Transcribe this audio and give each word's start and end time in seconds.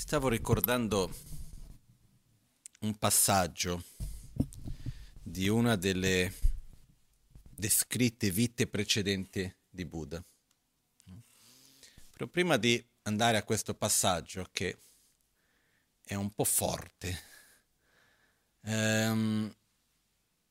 stavo 0.00 0.28
ricordando 0.28 1.14
un 2.80 2.96
passaggio 2.96 3.84
di 5.22 5.46
una 5.46 5.76
delle 5.76 6.32
descritte 7.42 8.30
vite 8.30 8.66
precedenti 8.66 9.54
di 9.68 9.84
Buddha. 9.84 10.24
Però 12.12 12.26
prima 12.28 12.56
di 12.56 12.82
andare 13.02 13.36
a 13.36 13.44
questo 13.44 13.74
passaggio 13.74 14.48
che 14.50 14.80
è 16.02 16.14
un 16.14 16.30
po' 16.30 16.44
forte, 16.44 17.22
ehm, 18.62 19.54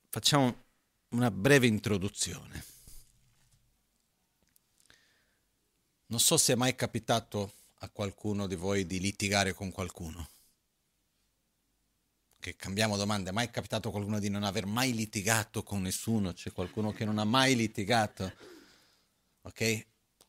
facciamo 0.09 0.63
una 1.09 1.31
breve 1.31 1.65
introduzione. 1.65 2.63
Non 6.05 6.19
so 6.19 6.37
se 6.37 6.53
è 6.53 6.55
mai 6.55 6.75
capitato 6.75 7.57
a 7.79 7.89
qualcuno 7.89 8.47
di 8.47 8.55
voi 8.55 8.85
di 8.85 8.99
litigare 8.99 9.53
con 9.53 9.71
qualcuno. 9.71 10.29
Che 12.39 12.55
cambiamo 12.55 12.95
domanda, 12.95 13.31
è 13.31 13.33
mai 13.33 13.49
capitato 13.49 13.89
a 13.89 13.91
qualcuno 13.91 14.19
di 14.19 14.29
non 14.29 14.43
aver 14.43 14.65
mai 14.65 14.93
litigato 14.93 15.61
con 15.63 15.81
nessuno? 15.81 16.33
C'è 16.33 16.51
qualcuno 16.51 16.93
che 16.93 17.03
non 17.03 17.17
ha 17.17 17.25
mai 17.25 17.55
litigato? 17.55 18.33
Ok? 19.41 19.85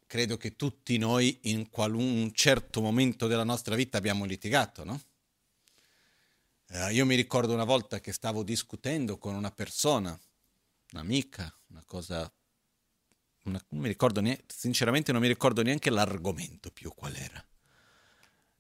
Credo 0.07 0.37
che 0.37 0.57
tutti 0.57 0.99
noi 0.99 1.39
in 1.43 1.69
un 1.73 2.33
certo 2.35 2.81
momento 2.81 3.29
della 3.29 3.45
nostra 3.45 3.77
vita 3.77 3.97
abbiamo 3.97 4.25
litigato, 4.25 4.83
no? 4.85 5.01
Uh, 6.71 6.89
io 6.91 7.05
mi 7.05 7.17
ricordo 7.17 7.53
una 7.53 7.65
volta 7.65 8.01
che 8.01 8.13
stavo 8.13 8.43
discutendo 8.43 9.19
con 9.19 9.35
una 9.35 9.51
persona, 9.51 10.19
un'amica, 10.93 11.53
una 11.69 11.83
cosa 11.85 12.33
non 13.51 13.81
mi 13.81 13.89
ricordo 13.89 14.21
neanche, 14.21 14.45
sinceramente 14.47 15.13
non 15.13 15.21
mi 15.21 15.29
ricordo 15.29 15.63
neanche 15.63 15.91
l'argomento 15.91 16.71
più 16.71 16.93
qual 16.95 17.15
era. 17.15 17.45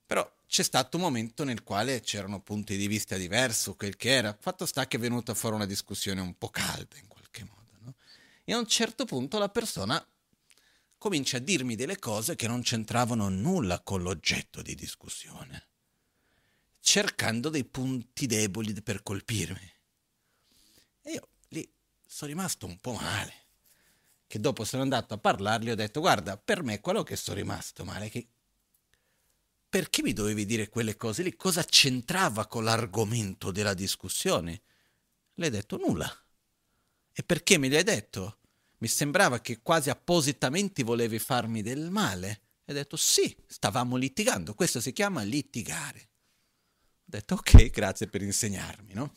Però 0.07 0.29
c'è 0.47 0.65
stato 0.65 0.97
un 0.97 1.05
momento 1.05 1.45
nel 1.45 1.63
quale 1.63 2.01
c'erano 2.01 2.41
punti 2.41 2.77
di 2.77 2.89
vista 2.89 3.17
diversi, 3.17 3.73
quel 3.77 3.97
che 3.97 4.11
era. 4.11 4.37
Fatto 4.39 4.67
sta 4.67 4.87
che 4.87 4.97
è 4.97 5.01
venuta 5.01 5.35
fuori 5.35 5.55
una 5.55 5.67
discussione 5.67 6.21
un 6.21 6.37
po' 6.37 6.49
calda 6.49 6.97
in 6.97 7.07
qualche 7.07 7.45
modo. 7.45 7.71
No? 7.79 7.95
E 8.45 8.53
a 8.53 8.59
un 8.59 8.67
certo 8.67 9.05
punto 9.05 9.39
la 9.39 9.49
persona 9.49 10.05
comincia 10.99 11.37
a 11.37 11.41
dirmi 11.41 11.77
delle 11.77 11.99
cose 11.99 12.35
che 12.35 12.49
non 12.49 12.63
c'entravano 12.63 13.29
nulla 13.29 13.81
con 13.81 14.03
l'oggetto 14.03 14.61
di 14.63 14.75
discussione, 14.75 15.69
cercando 16.81 17.49
dei 17.49 17.65
punti 17.65 18.27
deboli 18.27 18.73
per 18.83 19.03
colpirmi. 19.03 19.73
E 21.03 21.13
io 21.13 21.29
lì 21.49 21.73
sono 22.05 22.31
rimasto 22.31 22.67
un 22.67 22.79
po' 22.81 22.95
male 22.95 23.41
che 24.31 24.39
dopo 24.39 24.63
sono 24.63 24.83
andato 24.83 25.13
a 25.13 25.19
parlargli 25.19 25.71
ho 25.71 25.75
detto 25.75 25.99
guarda, 25.99 26.37
per 26.37 26.63
me 26.63 26.79
quello 26.79 27.03
che 27.03 27.17
sono 27.17 27.39
rimasto 27.39 27.85
male 27.85 28.09
che 28.09 28.29
perché 29.69 30.03
mi 30.03 30.13
dovevi 30.13 30.47
dire 30.47 30.69
quelle 30.69 30.97
cose 30.97 31.25
lì? 31.25 31.35
Cosa 31.35 31.65
c'entrava 31.65 32.47
con 32.47 32.63
l'argomento 32.63 33.51
della 33.51 33.75
discussione? 33.75 34.63
Le 35.35 35.47
hai 35.47 35.51
detto 35.51 35.79
nulla. 35.79 36.09
E 37.13 37.25
perché 37.25 37.59
me 37.59 37.69
le 37.69 37.79
hai 37.79 37.83
detto? 37.83 38.39
Mi 38.79 38.87
sembrava 38.87 39.41
che 39.41 39.63
quasi 39.63 39.91
appositamente 39.91 40.85
volevi 40.85 41.19
farmi 41.19 41.61
del 41.61 41.91
male. 41.91 42.43
E 42.65 42.73
detto 42.73 42.97
sì, 42.97 43.37
stavamo 43.47 43.97
litigando, 43.97 44.55
questo 44.55 44.81
si 44.81 44.93
chiama 44.93 45.23
litigare. 45.23 46.09
Ho 46.83 47.07
detto 47.07 47.35
ok, 47.35 47.71
grazie 47.71 48.07
per 48.07 48.23
insegnarmi, 48.23 48.93
no? 48.93 49.13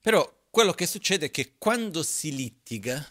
Però 0.00 0.39
quello 0.50 0.72
che 0.72 0.86
succede 0.86 1.26
è 1.26 1.30
che 1.30 1.56
quando 1.56 2.02
si 2.02 2.34
litiga, 2.34 3.08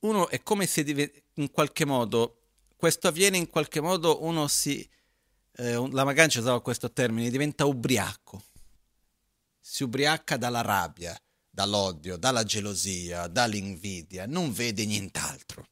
uno 0.00 0.28
è 0.28 0.42
come 0.42 0.66
se 0.66 1.24
in 1.34 1.50
qualche 1.52 1.84
modo, 1.84 2.48
questo 2.76 3.06
avviene 3.06 3.36
in 3.36 3.48
qualche 3.48 3.80
modo, 3.80 4.24
uno 4.24 4.48
si, 4.48 4.86
eh, 5.52 5.88
la 5.90 6.04
Magancia 6.04 6.40
usava 6.40 6.60
questo 6.60 6.90
termine, 6.90 7.30
diventa 7.30 7.64
ubriaco, 7.64 8.44
si 9.60 9.84
ubriaca 9.84 10.36
dalla 10.36 10.60
rabbia, 10.60 11.16
dall'odio, 11.48 12.16
dalla 12.16 12.42
gelosia, 12.42 13.28
dall'invidia, 13.28 14.26
non 14.26 14.52
vede 14.52 14.84
nient'altro. 14.84 15.68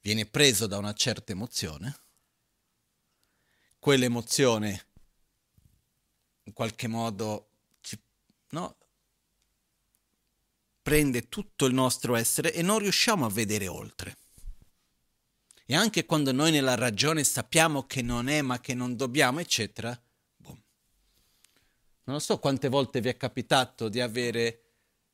Viene 0.00 0.24
preso 0.24 0.66
da 0.66 0.78
una 0.78 0.94
certa 0.94 1.32
emozione, 1.32 1.94
quell'emozione 3.78 4.85
in 6.46 6.52
qualche 6.52 6.86
modo 6.86 7.48
ci, 7.80 7.98
no, 8.50 8.76
prende 10.80 11.28
tutto 11.28 11.66
il 11.66 11.74
nostro 11.74 12.14
essere 12.14 12.52
e 12.52 12.62
non 12.62 12.78
riusciamo 12.78 13.26
a 13.26 13.30
vedere 13.30 13.68
oltre. 13.68 14.16
E 15.66 15.74
anche 15.74 16.04
quando 16.06 16.30
noi 16.30 16.52
nella 16.52 16.76
ragione 16.76 17.24
sappiamo 17.24 17.86
che 17.86 18.00
non 18.00 18.28
è, 18.28 18.40
ma 18.42 18.60
che 18.60 18.74
non 18.74 18.94
dobbiamo, 18.94 19.40
eccetera, 19.40 20.00
boom. 20.36 20.60
Non 22.04 22.20
so 22.20 22.38
quante 22.38 22.68
volte 22.68 23.00
vi 23.00 23.08
è 23.08 23.16
capitato 23.16 23.88
di 23.88 24.00
avere 24.00 24.62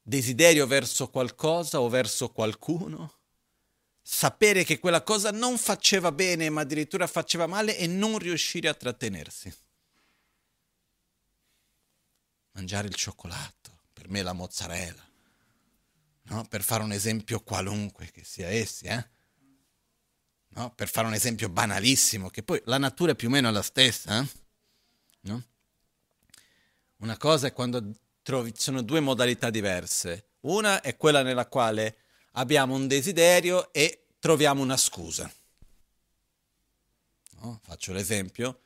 desiderio 0.02 0.66
verso 0.66 1.08
qualcosa 1.08 1.80
o 1.80 1.88
verso 1.88 2.30
qualcuno, 2.32 3.20
sapere 4.02 4.64
che 4.64 4.78
quella 4.78 5.02
cosa 5.02 5.30
non 5.30 5.56
faceva 5.56 6.12
bene, 6.12 6.50
ma 6.50 6.60
addirittura 6.60 7.06
faceva 7.06 7.46
male 7.46 7.78
e 7.78 7.86
non 7.86 8.18
riuscire 8.18 8.68
a 8.68 8.74
trattenersi 8.74 9.50
mangiare 12.52 12.88
il 12.88 12.94
cioccolato, 12.94 13.82
per 13.92 14.08
me 14.08 14.22
la 14.22 14.32
mozzarella, 14.32 15.06
no? 16.24 16.44
per 16.48 16.62
fare 16.62 16.82
un 16.82 16.92
esempio 16.92 17.40
qualunque 17.40 18.10
che 18.10 18.24
sia 18.24 18.48
essi, 18.48 18.86
eh? 18.86 19.08
no? 20.48 20.72
per 20.74 20.88
fare 20.88 21.06
un 21.06 21.14
esempio 21.14 21.48
banalissimo, 21.48 22.30
che 22.30 22.42
poi 22.42 22.60
la 22.64 22.78
natura 22.78 23.12
è 23.12 23.16
più 23.16 23.28
o 23.28 23.30
meno 23.30 23.50
la 23.50 23.62
stessa. 23.62 24.20
Eh? 24.20 24.28
No? 25.22 25.44
Una 26.98 27.16
cosa 27.16 27.48
è 27.48 27.52
quando 27.52 27.94
trovi, 28.22 28.52
sono 28.56 28.82
due 28.82 29.00
modalità 29.00 29.50
diverse. 29.50 30.28
Una 30.40 30.80
è 30.80 30.96
quella 30.96 31.22
nella 31.22 31.46
quale 31.46 31.98
abbiamo 32.32 32.74
un 32.74 32.86
desiderio 32.86 33.72
e 33.72 34.06
troviamo 34.18 34.62
una 34.62 34.76
scusa. 34.76 35.30
No? 37.40 37.60
Faccio 37.64 37.92
l'esempio, 37.92 38.60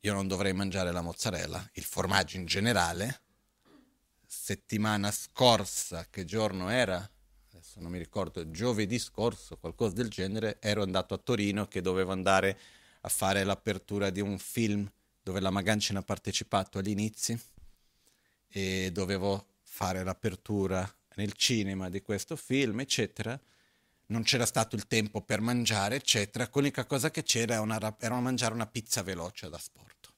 io 0.00 0.12
non 0.12 0.26
dovrei 0.26 0.52
mangiare 0.52 0.90
la 0.92 1.00
mozzarella, 1.00 1.70
il 1.74 1.84
formaggio 1.84 2.36
in 2.36 2.46
generale, 2.46 3.22
settimana 4.46 5.10
scorsa, 5.10 6.06
che 6.08 6.24
giorno 6.24 6.68
era? 6.68 6.98
Adesso 7.50 7.80
non 7.80 7.90
mi 7.90 7.98
ricordo, 7.98 8.48
giovedì 8.52 8.96
scorso, 8.96 9.56
qualcosa 9.56 9.94
del 9.94 10.08
genere, 10.08 10.58
ero 10.60 10.84
andato 10.84 11.14
a 11.14 11.18
Torino 11.18 11.66
che 11.66 11.80
dovevo 11.80 12.12
andare 12.12 12.56
a 13.00 13.08
fare 13.08 13.42
l'apertura 13.42 14.08
di 14.10 14.20
un 14.20 14.38
film 14.38 14.88
dove 15.20 15.40
la 15.40 15.50
Magancina 15.50 15.98
ha 15.98 16.04
partecipato 16.04 16.78
agli 16.78 16.90
inizi 16.90 17.36
e 18.46 18.90
dovevo 18.92 19.54
fare 19.62 20.04
l'apertura 20.04 20.88
nel 21.16 21.32
cinema 21.32 21.88
di 21.88 22.00
questo 22.00 22.36
film, 22.36 22.78
eccetera. 22.78 23.36
Non 24.06 24.22
c'era 24.22 24.46
stato 24.46 24.76
il 24.76 24.86
tempo 24.86 25.22
per 25.22 25.40
mangiare, 25.40 25.96
eccetera. 25.96 26.48
L'unica 26.52 26.84
cosa 26.84 27.10
che 27.10 27.24
c'era 27.24 27.54
era, 27.54 27.62
una, 27.62 27.96
era 27.98 28.20
mangiare 28.20 28.54
una 28.54 28.68
pizza 28.68 29.02
veloce 29.02 29.48
da 29.48 29.58
sport. 29.58 30.12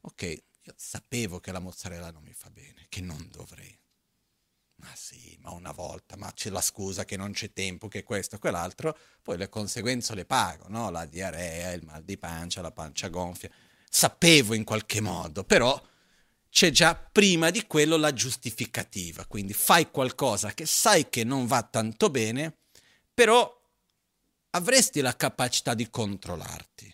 Ok, 0.00 0.42
io 0.66 0.72
sapevo 0.76 1.40
che 1.40 1.52
la 1.52 1.58
mozzarella 1.58 2.10
non 2.10 2.22
mi 2.22 2.32
fa 2.32 2.48
bene, 2.50 2.86
che 2.88 3.02
non 3.02 3.28
dovrei. 3.30 3.78
Ma 4.76 4.90
sì, 4.94 5.36
ma 5.40 5.50
una 5.50 5.72
volta, 5.72 6.16
ma 6.16 6.32
c'è 6.32 6.48
la 6.50 6.62
scusa 6.62 7.04
che 7.04 7.16
non 7.16 7.32
c'è 7.32 7.52
tempo, 7.52 7.86
che 7.86 8.02
questo, 8.02 8.38
quell'altro, 8.38 8.96
poi 9.22 9.36
le 9.36 9.48
conseguenze 9.50 10.14
le 10.14 10.24
pago, 10.24 10.64
no? 10.68 10.90
La 10.90 11.04
diarrea, 11.04 11.72
il 11.72 11.84
mal 11.84 12.02
di 12.02 12.16
pancia, 12.16 12.62
la 12.62 12.72
pancia 12.72 13.08
gonfia. 13.08 13.50
Sapevo 13.88 14.54
in 14.54 14.64
qualche 14.64 15.00
modo, 15.00 15.44
però 15.44 15.80
c'è 16.48 16.70
già 16.70 16.94
prima 16.94 17.50
di 17.50 17.66
quello 17.66 17.96
la 17.96 18.12
giustificativa, 18.12 19.26
quindi 19.26 19.52
fai 19.52 19.90
qualcosa 19.90 20.54
che 20.54 20.66
sai 20.66 21.10
che 21.10 21.24
non 21.24 21.46
va 21.46 21.62
tanto 21.62 22.10
bene, 22.10 22.56
però 23.12 23.62
avresti 24.50 25.00
la 25.00 25.14
capacità 25.14 25.74
di 25.74 25.90
controllarti 25.90 26.93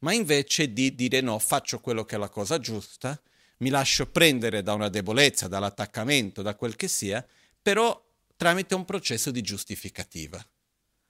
ma 0.00 0.12
invece 0.12 0.72
di 0.72 0.94
dire 0.94 1.20
no, 1.20 1.38
faccio 1.38 1.80
quello 1.80 2.04
che 2.04 2.16
è 2.16 2.18
la 2.18 2.28
cosa 2.28 2.58
giusta, 2.58 3.20
mi 3.58 3.70
lascio 3.70 4.06
prendere 4.06 4.62
da 4.62 4.74
una 4.74 4.88
debolezza, 4.88 5.48
dall'attaccamento, 5.48 6.42
da 6.42 6.54
quel 6.54 6.76
che 6.76 6.88
sia, 6.88 7.26
però 7.60 8.04
tramite 8.36 8.74
un 8.74 8.84
processo 8.84 9.30
di 9.30 9.42
giustificativa. 9.42 10.44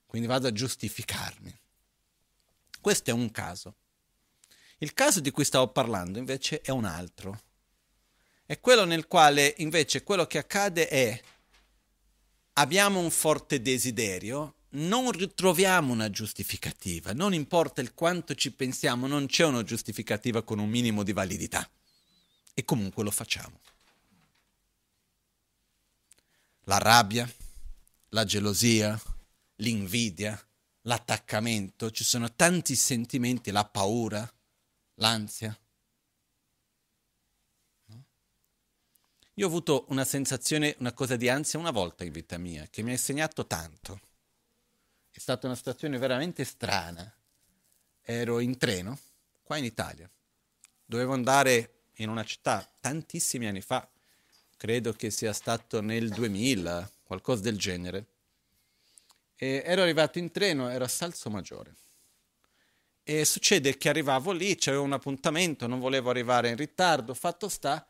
Quindi 0.06 0.26
vado 0.26 0.48
a 0.48 0.52
giustificarmi. 0.52 1.54
Questo 2.80 3.10
è 3.10 3.12
un 3.12 3.30
caso. 3.30 3.74
Il 4.78 4.94
caso 4.94 5.20
di 5.20 5.30
cui 5.30 5.44
stavo 5.44 5.68
parlando 5.68 6.18
invece 6.18 6.62
è 6.62 6.70
un 6.70 6.84
altro. 6.84 7.42
È 8.46 8.58
quello 8.60 8.84
nel 8.86 9.06
quale 9.06 9.54
invece 9.58 10.02
quello 10.02 10.26
che 10.26 10.38
accade 10.38 10.88
è 10.88 11.20
abbiamo 12.54 12.98
un 12.98 13.10
forte 13.10 13.60
desiderio 13.60 14.54
non 14.70 15.10
ritroviamo 15.10 15.92
una 15.92 16.10
giustificativa, 16.10 17.12
non 17.12 17.32
importa 17.32 17.80
il 17.80 17.94
quanto 17.94 18.34
ci 18.34 18.52
pensiamo, 18.52 19.06
non 19.06 19.26
c'è 19.26 19.44
una 19.44 19.62
giustificativa 19.62 20.42
con 20.42 20.58
un 20.58 20.68
minimo 20.68 21.02
di 21.02 21.12
validità. 21.12 21.68
E 22.52 22.64
comunque 22.64 23.04
lo 23.04 23.10
facciamo. 23.10 23.60
La 26.64 26.78
rabbia, 26.78 27.30
la 28.10 28.24
gelosia, 28.24 29.00
l'invidia, 29.56 30.38
l'attaccamento, 30.82 31.90
ci 31.90 32.04
sono 32.04 32.34
tanti 32.34 32.74
sentimenti, 32.74 33.50
la 33.50 33.64
paura, 33.64 34.30
l'ansia. 34.94 35.58
Io 39.34 39.44
ho 39.44 39.48
avuto 39.48 39.86
una 39.88 40.04
sensazione, 40.04 40.74
una 40.80 40.92
cosa 40.92 41.14
di 41.16 41.28
ansia 41.28 41.60
una 41.60 41.70
volta 41.70 42.04
in 42.04 42.10
vita 42.10 42.36
mia, 42.38 42.66
che 42.68 42.82
mi 42.82 42.90
ha 42.90 42.94
insegnato 42.94 43.46
tanto. 43.46 44.00
È 45.18 45.20
stata 45.20 45.48
una 45.48 45.56
situazione 45.56 45.98
veramente 45.98 46.44
strana. 46.44 47.12
Ero 48.02 48.38
in 48.38 48.56
treno, 48.56 48.96
qua 49.42 49.56
in 49.56 49.64
Italia. 49.64 50.08
Dovevo 50.84 51.12
andare 51.12 51.86
in 51.94 52.08
una 52.08 52.22
città 52.22 52.64
tantissimi 52.78 53.48
anni 53.48 53.60
fa, 53.60 53.90
credo 54.56 54.92
che 54.92 55.10
sia 55.10 55.32
stato 55.32 55.80
nel 55.80 56.10
2000, 56.10 56.88
qualcosa 57.02 57.42
del 57.42 57.58
genere. 57.58 58.06
E 59.34 59.60
ero 59.66 59.82
arrivato 59.82 60.20
in 60.20 60.30
treno, 60.30 60.68
ero 60.68 60.84
a 60.84 60.88
Salso 60.88 61.30
Maggiore. 61.30 61.74
E 63.02 63.24
succede 63.24 63.76
che 63.76 63.88
arrivavo 63.88 64.30
lì, 64.30 64.54
c'avevo 64.54 64.84
un 64.84 64.92
appuntamento, 64.92 65.66
non 65.66 65.80
volevo 65.80 66.10
arrivare 66.10 66.50
in 66.50 66.56
ritardo, 66.56 67.12
fatto 67.12 67.48
sta 67.48 67.84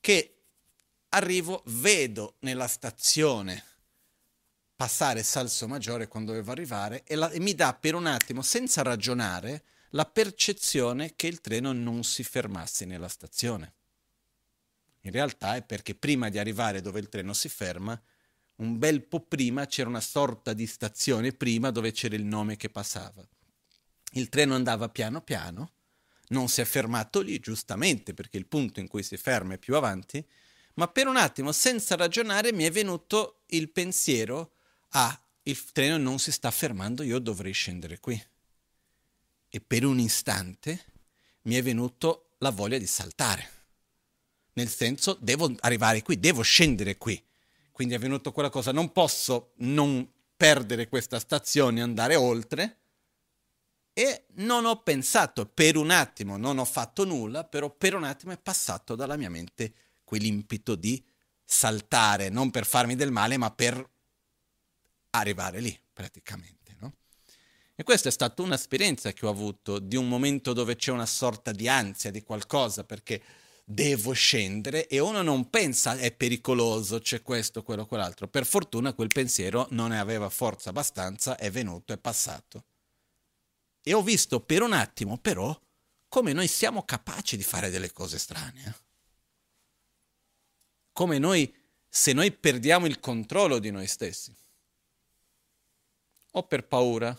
che 0.00 0.38
arrivo, 1.10 1.62
vedo 1.66 2.34
nella 2.40 2.66
stazione 2.66 3.73
passare 4.76 5.22
Salso 5.22 5.68
Maggiore 5.68 6.08
quando 6.08 6.32
dovevo 6.32 6.50
arrivare 6.52 7.04
e, 7.04 7.14
la, 7.14 7.30
e 7.30 7.40
mi 7.40 7.54
dà 7.54 7.74
per 7.74 7.94
un 7.94 8.06
attimo, 8.06 8.42
senza 8.42 8.82
ragionare, 8.82 9.64
la 9.90 10.04
percezione 10.04 11.14
che 11.14 11.26
il 11.28 11.40
treno 11.40 11.72
non 11.72 12.02
si 12.02 12.24
fermasse 12.24 12.84
nella 12.84 13.08
stazione. 13.08 13.74
In 15.02 15.12
realtà 15.12 15.56
è 15.56 15.62
perché 15.62 15.94
prima 15.94 16.28
di 16.28 16.38
arrivare 16.38 16.80
dove 16.80 16.98
il 16.98 17.08
treno 17.08 17.32
si 17.32 17.48
ferma, 17.48 18.00
un 18.56 18.78
bel 18.78 19.02
po' 19.02 19.20
prima 19.20 19.66
c'era 19.66 19.88
una 19.88 20.00
sorta 20.00 20.52
di 20.52 20.66
stazione 20.66 21.32
prima 21.32 21.70
dove 21.70 21.92
c'era 21.92 22.14
il 22.14 22.24
nome 22.24 22.56
che 22.56 22.70
passava. 22.70 23.26
Il 24.12 24.28
treno 24.28 24.54
andava 24.54 24.88
piano 24.88 25.20
piano, 25.20 25.72
non 26.28 26.48
si 26.48 26.60
è 26.60 26.64
fermato 26.64 27.20
lì, 27.20 27.38
giustamente, 27.38 28.14
perché 28.14 28.36
il 28.36 28.46
punto 28.46 28.80
in 28.80 28.88
cui 28.88 29.02
si 29.02 29.16
ferma 29.16 29.54
è 29.54 29.58
più 29.58 29.74
avanti, 29.76 30.24
ma 30.74 30.88
per 30.88 31.06
un 31.06 31.16
attimo, 31.16 31.52
senza 31.52 31.96
ragionare, 31.96 32.52
mi 32.52 32.64
è 32.64 32.70
venuto 32.70 33.42
il 33.48 33.70
pensiero, 33.70 34.52
ah, 34.96 35.20
il 35.42 35.72
treno 35.72 35.96
non 35.96 36.18
si 36.18 36.32
sta 36.32 36.50
fermando, 36.50 37.02
io 37.02 37.18
dovrei 37.18 37.52
scendere 37.52 38.00
qui. 38.00 38.20
E 39.48 39.60
per 39.60 39.84
un 39.84 39.98
istante 39.98 40.84
mi 41.42 41.54
è 41.54 41.62
venuto 41.62 42.34
la 42.38 42.50
voglia 42.50 42.78
di 42.78 42.86
saltare. 42.86 43.50
Nel 44.54 44.68
senso, 44.68 45.16
devo 45.20 45.52
arrivare 45.60 46.02
qui, 46.02 46.18
devo 46.18 46.42
scendere 46.42 46.96
qui. 46.96 47.22
Quindi 47.72 47.94
è 47.94 47.98
venuto 47.98 48.32
quella 48.32 48.50
cosa, 48.50 48.72
non 48.72 48.92
posso 48.92 49.52
non 49.56 50.08
perdere 50.36 50.88
questa 50.88 51.18
stazione 51.18 51.82
andare 51.82 52.14
oltre. 52.14 52.78
E 53.92 54.26
non 54.34 54.64
ho 54.64 54.82
pensato 54.82 55.46
per 55.46 55.76
un 55.76 55.90
attimo, 55.90 56.36
non 56.36 56.58
ho 56.58 56.64
fatto 56.64 57.04
nulla, 57.04 57.44
però 57.44 57.70
per 57.70 57.94
un 57.94 58.04
attimo 58.04 58.32
è 58.32 58.38
passato 58.38 58.96
dalla 58.96 59.16
mia 59.16 59.30
mente 59.30 59.74
quell'impeto 60.04 60.74
di 60.74 61.02
saltare, 61.44 62.28
non 62.28 62.50
per 62.50 62.66
farmi 62.66 62.96
del 62.96 63.12
male, 63.12 63.36
ma 63.36 63.50
per 63.52 63.88
arrivare 65.18 65.60
lì, 65.60 65.78
praticamente. 65.92 66.76
No? 66.80 66.94
E 67.74 67.82
questa 67.82 68.08
è 68.08 68.12
stata 68.12 68.42
un'esperienza 68.42 69.12
che 69.12 69.26
ho 69.26 69.30
avuto 69.30 69.78
di 69.78 69.96
un 69.96 70.08
momento 70.08 70.52
dove 70.52 70.76
c'è 70.76 70.90
una 70.90 71.06
sorta 71.06 71.52
di 71.52 71.68
ansia 71.68 72.10
di 72.10 72.22
qualcosa, 72.22 72.84
perché 72.84 73.22
devo 73.66 74.12
scendere 74.12 74.86
e 74.86 74.98
uno 74.98 75.22
non 75.22 75.48
pensa 75.48 75.96
è 75.96 76.12
pericoloso, 76.12 76.98
c'è 76.98 77.22
questo, 77.22 77.62
quello, 77.62 77.86
quell'altro. 77.86 78.28
Per 78.28 78.44
fortuna 78.46 78.92
quel 78.92 79.08
pensiero 79.08 79.66
non 79.70 79.90
ne 79.90 79.98
aveva 79.98 80.28
forza 80.28 80.70
abbastanza, 80.70 81.36
è 81.36 81.50
venuto, 81.50 81.92
è 81.92 81.98
passato. 81.98 82.64
E 83.82 83.92
ho 83.92 84.02
visto 84.02 84.40
per 84.40 84.62
un 84.62 84.72
attimo 84.72 85.18
però 85.18 85.58
come 86.08 86.32
noi 86.32 86.46
siamo 86.46 86.84
capaci 86.84 87.36
di 87.36 87.42
fare 87.42 87.70
delle 87.70 87.92
cose 87.92 88.18
strane. 88.18 88.64
Eh? 88.64 88.84
come 90.94 91.18
noi, 91.18 91.52
se 91.88 92.12
noi 92.12 92.30
perdiamo 92.32 92.86
il 92.86 93.00
controllo 93.00 93.58
di 93.58 93.70
noi 93.70 93.86
stessi, 93.86 94.34
o 96.36 96.46
per 96.46 96.66
paura, 96.66 97.16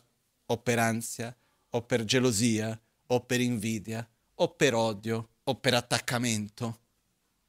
o 0.47 0.57
per 0.61 0.79
ansia, 0.79 1.35
o 1.69 1.81
per 1.83 2.03
gelosia, 2.03 2.79
o 3.07 3.25
per 3.25 3.41
invidia, 3.41 4.07
o 4.35 4.53
per 4.55 4.73
odio, 4.73 5.29
o 5.43 5.55
per 5.55 5.73
attaccamento, 5.73 6.81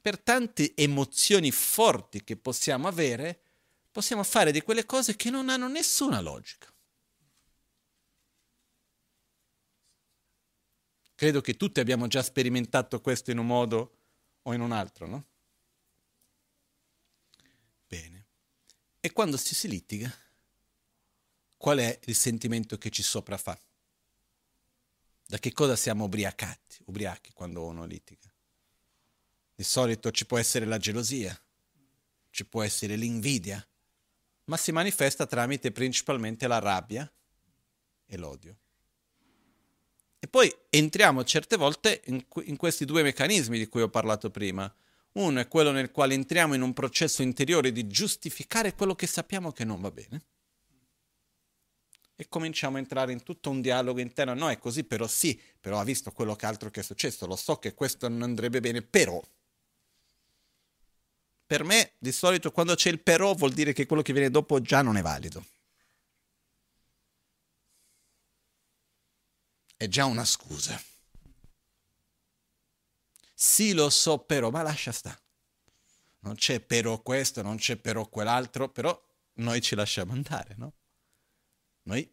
per 0.01 0.19
tante 0.19 0.75
emozioni 0.77 1.51
forti 1.51 2.23
che 2.23 2.37
possiamo 2.37 2.87
avere, 2.87 3.41
possiamo 3.91 4.23
fare 4.23 4.53
di 4.53 4.61
quelle 4.61 4.87
cose 4.87 5.17
che 5.17 5.31
non 5.31 5.49
hanno 5.49 5.69
nessuna 5.69 6.21
logica. 6.21 6.73
Credo 11.15 11.41
che 11.41 11.57
tutti 11.57 11.81
abbiamo 11.81 12.07
già 12.07 12.23
sperimentato 12.23 13.01
questo 13.01 13.31
in 13.31 13.39
un 13.39 13.47
modo 13.47 13.97
o 14.43 14.53
in 14.53 14.61
un 14.61 14.71
altro, 14.71 15.07
no? 15.07 15.27
Bene. 17.89 18.27
E 19.01 19.13
quando 19.13 19.39
si, 19.39 19.55
si 19.55 19.67
litiga, 19.67 20.15
qual 21.57 21.79
è 21.79 21.99
il 22.05 22.15
sentimento 22.15 22.79
che 22.79 22.91
ci 22.91 23.03
sopraffa? 23.03 23.59
Da 25.27 25.39
che 25.39 25.53
cosa 25.53 25.75
siamo 25.77 26.05
ubriacati, 26.05 26.83
ubriachi 26.85 27.33
quando 27.33 27.65
uno 27.65 27.85
litiga? 27.85 28.33
Di 29.55 29.65
solito 29.65 30.11
ci 30.11 30.27
può 30.27 30.39
essere 30.39 30.67
la 30.67 30.79
gelosia, 30.79 31.39
ci 32.31 32.45
può 32.45 32.63
essere 32.63 32.97
l'invidia, 32.97 33.67
ma 34.45 34.57
si 34.57 34.71
manifesta 34.71 35.27
tramite 35.27 35.73
principalmente 35.73 36.47
la 36.47 36.59
rabbia 36.59 37.11
e 38.07 38.17
l'odio. 38.17 38.57
E 40.19 40.29
poi 40.29 40.55
entriamo 40.71 41.25
certe 41.25 41.57
volte 41.57 42.03
in, 42.07 42.25
in 42.45 42.57
questi 42.57 42.85
due 42.85 43.03
meccanismi 43.03 43.59
di 43.59 43.67
cui 43.67 43.83
ho 43.83 43.89
parlato 43.89 44.31
prima 44.31 44.73
uno 45.17 45.41
è 45.41 45.49
quello 45.49 45.73
nel 45.73 45.91
quale 45.91 46.15
entriamo 46.15 46.55
in 46.55 46.61
un 46.61 46.73
processo 46.75 47.23
interiore 47.23 47.73
di 47.73 47.87
giustificare 47.87 48.75
quello 48.75 48.95
che 48.95 49.07
sappiamo 49.07 49.51
che 49.51 49.65
non 49.65 49.81
va 49.81 49.91
bene. 49.91 50.23
E 52.19 52.29
cominciamo 52.29 52.77
a 52.77 52.81
entrare 52.81 53.13
in 53.13 53.23
tutto 53.23 53.51
un 53.51 53.61
dialogo 53.61 54.01
interno. 54.01 54.35
No, 54.35 54.51
è 54.51 54.59
così, 54.59 54.85
però 54.85 55.07
sì, 55.07 55.39
però 55.61 55.79
ha 55.79 55.85
visto 55.85 56.11
quello 56.13 56.35
che 56.35 56.47
altro 56.47 56.71
che 56.71 56.81
è 56.81 56.83
successo. 56.83 57.27
Lo 57.27 57.37
so 57.37 57.57
che 57.59 57.75
questo 57.75 58.09
non 58.09 58.23
andrebbe 58.23 58.61
bene, 58.61 58.83
però. 58.83 59.21
Per 61.47 61.65
me, 61.65 61.93
di 61.99 62.13
solito, 62.13 62.53
quando 62.53 62.75
c'è 62.75 62.91
il 62.91 63.01
però, 63.01 63.35
vuol 63.35 63.53
dire 63.53 63.73
che 63.73 63.87
quello 63.87 64.03
che 64.03 64.13
viene 64.13 64.31
dopo 64.31 64.61
già 64.61 64.83
non 64.83 64.97
è 64.97 65.03
valido. 65.03 65.45
È 69.77 69.89
già 69.89 70.05
una 70.05 70.25
scusa. 70.27 70.79
Sì, 73.35 73.73
lo 73.73 73.89
so, 73.89 74.19
però, 74.19 74.51
ma 74.51 74.63
lascia 74.63 74.91
sta. 74.91 75.17
Non 76.21 76.35
c'è 76.35 76.61
però 76.61 77.01
questo, 77.03 77.43
non 77.43 77.57
c'è 77.57 77.77
però 77.77 78.07
quell'altro, 78.09 78.69
però 78.69 79.01
noi 79.35 79.61
ci 79.61 79.75
lasciamo 79.75 80.13
andare, 80.13 80.55
no? 80.59 80.73
Noi 81.87 82.09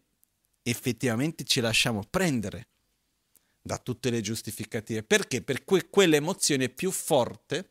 effettivamente 0.64 1.44
ci 1.44 1.60
lasciamo 1.60 2.04
prendere 2.10 2.68
da 3.62 3.78
tutte 3.78 4.10
le 4.10 4.22
giustificative. 4.22 5.04
Perché? 5.04 5.42
Per 5.42 5.64
que- 5.64 5.90
quell'emozione 5.90 6.70
più 6.70 6.92
forte 6.92 7.70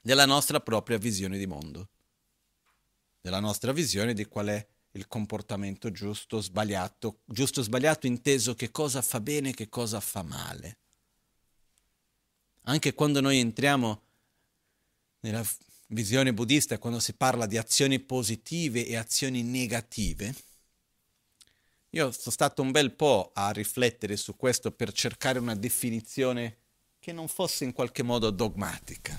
della 0.00 0.26
nostra 0.26 0.60
propria 0.60 0.98
visione 0.98 1.38
di 1.38 1.46
mondo, 1.46 1.88
della 3.20 3.40
nostra 3.40 3.72
visione 3.72 4.14
di 4.14 4.26
qual 4.26 4.48
è 4.48 4.66
il 4.92 5.06
comportamento 5.06 5.90
giusto, 5.90 6.40
sbagliato, 6.40 7.20
giusto, 7.24 7.62
sbagliato 7.62 8.06
inteso 8.06 8.54
che 8.54 8.70
cosa 8.70 9.02
fa 9.02 9.20
bene, 9.20 9.52
che 9.52 9.68
cosa 9.68 10.00
fa 10.00 10.22
male. 10.22 10.78
Anche 12.62 12.92
quando 12.94 13.20
noi 13.20 13.38
entriamo 13.38 14.02
nella 15.20 15.44
visione 15.88 16.34
buddista, 16.34 16.78
quando 16.78 17.00
si 17.00 17.14
parla 17.14 17.46
di 17.46 17.56
azioni 17.56 17.98
positive 17.98 18.86
e 18.86 18.96
azioni 18.96 19.42
negative, 19.42 20.34
io 21.90 22.10
sono 22.10 22.30
stato 22.30 22.62
un 22.62 22.70
bel 22.70 22.92
po' 22.92 23.30
a 23.34 23.50
riflettere 23.50 24.16
su 24.16 24.36
questo 24.36 24.72
per 24.72 24.92
cercare 24.92 25.38
una 25.38 25.54
definizione 25.54 26.58
che 26.98 27.12
non 27.12 27.28
fosse 27.28 27.64
in 27.64 27.72
qualche 27.72 28.02
modo 28.02 28.30
dogmatica 28.30 29.18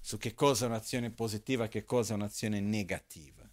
su 0.00 0.16
che 0.16 0.34
cosa 0.34 0.64
è 0.64 0.68
un'azione 0.68 1.10
positiva 1.10 1.64
e 1.64 1.68
che 1.68 1.84
cosa 1.84 2.12
è 2.12 2.16
un'azione 2.16 2.60
negativa. 2.60 3.46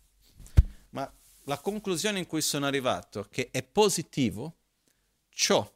Ma 0.91 1.13
la 1.43 1.59
conclusione 1.59 2.19
in 2.19 2.27
cui 2.27 2.41
sono 2.41 2.65
arrivato 2.65 3.25
è 3.25 3.29
che 3.29 3.49
è 3.51 3.61
positivo 3.61 4.55
ciò 5.29 5.69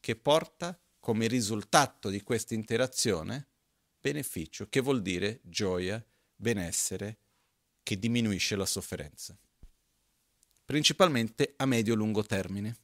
che 0.00 0.16
porta 0.16 0.76
come 0.98 1.28
risultato 1.28 2.08
di 2.08 2.22
questa 2.22 2.54
interazione 2.54 3.46
beneficio, 4.00 4.68
che 4.68 4.80
vuol 4.80 5.00
dire 5.00 5.38
gioia, 5.42 6.04
benessere, 6.34 7.18
che 7.82 7.98
diminuisce 7.98 8.56
la 8.56 8.66
sofferenza. 8.66 9.36
Principalmente 10.64 11.54
a 11.56 11.66
medio-lungo 11.66 12.24
termine 12.24 12.76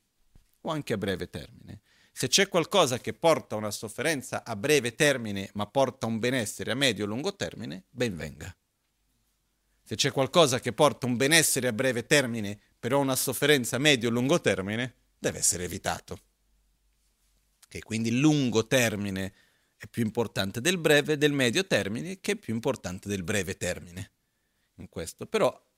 o 0.62 0.70
anche 0.70 0.92
a 0.92 0.98
breve 0.98 1.30
termine. 1.30 1.80
Se 2.12 2.28
c'è 2.28 2.48
qualcosa 2.48 2.98
che 2.98 3.14
porta 3.14 3.56
una 3.56 3.70
sofferenza 3.70 4.44
a 4.44 4.54
breve 4.56 4.94
termine 4.94 5.50
ma 5.54 5.66
porta 5.66 6.06
un 6.06 6.18
benessere 6.18 6.72
a 6.72 6.74
medio-lungo 6.74 7.34
termine, 7.34 7.84
ben 7.90 8.16
venga. 8.16 8.54
Se 9.82 9.94
c'è 9.94 10.12
qualcosa 10.12 10.60
che 10.60 10.72
porta 10.72 11.06
un 11.06 11.16
benessere 11.16 11.68
a 11.68 11.72
breve 11.72 12.06
termine 12.06 12.60
però 12.78 13.00
una 13.00 13.16
sofferenza 13.16 13.78
medio-lungo 13.78 14.40
termine 14.40 14.94
deve 15.18 15.38
essere 15.38 15.64
evitato. 15.64 16.20
Okay, 17.66 17.80
quindi 17.80 18.08
il 18.08 18.18
lungo 18.18 18.66
termine 18.66 19.32
è 19.76 19.86
più 19.86 20.02
importante 20.02 20.60
del 20.60 20.76
breve, 20.78 21.16
del 21.16 21.32
medio 21.32 21.66
termine, 21.66 22.20
che 22.20 22.32
è 22.32 22.36
più 22.36 22.52
importante 22.52 23.08
del 23.08 23.22
breve 23.22 23.56
termine. 23.56 24.12
In 24.76 24.88
questo. 24.88 25.26
Però 25.26 25.69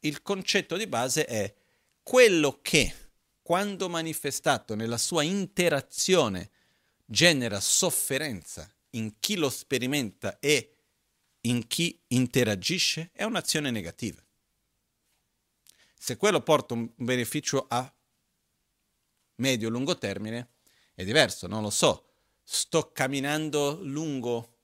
il 0.00 0.22
concetto 0.22 0.76
di 0.76 0.86
base 0.86 1.24
è 1.24 1.54
quello 2.02 2.60
che, 2.62 2.94
quando 3.42 3.88
manifestato 3.88 4.74
nella 4.74 4.98
sua 4.98 5.22
interazione, 5.22 6.50
genera 7.04 7.60
sofferenza 7.60 8.70
in 8.90 9.18
chi 9.18 9.36
lo 9.36 9.50
sperimenta 9.50 10.38
e 10.38 10.74
in 11.42 11.66
chi 11.66 11.98
interagisce, 12.08 13.10
è 13.12 13.24
un'azione 13.24 13.70
negativa. 13.70 14.22
Se 15.98 16.16
quello 16.16 16.42
porta 16.42 16.74
un 16.74 16.90
beneficio 16.96 17.66
a 17.68 17.92
medio-lungo 19.36 19.96
termine, 19.98 20.50
è 20.94 21.04
diverso, 21.04 21.46
non 21.46 21.62
lo 21.62 21.70
so. 21.70 22.06
Sto 22.42 22.92
camminando 22.92 23.78
lungo 23.82 24.56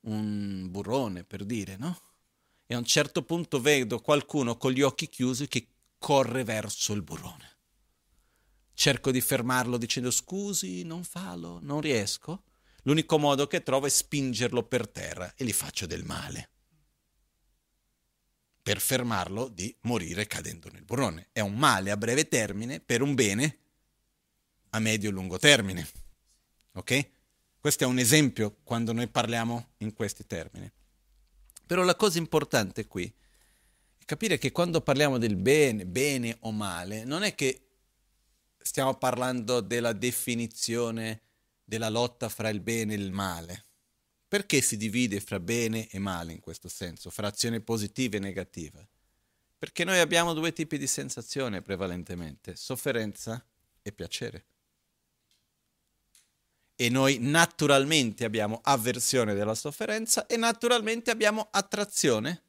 un 0.00 0.70
burrone, 0.70 1.24
per 1.24 1.44
dire, 1.44 1.76
no? 1.76 2.00
E 2.66 2.74
a 2.74 2.78
un 2.78 2.84
certo 2.84 3.22
punto 3.22 3.60
vedo 3.60 4.00
qualcuno 4.00 4.56
con 4.56 4.72
gli 4.72 4.82
occhi 4.82 5.08
chiusi 5.08 5.48
che 5.48 5.68
corre 5.98 6.44
verso 6.44 6.92
il 6.92 7.02
burrone. 7.02 7.52
Cerco 8.74 9.10
di 9.10 9.20
fermarlo 9.20 9.76
dicendo 9.76 10.10
scusi, 10.10 10.82
non 10.82 11.04
fallo, 11.04 11.58
non 11.62 11.80
riesco. 11.80 12.44
L'unico 12.82 13.18
modo 13.18 13.46
che 13.46 13.62
trovo 13.62 13.86
è 13.86 13.90
spingerlo 13.90 14.64
per 14.64 14.88
terra 14.88 15.32
e 15.36 15.44
gli 15.44 15.52
faccio 15.52 15.86
del 15.86 16.04
male. 16.04 16.50
Per 18.60 18.80
fermarlo 18.80 19.48
di 19.48 19.74
morire 19.82 20.26
cadendo 20.26 20.68
nel 20.70 20.84
burrone. 20.84 21.28
È 21.32 21.40
un 21.40 21.54
male 21.54 21.90
a 21.90 21.96
breve 21.96 22.28
termine 22.28 22.80
per 22.80 23.00
un 23.00 23.14
bene 23.14 23.58
a 24.70 24.78
medio 24.80 25.08
e 25.08 25.12
lungo 25.12 25.38
termine. 25.38 25.88
Ok? 26.72 27.10
Questo 27.60 27.84
è 27.84 27.86
un 27.86 27.98
esempio 27.98 28.58
quando 28.64 28.92
noi 28.92 29.08
parliamo 29.08 29.74
in 29.78 29.92
questi 29.94 30.26
termini. 30.26 30.70
Però 31.66 31.82
la 31.82 31.96
cosa 31.96 32.18
importante 32.18 32.86
qui 32.86 33.12
è 33.96 34.04
capire 34.04 34.38
che 34.38 34.52
quando 34.52 34.80
parliamo 34.80 35.18
del 35.18 35.36
bene, 35.36 35.86
bene 35.86 36.36
o 36.40 36.52
male, 36.52 37.04
non 37.04 37.22
è 37.22 37.34
che 37.34 37.68
stiamo 38.58 38.94
parlando 38.96 39.60
della 39.60 39.92
definizione 39.92 41.22
della 41.64 41.88
lotta 41.88 42.28
fra 42.28 42.48
il 42.48 42.60
bene 42.60 42.94
e 42.94 42.96
il 42.96 43.12
male. 43.12 43.64
Perché 44.28 44.60
si 44.60 44.76
divide 44.76 45.20
fra 45.20 45.38
bene 45.38 45.88
e 45.88 45.98
male 45.98 46.32
in 46.32 46.40
questo 46.40 46.68
senso, 46.68 47.08
fra 47.10 47.28
azione 47.28 47.60
positiva 47.60 48.16
e 48.16 48.20
negativa? 48.20 48.86
Perché 49.56 49.84
noi 49.84 50.00
abbiamo 50.00 50.34
due 50.34 50.52
tipi 50.52 50.76
di 50.76 50.86
sensazione 50.86 51.62
prevalentemente, 51.62 52.56
sofferenza 52.56 53.42
e 53.80 53.92
piacere 53.92 54.46
e 56.76 56.88
noi 56.88 57.18
naturalmente 57.20 58.24
abbiamo 58.24 58.60
avversione 58.62 59.34
della 59.34 59.54
sofferenza 59.54 60.26
e 60.26 60.36
naturalmente 60.36 61.10
abbiamo 61.10 61.48
attrazione 61.50 62.42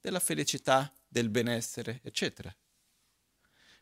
della 0.00 0.20
felicità, 0.20 0.92
del 1.08 1.28
benessere, 1.28 2.00
eccetera. 2.02 2.54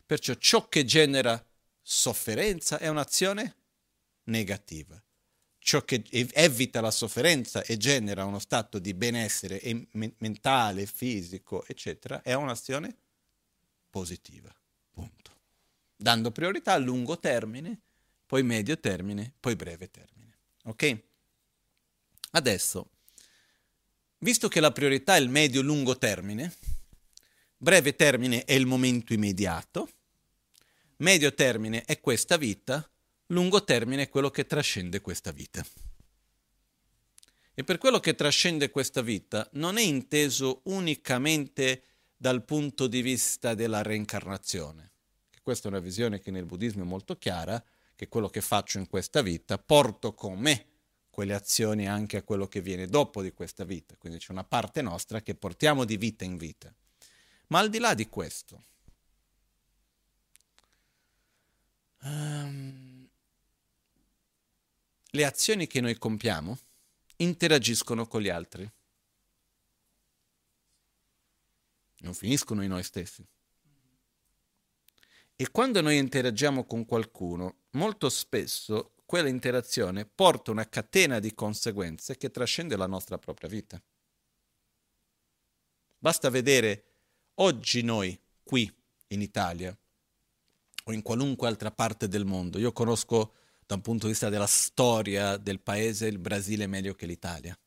Perciò 0.05 0.33
ciò 0.35 0.67
che 0.69 0.85
genera 0.85 1.43
sofferenza 1.81 2.77
è 2.77 2.87
un'azione 2.87 3.55
negativa. 4.25 5.01
Ciò 5.57 5.83
che 5.83 6.03
evita 6.09 6.81
la 6.81 6.91
sofferenza 6.91 7.63
e 7.63 7.77
genera 7.77 8.25
uno 8.25 8.39
stato 8.39 8.79
di 8.79 8.93
benessere 8.93 9.61
mentale, 9.91 10.85
fisico, 10.85 11.65
eccetera, 11.67 12.21
è 12.21 12.33
un'azione 12.33 12.95
positiva. 13.89 14.53
Punto. 14.89 15.31
Dando 15.95 16.31
priorità 16.31 16.73
a 16.73 16.77
lungo 16.77 17.19
termine 17.19 17.81
poi 18.31 18.43
medio 18.43 18.79
termine, 18.79 19.33
poi 19.41 19.57
breve 19.57 19.91
termine. 19.91 20.37
Ok? 20.63 21.01
Adesso, 22.31 22.89
visto 24.19 24.47
che 24.47 24.61
la 24.61 24.71
priorità 24.71 25.17
è 25.17 25.19
il 25.19 25.27
medio-lungo 25.27 25.97
termine, 25.97 26.55
breve 27.57 27.93
termine 27.93 28.45
è 28.45 28.53
il 28.53 28.65
momento 28.65 29.11
immediato, 29.11 29.89
medio 30.99 31.33
termine 31.33 31.83
è 31.83 31.99
questa 31.99 32.37
vita, 32.37 32.89
lungo 33.25 33.65
termine 33.65 34.03
è 34.03 34.09
quello 34.09 34.29
che 34.29 34.45
trascende 34.45 35.01
questa 35.01 35.33
vita. 35.33 35.65
E 37.53 37.65
per 37.65 37.77
quello 37.79 37.99
che 37.99 38.15
trascende 38.15 38.69
questa 38.69 39.01
vita 39.01 39.45
non 39.55 39.75
è 39.75 39.81
inteso 39.81 40.61
unicamente 40.67 41.83
dal 42.15 42.45
punto 42.45 42.87
di 42.87 43.01
vista 43.01 43.55
della 43.55 43.81
reincarnazione, 43.81 44.91
questa 45.41 45.67
è 45.67 45.71
una 45.71 45.81
visione 45.81 46.21
che 46.21 46.31
nel 46.31 46.45
buddismo 46.45 46.83
è 46.83 46.87
molto 46.87 47.17
chiara, 47.17 47.61
che 48.01 48.07
quello 48.07 48.29
che 48.29 48.41
faccio 48.41 48.79
in 48.79 48.87
questa 48.87 49.21
vita 49.21 49.59
porto 49.59 50.15
con 50.15 50.39
me 50.39 50.65
quelle 51.11 51.35
azioni 51.35 51.87
anche 51.87 52.17
a 52.17 52.23
quello 52.23 52.47
che 52.47 52.59
viene 52.59 52.87
dopo 52.87 53.21
di 53.21 53.31
questa 53.31 53.63
vita. 53.63 53.95
Quindi 53.95 54.17
c'è 54.17 54.31
una 54.31 54.43
parte 54.43 54.81
nostra 54.81 55.21
che 55.21 55.35
portiamo 55.35 55.85
di 55.85 55.97
vita 55.97 56.23
in 56.23 56.35
vita. 56.35 56.73
Ma 57.49 57.59
al 57.59 57.69
di 57.69 57.77
là 57.77 57.93
di 57.93 58.09
questo, 58.09 58.63
um, 61.99 63.07
le 65.11 65.23
azioni 65.23 65.67
che 65.67 65.79
noi 65.79 65.95
compiamo 65.95 66.57
interagiscono 67.17 68.07
con 68.07 68.21
gli 68.21 68.29
altri. 68.29 68.67
Non 71.99 72.15
finiscono 72.15 72.63
in 72.63 72.69
noi 72.69 72.81
stessi. 72.81 73.23
E 75.41 75.49
quando 75.49 75.81
noi 75.81 75.97
interagiamo 75.97 76.65
con 76.65 76.85
qualcuno, 76.85 77.61
molto 77.71 78.09
spesso 78.09 78.93
quella 79.07 79.27
interazione 79.27 80.05
porta 80.05 80.51
una 80.51 80.69
catena 80.69 81.17
di 81.17 81.33
conseguenze 81.33 82.15
che 82.15 82.29
trascende 82.29 82.75
la 82.75 82.85
nostra 82.85 83.17
propria 83.17 83.49
vita. 83.49 83.81
Basta 85.97 86.29
vedere 86.29 86.83
oggi 87.35 87.81
noi, 87.81 88.15
qui 88.43 88.71
in 89.07 89.21
Italia, 89.23 89.75
o 90.83 90.93
in 90.93 91.01
qualunque 91.01 91.47
altra 91.47 91.71
parte 91.71 92.07
del 92.07 92.25
mondo, 92.25 92.59
io 92.59 92.71
conosco 92.71 93.33
da 93.65 93.73
un 93.73 93.81
punto 93.81 94.05
di 94.05 94.11
vista 94.11 94.29
della 94.29 94.45
storia 94.45 95.37
del 95.37 95.59
paese 95.59 96.05
il 96.05 96.19
Brasile 96.19 96.67
meglio 96.67 96.93
che 96.93 97.07
l'Italia. 97.07 97.57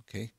Okay? 0.00 0.34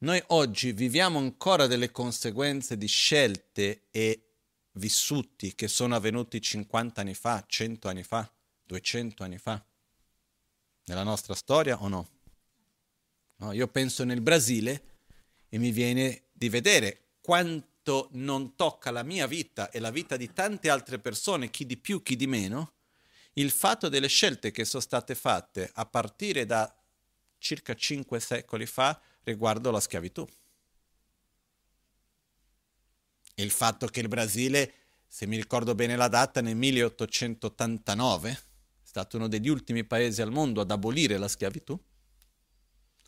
Noi 0.00 0.22
oggi 0.26 0.72
viviamo 0.72 1.18
ancora 1.18 1.66
delle 1.66 1.90
conseguenze 1.90 2.76
di 2.76 2.86
scelte 2.86 3.84
e 3.90 4.24
vissuti 4.72 5.54
che 5.54 5.68
sono 5.68 5.94
avvenuti 5.94 6.40
50 6.40 7.00
anni 7.00 7.14
fa, 7.14 7.44
100 7.46 7.88
anni 7.88 8.02
fa, 8.02 8.30
200 8.64 9.24
anni 9.24 9.38
fa? 9.38 9.64
Nella 10.84 11.02
nostra 11.02 11.34
storia 11.34 11.80
o 11.82 11.88
no? 11.88 12.08
no? 13.36 13.52
Io 13.52 13.68
penso 13.68 14.04
nel 14.04 14.20
Brasile 14.20 14.82
e 15.48 15.58
mi 15.58 15.70
viene 15.70 16.24
di 16.32 16.48
vedere 16.48 17.14
quanto 17.20 18.08
non 18.12 18.54
tocca 18.56 18.90
la 18.90 19.02
mia 19.02 19.26
vita 19.26 19.70
e 19.70 19.80
la 19.80 19.90
vita 19.90 20.16
di 20.16 20.32
tante 20.32 20.70
altre 20.70 20.98
persone, 20.98 21.50
chi 21.50 21.66
di 21.66 21.76
più, 21.76 22.02
chi 22.02 22.16
di 22.16 22.26
meno, 22.26 22.74
il 23.34 23.50
fatto 23.50 23.88
delle 23.88 24.08
scelte 24.08 24.50
che 24.50 24.64
sono 24.64 24.82
state 24.82 25.14
fatte 25.14 25.70
a 25.74 25.86
partire 25.86 26.46
da 26.46 26.72
circa 27.38 27.74
cinque 27.74 28.20
secoli 28.20 28.66
fa 28.66 29.00
riguardo 29.22 29.70
la 29.70 29.80
schiavitù 29.80 30.26
il 33.36 33.50
fatto 33.50 33.86
che 33.86 34.00
il 34.00 34.08
Brasile, 34.08 34.72
se 35.06 35.26
mi 35.26 35.36
ricordo 35.36 35.74
bene 35.74 35.96
la 35.96 36.08
data, 36.08 36.40
nel 36.40 36.56
1889 36.56 38.30
è 38.30 38.38
stato 38.82 39.16
uno 39.16 39.28
degli 39.28 39.48
ultimi 39.48 39.84
paesi 39.84 40.20
al 40.22 40.30
mondo 40.30 40.60
ad 40.60 40.70
abolire 40.70 41.16
la 41.16 41.28
schiavitù. 41.28 41.78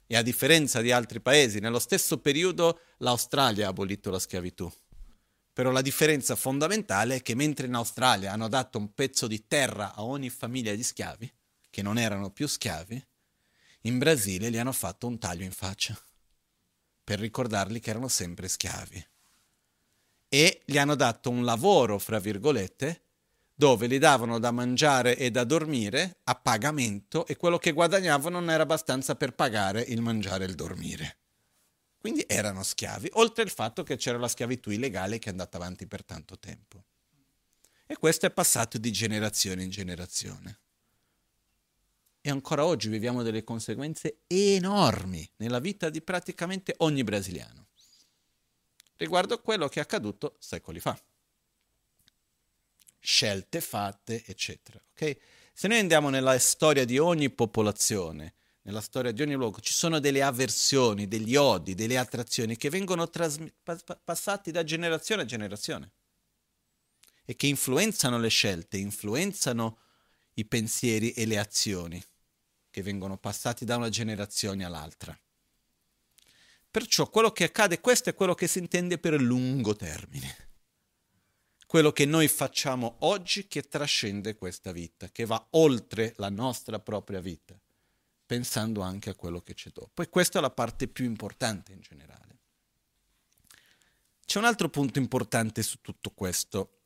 E 0.06 0.16
a 0.16 0.22
differenza 0.22 0.80
di 0.80 0.92
altri 0.92 1.20
paesi, 1.20 1.58
nello 1.58 1.78
stesso 1.78 2.18
periodo 2.18 2.80
l'Australia 2.98 3.66
ha 3.66 3.70
abolito 3.70 4.10
la 4.10 4.18
schiavitù. 4.18 4.70
Però 5.52 5.70
la 5.70 5.82
differenza 5.82 6.34
fondamentale 6.36 7.16
è 7.16 7.22
che 7.22 7.34
mentre 7.34 7.66
in 7.66 7.74
Australia 7.74 8.32
hanno 8.32 8.48
dato 8.48 8.78
un 8.78 8.94
pezzo 8.94 9.26
di 9.26 9.46
terra 9.46 9.94
a 9.94 10.04
ogni 10.04 10.30
famiglia 10.30 10.74
di 10.74 10.82
schiavi, 10.82 11.32
che 11.70 11.82
non 11.82 11.98
erano 11.98 12.30
più 12.30 12.46
schiavi, 12.46 13.06
in 13.82 13.98
Brasile 13.98 14.50
gli 14.50 14.58
hanno 14.58 14.72
fatto 14.72 15.06
un 15.06 15.18
taglio 15.18 15.44
in 15.44 15.52
faccia 15.52 15.98
per 17.04 17.18
ricordarli 17.18 17.80
che 17.80 17.90
erano 17.90 18.08
sempre 18.08 18.48
schiavi 18.48 19.04
e 20.34 20.62
gli 20.64 20.78
hanno 20.78 20.94
dato 20.94 21.28
un 21.28 21.44
lavoro, 21.44 21.98
fra 21.98 22.18
virgolette, 22.18 23.02
dove 23.54 23.86
gli 23.86 23.98
davano 23.98 24.38
da 24.38 24.50
mangiare 24.50 25.14
e 25.18 25.30
da 25.30 25.44
dormire 25.44 26.20
a 26.24 26.34
pagamento 26.34 27.26
e 27.26 27.36
quello 27.36 27.58
che 27.58 27.72
guadagnavano 27.72 28.40
non 28.40 28.48
era 28.48 28.62
abbastanza 28.62 29.14
per 29.14 29.34
pagare 29.34 29.82
il 29.82 30.00
mangiare 30.00 30.44
e 30.44 30.48
il 30.48 30.54
dormire. 30.54 31.18
Quindi 31.98 32.24
erano 32.26 32.62
schiavi, 32.62 33.10
oltre 33.12 33.42
al 33.42 33.50
fatto 33.50 33.82
che 33.82 33.96
c'era 33.96 34.16
la 34.16 34.26
schiavitù 34.26 34.70
illegale 34.70 35.18
che 35.18 35.28
è 35.28 35.32
andata 35.32 35.58
avanti 35.58 35.86
per 35.86 36.02
tanto 36.02 36.38
tempo. 36.38 36.82
E 37.84 37.94
questo 37.98 38.24
è 38.24 38.30
passato 38.30 38.78
di 38.78 38.90
generazione 38.90 39.62
in 39.62 39.70
generazione. 39.70 40.60
E 42.22 42.30
ancora 42.30 42.64
oggi 42.64 42.88
viviamo 42.88 43.22
delle 43.22 43.44
conseguenze 43.44 44.20
enormi 44.28 45.30
nella 45.36 45.58
vita 45.58 45.90
di 45.90 46.00
praticamente 46.00 46.72
ogni 46.78 47.04
brasiliano 47.04 47.66
riguardo 49.02 49.34
a 49.34 49.38
quello 49.38 49.68
che 49.68 49.80
è 49.80 49.82
accaduto 49.82 50.36
secoli 50.38 50.78
fa. 50.78 50.98
Scelte 53.00 53.60
fatte, 53.60 54.22
eccetera. 54.24 54.80
Okay? 54.92 55.18
Se 55.52 55.66
noi 55.66 55.80
andiamo 55.80 56.08
nella 56.08 56.38
storia 56.38 56.84
di 56.84 56.98
ogni 56.98 57.30
popolazione, 57.30 58.34
nella 58.62 58.80
storia 58.80 59.10
di 59.10 59.22
ogni 59.22 59.34
luogo, 59.34 59.60
ci 59.60 59.72
sono 59.72 59.98
delle 59.98 60.22
avversioni, 60.22 61.08
degli 61.08 61.34
odi, 61.34 61.74
delle 61.74 61.98
attrazioni 61.98 62.56
che 62.56 62.70
vengono 62.70 63.10
trasm- 63.10 63.48
passati 64.04 64.52
da 64.52 64.62
generazione 64.62 65.22
a 65.22 65.26
generazione 65.26 65.90
e 67.24 67.34
che 67.34 67.48
influenzano 67.48 68.18
le 68.18 68.28
scelte, 68.28 68.76
influenzano 68.76 69.78
i 70.34 70.44
pensieri 70.44 71.10
e 71.10 71.26
le 71.26 71.38
azioni 71.38 72.02
che 72.70 72.82
vengono 72.82 73.18
passati 73.18 73.64
da 73.64 73.76
una 73.76 73.88
generazione 73.88 74.64
all'altra. 74.64 75.18
Perciò 76.72 77.10
quello 77.10 77.32
che 77.32 77.44
accade, 77.44 77.80
questo 77.80 78.08
è 78.08 78.14
quello 78.14 78.34
che 78.34 78.46
si 78.46 78.58
intende 78.58 78.96
per 78.96 79.20
lungo 79.20 79.76
termine. 79.76 80.48
Quello 81.66 81.92
che 81.92 82.06
noi 82.06 82.28
facciamo 82.28 82.96
oggi 83.00 83.46
che 83.46 83.68
trascende 83.68 84.36
questa 84.36 84.72
vita, 84.72 85.10
che 85.10 85.26
va 85.26 85.46
oltre 85.50 86.14
la 86.16 86.30
nostra 86.30 86.78
propria 86.78 87.20
vita, 87.20 87.54
pensando 88.24 88.80
anche 88.80 89.10
a 89.10 89.14
quello 89.14 89.42
che 89.42 89.52
c'è 89.52 89.68
dopo. 89.70 90.00
E 90.00 90.08
questa 90.08 90.38
è 90.38 90.40
la 90.40 90.48
parte 90.48 90.88
più 90.88 91.04
importante 91.04 91.72
in 91.72 91.80
generale. 91.82 92.38
C'è 94.24 94.38
un 94.38 94.46
altro 94.46 94.70
punto 94.70 94.98
importante 94.98 95.62
su 95.62 95.82
tutto 95.82 96.08
questo, 96.12 96.78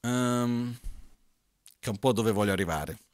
um, 0.00 0.74
che 1.78 1.86
è 1.86 1.90
un 1.90 1.98
po' 1.98 2.12
dove 2.12 2.32
voglio 2.32 2.52
arrivare. 2.52 3.07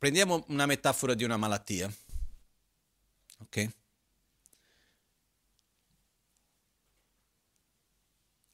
Prendiamo 0.00 0.46
una 0.48 0.64
metafora 0.64 1.12
di 1.12 1.24
una 1.24 1.36
malattia. 1.36 1.94
Ok? 3.40 3.70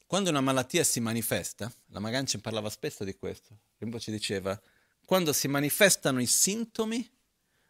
Quando 0.08 0.30
una 0.30 0.40
malattia 0.40 0.82
si 0.82 0.98
manifesta, 0.98 1.72
la 1.90 2.00
Magancia 2.00 2.40
parlava 2.40 2.68
spesso 2.68 3.04
di 3.04 3.14
questo, 3.14 3.56
Rinpoche 3.78 4.10
diceva, 4.10 4.60
quando 5.04 5.32
si 5.32 5.46
manifestano 5.46 6.20
i 6.20 6.26
sintomi 6.26 7.08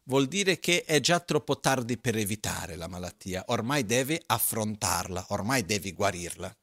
vuol 0.04 0.26
dire 0.26 0.58
che 0.58 0.84
è 0.84 0.98
già 0.98 1.20
troppo 1.20 1.60
tardi 1.60 1.98
per 1.98 2.16
evitare 2.16 2.76
la 2.76 2.88
malattia, 2.88 3.44
ormai 3.48 3.84
devi 3.84 4.18
affrontarla, 4.24 5.26
ormai 5.28 5.66
devi 5.66 5.92
guarirla. 5.92 6.56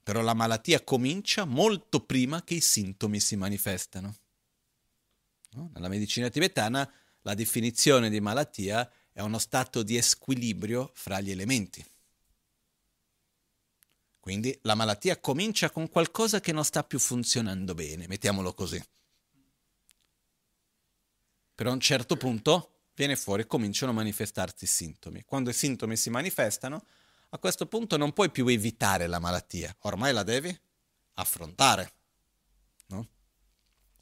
Però 0.00 0.20
la 0.20 0.34
malattia 0.34 0.84
comincia 0.84 1.44
molto 1.44 2.04
prima 2.04 2.44
che 2.44 2.54
i 2.54 2.60
sintomi 2.60 3.18
si 3.18 3.34
manifestano. 3.34 4.18
No? 5.54 5.70
Nella 5.74 5.88
medicina 5.88 6.28
tibetana 6.28 6.90
la 7.22 7.34
definizione 7.34 8.10
di 8.10 8.20
malattia 8.20 8.90
è 9.12 9.20
uno 9.20 9.38
stato 9.38 9.82
di 9.82 10.00
squilibrio 10.02 10.90
fra 10.94 11.20
gli 11.20 11.30
elementi. 11.30 11.84
Quindi 14.18 14.58
la 14.62 14.74
malattia 14.74 15.20
comincia 15.20 15.70
con 15.70 15.88
qualcosa 15.88 16.40
che 16.40 16.52
non 16.52 16.64
sta 16.64 16.82
più 16.82 16.98
funzionando 16.98 17.74
bene, 17.74 18.06
mettiamolo 18.08 18.54
così. 18.54 18.82
Però 21.54 21.70
a 21.70 21.74
un 21.74 21.80
certo 21.80 22.16
punto 22.16 22.70
viene 22.94 23.16
fuori 23.16 23.42
e 23.42 23.46
cominciano 23.46 23.92
a 23.92 23.94
manifestarsi 23.94 24.64
i 24.64 24.66
sintomi. 24.66 25.24
Quando 25.24 25.50
i 25.50 25.54
sintomi 25.54 25.96
si 25.96 26.10
manifestano, 26.10 26.84
a 27.30 27.38
questo 27.38 27.66
punto 27.66 27.96
non 27.96 28.12
puoi 28.12 28.30
più 28.30 28.46
evitare 28.46 29.06
la 29.06 29.18
malattia, 29.18 29.74
ormai 29.80 30.12
la 30.12 30.22
devi 30.22 30.58
affrontare. 31.14 31.92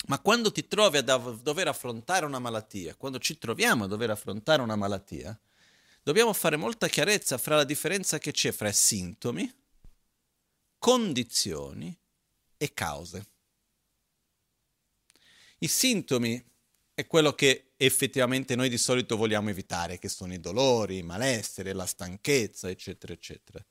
Ma 0.06 0.18
quando 0.18 0.50
ti 0.50 0.66
trovi 0.66 0.98
a 0.98 1.02
dover 1.02 1.68
affrontare 1.68 2.26
una 2.26 2.38
malattia, 2.40 2.94
quando 2.96 3.18
ci 3.18 3.38
troviamo 3.38 3.84
a 3.84 3.86
dover 3.86 4.10
affrontare 4.10 4.60
una 4.60 4.76
malattia, 4.76 5.38
dobbiamo 6.02 6.32
fare 6.32 6.56
molta 6.56 6.88
chiarezza 6.88 7.38
fra 7.38 7.56
la 7.56 7.64
differenza 7.64 8.18
che 8.18 8.32
c'è 8.32 8.50
fra 8.50 8.72
sintomi, 8.72 9.50
condizioni 10.78 11.96
e 12.56 12.74
cause. 12.74 13.26
I 15.58 15.68
sintomi 15.68 16.44
è 16.94 17.06
quello 17.06 17.34
che 17.34 17.72
effettivamente 17.76 18.56
noi 18.56 18.68
di 18.68 18.78
solito 18.78 19.16
vogliamo 19.16 19.50
evitare, 19.50 19.98
che 19.98 20.08
sono 20.08 20.34
i 20.34 20.40
dolori, 20.40 20.98
i 20.98 21.02
malessere, 21.02 21.72
la 21.72 21.86
stanchezza, 21.86 22.68
eccetera, 22.68 23.12
eccetera. 23.12 23.64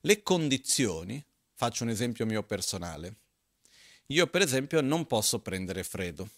Le 0.00 0.22
condizioni, 0.22 1.22
faccio 1.52 1.84
un 1.84 1.90
esempio 1.90 2.24
mio 2.24 2.42
personale, 2.42 3.16
io 4.06 4.26
per 4.28 4.42
esempio 4.42 4.80
non 4.80 5.06
posso 5.06 5.40
prendere 5.40 5.82
freddo. 5.82 6.28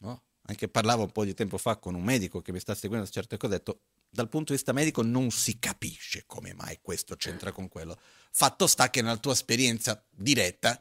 No? 0.00 0.22
Anche 0.42 0.68
parlavo 0.68 1.04
un 1.04 1.12
po' 1.12 1.24
di 1.24 1.34
tempo 1.34 1.58
fa 1.58 1.76
con 1.76 1.94
un 1.94 2.04
medico 2.04 2.40
che 2.40 2.52
mi 2.52 2.60
sta 2.60 2.74
seguendo 2.74 3.06
certe 3.08 3.36
cose, 3.36 3.54
ho 3.54 3.56
detto 3.56 3.80
dal 4.08 4.28
punto 4.28 4.52
di 4.52 4.56
vista 4.56 4.72
medico 4.72 5.02
non 5.02 5.30
si 5.30 5.58
capisce 5.58 6.24
come 6.26 6.54
mai 6.54 6.78
questo 6.80 7.16
c'entra 7.16 7.52
con 7.52 7.68
quello. 7.68 7.98
Fatto 8.30 8.66
sta 8.66 8.90
che 8.90 9.02
nella 9.02 9.16
tua 9.16 9.32
esperienza 9.32 10.02
diretta 10.10 10.80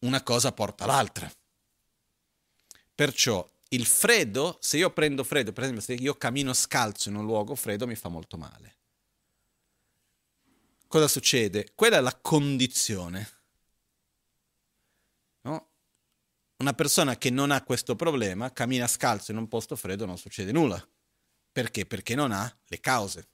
una 0.00 0.22
cosa 0.22 0.52
porta 0.52 0.84
all'altra. 0.84 1.30
Perciò 2.94 3.48
il 3.68 3.86
freddo, 3.86 4.58
se 4.60 4.76
io 4.76 4.92
prendo 4.92 5.24
freddo, 5.24 5.52
per 5.52 5.62
esempio 5.64 5.82
se 5.82 5.94
io 5.94 6.14
cammino 6.14 6.52
scalzo 6.52 7.08
in 7.08 7.14
un 7.14 7.24
luogo 7.24 7.54
freddo 7.54 7.86
mi 7.86 7.94
fa 7.94 8.08
molto 8.08 8.36
male. 8.36 8.76
Cosa 10.86 11.08
succede? 11.08 11.72
Quella 11.74 11.96
è 11.96 12.00
la 12.00 12.14
condizione 12.14 13.41
Una 16.62 16.74
persona 16.74 17.18
che 17.18 17.28
non 17.28 17.50
ha 17.50 17.60
questo 17.64 17.96
problema 17.96 18.52
cammina 18.52 18.86
scalzo 18.86 19.32
in 19.32 19.36
un 19.36 19.48
posto 19.48 19.74
freddo 19.74 20.06
non 20.06 20.16
succede 20.16 20.52
nulla. 20.52 20.80
Perché? 21.50 21.86
Perché 21.86 22.14
non 22.14 22.30
ha 22.30 22.56
le 22.68 22.78
cause. 22.78 23.26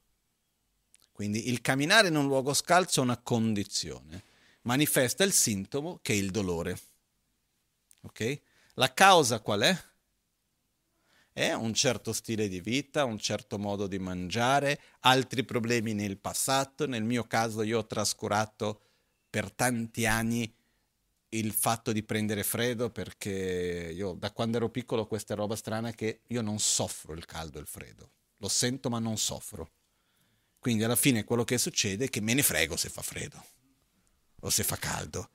Quindi 1.13 1.51
il 1.51 1.61
camminare 1.61 2.09
in 2.09 2.17
un 2.17 2.27
luogo 2.27 2.55
scalzo 2.55 3.01
è 3.01 3.03
una 3.03 3.19
condizione. 3.19 4.23
Manifesta 4.63 5.25
il 5.25 5.35
sintomo 5.35 5.99
che 6.01 6.15
è 6.15 6.17
il 6.17 6.31
dolore. 6.31 6.79
Ok? 8.01 8.41
La 8.77 8.95
causa 8.95 9.41
qual 9.41 9.61
è? 9.61 9.79
È 11.31 11.53
un 11.53 11.75
certo 11.75 12.15
stile 12.15 12.49
di 12.49 12.63
vita, 12.63 13.05
un 13.05 13.19
certo 13.19 13.59
modo 13.59 13.87
di 13.87 13.99
mangiare, 13.99 14.81
altri 15.01 15.45
problemi 15.45 15.93
nel 15.93 16.17
passato. 16.17 16.87
Nel 16.87 17.05
mio 17.05 17.25
caso 17.25 17.61
io 17.61 17.81
ho 17.81 17.87
trascurato 17.87 18.81
per 19.29 19.53
tanti 19.53 20.07
anni 20.07 20.51
il 21.31 21.53
fatto 21.53 21.93
di 21.93 22.03
prendere 22.03 22.43
freddo 22.43 22.91
perché 22.91 23.93
io 23.95 24.15
da 24.15 24.33
quando 24.33 24.57
ero 24.57 24.71
piccolo 24.71 25.07
questa 25.07 25.35
roba 25.35 25.57
strana 25.57 25.93
che 25.93 26.23
io 26.29 26.41
non 26.41 26.59
soffro 26.59 27.13
il 27.13 27.25
caldo 27.27 27.59
e 27.59 27.61
il 27.61 27.67
freddo. 27.67 28.13
Lo 28.39 28.49
sento 28.49 28.89
ma 28.89 28.99
non 28.99 29.19
soffro. 29.19 29.73
Quindi 30.59 30.85
alla 30.85 30.97
fine 30.97 31.25
quello 31.25 31.45
che 31.45 31.59
succede 31.59 32.07
è 32.07 32.09
che 32.09 32.21
me 32.21 32.35
ne 32.35 32.43
frego 32.43 32.77
se 32.77 32.89
fa 32.89 33.03
freddo 33.03 33.45
o 34.41 34.51
se 34.51 34.63
fa 34.63 34.77
caldo, 34.77 35.31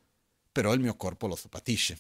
però 0.52 0.74
il 0.74 0.80
mio 0.80 0.96
corpo 0.96 1.28
lo 1.28 1.38
patisce. 1.50 2.00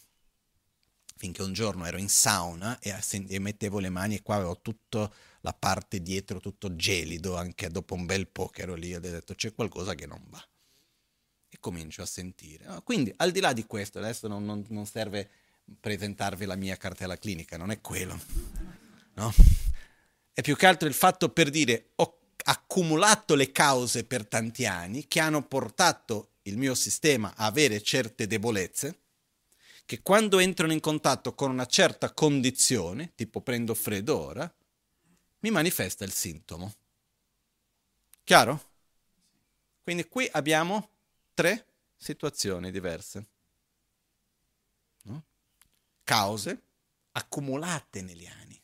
Finché 1.15 1.43
un 1.43 1.53
giorno 1.53 1.85
ero 1.85 1.97
in 1.97 2.09
sauna 2.09 2.79
e, 2.79 3.39
mettevo 3.39 3.79
le 3.79 3.89
mani 3.89 4.15
e 4.15 4.21
qua 4.23 4.35
avevo 4.35 4.59
tutta 4.61 5.11
la 5.41 5.53
parte 5.53 6.01
dietro 6.01 6.39
tutto 6.39 6.75
gelido, 6.75 7.37
anche 7.37 7.69
dopo 7.69 7.93
un 7.93 8.05
bel 8.05 8.27
po' 8.27 8.47
che 8.47 8.63
ero 8.63 8.73
lì, 8.73 8.95
ho 8.95 8.99
detto 8.99 9.35
c'è 9.35 9.53
qualcosa 9.53 9.93
che 9.93 10.05
non 10.05 10.21
va 10.29 10.43
comincio 11.63 12.01
a 12.01 12.05
sentire. 12.05 12.65
Quindi 12.83 13.13
al 13.15 13.31
di 13.31 13.39
là 13.39 13.53
di 13.53 13.65
questo, 13.65 13.99
adesso 13.99 14.27
non, 14.27 14.43
non, 14.43 14.65
non 14.67 14.85
serve 14.85 15.29
presentarvi 15.79 16.43
la 16.43 16.57
mia 16.57 16.75
cartella 16.75 17.17
clinica, 17.17 17.55
non 17.55 17.71
è 17.71 17.79
quello. 17.79 18.19
No? 19.15 19.31
È 20.33 20.41
più 20.41 20.55
che 20.55 20.65
altro 20.65 20.87
il 20.87 20.95
fatto 20.95 21.29
per 21.29 21.51
dire 21.51 21.91
ho 21.97 22.17
accumulato 22.45 23.35
le 23.35 23.51
cause 23.51 24.05
per 24.05 24.25
tanti 24.25 24.65
anni 24.65 25.07
che 25.07 25.19
hanno 25.19 25.43
portato 25.43 26.31
il 26.43 26.57
mio 26.57 26.73
sistema 26.73 27.35
a 27.35 27.45
avere 27.45 27.83
certe 27.83 28.25
debolezze 28.25 29.01
che 29.85 30.01
quando 30.01 30.39
entrano 30.39 30.73
in 30.73 30.79
contatto 30.79 31.35
con 31.35 31.51
una 31.51 31.67
certa 31.67 32.11
condizione, 32.11 33.11
tipo 33.13 33.41
prendo 33.41 33.75
freddo 33.75 34.19
ora, 34.19 34.51
mi 35.41 35.51
manifesta 35.51 36.03
il 36.03 36.11
sintomo. 36.11 36.73
Chiaro? 38.23 38.71
Quindi 39.83 40.07
qui 40.07 40.27
abbiamo 40.31 40.92
tre 41.33 41.65
situazioni 41.95 42.71
diverse. 42.71 43.25
No? 45.03 45.23
Cause 46.03 46.61
accumulate 47.11 48.01
negli 48.01 48.25
anni. 48.25 48.61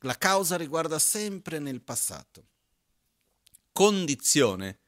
La 0.00 0.16
causa 0.16 0.56
riguarda 0.56 0.98
sempre 0.98 1.58
nel 1.58 1.80
passato. 1.80 2.46
Condizione, 3.72 4.78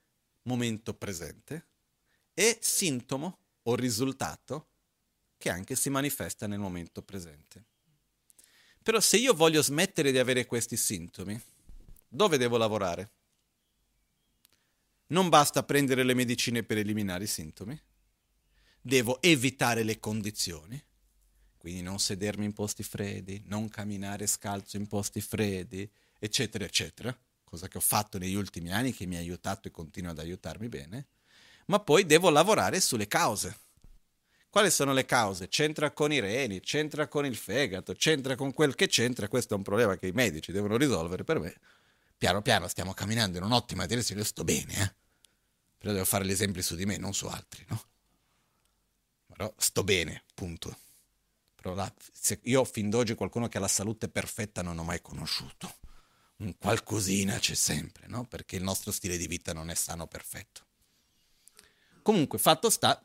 momento 0.42 0.94
presente, 0.94 1.66
e 2.35 2.59
sintomo 2.61 3.38
o 3.62 3.74
risultato 3.74 4.68
che 5.37 5.50
anche 5.50 5.74
si 5.76 5.90
manifesta 5.90 6.46
nel 6.46 6.59
momento 6.59 7.02
presente. 7.02 7.64
Però 8.83 9.00
se 9.00 9.16
io 9.16 9.35
voglio 9.35 9.62
smettere 9.62 10.12
di 10.12 10.18
avere 10.18 10.46
questi 10.46 10.76
sintomi, 10.76 11.40
dove 12.09 12.38
devo 12.38 12.57
lavorare? 12.57 13.11
Non 15.09 15.29
basta 15.29 15.62
prendere 15.62 16.03
le 16.03 16.14
medicine 16.14 16.62
per 16.62 16.79
eliminare 16.79 17.25
i 17.25 17.29
sintomi. 17.29 17.81
devo 18.81 19.21
evitare 19.21 19.83
le 19.83 19.99
condizioni, 20.01 20.83
quindi 21.59 21.83
non 21.83 21.99
sedermi 21.99 22.47
in 22.47 22.53
posti 22.53 22.83
freddi, 22.83 23.42
non 23.47 23.68
camminare 23.68 24.27
scalzo 24.27 24.77
in 24.77 24.87
posti 24.87 25.21
freddi, 25.21 25.88
eccetera, 26.18 26.64
eccetera, 26.64 27.16
cosa 27.44 27.68
che 27.68 27.77
ho 27.77 27.83
fatto 27.83 28.18
negli 28.18 28.35
ultimi 28.35 28.73
anni 28.73 28.94
che 28.94 29.07
mi 29.07 29.16
ha 29.16 29.18
aiutato 29.18 29.68
e 29.68 29.71
continua 29.71 30.12
ad 30.12 30.18
aiutarmi 30.18 30.68
bene, 30.68 31.09
ma 31.66 31.81
poi 31.81 32.07
devo 32.07 32.31
lavorare 32.31 32.81
sulle 32.81 33.07
cause. 33.07 33.59
Quali 34.49 34.71
sono 34.71 34.94
le 34.94 35.05
cause? 35.05 35.49
C'entra 35.49 35.90
con 35.90 36.11
i 36.11 36.21
reni, 36.21 36.61
c'entra 36.61 37.07
con 37.07 37.27
il 37.27 37.37
fegato, 37.37 37.92
c'entra 37.92 38.35
con 38.35 38.55
quel 38.55 38.75
che 38.75 38.87
c'entra, 38.87 39.29
questo 39.29 39.53
è 39.53 39.57
un 39.59 39.62
problema 39.62 39.99
che 39.99 40.07
i 40.07 40.12
medici 40.12 40.53
devono 40.53 40.79
risolvere 40.79 41.25
per 41.25 41.38
me. 41.38 41.55
Piano 42.18 42.42
piano 42.42 42.66
stiamo 42.66 42.92
camminando 42.92 43.38
in 43.38 43.44
un'ottima 43.44 43.87
direzione, 43.87 44.24
sto 44.24 44.42
bene, 44.42 44.74
eh? 44.74 44.94
Però 45.78 45.92
devo 45.92 46.04
fare 46.04 46.26
gli 46.26 46.33
esempi 46.33 46.62
su 46.62 46.74
di 46.74 46.85
me, 46.85 46.96
non 46.96 47.14
su 47.14 47.26
altri, 47.26 47.64
no? 47.68 47.81
Però 49.28 49.54
sto 49.57 49.85
bene, 49.85 50.24
punto. 50.35 50.76
Però 51.54 51.74
la, 51.74 51.92
io 52.42 52.64
fin 52.64 52.90
d'oggi 52.90 53.14
qualcuno 53.14 53.46
che 53.46 53.59
ha 53.59 53.61
la 53.61 53.68
salute 53.68 54.09
perfetta 54.09 54.62
non 54.62 54.78
ho 54.78 54.83
mai 54.83 55.00
conosciuto. 55.00 55.76
Un 56.38 56.57
qualcosina 56.59 57.38
c'è 57.38 57.54
sempre, 57.54 58.09
no? 58.09 58.24
Perché 58.24 58.57
il 58.57 58.64
nostro 58.64 58.90
stile 58.90 59.16
di 59.16 59.28
vita 59.28 59.52
non 59.52 59.70
è 59.70 59.74
sano 59.74 60.09
perfetto. 60.09 60.66
Comunque, 62.02 62.38
fatto 62.38 62.68
sta 62.68 63.00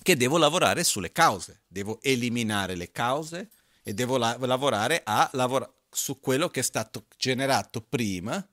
che 0.00 0.16
devo 0.16 0.38
lavorare 0.38 0.84
sulle 0.84 1.10
cause, 1.10 1.62
devo 1.66 2.00
eliminare 2.02 2.76
le 2.76 2.92
cause 2.92 3.50
e 3.82 3.94
devo 3.94 4.16
la- 4.16 4.36
lavorare 4.38 5.02
a 5.04 5.28
lavora- 5.32 5.72
su 5.94 6.18
quello 6.20 6.48
che 6.48 6.60
è 6.60 6.62
stato 6.62 7.06
generato 7.16 7.82
prima, 7.82 8.46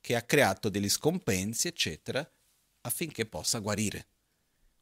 che 0.00 0.14
ha 0.14 0.22
creato 0.22 0.68
degli 0.68 0.88
scompensi, 0.88 1.66
eccetera, 1.66 2.28
affinché 2.82 3.26
possa 3.26 3.58
guarire. 3.58 4.06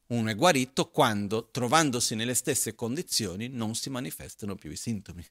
Uno 0.07 0.29
è 0.29 0.35
guarito 0.35 0.89
quando, 0.89 1.49
trovandosi 1.49 2.13
nelle 2.13 2.35
stesse 2.35 2.75
condizioni, 2.75 3.47
non 3.47 3.73
si 3.73 3.89
manifestano 3.89 4.55
più 4.55 4.69
i 4.69 4.75
sintomi. 4.75 5.25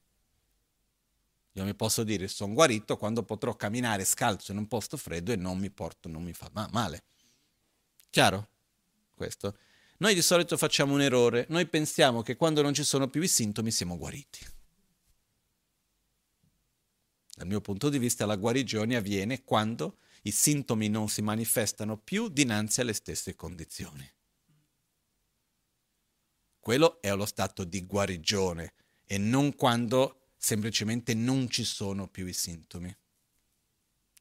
Io 1.52 1.64
mi 1.64 1.74
posso 1.74 2.02
dire 2.02 2.26
sono 2.28 2.54
guarito 2.54 2.96
quando 2.96 3.22
potrò 3.22 3.54
camminare 3.54 4.04
scalzo 4.04 4.52
in 4.52 4.58
un 4.58 4.66
posto 4.66 4.96
freddo 4.96 5.32
e 5.32 5.36
non 5.36 5.58
mi 5.58 5.70
porto, 5.70 6.08
non 6.08 6.22
mi 6.22 6.32
fa 6.32 6.50
male. 6.70 7.04
Chiaro? 8.10 8.48
Questo. 9.14 9.56
Noi 9.98 10.14
di 10.14 10.22
solito 10.22 10.56
facciamo 10.56 10.94
un 10.94 11.02
errore, 11.02 11.46
noi 11.50 11.66
pensiamo 11.66 12.22
che 12.22 12.34
quando 12.34 12.62
non 12.62 12.74
ci 12.74 12.82
sono 12.82 13.08
più 13.08 13.22
i 13.22 13.28
sintomi 13.28 13.70
siamo 13.70 13.96
guariti. 13.96 14.60
Dal 17.42 17.50
mio 17.50 17.60
punto 17.60 17.88
di 17.88 17.98
vista 17.98 18.24
la 18.24 18.36
guarigione 18.36 18.94
avviene 18.94 19.42
quando 19.42 19.98
i 20.22 20.30
sintomi 20.30 20.88
non 20.88 21.08
si 21.08 21.22
manifestano 21.22 21.98
più 21.98 22.28
dinanzi 22.28 22.80
alle 22.80 22.92
stesse 22.92 23.34
condizioni. 23.34 24.08
Quello 26.60 27.02
è 27.02 27.12
lo 27.16 27.26
stato 27.26 27.64
di 27.64 27.84
guarigione 27.84 28.74
e 29.04 29.18
non 29.18 29.56
quando 29.56 30.28
semplicemente 30.36 31.14
non 31.14 31.50
ci 31.50 31.64
sono 31.64 32.06
più 32.06 32.26
i 32.26 32.32
sintomi. 32.32 32.96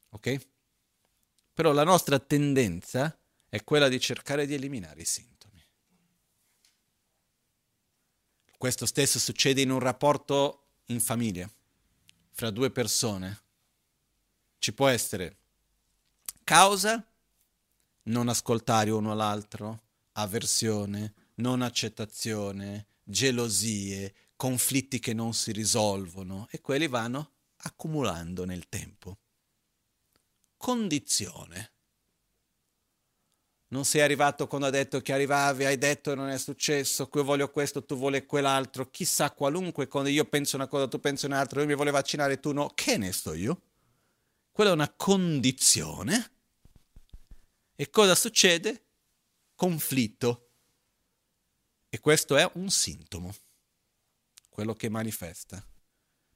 Ok? 0.08 0.46
Però 1.52 1.70
la 1.70 1.84
nostra 1.84 2.18
tendenza 2.18 3.16
è 3.48 3.62
quella 3.62 3.86
di 3.86 4.00
cercare 4.00 4.46
di 4.46 4.54
eliminare 4.54 5.02
i 5.02 5.06
sintomi. 5.06 5.64
Questo 8.58 8.84
stesso 8.84 9.20
succede 9.20 9.60
in 9.60 9.70
un 9.70 9.78
rapporto 9.78 10.70
in 10.86 10.98
famiglia, 10.98 11.48
fra 12.32 12.50
due 12.50 12.70
persone. 12.70 13.40
Ci 14.58 14.72
può 14.72 14.88
essere 14.88 15.36
causa, 16.44 17.04
non 18.04 18.28
ascoltare 18.28 18.90
uno 18.90 19.14
l'altro, 19.14 19.82
avversione, 20.12 21.14
non 21.36 21.62
accettazione, 21.62 22.86
gelosie, 23.04 24.14
conflitti 24.36 24.98
che 24.98 25.12
non 25.12 25.34
si 25.34 25.52
risolvono 25.52 26.48
e 26.50 26.60
quelli 26.60 26.88
vanno 26.88 27.30
accumulando 27.58 28.44
nel 28.44 28.68
tempo. 28.68 29.18
Condizione. 30.56 31.70
Non 33.72 33.86
sei 33.86 34.02
arrivato 34.02 34.46
quando 34.46 34.66
ha 34.66 34.70
detto 34.70 35.00
che 35.00 35.14
arrivavi, 35.14 35.64
hai 35.64 35.78
detto 35.78 36.14
non 36.14 36.28
è 36.28 36.36
successo, 36.36 37.08
qui 37.08 37.22
voglio 37.22 37.50
questo, 37.50 37.82
tu 37.82 37.96
vuoi 37.96 38.26
quell'altro, 38.26 38.90
chissà 38.90 39.30
qualunque, 39.30 39.88
quando 39.88 40.10
io 40.10 40.26
penso 40.26 40.56
una 40.56 40.66
cosa, 40.68 40.88
tu 40.88 41.00
pensi 41.00 41.24
un'altra, 41.24 41.62
io 41.62 41.66
mi 41.66 41.74
voglio 41.74 41.90
vaccinare, 41.90 42.38
tu 42.38 42.52
no, 42.52 42.70
che 42.74 42.98
ne 42.98 43.12
sto 43.12 43.32
io? 43.32 43.62
Quella 44.52 44.70
è 44.70 44.74
una 44.74 44.92
condizione. 44.92 46.32
E 47.74 47.88
cosa 47.88 48.14
succede? 48.14 48.88
Conflitto. 49.54 50.50
E 51.88 51.98
questo 51.98 52.36
è 52.36 52.50
un 52.56 52.68
sintomo, 52.68 53.34
quello 54.50 54.74
che 54.74 54.90
manifesta. 54.90 55.66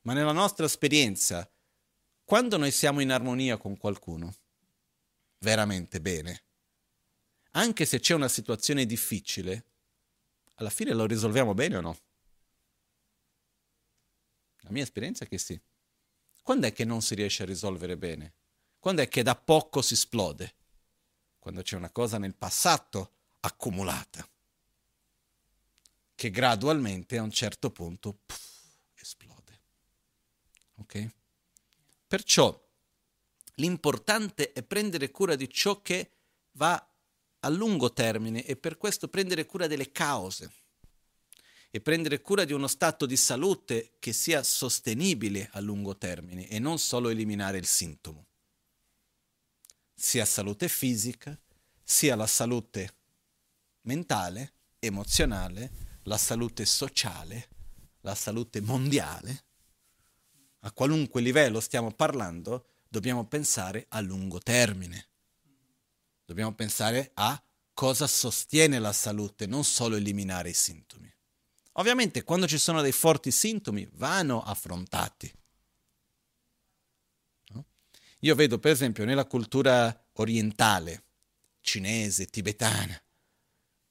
Ma 0.03 0.14
nella 0.14 0.33
nostra 0.33 0.64
esperienza, 0.64 1.46
quando 2.25 2.57
noi 2.57 2.70
siamo 2.70 3.01
in 3.01 3.12
armonia 3.12 3.59
con 3.59 3.77
qualcuno, 3.77 4.35
veramente 5.40 6.01
bene, 6.01 6.44
anche 7.57 7.87
se 7.87 8.01
c'è 8.01 8.14
una 8.14 8.29
situazione 8.29 8.85
difficile, 8.85 9.64
alla 10.55 10.71
fine 10.71 10.92
lo 10.92 11.07
risolviamo 11.07 11.55
bene 11.55 11.77
o 11.77 11.81
no? 11.81 11.99
La 14.61 14.71
mia 14.71 14.83
esperienza 14.83 15.25
è 15.25 15.29
che 15.29 15.38
sì. 15.38 15.59
Quando 16.42 16.66
è 16.66 16.73
che 16.73 16.85
non 16.85 17.03
si 17.03 17.14
riesce 17.14 17.42
a 17.42 17.47
risolvere 17.47 17.97
bene? 17.97 18.35
Quando 18.79 19.03
è 19.03 19.09
che 19.09 19.23
da 19.23 19.35
poco 19.35 19.81
si 19.81 19.95
esplode? 19.95 20.55
Quando 21.38 21.62
c'è 21.62 21.77
una 21.77 21.90
cosa 21.90 22.19
nel 22.19 22.35
passato 22.35 23.12
accumulata 23.40 24.29
che 26.14 26.31
gradualmente 26.31 27.19
a 27.19 27.23
un 27.23 27.31
certo 27.31 27.71
punto 27.71 28.19
puff, 28.27 28.64
esplode. 28.95 29.61
Ok? 30.77 31.11
Perciò 32.07 32.69
l'importante 33.55 34.53
è 34.53 34.62
prendere 34.62 35.11
cura 35.11 35.37
di 35.37 35.49
ciò 35.49 35.81
che 35.81 36.11
va 36.53 36.96
a 37.40 37.49
lungo 37.49 37.92
termine 37.92 38.44
e 38.44 38.57
per 38.57 38.77
questo 38.77 39.09
prendere 39.09 39.46
cura 39.46 39.66
delle 39.66 39.92
cause 39.92 40.51
e 41.70 41.81
prendere 41.81 42.20
cura 42.20 42.44
di 42.44 42.53
uno 42.53 42.66
stato 42.66 43.07
di 43.07 43.16
salute 43.16 43.96
che 43.99 44.12
sia 44.12 44.42
sostenibile 44.42 45.49
a 45.53 45.61
lungo 45.61 45.96
termine 45.96 46.49
e 46.49 46.59
non 46.59 46.79
solo 46.79 47.09
eliminare 47.09 47.59
il 47.59 47.66
sintomo. 47.66 48.27
Sia 49.94 50.25
salute 50.25 50.68
fisica, 50.68 51.38
sia 51.83 52.16
la 52.16 52.27
salute 52.27 52.94
mentale, 53.83 54.53
emozionale 54.79 55.85
la 56.05 56.16
salute 56.16 56.64
sociale, 56.64 57.49
la 58.01 58.14
salute 58.14 58.61
mondiale, 58.61 59.44
a 60.61 60.72
qualunque 60.72 61.20
livello 61.20 61.61
stiamo 61.61 61.92
parlando, 61.92 62.66
dobbiamo 62.88 63.27
pensare 63.27 63.87
a 63.90 64.01
lungo 64.01 64.40
termine. 64.40 65.09
Dobbiamo 66.27 66.53
pensare 66.55 67.12
a 67.15 67.41
cosa 67.73 68.07
sostiene 68.07 68.79
la 68.81 68.93
salute, 68.93 69.47
non 69.47 69.65
solo 69.65 69.97
eliminare 69.97 70.51
i 70.51 70.55
sintomi. 70.55 71.11
Ovviamente 71.79 72.25
quando 72.25 72.47
ci 72.49 72.59
sono 72.59 72.83
dei 72.83 72.93
forti 72.93 73.31
sintomi 73.31 73.89
vanno 73.93 74.43
affrontati. 74.43 75.33
Io 78.21 78.35
vedo 78.35 78.59
per 78.59 78.73
esempio 78.73 79.05
nella 79.05 79.27
cultura 79.27 80.09
orientale, 80.15 81.05
cinese, 81.61 82.27
tibetana, 82.27 83.01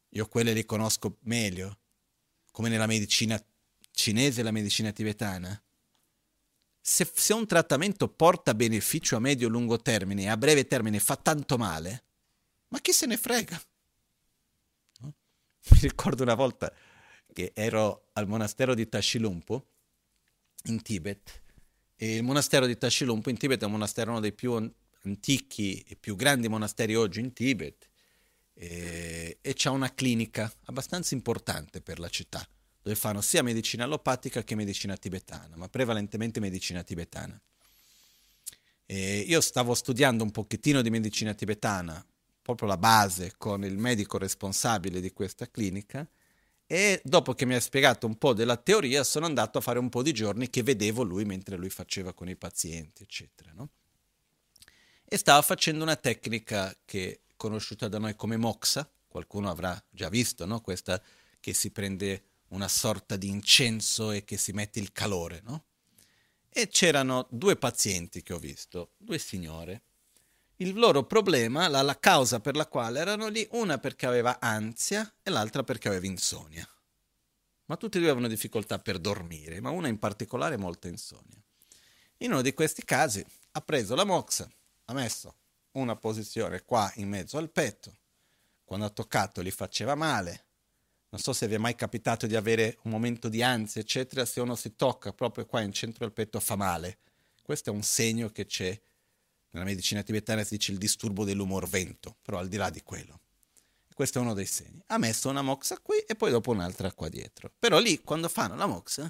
io 0.10 0.28
quelle 0.28 0.52
li 0.52 0.65
conosco 0.65 1.17
meglio, 1.21 1.80
come 2.52 2.69
nella 2.69 2.88
medicina 2.88 3.41
cinese 3.91 4.41
e 4.41 4.43
la 4.43 4.52
medicina 4.52 4.91
tibetana, 4.91 5.62
se, 6.82 7.10
se 7.13 7.34
un 7.34 7.45
trattamento 7.45 8.08
porta 8.08 8.54
beneficio 8.54 9.15
a 9.15 9.19
medio-lungo 9.19 9.80
termine 9.82 10.24
e 10.24 10.28
a 10.28 10.38
breve 10.38 10.67
termine 10.67 11.00
fa 11.00 11.15
tanto 11.15 11.58
male, 11.58 12.05
ma 12.69 12.80
chi 12.80 12.91
se 12.91 13.06
ne 13.06 13.17
frega? 13.17 13.62
No? 14.99 15.13
Mi 15.71 15.80
ricordo 15.82 16.23
una 16.23 16.36
volta 16.36 16.73
che 17.34 17.51
ero 17.54 18.10
al 18.13 18.28
monastero 18.28 18.73
di 18.73 18.88
Tashilumpo 18.88 19.67
in 20.65 20.82
Tibet 20.82 21.41
e 21.95 22.15
il 22.17 22.23
monastero 22.23 22.65
di 22.65 22.78
Tashilumpo 22.78 23.30
in 23.30 23.38
Tibet 23.38 23.62
è 23.62 23.65
un 23.65 23.71
monastero 23.71 24.12
uno 24.12 24.19
dei 24.19 24.34
più 24.34 24.54
antichi 25.04 25.80
e 25.88 25.95
più 25.95 26.15
grandi 26.15 26.47
monasteri 26.47 26.95
oggi 26.95 27.19
in 27.19 27.34
Tibet 27.34 27.89
e, 28.54 29.38
e 29.41 29.54
c'è 29.54 29.69
una 29.69 29.93
clinica 29.93 30.51
abbastanza 30.65 31.13
importante 31.13 31.82
per 31.82 31.99
la 31.99 32.10
città, 32.10 32.47
dove 32.82 32.95
fanno 32.95 33.21
sia 33.21 33.43
medicina 33.43 33.84
allopatica 33.84 34.43
che 34.43 34.56
medicina 34.56 34.95
tibetana, 34.95 35.56
ma 35.56 35.67
prevalentemente 35.67 36.39
medicina 36.39 36.84
tibetana. 36.84 37.39
E 38.86 39.19
io 39.19 39.41
stavo 39.41 39.73
studiando 39.73 40.23
un 40.23 40.32
pochettino 40.32 40.82
di 40.82 40.89
medicina 40.89 41.34
tibetana, 41.34 42.04
proprio 42.45 42.67
la 42.67 42.77
base, 42.77 43.34
con 43.39 43.65
il 43.65 43.75
medico 43.75 44.19
responsabile 44.19 45.01
di 45.01 45.12
questa 45.12 45.49
clinica, 45.49 46.08
e 46.67 47.01
dopo 47.03 47.34
che 47.34 47.43
mi 47.43 47.55
ha 47.55 47.60
spiegato 47.60 48.05
un 48.05 48.19
po' 48.19 48.34
della 48.34 48.55
teoria 48.55 49.03
sono 49.03 49.25
andato 49.25 49.58
a 49.58 49.62
fare 49.62 49.79
un 49.79 49.89
po' 49.89 50.03
di 50.03 50.12
giorni 50.12 50.51
che 50.51 50.62
vedevo 50.62 51.01
lui 51.01 51.25
mentre 51.25 51.58
lui 51.58 51.71
faceva 51.71 52.13
con 52.13 52.29
i 52.29 52.36
pazienti, 52.36 53.01
eccetera. 53.01 53.51
No? 53.51 53.69
E 55.03 55.17
stava 55.17 55.41
facendo 55.41 55.81
una 55.81 55.95
tecnica 55.95 56.71
che 56.86 57.21
conosciuta 57.36 57.88
da 57.88 57.97
noi 57.97 58.15
come 58.15 58.38
moxa, 58.38 58.88
qualcuno 59.08 59.49
avrà 59.49 59.84
già 59.89 60.10
visto, 60.10 60.45
no? 60.45 60.62
questa 60.62 61.01
che 61.39 61.51
si 61.51 61.71
prende 61.71 62.25
una 62.49 62.67
sorta 62.67 63.15
di 63.15 63.27
incenso 63.27 64.12
e 64.12 64.23
che 64.23 64.38
si 64.38 64.51
mette 64.51 64.79
il 64.79 64.91
calore, 64.91 65.41
no? 65.43 65.63
E 66.47 66.67
c'erano 66.67 67.27
due 67.31 67.55
pazienti 67.55 68.21
che 68.21 68.34
ho 68.34 68.39
visto, 68.39 68.91
due 68.97 69.17
signore. 69.17 69.81
Il 70.58 70.74
loro 70.74 71.04
problema, 71.04 71.68
la, 71.68 71.82
la 71.82 72.00
causa 72.00 72.39
per 72.39 72.56
la 72.56 72.68
quale 72.68 73.00
erano 73.00 73.28
lì, 73.28 73.48
una 73.52 73.78
perché 73.78 74.06
aveva 74.06 74.39
ansia 74.39 75.13
e 75.22 75.30
l'altra 75.30 75.63
perché 75.63 75.88
aveva 75.89 76.06
insonnia. 76.06 76.68
Ma 77.65 77.78
tutti 77.78 77.98
e 77.98 78.00
due 78.00 78.10
avevano 78.10 78.32
difficoltà 78.32 78.80
per 78.80 79.00
dormire, 79.00 79.60
ma 79.60 79.72
una 79.72 79.88
in 79.88 80.00
particolare 80.00 80.56
molta 80.56 80.88
insonnia. 80.88 81.41
In 82.18 82.32
uno 82.32 82.41
di 82.41 82.54
questi 82.54 82.84
casi 82.86 83.26
ha 83.52 83.62
preso 83.62 83.96
la 83.96 84.06
moxa, 84.06 84.50
ha 84.86 84.94
messo 84.94 85.36
una 85.72 85.96
posizione 85.96 86.63
qua 86.63 86.91
in 86.96 87.10
mezzo 87.10 87.38
al 87.38 87.50
petto, 87.50 87.98
quando 88.63 88.86
ha 88.86 88.89
toccato 88.89 89.44
gli 89.44 89.52
faceva 89.52 89.96
male, 89.96 90.46
non 91.15 91.24
so 91.24 91.32
se 91.32 91.48
vi 91.48 91.54
è 91.54 91.58
mai 91.58 91.76
capitato 91.76 92.28
di 92.28 92.36
avere 92.36 92.78
un 92.82 92.91
momento 92.91 93.30
di 93.30 93.41
ansia, 93.41 93.80
eccetera, 93.80 94.26
se 94.26 94.41
uno 94.41 94.54
si 94.56 94.76
tocca 94.76 95.13
proprio 95.13 95.46
qua 95.46 95.62
in 95.62 95.72
centro 95.72 96.04
al 96.04 96.12
petto 96.12 96.41
fa 96.41 96.58
male. 96.58 96.98
Questo 97.41 97.70
è 97.70 97.74
un 97.74 97.84
segno 97.84 98.30
che 98.32 98.46
c'è, 98.46 98.78
nella 99.56 99.65
medicina 99.65 100.04
tibetana 100.04 100.44
si 100.44 100.58
dice 100.58 100.74
il 100.74 100.78
disturbo 100.78 101.24
dell'umor 101.24 101.68
vento, 101.68 102.18
però 102.22 102.39
al 102.39 102.50
di 102.50 102.58
là 102.58 102.70
di 102.70 102.84
quello. 102.84 103.22
Questo 103.94 104.20
è 104.20 104.22
uno 104.22 104.34
dei 104.34 104.46
segni. 104.46 104.84
Ha 104.88 104.98
messo 104.98 105.30
una 105.30 105.41
moxa 105.41 105.80
qui 105.80 105.98
e 106.00 106.15
poi 106.15 106.30
dopo 106.30 106.52
un'altra 106.52 106.91
qua 106.91 107.08
dietro. 107.08 107.54
Però 107.58 107.80
lì, 107.80 108.02
quando 108.02 108.28
fanno 108.28 108.56
la 108.56 108.65
moxa, 108.65 109.10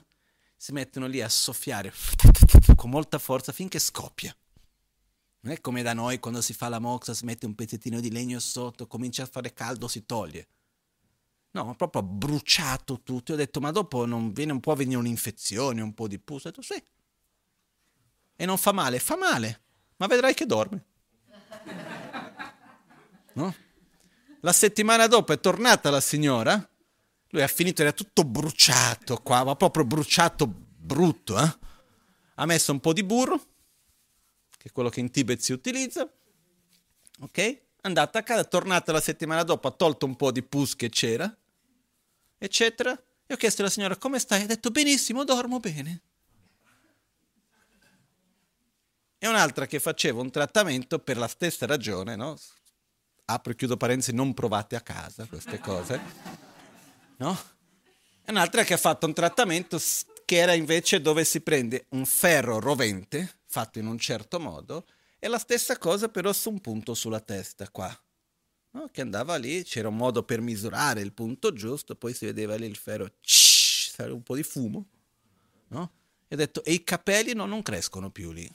si 0.55 0.71
mettono 0.71 1.08
lì 1.08 1.19
a 1.21 1.29
soffiare 1.29 1.91
con 2.75 2.91
molta 2.91 3.17
forza 3.17 3.51
finché 3.51 3.79
scoppia. 3.79 4.36
Non 5.39 5.53
è 5.53 5.62
come 5.62 5.81
da 5.81 5.93
noi 5.93 6.19
quando 6.19 6.41
si 6.41 6.53
fa 6.53 6.69
la 6.69 6.77
moxa, 6.77 7.15
si 7.15 7.25
mette 7.25 7.47
un 7.47 7.55
pezzettino 7.55 7.99
di 7.99 8.12
legno 8.12 8.39
sotto, 8.39 8.86
comincia 8.86 9.23
a 9.23 9.27
fare 9.27 9.51
caldo, 9.51 9.88
si 9.88 10.05
toglie. 10.05 10.47
No, 11.51 11.73
proprio 11.75 12.03
bruciato 12.03 13.01
tutto. 13.01 13.31
Io 13.31 13.38
ho 13.38 13.41
detto, 13.41 13.60
ma 13.60 13.71
dopo 13.71 14.05
non 14.05 14.31
viene 14.31 14.51
un 14.51 14.60
po' 14.60 14.75
venire 14.75 14.99
un'infezione, 14.99 15.81
un 15.81 15.95
po' 15.95 16.08
di 16.08 16.19
pus? 16.19 16.45
Ho 16.45 16.49
detto, 16.49 16.62
sì. 16.62 16.84
E 18.36 18.45
non 18.45 18.58
fa 18.60 18.71
male? 18.71 18.99
Fa 18.99 19.15
male, 19.15 19.64
ma 19.97 20.08
vedrai 20.08 20.34
che 20.34 20.45
dorme. 20.45 20.86
No? 23.34 23.53
La 24.41 24.53
settimana 24.53 25.08
dopo 25.08 25.34
è 25.34 25.39
tornata 25.39 25.89
la 25.89 26.01
signora, 26.01 26.69
lui 27.29 27.41
ha 27.41 27.47
finito, 27.47 27.81
era 27.81 27.91
tutto 27.91 28.23
bruciato 28.23 29.17
qua, 29.17 29.43
ma 29.43 29.55
proprio 29.55 29.84
bruciato 29.84 30.47
brutto, 30.47 31.38
eh? 31.38 31.58
Ha 32.36 32.45
messo 32.45 32.71
un 32.71 32.79
po' 32.79 32.93
di 32.93 33.03
burro, 33.03 33.38
che 34.58 34.69
è 34.69 34.71
quello 34.71 34.89
che 34.89 34.99
in 34.99 35.10
Tibet 35.10 35.39
si 35.39 35.51
utilizza, 35.51 36.10
ok? 37.19 37.62
Andata 37.81 38.19
a 38.19 38.23
casa, 38.23 38.43
tornata 38.43 38.91
la 38.91 39.01
settimana 39.01 39.43
dopo, 39.43 39.67
ha 39.67 39.71
tolto 39.71 40.05
un 40.05 40.15
po' 40.15 40.31
di 40.31 40.43
pus 40.43 40.75
che 40.75 40.89
c'era, 40.89 41.34
eccetera. 42.38 42.91
E 43.27 43.34
ho 43.34 43.38
chiesto 43.38 43.62
alla 43.62 43.71
signora 43.71 43.95
come 43.97 44.19
stai? 44.19 44.43
Ha 44.43 44.47
detto 44.47 44.69
benissimo, 44.69 45.23
dormo 45.23 45.60
bene. 45.60 46.01
E 49.17 49.28
un'altra 49.28 49.65
che 49.65 49.80
faceva 49.80 50.21
un 50.21 50.30
trattamento 50.30 50.99
per 50.99 51.17
la 51.17 51.28
stessa 51.28 51.65
ragione, 51.65 52.15
no? 52.15 52.38
Apro 53.25 53.54
e 53.54 53.56
chiudo 53.56 53.78
parentesi, 53.78 54.13
non 54.13 54.34
provate 54.34 54.75
a 54.75 54.82
casa 54.82 55.25
queste 55.25 55.60
cose, 55.60 55.99
no? 57.17 57.38
E 58.23 58.32
un'altra 58.32 58.63
che 58.63 58.73
ha 58.73 58.78
fatto 58.78 59.06
un 59.06 59.13
trattamento 59.13 59.80
che 60.25 60.38
era 60.38 60.54
invece 60.54 61.01
dove 61.01 61.23
si 61.23 61.41
prende 61.41 61.86
un 61.89 62.06
ferro 62.06 62.60
rovente, 62.60 63.38
fatto 63.45 63.80
in 63.80 63.88
un 63.88 63.97
certo 63.97 64.39
modo, 64.39 64.86
e 65.19 65.28
la 65.28 65.39
stessa 65.39 65.78
cosa 65.78 66.10
però 66.10 66.34
su 66.34 66.49
un 66.49 66.60
punto 66.60 66.93
sulla 66.93 67.19
testa 67.19 67.69
qua 67.69 67.97
no? 68.75 68.89
che 68.91 69.01
andava 69.01 69.38
lì, 69.38 69.63
c'era 69.63 69.88
un 69.88 69.95
modo 69.95 70.23
per 70.23 70.41
misurare 70.41 71.01
il 71.01 71.13
punto 71.13 71.54
giusto, 71.54 71.95
poi 71.95 72.13
si 72.13 72.25
vedeva 72.25 72.56
lì 72.56 72.67
il 72.67 72.75
ferro, 72.75 73.10
csh, 73.21 73.95
un 73.99 74.21
po' 74.21 74.36
di 74.36 74.43
fumo, 74.43 74.86
no? 75.69 75.91
e 76.28 76.36
ho 76.36 76.38
detto, 76.38 76.63
e 76.63 76.73
i 76.73 76.84
capelli 76.84 77.34
no, 77.34 77.45
non 77.45 77.62
crescono 77.62 78.12
più 78.12 78.32
lì. 78.32 78.49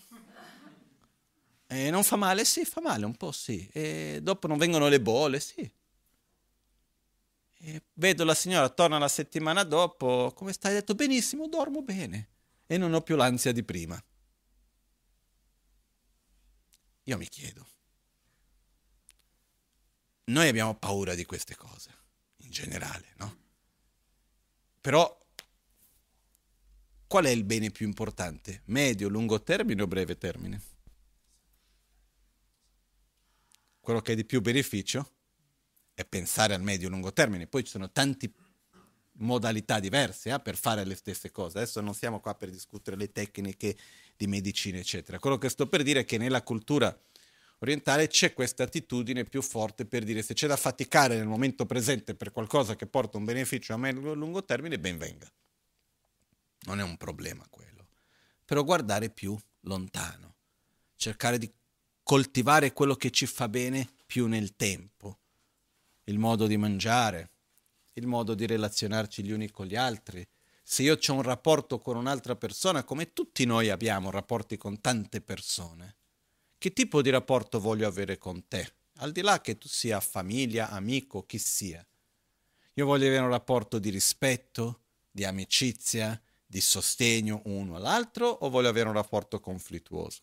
E 1.73 1.89
non 1.91 2.03
fa 2.03 2.17
male? 2.17 2.45
Sì, 2.45 2.65
fa 2.65 2.81
male 2.81 3.05
un 3.05 3.15
po', 3.17 3.31
sì. 3.31 3.69
E 3.73 4.19
dopo 4.21 4.49
non 4.49 4.59
vengono 4.59 4.89
le 4.89 5.01
bolle? 5.01 5.39
Sì. 5.39 5.73
E 7.59 7.83
vedo 7.93 8.25
la 8.25 8.35
signora, 8.35 8.69
torna 8.71 8.99
la 8.99 9.07
settimana 9.07 9.63
dopo, 9.63 10.33
come 10.35 10.53
stai? 10.53 10.73
Ha 10.73 10.75
detto, 10.81 10.97
benissimo, 10.97 11.47
dormo 11.47 11.83
bene. 11.83 12.29
E 12.67 12.77
non 12.77 12.93
ho 12.93 13.03
più 13.03 13.15
l'ansia 13.15 13.53
di 13.53 13.63
prima. 13.63 14.03
Io 17.05 17.17
mi 17.17 17.29
chiedo, 17.29 17.65
noi 20.25 20.49
abbiamo 20.49 20.75
paura 20.75 21.15
di 21.15 21.25
queste 21.25 21.55
cose, 21.55 21.91
in 22.39 22.51
generale, 22.51 23.13
no? 23.17 23.37
Però 24.81 25.19
qual 27.07 27.25
è 27.27 27.31
il 27.31 27.45
bene 27.45 27.71
più 27.71 27.87
importante? 27.87 28.63
Medio, 28.67 29.09
lungo 29.09 29.41
termine 29.43 29.83
o 29.83 29.87
breve 29.87 30.19
termine? 30.19 30.61
Quello 33.81 34.01
che 34.01 34.13
è 34.13 34.15
di 34.15 34.25
più 34.25 34.41
beneficio 34.41 35.11
è 35.95 36.05
pensare 36.05 36.55
al 36.55 36.63
medio 36.63 36.89
lungo 36.89 37.13
termine. 37.13 37.47
Poi 37.47 37.65
ci 37.65 37.71
sono 37.71 37.91
tante 37.91 38.31
modalità 39.21 39.81
diverse 39.81 40.31
eh, 40.31 40.41
per 40.41 40.57
fare 40.57 40.85
le 40.85 40.95
stesse 40.95 41.31
cose. 41.31 41.59
Adesso 41.59 41.81
non 41.81 41.95
siamo 41.95 42.21
qua 42.21 42.35
per 42.35 42.51
discutere 42.51 42.97
le 42.97 43.13
tecniche 43.13 43.77
di 44.17 44.27
medicina, 44.27 44.79
eccetera. 44.79 45.19
Quello 45.19 45.39
che 45.39 45.49
sto 45.49 45.67
per 45.67 45.83
dire 45.83 46.01
è 46.01 46.05
che 46.05 46.19
nella 46.19 46.43
cultura 46.43 46.97
orientale 47.59 48.09
c'è 48.09 48.33
questa 48.33 48.65
attitudine 48.65 49.25
più 49.25 49.43
forte 49.43 49.85
per 49.85 50.05
dire 50.05 50.23
se 50.23 50.35
c'è 50.35 50.47
da 50.47 50.57
faticare 50.57 51.17
nel 51.17 51.27
momento 51.27 51.67
presente 51.67 52.15
per 52.15 52.33
qualcosa 52.33 52.77
che 52.77 52.87
porta 52.87 53.19
un 53.19 53.25
beneficio 53.25 53.75
a 53.75 53.77
medio 53.77 54.13
e 54.13 54.15
lungo 54.15 54.45
termine, 54.45 54.79
ben 54.79 54.99
venga. 54.99 55.31
Non 56.63 56.81
è 56.81 56.83
un 56.83 56.97
problema 56.97 57.47
quello. 57.49 57.89
Però 58.45 58.65
guardare 58.65 59.11
più 59.11 59.39
lontano, 59.61 60.37
cercare 60.97 61.39
di 61.39 61.51
coltivare 62.11 62.73
quello 62.73 62.97
che 62.97 63.13
ci 63.13 63.25
fa 63.25 63.49
bene 63.49 63.89
più 64.05 64.27
nel 64.27 64.57
tempo, 64.57 65.21
il 66.07 66.19
modo 66.19 66.49
di 66.49 66.57
mangiare, 66.57 67.31
il 67.93 68.09
modo 68.09 68.35
di 68.35 68.47
relazionarci 68.47 69.23
gli 69.23 69.31
uni 69.31 69.49
con 69.49 69.67
gli 69.67 69.77
altri. 69.77 70.27
Se 70.61 70.83
io 70.83 70.99
ho 71.01 71.13
un 71.13 71.23
rapporto 71.23 71.79
con 71.79 71.97
un'altra 71.97 72.35
persona, 72.35 72.83
come 72.83 73.13
tutti 73.13 73.45
noi 73.45 73.71
abbiamo 73.71 74.11
rapporti 74.11 74.57
con 74.57 74.81
tante 74.81 75.21
persone, 75.21 75.99
che 76.59 76.73
tipo 76.73 77.01
di 77.01 77.11
rapporto 77.11 77.61
voglio 77.61 77.87
avere 77.87 78.19
con 78.19 78.49
te, 78.49 78.73
al 78.97 79.13
di 79.13 79.21
là 79.21 79.41
che 79.41 79.57
tu 79.57 79.69
sia 79.69 80.01
famiglia, 80.01 80.69
amico, 80.71 81.23
chi 81.23 81.39
sia. 81.39 81.87
Io 82.73 82.87
voglio 82.87 83.07
avere 83.07 83.23
un 83.23 83.31
rapporto 83.31 83.79
di 83.79 83.91
rispetto, 83.91 84.81
di 85.13 85.25
amicizia, 85.25 86.21
di 86.45 86.61
sostegno 86.61 87.43
uno 87.45 87.77
all'altro 87.77 88.27
o 88.27 88.51
voglio 88.51 88.69
avere 88.69 88.89
un 88.89 88.95
rapporto 88.95 89.39
conflittuoso? 89.39 90.23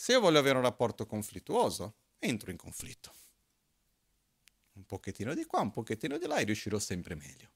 Se 0.00 0.12
io 0.12 0.20
voglio 0.20 0.38
avere 0.38 0.56
un 0.56 0.62
rapporto 0.62 1.06
conflittuoso, 1.06 1.94
entro 2.20 2.52
in 2.52 2.56
conflitto. 2.56 3.12
Un 4.74 4.86
pochettino 4.86 5.34
di 5.34 5.44
qua, 5.44 5.60
un 5.60 5.72
pochettino 5.72 6.18
di 6.18 6.26
là 6.28 6.36
e 6.36 6.44
riuscirò 6.44 6.78
sempre 6.78 7.16
meglio. 7.16 7.50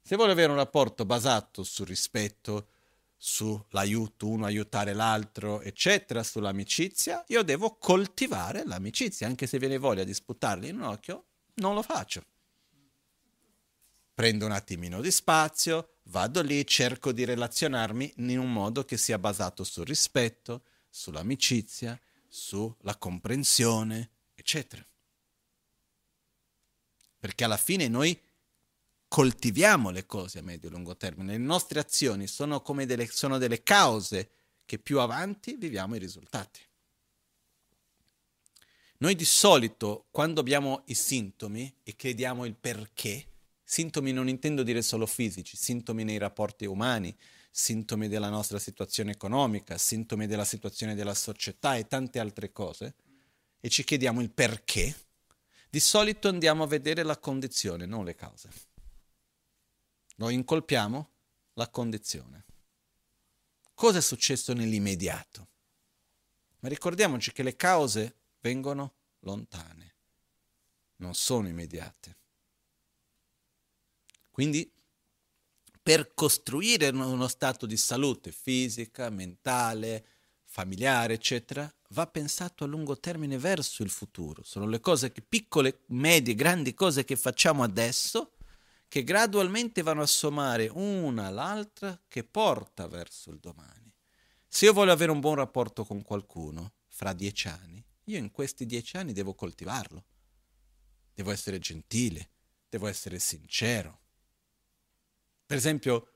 Se 0.00 0.14
voglio 0.14 0.30
avere 0.30 0.52
un 0.52 0.56
rapporto 0.56 1.04
basato 1.04 1.64
sul 1.64 1.88
rispetto, 1.88 2.68
sull'aiuto, 3.16 4.28
uno 4.28 4.46
aiutare 4.46 4.92
l'altro, 4.92 5.62
eccetera, 5.62 6.22
sull'amicizia, 6.22 7.24
io 7.26 7.42
devo 7.42 7.74
coltivare 7.74 8.64
l'amicizia, 8.64 9.26
anche 9.26 9.48
se 9.48 9.58
viene 9.58 9.78
voglia 9.78 10.04
di 10.04 10.14
sputarli 10.14 10.68
in 10.68 10.76
un 10.76 10.82
occhio, 10.82 11.24
non 11.54 11.74
lo 11.74 11.82
faccio. 11.82 12.24
Prendo 14.14 14.46
un 14.46 14.52
attimino 14.52 15.00
di 15.00 15.10
spazio, 15.10 15.96
vado 16.04 16.40
lì, 16.40 16.64
cerco 16.64 17.10
di 17.10 17.24
relazionarmi 17.24 18.12
in 18.18 18.38
un 18.38 18.52
modo 18.52 18.84
che 18.84 18.96
sia 18.96 19.18
basato 19.18 19.64
sul 19.64 19.86
rispetto, 19.86 20.62
sull'amicizia, 20.94 22.00
sulla 22.28 22.96
comprensione, 22.96 24.10
eccetera. 24.32 24.86
Perché 27.18 27.42
alla 27.42 27.56
fine 27.56 27.88
noi 27.88 28.16
coltiviamo 29.08 29.90
le 29.90 30.06
cose 30.06 30.38
a 30.38 30.42
medio 30.42 30.68
e 30.68 30.72
lungo 30.72 30.96
termine. 30.96 31.32
Le 31.32 31.38
nostre 31.38 31.80
azioni 31.80 32.28
sono 32.28 32.60
come 32.60 32.86
delle, 32.86 33.08
sono 33.08 33.38
delle 33.38 33.64
cause 33.64 34.30
che 34.64 34.78
più 34.78 35.00
avanti 35.00 35.56
viviamo 35.56 35.96
i 35.96 35.98
risultati. 35.98 36.60
Noi 38.98 39.16
di 39.16 39.24
solito, 39.24 40.06
quando 40.12 40.38
abbiamo 40.38 40.84
i 40.86 40.94
sintomi 40.94 41.74
e 41.82 41.96
crediamo 41.96 42.44
il 42.44 42.54
perché, 42.54 43.26
sintomi 43.64 44.12
non 44.12 44.28
intendo 44.28 44.62
dire 44.62 44.80
solo 44.80 45.06
fisici, 45.06 45.56
sintomi 45.56 46.04
nei 46.04 46.18
rapporti 46.18 46.66
umani, 46.66 47.14
sintomi 47.56 48.08
della 48.08 48.30
nostra 48.30 48.58
situazione 48.58 49.12
economica, 49.12 49.78
sintomi 49.78 50.26
della 50.26 50.44
situazione 50.44 50.96
della 50.96 51.14
società 51.14 51.76
e 51.76 51.86
tante 51.86 52.18
altre 52.18 52.50
cose, 52.50 52.96
e 53.60 53.68
ci 53.68 53.84
chiediamo 53.84 54.20
il 54.20 54.32
perché, 54.32 54.92
di 55.70 55.78
solito 55.78 56.26
andiamo 56.26 56.64
a 56.64 56.66
vedere 56.66 57.04
la 57.04 57.16
condizione, 57.16 57.86
non 57.86 58.04
le 58.04 58.16
cause. 58.16 58.50
Noi 60.16 60.34
incolpiamo 60.34 61.10
la 61.52 61.68
condizione. 61.68 62.44
Cosa 63.72 63.98
è 63.98 64.02
successo 64.02 64.52
nell'immediato? 64.52 65.46
Ma 66.58 66.68
ricordiamoci 66.68 67.30
che 67.30 67.44
le 67.44 67.54
cause 67.54 68.16
vengono 68.40 68.94
lontane, 69.20 69.94
non 70.96 71.14
sono 71.14 71.46
immediate. 71.46 72.16
Quindi 74.32 74.73
per 75.84 76.14
costruire 76.14 76.88
uno 76.88 77.28
stato 77.28 77.66
di 77.66 77.76
salute 77.76 78.32
fisica, 78.32 79.10
mentale, 79.10 80.06
familiare, 80.42 81.12
eccetera, 81.12 81.70
va 81.90 82.06
pensato 82.06 82.64
a 82.64 82.66
lungo 82.66 82.98
termine 82.98 83.36
verso 83.36 83.82
il 83.82 83.90
futuro. 83.90 84.42
Sono 84.44 84.66
le 84.66 84.80
cose 84.80 85.12
che, 85.12 85.20
piccole, 85.20 85.80
medie, 85.88 86.34
grandi 86.34 86.72
cose 86.72 87.04
che 87.04 87.16
facciamo 87.16 87.62
adesso 87.62 88.32
che 88.88 89.04
gradualmente 89.04 89.82
vanno 89.82 90.00
a 90.00 90.06
sommare 90.06 90.70
una 90.72 91.26
all'altra 91.26 92.00
che 92.08 92.24
porta 92.24 92.86
verso 92.86 93.28
il 93.30 93.38
domani. 93.38 93.92
Se 94.48 94.64
io 94.64 94.72
voglio 94.72 94.92
avere 94.92 95.10
un 95.10 95.20
buon 95.20 95.34
rapporto 95.34 95.84
con 95.84 96.00
qualcuno 96.00 96.76
fra 96.88 97.12
dieci 97.12 97.48
anni, 97.48 97.84
io 98.04 98.16
in 98.16 98.30
questi 98.30 98.64
dieci 98.64 98.96
anni 98.96 99.12
devo 99.12 99.34
coltivarlo. 99.34 100.06
Devo 101.12 101.30
essere 101.30 101.58
gentile, 101.58 102.30
devo 102.70 102.86
essere 102.86 103.18
sincero. 103.18 104.03
Per 105.54 105.62
esempio, 105.62 106.08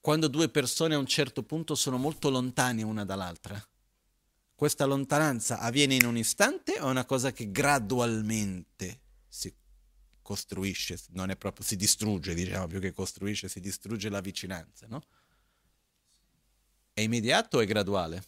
quando 0.00 0.26
due 0.26 0.48
persone 0.48 0.96
a 0.96 0.98
un 0.98 1.06
certo 1.06 1.44
punto 1.44 1.76
sono 1.76 1.98
molto 1.98 2.30
lontane 2.30 2.82
una 2.82 3.04
dall'altra, 3.04 3.64
questa 4.56 4.86
lontananza 4.86 5.60
avviene 5.60 5.94
in 5.94 6.04
un 6.04 6.16
istante 6.16 6.80
o 6.80 6.88
è 6.88 6.90
una 6.90 7.04
cosa 7.04 7.30
che 7.30 7.52
gradualmente 7.52 9.02
si 9.28 9.54
costruisce, 10.20 11.00
non 11.10 11.30
è 11.30 11.36
proprio, 11.36 11.64
si 11.64 11.76
distrugge, 11.76 12.34
diciamo, 12.34 12.66
più 12.66 12.80
che 12.80 12.90
costruisce, 12.92 13.48
si 13.48 13.60
distrugge 13.60 14.08
la 14.08 14.20
vicinanza, 14.20 14.88
no? 14.88 15.00
È 16.92 17.02
immediato 17.02 17.58
o 17.58 17.60
è 17.60 17.66
graduale? 17.66 18.24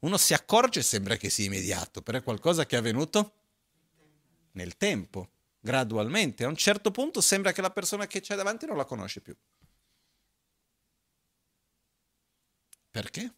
Uno 0.00 0.18
si 0.18 0.34
accorge 0.34 0.80
e 0.80 0.82
sembra 0.82 1.16
che 1.16 1.30
sia 1.30 1.46
immediato, 1.46 2.02
però 2.02 2.18
è 2.18 2.22
qualcosa 2.22 2.66
che 2.66 2.76
è 2.76 2.80
avvenuto 2.80 3.32
nel 4.52 4.76
tempo, 4.76 5.30
gradualmente. 5.60 6.44
A 6.44 6.48
un 6.48 6.56
certo 6.56 6.90
punto 6.90 7.20
sembra 7.20 7.52
che 7.52 7.60
la 7.60 7.70
persona 7.70 8.06
che 8.06 8.20
c'è 8.20 8.34
davanti 8.34 8.66
non 8.66 8.76
la 8.76 8.84
conosce 8.84 9.20
più. 9.20 9.36
Perché? 12.90 13.32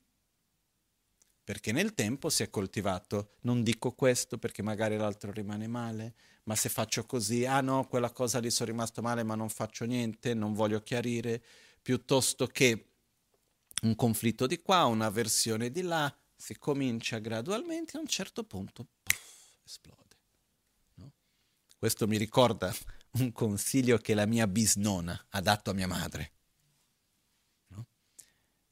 Perché 1.42 1.72
nel 1.72 1.94
tempo 1.94 2.30
si 2.30 2.42
è 2.44 2.50
coltivato, 2.50 3.34
non 3.40 3.62
dico 3.62 3.92
questo 3.92 4.38
perché 4.38 4.62
magari 4.62 4.96
l'altro 4.96 5.32
rimane 5.32 5.66
male, 5.66 6.14
ma 6.44 6.54
se 6.54 6.68
faccio 6.68 7.04
così, 7.04 7.44
ah 7.44 7.60
no, 7.60 7.88
quella 7.88 8.12
cosa 8.12 8.38
lì 8.38 8.50
sono 8.50 8.70
rimasto 8.70 9.02
male 9.02 9.24
ma 9.24 9.34
non 9.34 9.48
faccio 9.48 9.84
niente, 9.84 10.32
non 10.32 10.52
voglio 10.54 10.80
chiarire, 10.80 11.42
piuttosto 11.82 12.46
che 12.46 12.92
un 13.82 13.94
conflitto 13.96 14.46
di 14.46 14.60
qua, 14.62 14.84
una 14.84 15.10
versione 15.10 15.70
di 15.70 15.82
là, 15.82 16.14
si 16.36 16.56
comincia 16.56 17.18
gradualmente 17.18 17.96
a 17.96 18.00
un 18.00 18.06
certo 18.06 18.44
punto 18.44 18.86
puff, 19.02 19.58
esplode. 19.64 20.09
Questo 21.80 22.06
mi 22.06 22.18
ricorda 22.18 22.70
un 23.12 23.32
consiglio 23.32 23.96
che 23.96 24.12
la 24.12 24.26
mia 24.26 24.46
bisnona 24.46 25.18
ha 25.30 25.40
dato 25.40 25.70
a 25.70 25.72
mia 25.72 25.86
madre. 25.86 26.32
No? 27.68 27.86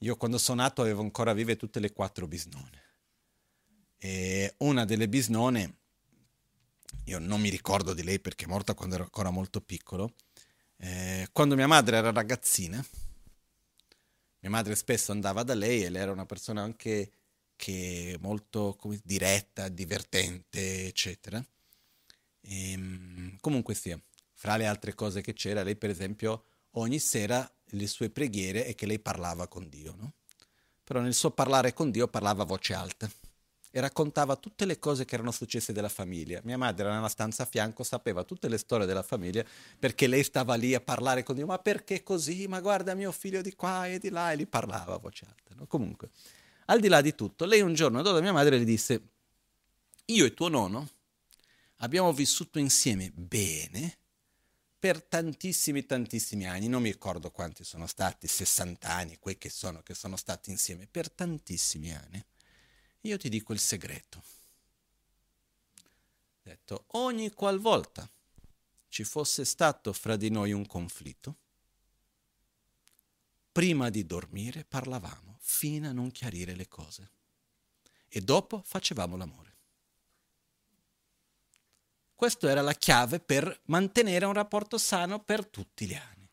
Io 0.00 0.14
quando 0.18 0.36
sono 0.36 0.60
nato 0.60 0.82
avevo 0.82 1.00
ancora 1.00 1.32
vive 1.32 1.56
tutte 1.56 1.80
le 1.80 1.94
quattro 1.94 2.26
bisnone. 2.28 2.82
E 3.96 4.56
una 4.58 4.84
delle 4.84 5.08
bisnone, 5.08 5.76
io 7.04 7.18
non 7.18 7.40
mi 7.40 7.48
ricordo 7.48 7.94
di 7.94 8.02
lei 8.02 8.20
perché 8.20 8.44
è 8.44 8.48
morta 8.48 8.74
quando 8.74 8.96
ero 8.96 9.04
ancora 9.04 9.30
molto 9.30 9.62
piccolo, 9.62 10.12
eh, 10.76 11.30
quando 11.32 11.54
mia 11.54 11.66
madre 11.66 11.96
era 11.96 12.12
ragazzina, 12.12 12.84
mia 14.40 14.50
madre 14.50 14.76
spesso 14.76 15.12
andava 15.12 15.44
da 15.44 15.54
lei 15.54 15.82
e 15.82 15.88
lei 15.88 16.02
era 16.02 16.12
una 16.12 16.26
persona 16.26 16.60
anche 16.60 17.10
che 17.56 18.18
molto 18.20 18.76
come, 18.78 19.00
diretta, 19.02 19.68
divertente, 19.68 20.88
eccetera. 20.88 21.42
E, 22.40 22.72
ehm, 22.72 23.36
comunque 23.40 23.74
sia, 23.74 24.00
fra 24.32 24.56
le 24.56 24.66
altre 24.66 24.94
cose 24.94 25.20
che 25.20 25.32
c'era, 25.32 25.62
lei 25.62 25.76
per 25.76 25.90
esempio 25.90 26.44
ogni 26.72 26.98
sera 26.98 27.50
le 27.72 27.86
sue 27.86 28.10
preghiere 28.10 28.64
è 28.64 28.74
che 28.74 28.86
lei 28.86 28.98
parlava 28.98 29.48
con 29.48 29.68
Dio, 29.68 29.94
no? 29.96 30.12
Però 30.84 31.00
nel 31.00 31.14
suo 31.14 31.30
parlare 31.30 31.74
con 31.74 31.90
Dio 31.90 32.08
parlava 32.08 32.44
a 32.44 32.46
voce 32.46 32.72
alta 32.72 33.10
e 33.70 33.80
raccontava 33.80 34.36
tutte 34.36 34.64
le 34.64 34.78
cose 34.78 35.04
che 35.04 35.14
erano 35.14 35.30
successe 35.30 35.72
della 35.72 35.90
famiglia. 35.90 36.40
Mia 36.44 36.56
madre 36.56 36.86
era 36.86 36.94
nella 36.94 37.08
stanza 37.08 37.42
a 37.42 37.46
fianco, 37.46 37.82
sapeva 37.82 38.24
tutte 38.24 38.48
le 38.48 38.56
storie 38.56 38.86
della 38.86 39.02
famiglia 39.02 39.44
perché 39.78 40.06
lei 40.06 40.22
stava 40.22 40.54
lì 40.54 40.74
a 40.74 40.80
parlare 40.80 41.22
con 41.22 41.34
Dio, 41.34 41.46
ma 41.46 41.58
perché 41.58 42.02
così? 42.02 42.46
Ma 42.48 42.60
guarda 42.60 42.94
mio 42.94 43.12
figlio 43.12 43.42
di 43.42 43.54
qua 43.54 43.86
e 43.86 43.98
di 43.98 44.08
là 44.08 44.32
e 44.32 44.38
gli 44.38 44.46
parlava 44.46 44.94
a 44.94 44.98
voce 44.98 45.26
alta. 45.26 45.54
No? 45.56 45.66
Comunque, 45.66 46.08
al 46.66 46.80
di 46.80 46.88
là 46.88 47.00
di 47.02 47.14
tutto, 47.14 47.44
lei 47.44 47.60
un 47.60 47.74
giorno 47.74 48.00
dopo 48.00 48.20
mia 48.22 48.32
madre 48.32 48.56
le 48.56 48.64
disse, 48.64 49.02
io 50.06 50.24
e 50.24 50.32
tuo 50.32 50.48
nonno 50.48 50.88
abbiamo 51.78 52.12
vissuto 52.12 52.58
insieme 52.58 53.10
bene 53.10 53.98
per 54.78 55.02
tantissimi, 55.02 55.84
tantissimi 55.84 56.46
anni, 56.46 56.68
non 56.68 56.82
mi 56.82 56.92
ricordo 56.92 57.30
quanti 57.30 57.64
sono 57.64 57.86
stati, 57.86 58.28
60 58.28 58.88
anni, 58.88 59.18
quei 59.18 59.36
che 59.36 59.50
sono, 59.50 59.82
che 59.82 59.94
sono 59.94 60.16
stati 60.16 60.50
insieme, 60.50 60.86
per 60.86 61.10
tantissimi 61.10 61.92
anni. 61.92 62.24
Io 63.02 63.16
ti 63.16 63.28
dico 63.28 63.52
il 63.52 63.58
segreto. 63.58 64.22
Detto, 66.42 66.84
ogni 66.92 67.30
qualvolta 67.32 68.08
ci 68.88 69.04
fosse 69.04 69.44
stato 69.44 69.92
fra 69.92 70.16
di 70.16 70.30
noi 70.30 70.52
un 70.52 70.64
conflitto, 70.64 71.36
prima 73.50 73.90
di 73.90 74.06
dormire 74.06 74.64
parlavamo 74.64 75.38
fino 75.40 75.88
a 75.88 75.92
non 75.92 76.12
chiarire 76.12 76.54
le 76.54 76.68
cose 76.68 77.10
e 78.08 78.20
dopo 78.20 78.62
facevamo 78.64 79.16
l'amore. 79.16 79.47
Questa 82.18 82.50
era 82.50 82.62
la 82.62 82.72
chiave 82.72 83.20
per 83.20 83.60
mantenere 83.66 84.24
un 84.24 84.32
rapporto 84.32 84.76
sano 84.76 85.22
per 85.22 85.46
tutti 85.46 85.86
gli 85.86 85.94
anni. 85.94 86.28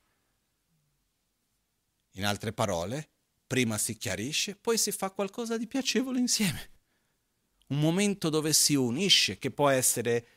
In 2.13 2.25
altre 2.25 2.53
parole, 2.53 3.07
prima 3.45 3.77
si 3.77 3.95
chiarisce, 3.95 4.55
poi 4.55 4.79
si 4.79 4.91
fa 4.91 5.11
qualcosa 5.11 5.59
di 5.59 5.67
piacevole 5.67 6.17
insieme. 6.17 6.71
Un 7.67 7.79
momento 7.79 8.29
dove 8.29 8.51
si 8.51 8.73
unisce, 8.73 9.37
che 9.37 9.51
può 9.51 9.69
essere 9.69 10.27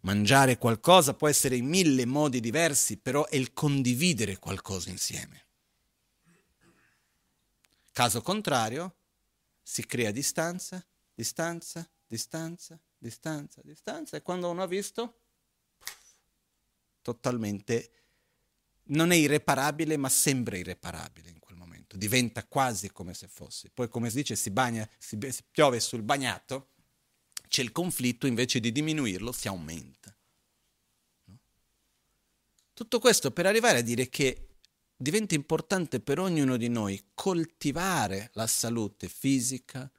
mangiare 0.00 0.58
qualcosa, 0.58 1.14
può 1.14 1.26
essere 1.26 1.56
in 1.56 1.68
mille 1.68 2.04
modi 2.04 2.38
diversi, 2.38 2.98
però 2.98 3.26
è 3.28 3.36
il 3.36 3.54
condividere 3.54 4.36
qualcosa 4.36 4.90
insieme. 4.90 5.46
Caso 7.92 8.20
contrario, 8.20 8.96
si 9.62 9.86
crea 9.86 10.10
distanza, 10.10 10.84
distanza, 11.14 11.90
distanza, 12.06 12.78
distanza, 13.02 13.60
distanza 13.64 14.16
e 14.16 14.22
quando 14.22 14.48
uno 14.48 14.62
ha 14.62 14.66
visto, 14.66 15.18
totalmente, 17.02 17.90
non 18.84 19.10
è 19.10 19.16
irreparabile 19.16 19.96
ma 19.96 20.08
sembra 20.08 20.56
irreparabile 20.56 21.30
in 21.30 21.40
quel 21.40 21.56
momento, 21.56 21.96
diventa 21.96 22.46
quasi 22.46 22.92
come 22.92 23.12
se 23.12 23.26
fosse. 23.26 23.70
Poi 23.70 23.88
come 23.88 24.08
si 24.08 24.16
dice, 24.16 24.36
si, 24.36 24.50
bagna, 24.50 24.88
si, 24.98 25.18
si 25.30 25.42
piove 25.50 25.80
sul 25.80 26.02
bagnato, 26.02 26.70
c'è 27.48 27.62
il 27.62 27.72
conflitto, 27.72 28.26
invece 28.26 28.60
di 28.60 28.70
diminuirlo 28.70 29.32
si 29.32 29.48
aumenta. 29.48 30.16
Tutto 32.72 32.98
questo 33.00 33.32
per 33.32 33.46
arrivare 33.46 33.78
a 33.78 33.82
dire 33.82 34.08
che 34.08 34.46
diventa 34.96 35.34
importante 35.34 36.00
per 36.00 36.20
ognuno 36.20 36.56
di 36.56 36.68
noi 36.68 37.10
coltivare 37.14 38.30
la 38.34 38.46
salute 38.46 39.08
fisica, 39.08 39.90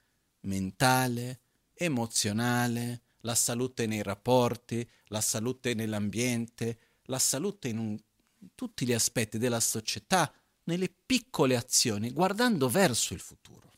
mentale, 0.41 1.42
emozionale, 1.73 3.01
la 3.21 3.35
salute 3.35 3.85
nei 3.85 4.03
rapporti, 4.03 4.87
la 5.05 5.21
salute 5.21 5.73
nell'ambiente, 5.73 6.79
la 7.03 7.19
salute 7.19 7.69
in, 7.69 7.77
un, 7.77 7.91
in 7.91 8.49
tutti 8.55 8.85
gli 8.85 8.93
aspetti 8.93 9.37
della 9.37 9.59
società, 9.59 10.33
nelle 10.65 10.89
piccole 10.89 11.55
azioni, 11.55 12.11
guardando 12.11 12.69
verso 12.69 13.13
il 13.13 13.19
futuro. 13.19 13.71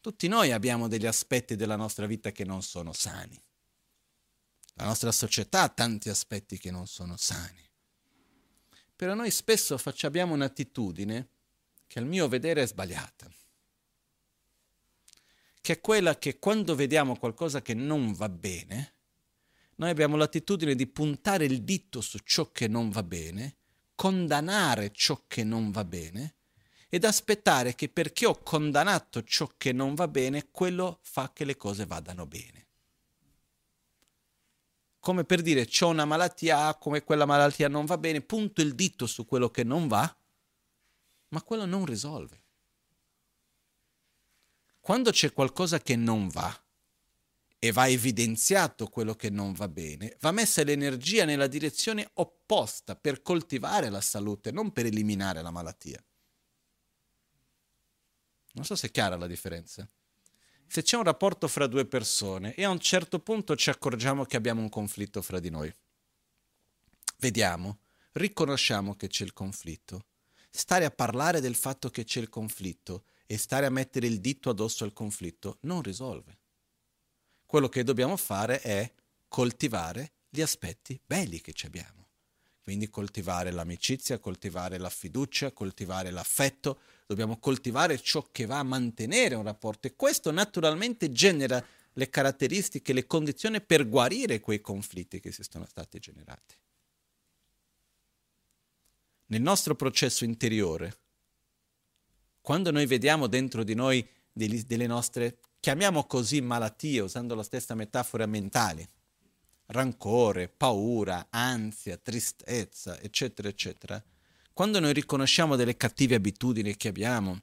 Tutti 0.00 0.28
noi 0.28 0.52
abbiamo 0.52 0.86
degli 0.86 1.06
aspetti 1.06 1.56
della 1.56 1.74
nostra 1.74 2.06
vita 2.06 2.30
che 2.30 2.44
non 2.44 2.62
sono 2.62 2.92
sani. 2.92 3.40
La 4.74 4.84
nostra 4.84 5.10
società 5.10 5.62
ha 5.62 5.68
tanti 5.68 6.08
aspetti 6.10 6.58
che 6.58 6.70
non 6.70 6.86
sono 6.86 7.16
sani. 7.16 7.64
Però 8.94 9.14
noi 9.14 9.30
spesso 9.30 9.80
abbiamo 10.02 10.34
un'attitudine 10.34 11.28
che 11.86 11.98
al 11.98 12.06
mio 12.06 12.28
vedere 12.28 12.62
è 12.62 12.66
sbagliata, 12.66 13.28
che 15.66 15.72
è 15.72 15.80
quella 15.80 16.16
che 16.16 16.38
quando 16.38 16.76
vediamo 16.76 17.18
qualcosa 17.18 17.60
che 17.60 17.74
non 17.74 18.12
va 18.12 18.28
bene, 18.28 18.94
noi 19.78 19.90
abbiamo 19.90 20.14
l'attitudine 20.14 20.76
di 20.76 20.86
puntare 20.86 21.44
il 21.44 21.64
dito 21.64 22.00
su 22.00 22.18
ciò 22.18 22.52
che 22.52 22.68
non 22.68 22.88
va 22.90 23.02
bene, 23.02 23.56
condannare 23.96 24.92
ciò 24.92 25.24
che 25.26 25.42
non 25.42 25.72
va 25.72 25.82
bene 25.82 26.36
ed 26.88 27.04
aspettare 27.04 27.74
che 27.74 27.88
perché 27.88 28.26
ho 28.26 28.38
condannato 28.44 29.24
ciò 29.24 29.50
che 29.56 29.72
non 29.72 29.96
va 29.96 30.06
bene, 30.06 30.52
quello 30.52 31.00
fa 31.02 31.32
che 31.32 31.44
le 31.44 31.56
cose 31.56 31.84
vadano 31.84 32.26
bene 32.28 32.66
come 35.00 35.24
per 35.24 35.42
dire 35.42 35.66
c'ho 35.66 35.88
una 35.88 36.04
malattia, 36.04 36.76
come 36.76 37.02
quella 37.02 37.26
malattia 37.26 37.68
non 37.68 37.86
va 37.86 37.98
bene, 37.98 38.20
punto 38.20 38.60
il 38.60 38.76
dito 38.76 39.08
su 39.08 39.24
quello 39.24 39.50
che 39.50 39.64
non 39.64 39.88
va, 39.88 40.16
ma 41.28 41.42
quello 41.42 41.64
non 41.64 41.84
risolve. 41.84 42.45
Quando 44.86 45.10
c'è 45.10 45.32
qualcosa 45.32 45.80
che 45.80 45.96
non 45.96 46.28
va 46.28 46.64
e 47.58 47.72
va 47.72 47.88
evidenziato 47.88 48.86
quello 48.86 49.14
che 49.16 49.30
non 49.30 49.52
va 49.52 49.66
bene, 49.66 50.16
va 50.20 50.30
messa 50.30 50.62
l'energia 50.62 51.24
nella 51.24 51.48
direzione 51.48 52.08
opposta 52.12 52.94
per 52.94 53.20
coltivare 53.20 53.88
la 53.88 54.00
salute, 54.00 54.52
non 54.52 54.70
per 54.70 54.86
eliminare 54.86 55.42
la 55.42 55.50
malattia. 55.50 56.00
Non 58.52 58.64
so 58.64 58.76
se 58.76 58.86
è 58.86 58.90
chiara 58.92 59.16
la 59.16 59.26
differenza. 59.26 59.90
Se 60.68 60.82
c'è 60.82 60.96
un 60.96 61.02
rapporto 61.02 61.48
fra 61.48 61.66
due 61.66 61.84
persone 61.86 62.54
e 62.54 62.62
a 62.62 62.70
un 62.70 62.78
certo 62.78 63.18
punto 63.18 63.56
ci 63.56 63.70
accorgiamo 63.70 64.24
che 64.24 64.36
abbiamo 64.36 64.60
un 64.60 64.68
conflitto 64.68 65.20
fra 65.20 65.40
di 65.40 65.50
noi, 65.50 65.74
vediamo, 67.16 67.80
riconosciamo 68.12 68.94
che 68.94 69.08
c'è 69.08 69.24
il 69.24 69.32
conflitto, 69.32 70.04
stare 70.48 70.84
a 70.84 70.92
parlare 70.92 71.40
del 71.40 71.56
fatto 71.56 71.90
che 71.90 72.04
c'è 72.04 72.20
il 72.20 72.28
conflitto 72.28 73.06
e 73.26 73.36
stare 73.36 73.66
a 73.66 73.70
mettere 73.70 74.06
il 74.06 74.20
dito 74.20 74.50
addosso 74.50 74.84
al 74.84 74.92
conflitto 74.92 75.58
non 75.62 75.82
risolve. 75.82 76.38
Quello 77.44 77.68
che 77.68 77.84
dobbiamo 77.84 78.16
fare 78.16 78.60
è 78.60 78.92
coltivare 79.28 80.12
gli 80.28 80.40
aspetti 80.40 81.00
belli 81.04 81.40
che 81.40 81.52
ci 81.52 81.66
abbiamo. 81.66 82.08
Quindi 82.62 82.90
coltivare 82.90 83.52
l'amicizia, 83.52 84.18
coltivare 84.18 84.78
la 84.78 84.90
fiducia, 84.90 85.52
coltivare 85.52 86.10
l'affetto, 86.10 86.80
dobbiamo 87.06 87.38
coltivare 87.38 88.00
ciò 88.00 88.26
che 88.32 88.44
va 88.44 88.58
a 88.58 88.64
mantenere 88.64 89.36
un 89.36 89.44
rapporto 89.44 89.86
e 89.86 89.94
questo 89.94 90.32
naturalmente 90.32 91.12
genera 91.12 91.64
le 91.92 92.10
caratteristiche, 92.10 92.92
le 92.92 93.06
condizioni 93.06 93.60
per 93.60 93.88
guarire 93.88 94.40
quei 94.40 94.60
conflitti 94.60 95.20
che 95.20 95.30
si 95.30 95.44
sono 95.48 95.64
stati 95.66 95.98
generati. 95.98 96.54
Nel 99.26 99.42
nostro 99.42 99.74
processo 99.74 100.24
interiore, 100.24 100.98
quando 102.46 102.70
noi 102.70 102.86
vediamo 102.86 103.26
dentro 103.26 103.64
di 103.64 103.74
noi 103.74 104.08
degli, 104.32 104.62
delle 104.62 104.86
nostre, 104.86 105.40
chiamiamo 105.58 106.04
così 106.04 106.40
malattie, 106.40 107.00
usando 107.00 107.34
la 107.34 107.42
stessa 107.42 107.74
metafora 107.74 108.24
mentale, 108.24 108.88
rancore, 109.66 110.46
paura, 110.46 111.26
ansia, 111.30 111.96
tristezza, 111.96 113.00
eccetera, 113.00 113.48
eccetera, 113.48 114.00
quando 114.52 114.78
noi 114.78 114.92
riconosciamo 114.92 115.56
delle 115.56 115.76
cattive 115.76 116.14
abitudini 116.14 116.76
che 116.76 116.86
abbiamo, 116.86 117.40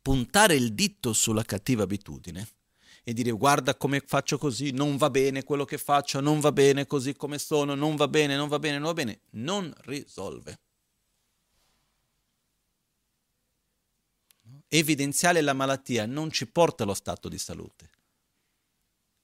puntare 0.00 0.54
il 0.54 0.74
dito 0.74 1.12
sulla 1.12 1.42
cattiva 1.42 1.82
abitudine 1.82 2.46
e 3.02 3.12
dire 3.12 3.32
guarda 3.32 3.74
come 3.74 4.00
faccio 4.06 4.38
così, 4.38 4.70
non 4.70 4.96
va 4.96 5.10
bene 5.10 5.42
quello 5.42 5.64
che 5.64 5.76
faccio, 5.76 6.20
non 6.20 6.38
va 6.38 6.52
bene 6.52 6.86
così 6.86 7.16
come 7.16 7.40
sono, 7.40 7.74
non 7.74 7.96
va 7.96 8.06
bene, 8.06 8.36
non 8.36 8.46
va 8.46 8.60
bene, 8.60 8.78
non 8.78 8.86
va 8.86 8.94
bene, 8.94 9.22
non 9.30 9.74
risolve. 9.86 10.60
Evidenziare 14.68 15.40
la 15.40 15.54
malattia 15.54 16.06
non 16.06 16.30
ci 16.30 16.46
porta 16.46 16.84
allo 16.84 16.94
stato 16.94 17.28
di 17.28 17.38
salute 17.38 17.96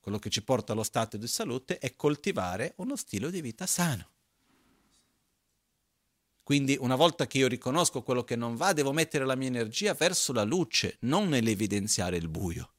quello 0.04 0.18
che 0.18 0.28
ci 0.28 0.42
porta 0.42 0.74
allo 0.74 0.82
stato 0.82 1.16
di 1.16 1.26
salute 1.26 1.78
è 1.78 1.96
coltivare 1.96 2.74
uno 2.76 2.94
stile 2.94 3.30
di 3.30 3.40
vita 3.40 3.64
sano. 3.64 4.10
Quindi 6.42 6.76
una 6.78 6.94
volta 6.94 7.26
che 7.26 7.38
io 7.38 7.48
riconosco 7.48 8.02
quello 8.02 8.22
che 8.22 8.36
non 8.36 8.54
va, 8.54 8.74
devo 8.74 8.92
mettere 8.92 9.24
la 9.24 9.34
mia 9.34 9.48
energia 9.48 9.94
verso 9.94 10.34
la 10.34 10.42
luce, 10.42 10.98
non 11.00 11.30
nell'evidenziare 11.30 12.18
il 12.18 12.28
buio. 12.28 12.72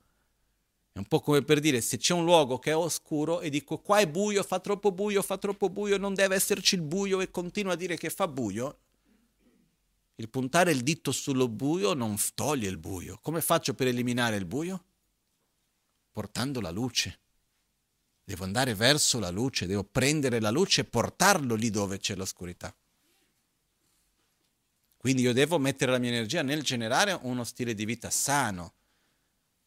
È 0.92 1.00
un 1.00 1.08
po' 1.08 1.20
come 1.20 1.42
per 1.42 1.60
dire 1.60 1.82
se 1.82 1.98
c'è 1.98 2.14
un 2.14 2.26
luogo 2.26 2.60
che 2.60 2.70
è 2.70 2.76
oscuro 2.76 3.42
e 3.42 3.50
dico 3.50 3.80
qua 3.80 3.98
è 3.98 4.08
buio, 4.08 4.44
fa 4.44 4.60
troppo 4.60 4.92
buio, 4.92 5.24
fa 5.24 5.40
troppo 5.40 5.70
buio, 5.70 5.98
non 5.98 6.14
deve 6.14 6.36
esserci 6.36 6.76
il 6.76 6.84
buio 6.84 7.22
e 7.22 7.32
continuo 7.32 7.72
a 7.72 7.76
dire 7.76 7.98
che 7.98 8.12
fa 8.12 8.28
buio, 8.28 8.82
il 10.16 10.30
puntare 10.30 10.72
il 10.72 10.82
dito 10.82 11.12
sullo 11.12 11.48
buio 11.48 11.94
non 11.94 12.16
toglie 12.34 12.70
il 12.70 12.78
buio. 12.78 13.20
Come 13.22 13.42
faccio 13.42 13.74
per 13.74 13.88
eliminare 13.88 14.36
il 14.38 14.46
buio? 14.46 14.86
portando 16.16 16.62
la 16.62 16.72
luce. 16.72 17.20
Devo 18.24 18.46
andare 18.46 18.74
verso 18.74 19.20
la 19.20 19.30
luce, 19.32 19.66
devo 19.66 19.84
prendere 19.84 20.40
la 20.40 20.50
luce 20.50 20.80
e 20.80 20.86
portarlo 20.86 21.56
lì 21.56 21.70
dove 21.70 21.98
c'è 21.98 22.16
l'oscurità. 22.16 22.74
Quindi 24.96 25.24
io 25.24 25.34
devo 25.34 25.60
mettere 25.60 25.92
la 25.92 25.98
mia 25.98 26.12
energia 26.12 26.42
nel 26.42 26.64
generare 26.64 27.12
uno 27.24 27.44
stile 27.44 27.74
di 27.74 27.84
vita 27.84 28.10
sano, 28.10 28.76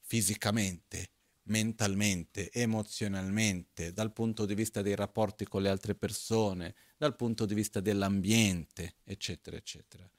fisicamente, 0.00 1.10
mentalmente, 1.42 2.50
emozionalmente, 2.50 3.92
dal 3.92 4.14
punto 4.14 4.46
di 4.46 4.54
vista 4.54 4.80
dei 4.80 4.94
rapporti 4.94 5.44
con 5.46 5.60
le 5.60 5.68
altre 5.68 5.94
persone, 5.94 6.74
dal 6.96 7.14
punto 7.14 7.44
di 7.44 7.52
vista 7.52 7.80
dell'ambiente, 7.80 8.94
eccetera, 9.04 9.58
eccetera. 9.58 10.10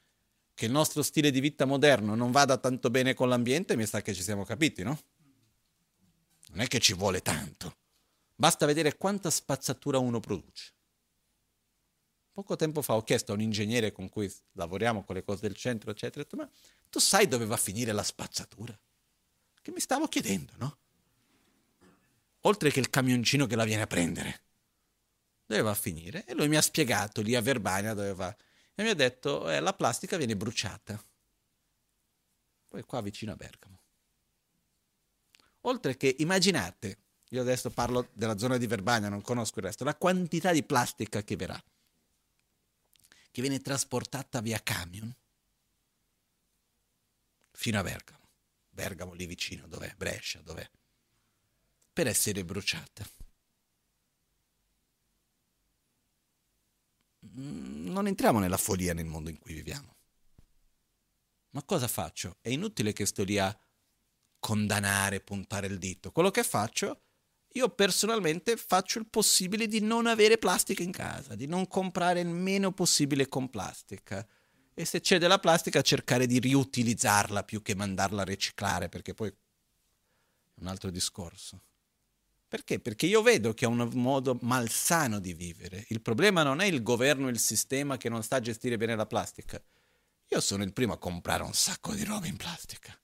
Che 0.59 0.65
il 0.65 0.71
nostro 0.71 1.03
stile 1.03 1.31
di 1.31 1.39
vita 1.39 1.63
moderno 1.63 2.15
non 2.15 2.31
vada 2.31 2.57
tanto 2.57 2.89
bene 2.89 3.13
con 3.13 3.29
l'ambiente, 3.29 3.77
mi 3.77 3.85
sa 3.85 4.01
che 4.01 4.13
ci 4.13 4.21
siamo 4.21 4.43
capiti, 4.43 4.83
no? 4.83 4.99
Non 6.49 6.59
è 6.59 6.67
che 6.67 6.79
ci 6.79 6.93
vuole 6.93 7.21
tanto. 7.21 7.77
Basta 8.35 8.65
vedere 8.65 8.97
quanta 8.97 9.29
spazzatura 9.29 9.99
uno 9.99 10.19
produce. 10.19 10.73
Poco 12.33 12.57
tempo 12.57 12.81
fa 12.81 12.95
ho 12.95 13.03
chiesto 13.05 13.31
a 13.31 13.35
un 13.35 13.41
ingegnere 13.41 13.93
con 13.93 14.09
cui 14.09 14.29
lavoriamo 14.51 15.05
con 15.05 15.15
le 15.15 15.23
cose 15.23 15.47
del 15.47 15.55
centro, 15.55 15.91
eccetera, 15.91 16.25
ma 16.35 16.49
tu 16.89 16.99
sai 16.99 17.29
dove 17.29 17.45
va 17.45 17.55
a 17.55 17.57
finire 17.57 17.93
la 17.93 18.03
spazzatura? 18.03 18.77
Che 19.61 19.71
mi 19.71 19.79
stavo 19.79 20.09
chiedendo, 20.09 20.51
no? 20.57 20.77
Oltre 22.41 22.69
che 22.69 22.81
il 22.81 22.89
camioncino 22.89 23.47
che 23.47 23.55
la 23.55 23.63
viene 23.63 23.83
a 23.83 23.87
prendere. 23.87 24.41
Dove 25.45 25.61
va 25.61 25.71
a 25.71 25.73
finire? 25.73 26.25
E 26.25 26.33
lui 26.33 26.49
mi 26.49 26.57
ha 26.57 26.61
spiegato 26.61 27.21
lì 27.21 27.33
a 27.33 27.41
Verbania 27.41 27.93
dove 27.93 28.13
va. 28.13 28.35
E 28.79 28.83
mi 28.83 28.87
ha 28.87 28.93
detto, 28.93 29.49
eh, 29.49 29.59
la 29.59 29.73
plastica 29.73 30.15
viene 30.15 30.37
bruciata. 30.37 31.03
Poi 32.65 32.81
qua 32.83 33.01
vicino 33.01 33.33
a 33.33 33.35
Bergamo. 33.35 33.81
Oltre 35.63 35.97
che, 35.97 36.15
immaginate, 36.19 36.97
io 37.31 37.41
adesso 37.41 37.71
parlo 37.71 38.07
della 38.13 38.37
zona 38.37 38.55
di 38.55 38.67
Verbania, 38.67 39.09
non 39.09 39.21
conosco 39.21 39.59
il 39.59 39.65
resto, 39.65 39.83
la 39.83 39.97
quantità 39.97 40.53
di 40.53 40.63
plastica 40.63 41.21
che 41.23 41.35
verrà, 41.35 41.61
che 43.31 43.41
viene 43.41 43.59
trasportata 43.59 44.39
via 44.39 44.63
camion 44.63 45.13
fino 47.51 47.79
a 47.79 47.83
Bergamo. 47.83 48.29
Bergamo 48.69 49.11
lì 49.11 49.25
vicino, 49.25 49.67
dov'è? 49.67 49.93
Brescia, 49.97 50.39
dov'è? 50.39 50.69
Per 51.91 52.07
essere 52.07 52.45
bruciata. 52.45 53.05
Non 57.39 58.07
entriamo 58.07 58.39
nella 58.39 58.57
follia 58.57 58.93
nel 58.93 59.05
mondo 59.05 59.29
in 59.29 59.39
cui 59.39 59.53
viviamo. 59.53 59.95
Ma 61.51 61.63
cosa 61.63 61.87
faccio? 61.87 62.37
È 62.41 62.49
inutile 62.49 62.93
che 62.93 63.05
sto 63.05 63.23
lì 63.23 63.39
a 63.39 63.57
condannare, 64.39 65.19
puntare 65.21 65.67
il 65.67 65.77
dito. 65.77 66.11
Quello 66.11 66.31
che 66.31 66.43
faccio, 66.43 67.01
io 67.53 67.69
personalmente 67.69 68.55
faccio 68.57 68.99
il 68.99 69.07
possibile 69.07 69.67
di 69.67 69.79
non 69.79 70.05
avere 70.05 70.37
plastica 70.37 70.83
in 70.83 70.91
casa, 70.91 71.35
di 71.35 71.47
non 71.47 71.67
comprare 71.67 72.19
il 72.19 72.27
meno 72.27 72.71
possibile 72.71 73.27
con 73.27 73.49
plastica. 73.49 74.25
E 74.73 74.85
se 74.85 75.01
c'è 75.01 75.17
della 75.17 75.39
plastica 75.39 75.81
cercare 75.81 76.27
di 76.27 76.39
riutilizzarla 76.39 77.43
più 77.43 77.61
che 77.61 77.75
mandarla 77.75 78.21
a 78.21 78.25
riciclare, 78.25 78.87
perché 78.87 79.13
poi 79.13 79.29
è 79.29 79.33
un 80.61 80.67
altro 80.67 80.89
discorso. 80.89 81.63
Perché? 82.49 82.79
Perché 82.79 83.05
io 83.05 83.21
vedo 83.21 83.53
che 83.53 83.65
è 83.65 83.67
un 83.67 83.87
modo 83.93 84.39
malsano 84.41 85.19
di 85.19 85.33
vivere. 85.33 85.85
Il 85.89 86.01
problema 86.01 86.41
non 86.41 86.61
è 86.61 86.65
il 86.65 86.81
governo 86.81 87.27
e 87.27 87.31
il 87.31 87.37
sistema 87.37 87.95
che 87.95 88.09
non 88.09 88.23
sta 88.23 88.37
a 88.37 88.41
gestire 88.41 88.75
bene 88.75 88.95
la 88.95 89.05
plastica. 89.05 89.61
Io 90.29 90.41
sono 90.41 90.63
il 90.63 90.73
primo 90.73 90.93
a 90.93 90.97
comprare 90.97 91.43
un 91.43 91.53
sacco 91.53 91.93
di 91.93 92.03
roba 92.03 92.25
in 92.25 92.37
plastica. 92.37 92.99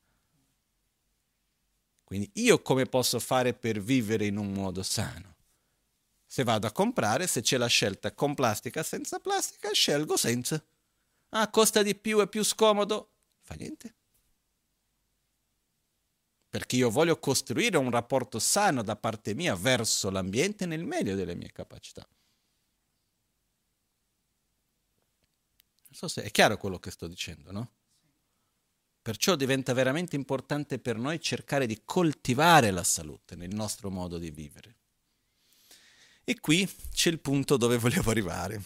Quindi 2.04 2.32
io 2.34 2.60
come 2.64 2.88
posso 2.88 3.20
fare 3.20 3.54
per 3.54 3.80
vivere 3.80 4.26
in 4.26 4.38
un 4.38 4.52
modo 4.52 4.82
sano? 4.82 5.36
Se 6.26 6.44
vado 6.44 6.66
a 6.66 6.72
comprare, 6.72 7.28
se 7.28 7.42
c'è 7.42 7.58
la 7.58 7.68
scelta 7.68 8.14
con 8.14 8.34
plastica, 8.34 8.82
senza 8.82 9.20
plastica, 9.20 9.72
scelgo 9.72 10.18
senza. 10.18 10.64
Ah, 11.30 11.50
costa 11.50 11.84
di 11.84 11.94
più, 11.94 12.20
è 12.20 12.28
più 12.28 12.44
scomodo. 12.44 13.12
Fa 13.42 13.54
niente. 13.54 13.94
Perché 16.56 16.78
io 16.78 16.90
voglio 16.90 17.20
costruire 17.20 17.76
un 17.76 17.92
rapporto 17.92 18.40
sano 18.40 18.82
da 18.82 18.96
parte 18.96 19.34
mia 19.34 19.56
verso 19.56 20.10
l'ambiente 20.10 20.66
nel 20.66 20.86
meglio 20.86 21.14
delle 21.14 21.36
mie 21.36 21.52
capacità. 21.52 22.08
Non 25.88 25.92
so 25.92 26.08
se 26.08 26.24
è 26.24 26.32
chiaro 26.32 26.56
quello 26.56 26.80
che 26.80 26.92
sto 26.92 27.08
dicendo, 27.08 27.52
no? 27.52 27.74
Perciò 29.02 29.36
diventa 29.36 29.74
veramente 29.74 30.16
importante 30.16 30.80
per 30.80 30.96
noi 30.96 31.20
cercare 31.20 31.66
di 31.66 31.82
coltivare 31.84 32.72
la 32.72 32.86
salute 32.86 33.36
nel 33.36 33.54
nostro 33.54 33.90
modo 33.90 34.18
di 34.18 34.32
vivere. 34.32 34.78
E 36.24 36.40
qui 36.40 36.66
c'è 36.94 37.10
il 37.10 37.20
punto 37.20 37.58
dove 37.58 37.78
volevo 37.78 38.12
arrivare. 38.12 38.64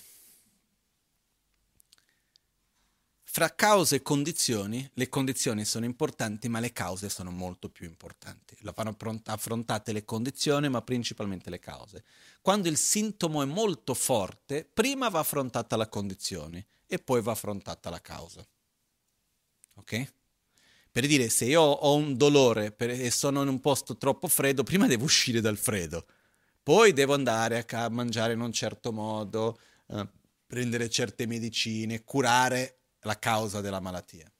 Fra 3.39 3.55
cause 3.55 3.95
e 3.95 4.01
condizioni, 4.01 4.85
le 4.95 5.07
condizioni 5.07 5.63
sono 5.63 5.85
importanti, 5.85 6.49
ma 6.49 6.59
le 6.59 6.73
cause 6.73 7.07
sono 7.07 7.31
molto 7.31 7.69
più 7.69 7.87
importanti. 7.87 8.57
Vanno 8.75 8.97
affrontate 9.27 9.93
le 9.93 10.03
condizioni, 10.03 10.67
ma 10.67 10.81
principalmente 10.81 11.49
le 11.49 11.59
cause. 11.59 12.03
Quando 12.41 12.67
il 12.67 12.75
sintomo 12.75 13.41
è 13.41 13.45
molto 13.45 13.93
forte, 13.93 14.65
prima 14.65 15.07
va 15.07 15.19
affrontata 15.19 15.77
la 15.77 15.87
condizione 15.87 16.67
e 16.85 16.99
poi 16.99 17.21
va 17.21 17.31
affrontata 17.31 17.89
la 17.89 18.01
causa. 18.01 18.45
Ok? 19.75 20.13
Per 20.91 21.07
dire, 21.07 21.29
se 21.29 21.45
io 21.45 21.61
ho 21.61 21.95
un 21.95 22.17
dolore 22.17 22.75
e 22.75 23.09
sono 23.09 23.41
in 23.41 23.47
un 23.47 23.61
posto 23.61 23.95
troppo 23.95 24.27
freddo, 24.27 24.63
prima 24.63 24.85
devo 24.85 25.05
uscire 25.05 25.39
dal 25.39 25.55
freddo, 25.55 26.05
poi 26.61 26.91
devo 26.91 27.13
andare 27.13 27.65
a, 27.65 27.87
mangiare 27.87 28.33
in 28.33 28.41
un 28.41 28.51
certo 28.51 28.91
modo, 28.91 29.57
uh, 29.85 30.05
prendere 30.45 30.89
certe 30.89 31.25
medicine, 31.25 32.03
curare 32.03 32.78
la 33.01 33.17
causa 33.17 33.61
della 33.61 33.79
malattia. 33.79 34.31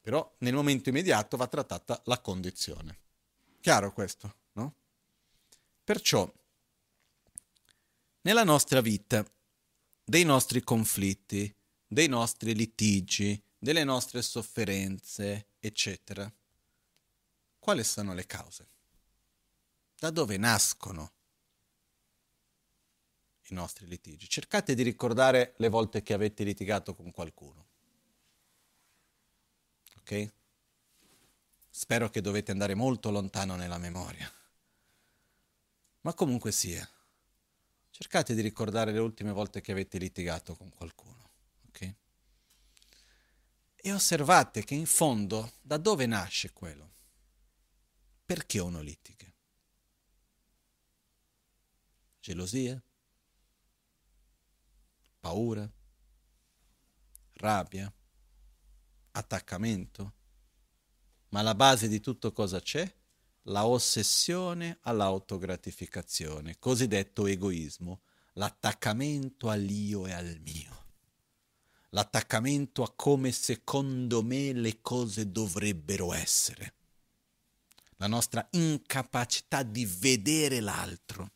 Però 0.00 0.34
nel 0.38 0.54
momento 0.54 0.88
immediato 0.88 1.36
va 1.36 1.46
trattata 1.46 2.00
la 2.04 2.18
condizione. 2.20 2.98
Chiaro 3.60 3.92
questo, 3.92 4.34
no? 4.52 4.74
Perciò, 5.84 6.30
nella 8.22 8.44
nostra 8.44 8.80
vita, 8.80 9.24
dei 10.04 10.24
nostri 10.24 10.62
conflitti, 10.62 11.54
dei 11.86 12.08
nostri 12.08 12.54
litigi, 12.54 13.42
delle 13.58 13.84
nostre 13.84 14.22
sofferenze, 14.22 15.48
eccetera, 15.58 16.30
quali 17.58 17.84
sono 17.84 18.14
le 18.14 18.26
cause? 18.26 18.68
Da 19.98 20.10
dove 20.10 20.36
nascono 20.36 21.12
i 23.52 23.56
nostri 23.56 23.86
litigi? 23.86 24.28
Cercate 24.28 24.74
di 24.74 24.82
ricordare 24.82 25.54
le 25.56 25.68
volte 25.68 26.02
che 26.02 26.14
avete 26.14 26.44
litigato 26.44 26.94
con 26.94 27.10
qualcuno 27.10 27.68
ok? 30.08 30.32
Spero 31.70 32.08
che 32.08 32.22
dovete 32.22 32.50
andare 32.50 32.74
molto 32.74 33.10
lontano 33.10 33.54
nella 33.56 33.78
memoria. 33.78 34.32
Ma 36.00 36.14
comunque 36.14 36.50
sia, 36.50 36.88
cercate 37.90 38.34
di 38.34 38.40
ricordare 38.40 38.92
le 38.92 39.00
ultime 39.00 39.32
volte 39.32 39.60
che 39.60 39.72
avete 39.72 39.98
litigato 39.98 40.56
con 40.56 40.70
qualcuno, 40.70 41.30
ok? 41.68 41.94
E 43.76 43.92
osservate 43.92 44.64
che 44.64 44.74
in 44.74 44.86
fondo 44.86 45.52
da 45.60 45.76
dove 45.76 46.06
nasce 46.06 46.52
quello? 46.52 46.94
Perché 48.24 48.58
uno 48.58 48.80
litiga? 48.80 49.26
Gelosia? 52.20 52.82
Paura? 55.28 55.70
Rabbia? 57.34 57.92
attaccamento. 59.10 60.14
Ma 61.28 61.40
alla 61.40 61.54
base 61.54 61.86
di 61.86 62.00
tutto 62.00 62.32
cosa 62.32 62.62
c'è? 62.62 62.90
La 63.42 63.66
ossessione 63.66 64.78
all'autogratificazione, 64.80 66.58
cosiddetto 66.58 67.26
egoismo, 67.26 68.00
l'attaccamento 68.34 69.50
all'io 69.50 70.06
e 70.06 70.12
al 70.12 70.40
mio, 70.40 70.86
l'attaccamento 71.90 72.82
a 72.82 72.90
come 72.96 73.30
secondo 73.30 74.22
me 74.22 74.54
le 74.54 74.80
cose 74.80 75.30
dovrebbero 75.30 76.14
essere, 76.14 76.74
la 77.96 78.06
nostra 78.06 78.48
incapacità 78.52 79.62
di 79.62 79.84
vedere 79.84 80.60
l'altro. 80.60 81.32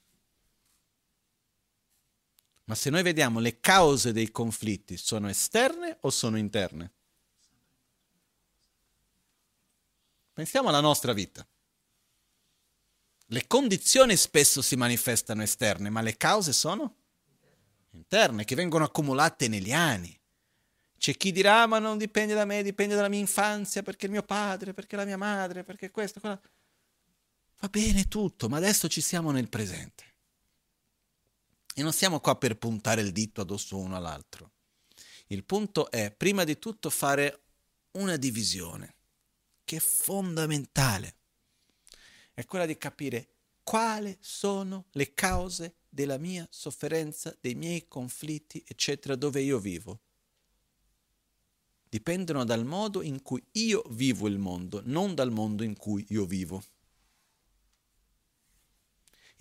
Ma 2.64 2.74
se 2.74 2.90
noi 2.90 3.02
vediamo 3.02 3.40
le 3.40 3.60
cause 3.60 4.12
dei 4.12 4.30
conflitti, 4.30 4.96
sono 4.96 5.28
esterne 5.28 5.98
o 6.00 6.10
sono 6.10 6.38
interne? 6.38 6.92
Pensiamo 10.32 10.68
alla 10.68 10.80
nostra 10.80 11.12
vita. 11.12 11.46
Le 13.26 13.46
condizioni 13.46 14.16
spesso 14.16 14.62
si 14.62 14.76
manifestano 14.76 15.42
esterne, 15.42 15.90
ma 15.90 16.00
le 16.00 16.16
cause 16.16 16.52
sono 16.52 16.96
interne, 17.90 18.44
che 18.44 18.54
vengono 18.54 18.84
accumulate 18.84 19.48
negli 19.48 19.72
anni. 19.72 20.18
C'è 20.96 21.16
chi 21.16 21.32
dirà, 21.32 21.66
ma 21.66 21.78
non 21.78 21.98
dipende 21.98 22.32
da 22.32 22.44
me, 22.44 22.62
dipende 22.62 22.94
dalla 22.94 23.08
mia 23.08 23.18
infanzia, 23.18 23.82
perché 23.82 24.06
il 24.06 24.12
mio 24.12 24.22
padre, 24.22 24.72
perché 24.72 24.96
la 24.96 25.04
mia 25.04 25.16
madre, 25.16 25.64
perché 25.64 25.90
questo, 25.90 26.20
quello. 26.20 26.40
Va 27.58 27.68
bene 27.68 28.06
tutto, 28.06 28.48
ma 28.48 28.58
adesso 28.58 28.88
ci 28.88 29.00
siamo 29.00 29.30
nel 29.30 29.48
presente. 29.48 30.11
E 31.74 31.82
non 31.82 31.92
siamo 31.92 32.20
qua 32.20 32.36
per 32.36 32.58
puntare 32.58 33.00
il 33.00 33.12
dito 33.12 33.40
addosso 33.40 33.78
uno 33.78 33.96
all'altro. 33.96 34.52
Il 35.28 35.44
punto 35.44 35.90
è, 35.90 36.10
prima 36.12 36.44
di 36.44 36.58
tutto, 36.58 36.90
fare 36.90 37.42
una 37.92 38.16
divisione 38.16 38.94
che 39.64 39.76
è 39.76 39.80
fondamentale, 39.80 41.16
è 42.34 42.44
quella 42.44 42.66
di 42.66 42.76
capire 42.76 43.28
quali 43.62 44.16
sono 44.20 44.86
le 44.92 45.14
cause 45.14 45.76
della 45.88 46.18
mia 46.18 46.46
sofferenza, 46.50 47.36
dei 47.40 47.54
miei 47.54 47.86
conflitti, 47.88 48.62
eccetera, 48.66 49.14
dove 49.14 49.40
io 49.40 49.58
vivo. 49.58 50.00
Dipendono 51.88 52.44
dal 52.44 52.64
modo 52.64 53.02
in 53.02 53.22
cui 53.22 53.44
io 53.52 53.82
vivo 53.90 54.26
il 54.26 54.38
mondo, 54.38 54.80
non 54.84 55.14
dal 55.14 55.30
mondo 55.30 55.62
in 55.62 55.76
cui 55.76 56.04
io 56.08 56.24
vivo. 56.24 56.62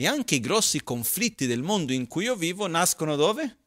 E 0.02 0.08
anche 0.08 0.34
i 0.34 0.40
grossi 0.40 0.82
conflitti 0.82 1.46
del 1.46 1.62
mondo 1.62 1.94
in 1.94 2.08
cui 2.08 2.24
io 2.24 2.36
vivo 2.36 2.66
nascono 2.66 3.16
dove? 3.16 3.58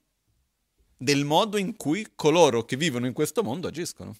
Del 0.97 1.25
modo 1.25 1.59
in 1.59 1.77
cui 1.77 2.11
coloro 2.17 2.65
che 2.65 2.77
vivono 2.77 3.07
in 3.07 3.13
questo 3.13 3.45
mondo 3.45 3.69
agiscono. 3.69 4.17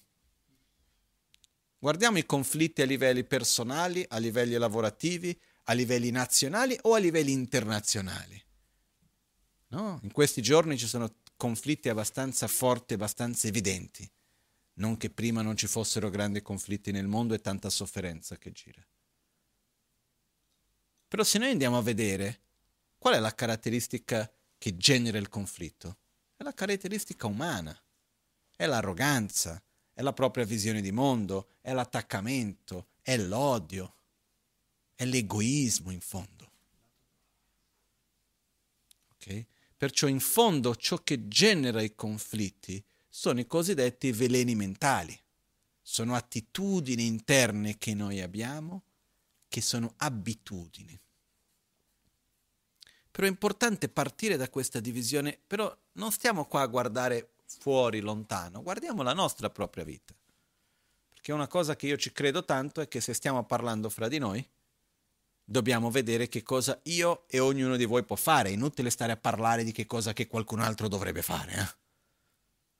Guardiamo 1.77 2.17
i 2.17 2.25
conflitti 2.25 2.81
a 2.81 2.85
livelli 2.85 3.25
personali, 3.25 4.05
a 4.07 4.17
livelli 4.17 4.53
lavorativi, 4.53 5.37
a 5.63 5.73
livelli 5.73 6.09
nazionali 6.09 6.79
o 6.83 6.93
a 6.93 6.99
livelli 6.99 7.33
internazionali. 7.33 8.41
No? 9.71 9.99
In 10.01 10.13
questi 10.13 10.41
giorni 10.41 10.77
ci 10.77 10.87
sono 10.87 11.15
conflitti 11.35 11.89
abbastanza 11.89 12.47
forti, 12.47 12.93
abbastanza 12.93 13.47
evidenti. 13.47 14.09
Non 14.75 14.95
che 14.95 15.09
prima 15.09 15.41
non 15.41 15.57
ci 15.57 15.67
fossero 15.67 16.09
grandi 16.09 16.41
conflitti 16.41 16.93
nel 16.93 17.07
mondo 17.07 17.33
e 17.33 17.41
tanta 17.41 17.69
sofferenza 17.69 18.37
che 18.37 18.53
gira. 18.53 18.87
Però 21.07 21.23
se 21.23 21.37
noi 21.37 21.51
andiamo 21.51 21.77
a 21.77 21.81
vedere 21.81 22.41
qual 22.97 23.15
è 23.15 23.19
la 23.19 23.33
caratteristica 23.33 24.31
che 24.57 24.77
genera 24.77 25.17
il 25.17 25.29
conflitto, 25.29 25.97
è 26.35 26.43
la 26.43 26.53
caratteristica 26.53 27.27
umana, 27.27 27.79
è 28.55 28.65
l'arroganza, 28.65 29.61
è 29.93 30.01
la 30.01 30.13
propria 30.13 30.45
visione 30.45 30.81
di 30.81 30.91
mondo, 30.91 31.49
è 31.61 31.71
l'attaccamento, 31.71 32.87
è 33.01 33.17
l'odio, 33.17 33.95
è 34.95 35.05
l'egoismo 35.05 35.91
in 35.91 36.01
fondo. 36.01 36.51
Okay? 39.13 39.45
Perciò 39.77 40.07
in 40.07 40.19
fondo 40.19 40.75
ciò 40.75 41.03
che 41.03 41.27
genera 41.27 41.81
i 41.81 41.93
conflitti 41.95 42.83
sono 43.07 43.39
i 43.39 43.45
cosiddetti 43.45 44.11
veleni 44.11 44.55
mentali, 44.55 45.17
sono 45.81 46.15
attitudini 46.15 47.05
interne 47.05 47.77
che 47.77 47.93
noi 47.93 48.21
abbiamo, 48.21 48.83
che 49.55 49.61
sono 49.61 49.93
abitudini. 49.99 50.99
Però 53.09 53.25
è 53.25 53.29
importante 53.29 53.87
partire 53.87 54.35
da 54.35 54.49
questa 54.49 54.81
divisione, 54.81 55.39
però 55.47 55.73
non 55.93 56.11
stiamo 56.11 56.43
qua 56.43 56.59
a 56.59 56.67
guardare 56.67 57.35
fuori, 57.45 58.01
lontano, 58.01 58.61
guardiamo 58.61 59.01
la 59.01 59.13
nostra 59.13 59.49
propria 59.49 59.85
vita. 59.85 60.13
Perché 61.13 61.31
una 61.31 61.47
cosa 61.47 61.77
che 61.77 61.87
io 61.87 61.95
ci 61.95 62.11
credo 62.11 62.43
tanto 62.43 62.81
è 62.81 62.89
che 62.89 62.99
se 62.99 63.13
stiamo 63.13 63.45
parlando 63.45 63.89
fra 63.89 64.09
di 64.09 64.17
noi, 64.17 64.45
dobbiamo 65.41 65.89
vedere 65.89 66.27
che 66.27 66.43
cosa 66.43 66.77
io 66.83 67.23
e 67.29 67.39
ognuno 67.39 67.77
di 67.77 67.85
voi 67.85 68.03
può 68.03 68.17
fare. 68.17 68.49
È 68.49 68.51
inutile 68.51 68.89
stare 68.89 69.13
a 69.13 69.17
parlare 69.17 69.63
di 69.63 69.71
che 69.71 69.85
cosa 69.85 70.11
che 70.11 70.27
qualcun 70.27 70.59
altro 70.59 70.89
dovrebbe 70.89 71.21
fare. 71.21 71.53
Eh? 71.53 71.75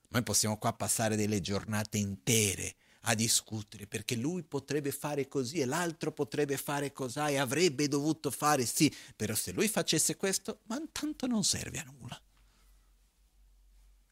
Noi 0.10 0.24
possiamo 0.24 0.58
qua 0.58 0.74
passare 0.74 1.16
delle 1.16 1.40
giornate 1.40 1.98
intere 2.00 2.76
a 3.06 3.16
discutere 3.16 3.88
perché 3.88 4.16
lui 4.16 4.44
potrebbe 4.44 4.92
fare 4.92 5.28
così 5.28 5.60
e 5.60 5.66
l'altro 5.66 6.12
potrebbe 6.12 6.58
fare 6.58 6.92
così 6.92 7.20
e 7.20 7.38
avrebbe 7.38 7.88
dovuto 7.88 8.32
fare 8.32 8.66
sì, 8.66 8.94
però 9.16 9.34
se 9.34 9.52
lui 9.52 9.68
facesse 9.68 10.16
questo, 10.16 10.60
ma 10.64 10.82
tanto 10.92 11.28
non 11.28 11.44
serve 11.44 11.80
a 11.80 11.84
nulla. 11.84 12.20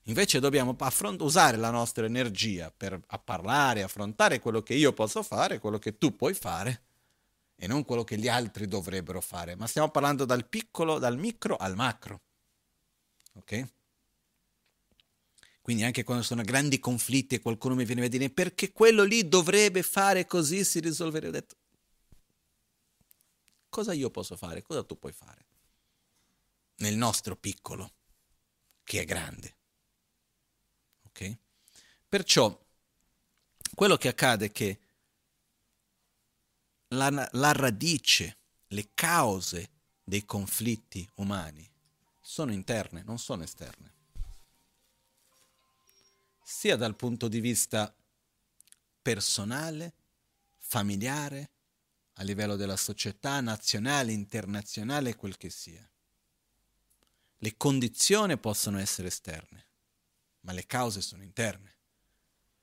Invece 0.07 0.39
dobbiamo 0.39 0.75
affront- 0.79 1.21
usare 1.21 1.55
la 1.55 1.69
nostra 1.69 2.05
energia 2.05 2.71
per 2.75 2.99
parlare, 3.23 3.83
affrontare 3.83 4.39
quello 4.39 4.61
che 4.61 4.73
io 4.73 4.91
posso 4.91 5.23
fare, 5.23 5.59
quello 5.59 5.79
che 5.79 5.97
tu 5.97 6.15
puoi 6.15 6.33
fare 6.33 6.83
e 7.55 7.67
non 7.67 7.85
quello 7.85 8.03
che 8.03 8.17
gli 8.17 8.27
altri 8.27 8.67
dovrebbero 8.67 9.21
fare. 9.21 9.55
Ma 9.55 9.65
stiamo 9.65 9.89
parlando 9.89 10.25
dal 10.25 10.45
piccolo, 10.45 10.99
dal 10.99 11.17
micro 11.17 11.55
al 11.55 11.75
macro. 11.75 12.21
Ok? 13.35 13.67
Quindi 15.63 15.83
anche 15.83 16.03
quando 16.03 16.23
sono 16.23 16.41
grandi 16.43 16.77
conflitti 16.77 17.35
e 17.35 17.39
qualcuno 17.39 17.73
mi 17.73 17.85
viene 17.85 18.03
a 18.03 18.09
dire 18.09 18.29
perché 18.29 18.73
quello 18.73 19.03
lì 19.03 19.29
dovrebbe 19.29 19.81
fare 19.81 20.25
così 20.25 20.65
si 20.65 20.81
risolverebbe. 20.81 21.37
Ho 21.37 21.39
detto, 21.39 21.55
cosa 23.69 23.93
io 23.93 24.09
posso 24.09 24.35
fare? 24.35 24.61
Cosa 24.61 24.83
tu 24.83 24.99
puoi 24.99 25.13
fare? 25.13 25.45
Nel 26.79 26.97
nostro 26.97 27.37
piccolo, 27.37 27.93
che 28.83 29.03
è 29.03 29.05
grande. 29.05 29.55
Okay? 31.07 31.37
Perciò 32.09 32.61
quello 33.73 33.95
che 33.95 34.09
accade 34.09 34.47
è 34.47 34.51
che 34.51 34.79
la, 36.89 37.29
la 37.31 37.51
radice, 37.53 38.37
le 38.67 38.89
cause 38.93 39.69
dei 40.03 40.25
conflitti 40.25 41.09
umani 41.15 41.65
sono 42.19 42.51
interne, 42.51 43.01
non 43.03 43.17
sono 43.17 43.43
esterne. 43.43 43.92
Sia 46.43 46.75
dal 46.75 46.95
punto 46.95 47.27
di 47.27 47.39
vista 47.39 47.95
personale, 49.01 49.93
familiare, 50.57 51.49
a 52.17 52.23
livello 52.23 52.55
della 52.55 52.77
società, 52.77 53.41
nazionale, 53.41 54.11
internazionale, 54.11 55.15
quel 55.15 55.37
che 55.37 55.49
sia. 55.49 55.87
Le 57.37 57.57
condizioni 57.57 58.37
possono 58.37 58.77
essere 58.79 59.07
esterne, 59.07 59.65
ma 60.41 60.51
le 60.51 60.65
cause 60.65 61.01
sono 61.01 61.23
interne. 61.23 61.75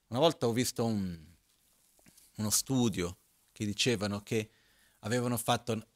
Una 0.07 0.19
volta 0.19 0.47
ho 0.47 0.53
visto 0.53 0.85
un, 0.85 1.19
uno 2.37 2.49
studio 2.49 3.17
che 3.51 3.65
dicevano 3.65 4.21
che 4.21 4.51
avevano 4.99 5.37
fatto 5.37 5.90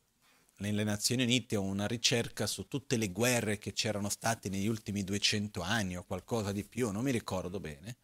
nelle 0.58 0.84
Nazioni 0.84 1.24
Unite 1.24 1.56
una 1.56 1.88
ricerca 1.88 2.48
su 2.48 2.68
tutte 2.68 2.98
le 2.98 3.10
guerre 3.10 3.58
che 3.58 3.74
c'erano 3.74 4.10
state 4.10 4.50
negli 4.50 4.68
ultimi 4.68 5.04
200 5.04 5.62
anni 5.62 5.98
o 5.98 6.04
qualcosa 6.04 6.52
di 6.52 6.64
più, 6.64 6.92
non 6.92 7.04
mi 7.04 7.12
ricordo 7.12 7.60
bene, 7.60 7.98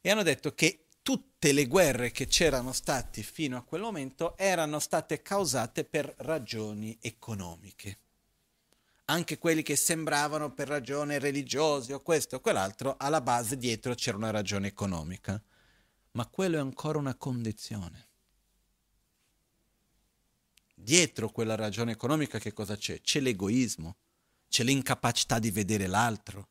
e 0.00 0.10
hanno 0.10 0.22
detto 0.22 0.54
che 0.54 0.86
tutte 1.00 1.52
le 1.52 1.66
guerre 1.66 2.10
che 2.10 2.26
c'erano 2.26 2.72
state 2.72 3.22
fino 3.22 3.56
a 3.56 3.62
quel 3.62 3.80
momento 3.80 4.36
erano 4.36 4.78
state 4.78 5.22
causate 5.22 5.84
per 5.84 6.12
ragioni 6.18 6.96
economiche. 7.00 7.98
Anche 9.06 9.38
quelli 9.38 9.62
che 9.62 9.76
sembravano 9.76 10.52
per 10.52 10.68
ragioni 10.68 11.18
religiose 11.18 11.92
o 11.92 12.00
questo 12.00 12.36
o 12.36 12.40
quell'altro, 12.40 12.96
alla 12.98 13.20
base 13.20 13.56
dietro 13.56 13.94
c'era 13.94 14.16
una 14.16 14.30
ragione 14.30 14.68
economica. 14.68 15.42
Ma 16.12 16.26
quello 16.26 16.56
è 16.56 16.60
ancora 16.60 16.98
una 16.98 17.14
condizione 17.14 18.11
dietro 20.82 21.30
quella 21.30 21.54
ragione 21.54 21.92
economica 21.92 22.38
che 22.38 22.52
cosa 22.52 22.76
c'è? 22.76 23.00
C'è 23.00 23.20
l'egoismo, 23.20 23.96
c'è 24.48 24.64
l'incapacità 24.64 25.38
di 25.38 25.50
vedere 25.50 25.86
l'altro, 25.86 26.48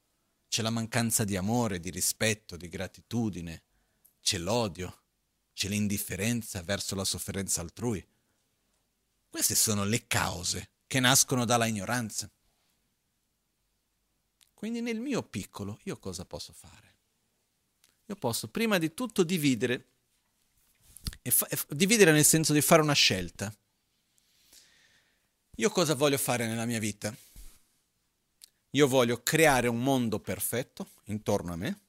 c'è 0.47 0.61
la 0.61 0.69
mancanza 0.69 1.23
di 1.23 1.36
amore, 1.36 1.79
di 1.79 1.89
rispetto, 1.89 2.57
di 2.57 2.67
gratitudine, 2.67 3.63
c'è 4.21 4.38
l'odio, 4.38 5.03
c'è 5.53 5.67
l'indifferenza 5.67 6.61
verso 6.61 6.95
la 6.95 7.05
sofferenza 7.05 7.61
altrui. 7.61 8.05
Queste 9.29 9.55
sono 9.55 9.84
le 9.86 10.07
cause 10.07 10.71
che 10.88 10.99
nascono 10.99 11.45
dalla 11.45 11.67
ignoranza. 11.67 12.29
Quindi 14.53 14.82
nel 14.82 14.99
mio 14.99 15.23
piccolo 15.23 15.79
io 15.84 15.97
cosa 15.97 16.25
posso 16.25 16.53
fare? 16.53 16.95
Io 18.07 18.15
posso 18.15 18.49
prima 18.49 18.77
di 18.77 18.93
tutto 18.93 19.23
dividere, 19.23 19.88
e 21.21 21.32
fa- 21.32 21.47
dividere 21.69 22.11
nel 22.11 22.25
senso 22.25 22.51
di 22.51 22.61
fare 22.61 22.82
una 22.82 22.93
scelta. 22.93 23.55
Io 25.58 25.70
cosa 25.70 25.95
voglio 25.95 26.18
fare 26.18 26.47
nella 26.47 26.66
mia 26.66 26.80
vita? 26.80 27.14
Io 28.72 28.88
voglio 28.88 29.22
creare 29.22 29.68
un 29.68 29.84
mondo 29.84 30.20
perfetto 30.20 30.88
intorno 31.06 31.52
a 31.52 31.58
me, 31.58 31.80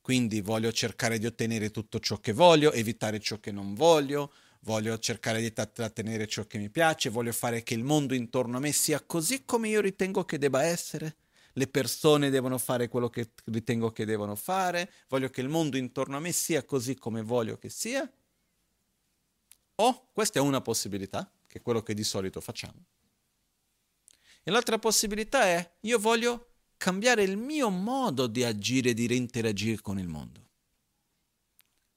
quindi 0.00 0.40
voglio 0.40 0.72
cercare 0.72 1.18
di 1.18 1.26
ottenere 1.26 1.70
tutto 1.70 2.00
ciò 2.00 2.16
che 2.16 2.32
voglio, 2.32 2.72
evitare 2.72 3.20
ciò 3.20 3.38
che 3.38 3.52
non 3.52 3.74
voglio, 3.74 4.32
voglio 4.60 4.98
cercare 4.98 5.42
di 5.42 5.52
trattenere 5.52 6.26
ciò 6.26 6.46
che 6.46 6.56
mi 6.56 6.70
piace, 6.70 7.10
voglio 7.10 7.32
fare 7.32 7.62
che 7.62 7.74
il 7.74 7.84
mondo 7.84 8.14
intorno 8.14 8.56
a 8.56 8.60
me 8.60 8.72
sia 8.72 9.02
così 9.02 9.44
come 9.44 9.68
io 9.68 9.82
ritengo 9.82 10.24
che 10.24 10.38
debba 10.38 10.62
essere, 10.62 11.16
le 11.52 11.68
persone 11.68 12.30
devono 12.30 12.56
fare 12.56 12.88
quello 12.88 13.10
che 13.10 13.32
ritengo 13.44 13.92
che 13.92 14.06
devono 14.06 14.34
fare, 14.34 14.90
voglio 15.08 15.28
che 15.28 15.42
il 15.42 15.48
mondo 15.50 15.76
intorno 15.76 16.16
a 16.16 16.20
me 16.20 16.32
sia 16.32 16.64
così 16.64 16.96
come 16.96 17.20
voglio 17.20 17.58
che 17.58 17.68
sia. 17.68 18.10
O 19.80 20.08
questa 20.12 20.38
è 20.38 20.42
una 20.42 20.62
possibilità 20.62 21.30
che 21.48 21.58
è 21.58 21.62
quello 21.62 21.82
che 21.82 21.94
di 21.94 22.04
solito 22.04 22.40
facciamo. 22.40 22.84
E 24.44 24.50
l'altra 24.52 24.78
possibilità 24.78 25.44
è 25.44 25.76
io 25.80 25.98
voglio 25.98 26.52
cambiare 26.76 27.24
il 27.24 27.36
mio 27.36 27.70
modo 27.70 28.28
di 28.28 28.44
agire 28.44 28.94
di 28.94 29.14
interagire 29.16 29.80
con 29.80 29.98
il 29.98 30.06
mondo. 30.06 30.46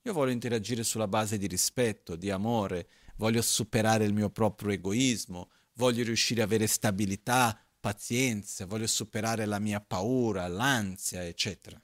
Io 0.03 0.13
voglio 0.13 0.31
interagire 0.31 0.83
sulla 0.83 1.07
base 1.07 1.37
di 1.37 1.45
rispetto, 1.45 2.15
di 2.15 2.31
amore, 2.31 2.89
voglio 3.17 3.43
superare 3.43 4.05
il 4.05 4.13
mio 4.13 4.31
proprio 4.31 4.71
egoismo, 4.71 5.51
voglio 5.73 6.03
riuscire 6.03 6.41
ad 6.41 6.47
avere 6.47 6.65
stabilità, 6.65 7.63
pazienza, 7.79 8.65
voglio 8.65 8.87
superare 8.87 9.45
la 9.45 9.59
mia 9.59 9.79
paura, 9.79 10.47
l'ansia, 10.47 11.23
eccetera. 11.23 11.79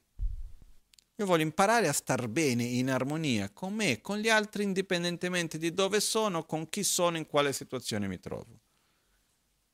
Io 1.19 1.25
voglio 1.25 1.41
imparare 1.41 1.87
a 1.87 1.93
star 1.93 2.27
bene, 2.27 2.63
in 2.63 2.91
armonia 2.91 3.49
con 3.49 3.73
me 3.73 4.01
con 4.01 4.19
gli 4.19 4.29
altri, 4.29 4.61
indipendentemente 4.61 5.57
di 5.57 5.73
dove 5.73 5.99
sono, 5.99 6.45
con 6.45 6.69
chi 6.69 6.83
sono, 6.83 7.17
in 7.17 7.25
quale 7.25 7.53
situazione 7.53 8.07
mi 8.07 8.19
trovo. 8.19 8.59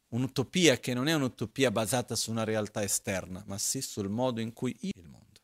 Un'utopia 0.10 0.80
che 0.80 0.94
non 0.94 1.10
è 1.10 1.14
un'utopia 1.14 1.70
basata 1.70 2.16
su 2.16 2.32
una 2.32 2.46
realtà 2.46 2.82
esterna, 2.82 3.44
ma 3.46 3.58
sì 3.58 3.82
sul 3.82 4.08
modo 4.08 4.40
in 4.40 4.54
cui 4.54 4.74
io 4.80 4.92
il 4.96 5.10
mondo. 5.10 5.42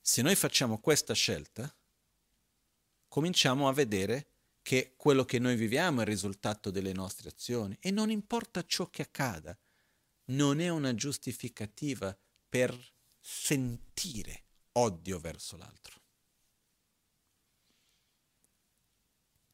Se 0.00 0.22
noi 0.22 0.34
facciamo 0.34 0.78
questa 0.78 1.12
scelta, 1.12 1.70
cominciamo 3.08 3.68
a 3.68 3.74
vedere 3.74 4.26
che 4.62 4.94
quello 4.96 5.26
che 5.26 5.38
noi 5.38 5.56
viviamo 5.56 5.98
è 5.98 6.04
il 6.04 6.08
risultato 6.08 6.70
delle 6.70 6.94
nostre 6.94 7.28
azioni 7.28 7.76
e 7.78 7.90
non 7.90 8.10
importa 8.10 8.64
ciò 8.64 8.88
che 8.88 9.02
accada, 9.02 9.54
non 10.26 10.60
è 10.60 10.70
una 10.70 10.94
giustificativa 10.94 12.16
per 12.48 12.96
sentire 13.30 14.44
odio 14.72 15.18
verso 15.18 15.58
l'altro. 15.58 16.00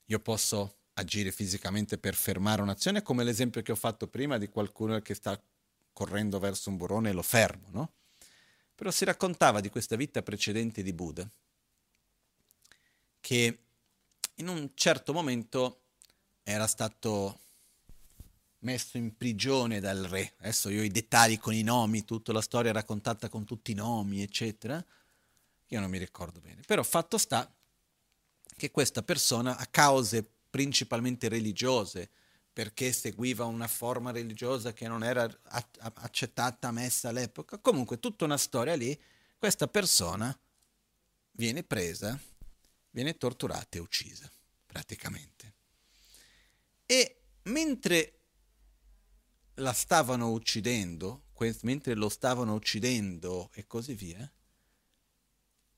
Io 0.05 0.20
posso 0.20 0.77
agire 0.95 1.33
fisicamente 1.33 1.99
per 1.99 2.14
fermare 2.14 2.62
un'azione, 2.62 3.03
come 3.03 3.25
l'esempio 3.25 3.62
che 3.62 3.72
ho 3.72 3.77
fatto 3.77 4.07
prima 4.07 4.39
di 4.39 4.49
qualcuno 4.49 5.01
che 5.01 5.14
sta 5.14 5.41
correndo 5.93 6.39
verso 6.39 6.70
un 6.70 6.77
burrone 6.77 7.11
e 7.11 7.12
lo 7.12 7.22
fermo, 7.22 7.66
no? 7.72 7.93
Però 8.77 8.93
si 8.93 9.05
raccontava 9.05 9.61
di 9.61 9.70
questa 9.70 9.97
vita 9.97 10.22
precedente 10.22 10.81
di 10.85 10.93
Buddha, 10.93 11.29
che 13.20 13.59
in 14.35 14.47
un 14.47 14.70
certo 14.75 15.12
momento 15.12 15.81
era 16.45 16.68
stato 16.68 17.41
messo 18.64 18.96
in 18.96 19.16
prigione 19.16 19.78
dal 19.78 20.02
re. 20.04 20.34
Adesso 20.38 20.68
io 20.70 20.80
ho 20.80 20.84
i 20.84 20.90
dettagli 20.90 21.38
con 21.38 21.54
i 21.54 21.62
nomi, 21.62 22.04
tutta 22.04 22.32
la 22.32 22.40
storia 22.40 22.72
raccontata 22.72 23.28
con 23.28 23.44
tutti 23.44 23.70
i 23.70 23.74
nomi, 23.74 24.22
eccetera. 24.22 24.84
Io 25.68 25.80
non 25.80 25.90
mi 25.90 25.98
ricordo 25.98 26.40
bene. 26.40 26.62
Però 26.66 26.82
fatto 26.82 27.18
sta 27.18 27.50
che 28.56 28.70
questa 28.70 29.02
persona, 29.02 29.56
a 29.56 29.66
cause 29.66 30.28
principalmente 30.50 31.28
religiose, 31.28 32.10
perché 32.52 32.92
seguiva 32.92 33.44
una 33.44 33.66
forma 33.66 34.12
religiosa 34.12 34.72
che 34.72 34.86
non 34.86 35.02
era 35.02 35.28
accettata, 35.42 36.70
messa 36.70 37.08
all'epoca, 37.08 37.58
comunque 37.58 37.98
tutta 37.98 38.24
una 38.24 38.38
storia 38.38 38.76
lì, 38.76 38.98
questa 39.36 39.66
persona 39.66 40.36
viene 41.32 41.64
presa, 41.64 42.18
viene 42.90 43.16
torturata 43.16 43.76
e 43.76 43.80
uccisa, 43.80 44.30
praticamente. 44.66 45.52
E 46.86 47.16
mentre 47.44 48.20
la 49.55 49.72
stavano 49.72 50.30
uccidendo, 50.30 51.24
mentre 51.62 51.94
lo 51.94 52.09
stavano 52.09 52.55
uccidendo 52.55 53.50
e 53.52 53.66
così 53.66 53.94
via, 53.94 54.30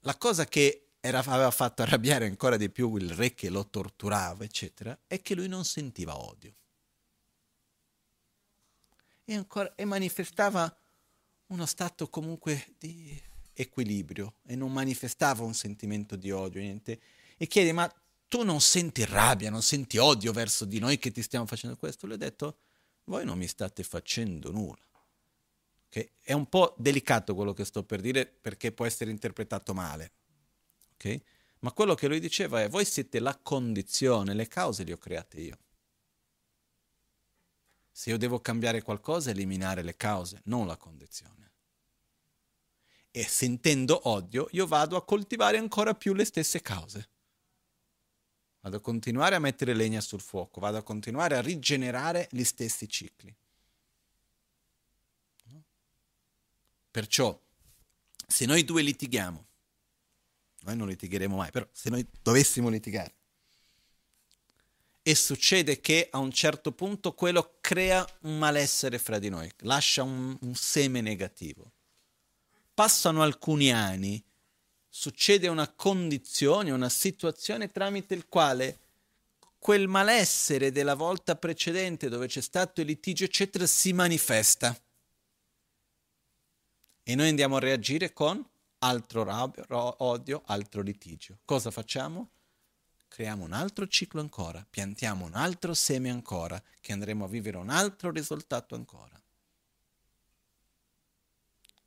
la 0.00 0.16
cosa 0.16 0.46
che 0.46 0.88
era, 1.00 1.18
aveva 1.18 1.50
fatto 1.50 1.82
arrabbiare 1.82 2.26
ancora 2.26 2.56
di 2.56 2.70
più 2.70 2.96
il 2.96 3.10
re 3.10 3.34
che 3.34 3.50
lo 3.50 3.68
torturava, 3.68 4.44
eccetera, 4.44 4.96
è 5.06 5.20
che 5.20 5.34
lui 5.34 5.48
non 5.48 5.64
sentiva 5.64 6.16
odio. 6.16 6.54
E, 9.24 9.34
ancora, 9.34 9.74
e 9.74 9.84
manifestava 9.84 10.74
uno 11.48 11.66
stato 11.66 12.08
comunque 12.08 12.74
di 12.78 13.20
equilibrio 13.52 14.34
e 14.46 14.54
non 14.54 14.72
manifestava 14.72 15.42
un 15.42 15.54
sentimento 15.54 16.16
di 16.16 16.30
odio, 16.30 16.60
niente. 16.60 17.00
E 17.36 17.46
chiede, 17.46 17.72
ma 17.72 17.92
tu 18.28 18.42
non 18.42 18.60
senti 18.60 19.04
rabbia, 19.04 19.50
non 19.50 19.62
senti 19.62 19.98
odio 19.98 20.32
verso 20.32 20.64
di 20.64 20.78
noi 20.78 20.98
che 20.98 21.10
ti 21.10 21.22
stiamo 21.22 21.46
facendo 21.46 21.76
questo? 21.76 22.06
Lui 22.06 22.16
ha 22.16 22.18
detto, 22.18 22.58
voi 23.06 23.24
non 23.24 23.38
mi 23.38 23.46
state 23.46 23.82
facendo 23.82 24.50
nulla. 24.50 24.84
Okay? 25.86 26.10
È 26.20 26.32
un 26.32 26.48
po' 26.48 26.74
delicato 26.78 27.34
quello 27.34 27.52
che 27.52 27.64
sto 27.64 27.82
per 27.82 28.00
dire 28.00 28.26
perché 28.26 28.72
può 28.72 28.86
essere 28.86 29.10
interpretato 29.10 29.74
male. 29.74 30.12
Okay? 30.94 31.22
Ma 31.60 31.72
quello 31.72 31.94
che 31.94 32.08
lui 32.08 32.20
diceva 32.20 32.62
è, 32.62 32.68
voi 32.68 32.84
siete 32.84 33.18
la 33.18 33.36
condizione, 33.36 34.34
le 34.34 34.46
cause 34.46 34.84
le 34.84 34.92
ho 34.92 34.98
create 34.98 35.40
io. 35.40 35.58
Se 37.90 38.10
io 38.10 38.18
devo 38.18 38.40
cambiare 38.40 38.82
qualcosa, 38.82 39.30
eliminare 39.30 39.82
le 39.82 39.96
cause, 39.96 40.42
non 40.44 40.66
la 40.66 40.76
condizione. 40.76 41.52
E 43.10 43.22
sentendo 43.24 44.08
odio, 44.08 44.48
io 44.50 44.66
vado 44.66 44.96
a 44.96 45.04
coltivare 45.04 45.56
ancora 45.56 45.94
più 45.94 46.12
le 46.12 46.26
stesse 46.26 46.60
cause. 46.60 47.08
Vado 48.66 48.78
a 48.78 48.80
continuare 48.80 49.36
a 49.36 49.38
mettere 49.38 49.74
legna 49.74 50.00
sul 50.00 50.20
fuoco, 50.20 50.58
vado 50.58 50.76
a 50.76 50.82
continuare 50.82 51.36
a 51.36 51.40
rigenerare 51.40 52.26
gli 52.32 52.42
stessi 52.42 52.88
cicli. 52.88 53.32
Perciò, 56.90 57.40
se 58.26 58.44
noi 58.44 58.64
due 58.64 58.82
litighiamo, 58.82 59.46
noi 60.62 60.76
non 60.76 60.88
litigheremo 60.88 61.36
mai, 61.36 61.52
però 61.52 61.64
se 61.70 61.90
noi 61.90 62.04
dovessimo 62.20 62.68
litigare, 62.68 63.14
e 65.00 65.14
succede 65.14 65.80
che 65.80 66.08
a 66.10 66.18
un 66.18 66.32
certo 66.32 66.72
punto 66.72 67.14
quello 67.14 67.58
crea 67.60 68.04
un 68.22 68.36
malessere 68.36 68.98
fra 68.98 69.20
di 69.20 69.28
noi, 69.28 69.48
lascia 69.58 70.02
un, 70.02 70.36
un 70.40 70.54
seme 70.56 71.00
negativo. 71.00 71.70
Passano 72.74 73.22
alcuni 73.22 73.72
anni 73.72 74.25
succede 74.98 75.46
una 75.48 75.68
condizione, 75.68 76.70
una 76.70 76.88
situazione 76.88 77.70
tramite 77.70 78.14
il 78.14 78.26
quale 78.28 78.78
quel 79.58 79.88
malessere 79.88 80.72
della 80.72 80.94
volta 80.94 81.36
precedente 81.36 82.08
dove 82.08 82.28
c'è 82.28 82.40
stato 82.40 82.80
il 82.80 82.86
litigio, 82.86 83.24
eccetera, 83.24 83.66
si 83.66 83.92
manifesta. 83.92 84.74
E 87.02 87.14
noi 87.14 87.28
andiamo 87.28 87.56
a 87.56 87.60
reagire 87.60 88.14
con 88.14 88.42
altro 88.78 89.26
odio, 89.98 90.42
altro 90.46 90.80
litigio. 90.80 91.40
Cosa 91.44 91.70
facciamo? 91.70 92.30
Creiamo 93.06 93.44
un 93.44 93.52
altro 93.52 93.86
ciclo 93.88 94.22
ancora, 94.22 94.66
piantiamo 94.68 95.26
un 95.26 95.34
altro 95.34 95.74
seme 95.74 96.08
ancora, 96.08 96.60
che 96.80 96.92
andremo 96.92 97.26
a 97.26 97.28
vivere 97.28 97.58
un 97.58 97.68
altro 97.68 98.10
risultato 98.10 98.74
ancora. 98.74 99.20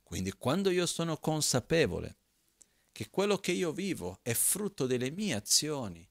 Quindi 0.04 0.32
quando 0.32 0.70
io 0.70 0.86
sono 0.86 1.16
consapevole 1.16 2.18
che 2.92 3.08
quello 3.10 3.38
che 3.38 3.52
io 3.52 3.72
vivo 3.72 4.18
è 4.22 4.32
frutto 4.32 4.86
delle 4.86 5.10
mie 5.10 5.34
azioni. 5.34 6.06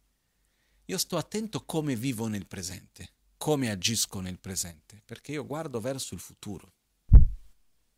Io 0.85 0.97
sto 0.97 1.17
attento 1.17 1.65
come 1.65 1.95
vivo 1.95 2.27
nel 2.27 2.47
presente, 2.47 3.13
come 3.37 3.69
agisco 3.69 4.19
nel 4.19 4.39
presente, 4.39 5.01
perché 5.05 5.33
io 5.33 5.45
guardo 5.45 5.79
verso 5.79 6.13
il 6.13 6.19
futuro. 6.19 6.73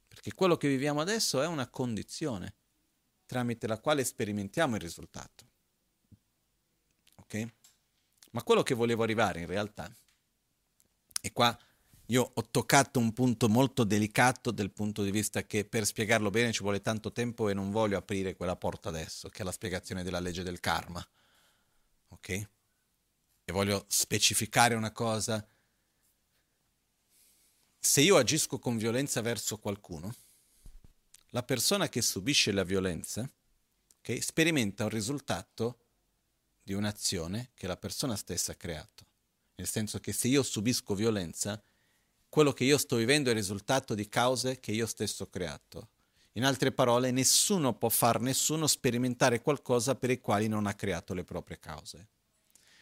Perché 0.07 0.33
quello 0.33 0.57
che 0.57 0.67
viviamo 0.67 0.99
adesso 0.99 1.41
è 1.41 1.47
una 1.47 1.69
condizione 1.69 2.55
tramite 3.25 3.65
la 3.65 3.79
quale 3.79 4.03
sperimentiamo 4.03 4.75
il 4.75 4.81
risultato. 4.81 5.49
Ok? 7.15 7.47
Ma 8.31 8.43
quello 8.43 8.61
che 8.61 8.73
volevo 8.73 9.03
arrivare 9.03 9.39
in 9.39 9.47
realtà, 9.47 9.89
e 11.21 11.31
qua 11.31 11.57
io 12.11 12.29
ho 12.33 12.43
toccato 12.49 12.99
un 12.99 13.13
punto 13.13 13.47
molto 13.47 13.85
delicato 13.85 14.51
dal 14.51 14.71
punto 14.71 15.01
di 15.01 15.11
vista 15.11 15.43
che 15.43 15.63
per 15.63 15.85
spiegarlo 15.85 16.29
bene 16.29 16.51
ci 16.51 16.61
vuole 16.61 16.81
tanto 16.81 17.13
tempo 17.13 17.47
e 17.47 17.53
non 17.53 17.71
voglio 17.71 17.97
aprire 17.97 18.35
quella 18.35 18.57
porta 18.57 18.89
adesso, 18.89 19.29
che 19.29 19.41
è 19.41 19.45
la 19.45 19.51
spiegazione 19.53 20.03
della 20.03 20.19
legge 20.19 20.43
del 20.43 20.59
karma. 20.59 21.05
Ok? 22.09 22.29
E 22.29 23.51
voglio 23.53 23.85
specificare 23.87 24.75
una 24.75 24.91
cosa. 24.91 25.45
Se 27.79 28.01
io 28.01 28.17
agisco 28.17 28.59
con 28.59 28.77
violenza 28.77 29.21
verso 29.21 29.57
qualcuno, 29.57 30.13
la 31.29 31.43
persona 31.43 31.87
che 31.87 32.01
subisce 32.01 32.51
la 32.51 32.65
violenza 32.65 33.27
okay, 33.99 34.19
sperimenta 34.19 34.83
un 34.83 34.89
risultato 34.89 35.85
di 36.61 36.73
un'azione 36.73 37.51
che 37.53 37.67
la 37.67 37.77
persona 37.77 38.17
stessa 38.17 38.51
ha 38.51 38.55
creato. 38.55 39.05
Nel 39.55 39.67
senso 39.67 39.99
che 39.99 40.11
se 40.11 40.27
io 40.27 40.43
subisco 40.43 40.93
violenza, 40.93 41.61
quello 42.31 42.53
che 42.53 42.63
io 42.63 42.77
sto 42.77 42.95
vivendo 42.95 43.27
è 43.27 43.33
il 43.33 43.39
risultato 43.39 43.93
di 43.93 44.07
cause 44.07 44.61
che 44.61 44.71
io 44.71 44.85
stesso 44.85 45.23
ho 45.23 45.29
creato. 45.29 45.89
In 46.33 46.45
altre 46.45 46.71
parole, 46.71 47.11
nessuno 47.11 47.73
può 47.73 47.89
far 47.89 48.21
nessuno 48.21 48.67
sperimentare 48.67 49.41
qualcosa 49.41 49.95
per 49.95 50.11
i 50.11 50.21
quali 50.21 50.47
non 50.47 50.65
ha 50.65 50.73
creato 50.73 51.13
le 51.13 51.25
proprie 51.25 51.59
cause. 51.59 52.07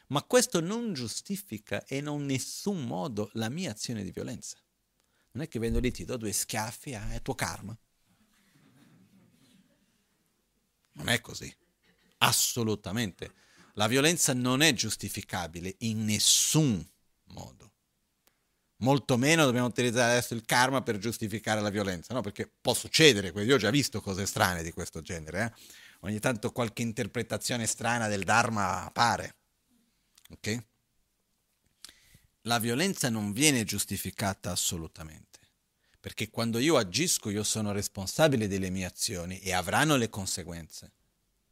Ma 0.09 0.21
questo 0.21 0.61
non 0.61 0.93
giustifica 0.93 1.83
e 1.85 1.97
in 1.97 2.25
nessun 2.27 2.85
modo 2.85 3.31
la 3.33 3.49
mia 3.49 3.71
azione 3.71 4.03
di 4.03 4.11
violenza. 4.11 4.55
Non 5.31 5.43
è 5.43 5.47
che 5.47 5.57
vendo 5.57 5.79
lì, 5.79 5.89
ti 5.89 6.05
do 6.05 6.15
due 6.15 6.31
schiaffi, 6.31 6.93
ah, 6.93 7.11
è 7.13 7.21
tuo 7.23 7.33
karma. 7.33 7.75
Non 10.91 11.09
è 11.09 11.19
così. 11.21 11.51
Assolutamente. 12.19 13.33
La 13.73 13.87
violenza 13.87 14.31
non 14.35 14.61
è 14.61 14.71
giustificabile 14.73 15.73
in 15.79 16.05
nessun 16.05 16.87
modo 17.29 17.68
molto 18.79 19.17
meno 19.17 19.45
dobbiamo 19.45 19.67
utilizzare 19.67 20.11
adesso 20.11 20.33
il 20.33 20.45
karma 20.45 20.81
per 20.81 20.97
giustificare 20.97 21.61
la 21.61 21.69
violenza, 21.69 22.13
no? 22.13 22.21
Perché 22.21 22.49
può 22.61 22.73
succedere, 22.73 23.29
io 23.43 23.55
ho 23.55 23.57
già 23.57 23.69
visto 23.69 24.01
cose 24.01 24.25
strane 24.25 24.63
di 24.63 24.71
questo 24.71 25.01
genere, 25.01 25.43
eh? 25.43 25.77
ogni 26.01 26.19
tanto 26.19 26.51
qualche 26.51 26.81
interpretazione 26.81 27.65
strana 27.65 28.07
del 28.07 28.23
Dharma 28.23 28.85
appare, 28.85 29.35
ok? 30.29 30.63
La 32.43 32.59
violenza 32.59 33.09
non 33.09 33.33
viene 33.33 33.65
giustificata 33.65 34.51
assolutamente, 34.51 35.39
perché 35.99 36.29
quando 36.29 36.57
io 36.57 36.77
agisco 36.77 37.29
io 37.29 37.43
sono 37.43 37.71
responsabile 37.71 38.47
delle 38.47 38.69
mie 38.69 38.85
azioni 38.85 39.39
e 39.39 39.53
avranno 39.53 39.97
le 39.97 40.09
conseguenze. 40.09 40.93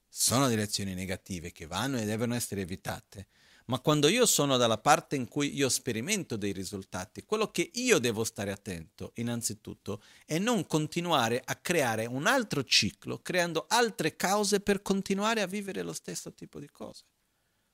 Sono 0.08 0.48
delle 0.48 0.64
azioni 0.64 0.94
negative 0.94 1.52
che 1.52 1.68
vanno 1.68 2.00
e 2.00 2.06
devono 2.06 2.34
essere 2.34 2.62
evitate, 2.62 3.28
ma 3.68 3.80
quando 3.80 4.08
io 4.08 4.26
sono 4.26 4.56
dalla 4.56 4.78
parte 4.78 5.18
in 5.18 5.28
cui 5.28 5.54
io 5.54 5.68
sperimento 5.68 6.38
dei 6.38 6.54
risultati, 6.54 7.26
quello 7.26 7.52
che 7.52 7.70
io 7.74 8.00
devo 8.00 8.24
stare 8.24 8.52
attento, 8.52 9.12
innanzitutto, 9.16 10.02
è 10.26 10.38
non 10.40 10.66
continuare 10.66 11.42
a 11.44 11.56
creare 11.56 12.06
un 12.06 12.28
altro 12.28 12.64
ciclo, 12.64 13.20
creando 13.22 13.66
altre 13.68 14.16
cause 14.16 14.62
per 14.62 14.82
continuare 14.82 15.42
a 15.42 15.48
vivere 15.48 15.82
lo 15.82 15.92
stesso 15.92 16.34
tipo 16.34 16.60
di 16.60 16.70
cose. 16.70 17.04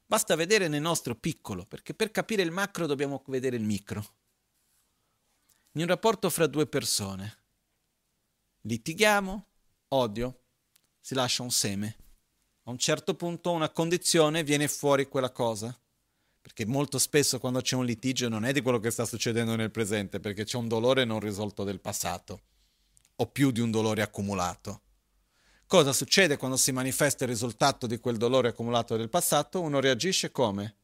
Basta 0.03 0.35
vedere 0.35 0.67
nel 0.67 0.81
nostro 0.81 1.15
piccolo, 1.15 1.63
perché 1.65 1.93
per 1.93 2.09
capire 2.09 2.41
il 2.41 2.51
macro 2.51 2.87
dobbiamo 2.87 3.23
vedere 3.27 3.55
il 3.55 3.63
micro. 3.63 4.15
In 5.73 5.81
un 5.81 5.87
rapporto 5.87 6.31
fra 6.31 6.47
due 6.47 6.65
persone, 6.65 7.37
litighiamo, 8.61 9.47
odio, 9.89 10.41
si 10.99 11.13
lascia 11.13 11.43
un 11.43 11.51
seme. 11.51 11.97
A 12.63 12.71
un 12.71 12.79
certo 12.79 13.13
punto 13.13 13.51
una 13.51 13.69
condizione 13.69 14.43
viene 14.43 14.67
fuori 14.67 15.07
quella 15.07 15.31
cosa 15.31 15.77
perché 16.43 16.65
molto 16.65 16.99
spesso 16.99 17.39
quando 17.39 17.61
c'è 17.61 17.77
un 17.77 17.85
litigio 17.85 18.27
non 18.27 18.43
è 18.43 18.51
di 18.51 18.61
quello 18.61 18.81
che 18.81 18.91
sta 18.91 19.05
succedendo 19.05 19.55
nel 19.55 19.71
presente, 19.71 20.19
perché 20.19 20.43
c'è 20.43 20.57
un 20.57 20.67
dolore 20.67 21.05
non 21.05 21.21
risolto 21.21 21.63
del 21.63 21.79
passato, 21.79 22.41
o 23.15 23.27
più 23.27 23.49
di 23.51 23.61
un 23.61 23.71
dolore 23.71 24.01
accumulato. 24.01 24.81
Cosa 25.65 25.93
succede 25.93 26.35
quando 26.35 26.57
si 26.57 26.73
manifesta 26.73 27.23
il 27.23 27.29
risultato 27.29 27.87
di 27.87 27.97
quel 27.97 28.17
dolore 28.17 28.49
accumulato 28.49 28.97
del 28.97 29.07
passato? 29.07 29.61
Uno 29.61 29.79
reagisce 29.79 30.31
come? 30.31 30.75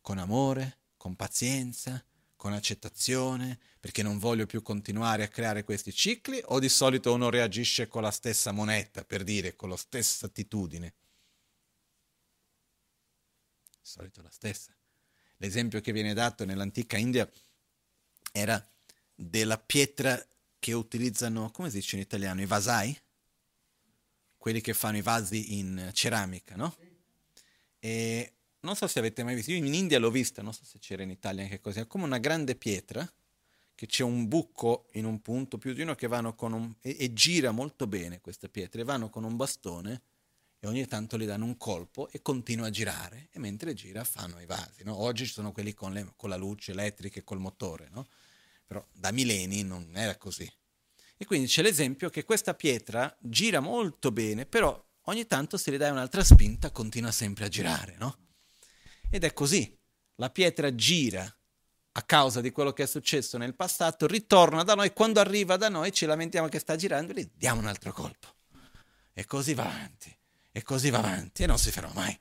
Con 0.00 0.18
amore, 0.18 0.78
con 0.96 1.14
pazienza, 1.14 2.04
con 2.34 2.52
accettazione, 2.52 3.56
perché 3.78 4.02
non 4.02 4.18
voglio 4.18 4.46
più 4.46 4.62
continuare 4.62 5.22
a 5.22 5.28
creare 5.28 5.62
questi 5.62 5.92
cicli, 5.92 6.42
o 6.46 6.58
di 6.58 6.68
solito 6.68 7.14
uno 7.14 7.30
reagisce 7.30 7.86
con 7.86 8.02
la 8.02 8.10
stessa 8.10 8.50
moneta, 8.50 9.04
per 9.04 9.22
dire, 9.22 9.54
con 9.54 9.68
la 9.68 9.76
stessa 9.76 10.26
attitudine 10.26 10.94
solito 13.90 14.22
la 14.22 14.30
stessa. 14.30 14.74
L'esempio 15.38 15.80
che 15.80 15.92
viene 15.92 16.14
dato 16.14 16.44
nell'antica 16.44 16.96
India 16.96 17.28
era 18.32 18.64
della 19.14 19.58
pietra 19.58 20.24
che 20.58 20.72
utilizzano, 20.72 21.50
come 21.50 21.70
si 21.70 21.76
dice 21.76 21.96
in 21.96 22.02
italiano, 22.02 22.40
i 22.40 22.46
vasai? 22.46 22.96
Quelli 24.36 24.60
che 24.60 24.74
fanno 24.74 24.98
i 24.98 25.02
vasi 25.02 25.58
in 25.58 25.90
ceramica, 25.92 26.54
no? 26.54 26.76
E 27.78 28.32
non 28.60 28.76
so 28.76 28.86
se 28.86 28.98
avete 28.98 29.24
mai 29.24 29.34
visto, 29.34 29.50
io 29.50 29.56
in 29.56 29.72
India 29.72 29.98
l'ho 29.98 30.10
vista, 30.10 30.42
non 30.42 30.52
so 30.52 30.64
se 30.64 30.78
c'era 30.78 31.02
in 31.02 31.10
Italia 31.10 31.42
anche 31.42 31.60
così, 31.60 31.80
è 31.80 31.86
come 31.86 32.04
una 32.04 32.18
grande 32.18 32.54
pietra 32.54 33.10
che 33.74 33.86
c'è 33.86 34.02
un 34.02 34.28
buco 34.28 34.88
in 34.92 35.06
un 35.06 35.22
punto, 35.22 35.56
più 35.56 35.72
di 35.72 35.80
uno 35.80 35.94
che 35.94 36.06
vanno 36.06 36.34
con 36.34 36.52
un... 36.52 36.74
e, 36.80 36.96
e 36.98 37.12
gira 37.14 37.50
molto 37.50 37.86
bene 37.86 38.20
questa 38.20 38.48
pietra, 38.48 38.82
e 38.82 38.84
vanno 38.84 39.08
con 39.08 39.24
un 39.24 39.36
bastone 39.36 40.02
e 40.62 40.68
ogni 40.68 40.86
tanto 40.86 41.16
gli 41.16 41.24
danno 41.24 41.46
un 41.46 41.56
colpo 41.56 42.10
e 42.10 42.20
continua 42.20 42.66
a 42.66 42.70
girare 42.70 43.28
e 43.32 43.38
mentre 43.38 43.72
gira 43.72 44.04
fanno 44.04 44.38
i 44.40 44.46
vasi. 44.46 44.84
No? 44.84 44.94
Oggi 45.00 45.26
ci 45.26 45.32
sono 45.32 45.52
quelli 45.52 45.72
con, 45.72 45.94
le, 45.94 46.12
con, 46.16 46.28
la 46.28 46.36
luce 46.36 46.72
elettrica 46.72 47.18
e 47.18 47.24
col 47.24 47.40
motore, 47.40 47.88
no? 47.90 48.06
però 48.66 48.84
da 48.92 49.10
millenni 49.10 49.62
non 49.62 49.90
era 49.94 50.16
così. 50.16 50.50
E 51.16 51.24
quindi 51.24 51.46
c'è 51.46 51.62
l'esempio 51.62 52.10
che 52.10 52.24
questa 52.24 52.54
pietra 52.54 53.14
gira 53.20 53.60
molto 53.60 54.12
bene, 54.12 54.44
però 54.44 54.78
ogni 55.04 55.26
tanto 55.26 55.56
se 55.56 55.70
le 55.70 55.78
dai 55.78 55.90
un'altra 55.90 56.22
spinta 56.22 56.70
continua 56.70 57.10
sempre 57.10 57.46
a 57.46 57.48
girare. 57.48 57.96
No? 57.98 58.18
Ed 59.08 59.24
è 59.24 59.32
così, 59.32 59.74
la 60.16 60.28
pietra 60.28 60.74
gira 60.74 61.24
a 61.92 62.02
causa 62.02 62.42
di 62.42 62.50
quello 62.50 62.74
che 62.74 62.82
è 62.82 62.86
successo 62.86 63.38
nel 63.38 63.54
passato, 63.54 64.06
ritorna 64.06 64.62
da 64.62 64.74
noi, 64.74 64.92
quando 64.92 65.20
arriva 65.20 65.56
da 65.56 65.70
noi 65.70 65.90
ci 65.90 66.04
lamentiamo 66.04 66.48
che 66.48 66.58
sta 66.58 66.76
girando 66.76 67.12
e 67.12 67.22
gli 67.22 67.30
diamo 67.34 67.60
un 67.60 67.66
altro 67.66 67.94
colpo. 67.94 68.28
E 69.14 69.24
così 69.24 69.54
va 69.54 69.64
avanti 69.64 70.18
e 70.52 70.62
così 70.62 70.90
va 70.90 70.98
avanti 70.98 71.42
e 71.42 71.46
non 71.46 71.58
si 71.58 71.70
ferma 71.70 71.92
mai. 71.94 72.20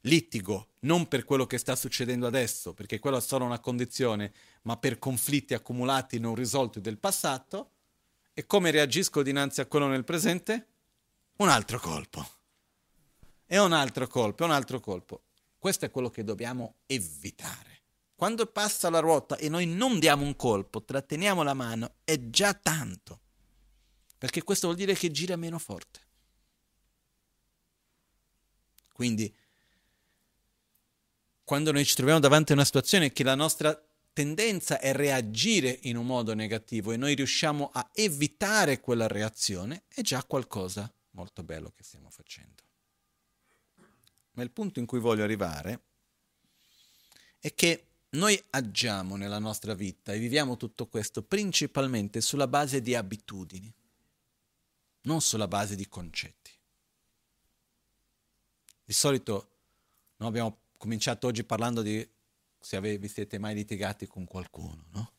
Litigo 0.00 0.68
non 0.80 1.08
per 1.08 1.24
quello 1.24 1.46
che 1.46 1.58
sta 1.58 1.74
succedendo 1.74 2.26
adesso, 2.26 2.72
perché 2.72 3.00
quella 3.00 3.18
è 3.18 3.20
solo 3.20 3.44
una 3.44 3.58
condizione, 3.58 4.32
ma 4.62 4.76
per 4.76 4.98
conflitti 4.98 5.52
accumulati 5.52 6.20
non 6.20 6.36
risolti 6.36 6.80
del 6.80 6.98
passato. 6.98 7.72
E 8.32 8.46
come 8.46 8.70
reagisco 8.70 9.22
dinanzi 9.22 9.60
a 9.60 9.66
quello 9.66 9.88
nel 9.88 10.04
presente? 10.04 10.68
Un 11.38 11.48
altro 11.48 11.80
colpo. 11.80 12.24
E 13.46 13.58
un 13.58 13.72
altro 13.72 14.06
colpo, 14.06 14.44
un 14.44 14.52
altro 14.52 14.78
colpo. 14.78 15.22
Questo 15.58 15.86
è 15.86 15.90
quello 15.90 16.10
che 16.10 16.22
dobbiamo 16.22 16.76
evitare. 16.86 17.82
Quando 18.14 18.46
passa 18.46 18.88
la 18.90 19.00
ruota 19.00 19.36
e 19.36 19.48
noi 19.48 19.66
non 19.66 19.98
diamo 19.98 20.24
un 20.24 20.36
colpo, 20.36 20.84
tratteniamo 20.84 21.42
la 21.42 21.54
mano, 21.54 21.96
è 22.04 22.30
già 22.30 22.54
tanto 22.54 23.22
perché 24.18 24.42
questo 24.42 24.66
vuol 24.66 24.78
dire 24.78 24.94
che 24.94 25.10
gira 25.10 25.36
meno 25.36 25.58
forte. 25.58 26.00
Quindi, 28.92 29.34
quando 31.44 31.70
noi 31.70 31.84
ci 31.84 31.94
troviamo 31.94 32.20
davanti 32.20 32.52
a 32.52 32.54
una 32.54 32.64
situazione 32.64 33.12
che 33.12 33.22
la 33.22 33.34
nostra 33.34 33.78
tendenza 34.12 34.80
è 34.80 34.94
reagire 34.94 35.78
in 35.82 35.96
un 35.96 36.06
modo 36.06 36.34
negativo 36.34 36.92
e 36.92 36.96
noi 36.96 37.14
riusciamo 37.14 37.70
a 37.72 37.90
evitare 37.92 38.80
quella 38.80 39.06
reazione, 39.06 39.82
è 39.88 40.00
già 40.00 40.24
qualcosa 40.24 40.90
molto 41.10 41.42
bello 41.42 41.70
che 41.76 41.84
stiamo 41.84 42.08
facendo. 42.08 42.62
Ma 44.32 44.42
il 44.42 44.50
punto 44.50 44.80
in 44.80 44.86
cui 44.86 44.98
voglio 44.98 45.22
arrivare 45.22 45.82
è 47.38 47.54
che 47.54 47.84
noi 48.10 48.42
agiamo 48.50 49.16
nella 49.16 49.38
nostra 49.38 49.74
vita 49.74 50.12
e 50.12 50.18
viviamo 50.18 50.56
tutto 50.56 50.86
questo 50.86 51.22
principalmente 51.22 52.20
sulla 52.20 52.48
base 52.48 52.80
di 52.80 52.94
abitudini, 52.94 53.72
non 55.06 55.20
sulla 55.20 55.48
base 55.48 55.74
di 55.74 55.88
concetti. 55.88 56.50
Di 58.84 58.92
solito 58.92 59.50
no, 60.16 60.26
abbiamo 60.26 60.58
cominciato 60.76 61.26
oggi 61.26 61.44
parlando 61.44 61.82
di 61.82 62.08
se 62.58 62.76
ave, 62.76 62.98
vi 62.98 63.08
siete 63.08 63.38
mai 63.38 63.54
litigati 63.54 64.06
con 64.06 64.24
qualcuno, 64.24 64.86
no? 64.90 65.12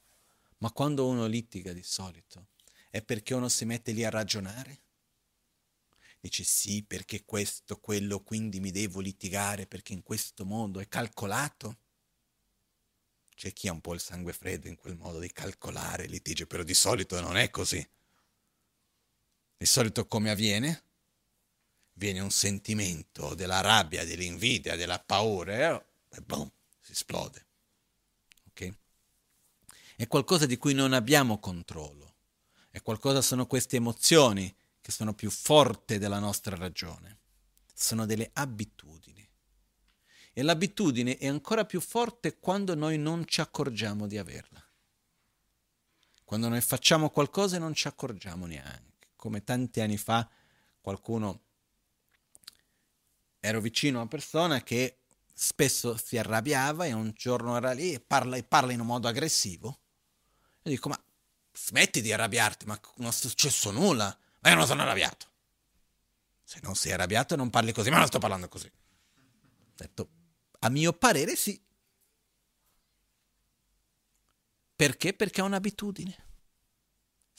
Ma 0.59 0.71
quando 0.71 1.07
uno 1.07 1.25
litiga 1.27 1.71
di 1.71 1.83
solito 1.83 2.47
è 2.89 3.01
perché 3.01 3.33
uno 3.33 3.47
si 3.47 3.65
mette 3.65 3.91
lì 3.91 4.03
a 4.03 4.09
ragionare? 4.09 4.81
Dice 6.19 6.43
sì, 6.43 6.83
perché 6.83 7.23
questo, 7.25 7.77
quello, 7.79 8.21
quindi 8.21 8.59
mi 8.59 8.71
devo 8.71 8.99
litigare 8.99 9.67
perché 9.67 9.93
in 9.93 10.03
questo 10.03 10.45
modo 10.45 10.79
è 10.79 10.87
calcolato? 10.87 11.77
C'è 13.35 13.53
chi 13.53 13.67
ha 13.67 13.71
un 13.71 13.81
po' 13.81 13.93
il 13.93 13.99
sangue 13.99 14.33
freddo 14.33 14.67
in 14.67 14.75
quel 14.75 14.95
modo 14.97 15.19
di 15.19 15.31
calcolare 15.31 16.05
il 16.05 16.09
litigio, 16.09 16.47
però 16.47 16.63
di 16.63 16.73
solito 16.73 17.21
non 17.21 17.37
è 17.37 17.51
così. 17.51 17.87
Di 19.57 19.65
solito 19.65 20.05
come 20.05 20.29
avviene? 20.29 20.83
Viene 21.93 22.19
un 22.19 22.29
sentimento 22.29 23.33
della 23.33 23.61
rabbia, 23.61 24.05
dell'invidia, 24.05 24.75
della 24.75 24.99
paura 24.99 25.83
e 26.09 26.21
boom, 26.21 26.49
si 26.79 26.91
esplode. 26.91 27.45
Ok? 28.49 28.73
È 29.95 30.07
qualcosa 30.07 30.45
di 30.45 30.57
cui 30.57 30.75
non 30.75 30.93
abbiamo 30.93 31.39
controllo. 31.39 32.13
È 32.69 32.81
qualcosa, 32.83 33.23
sono 33.23 33.47
queste 33.47 33.77
emozioni 33.77 34.55
che 34.79 34.91
sono 34.91 35.15
più 35.15 35.31
forti 35.31 35.97
della 35.97 36.19
nostra 36.19 36.55
ragione. 36.55 37.17
Sono 37.73 38.05
delle 38.05 38.29
abitudini. 38.33 39.27
E 40.33 40.43
l'abitudine 40.43 41.17
è 41.17 41.27
ancora 41.27 41.65
più 41.65 41.81
forte 41.81 42.37
quando 42.37 42.75
noi 42.75 42.99
non 42.99 43.27
ci 43.27 43.41
accorgiamo 43.41 44.05
di 44.05 44.19
averla. 44.19 44.63
Quando 46.23 46.47
noi 46.47 46.61
facciamo 46.61 47.09
qualcosa 47.09 47.55
e 47.55 47.59
non 47.59 47.73
ci 47.73 47.87
accorgiamo 47.87 48.45
neanche. 48.45 48.96
Come 49.17 49.43
tanti 49.43 49.81
anni 49.81 49.97
fa 49.97 50.29
qualcuno 50.79 51.41
ero 53.41 53.59
vicino 53.59 53.97
a 53.97 54.01
una 54.01 54.09
persona 54.09 54.63
che 54.63 54.99
spesso 55.33 55.97
si 55.97 56.17
arrabbiava 56.17 56.85
e 56.85 56.93
un 56.93 57.11
giorno 57.13 57.57
era 57.57 57.73
lì 57.73 57.93
e 57.93 57.99
parla, 57.99 58.41
parla 58.43 58.71
in 58.71 58.79
un 58.79 58.85
modo 58.85 59.07
aggressivo. 59.07 59.79
E 60.61 60.69
dico, 60.69 60.89
ma 60.89 61.03
smetti 61.51 62.01
di 62.01 62.13
arrabbiarti, 62.13 62.65
ma 62.65 62.79
non 62.97 63.09
è 63.09 63.11
successo 63.11 63.71
nulla, 63.71 64.17
ma 64.41 64.49
io 64.49 64.55
non 64.55 64.65
sono 64.65 64.81
arrabbiato. 64.83 65.25
Se 66.43 66.59
non 66.63 66.75
sei 66.75 66.93
arrabbiato 66.93 67.35
non 67.35 67.49
parli 67.49 67.73
così, 67.73 67.89
ma 67.89 67.97
non 67.97 68.07
sto 68.07 68.19
parlando 68.19 68.47
così. 68.47 68.67
Ho 68.67 69.73
detto, 69.75 70.09
a 70.59 70.69
mio 70.69 70.93
parere 70.93 71.35
sì. 71.35 71.61
Perché? 74.75 75.13
Perché 75.13 75.41
è 75.41 75.43
un'abitudine. 75.43 76.26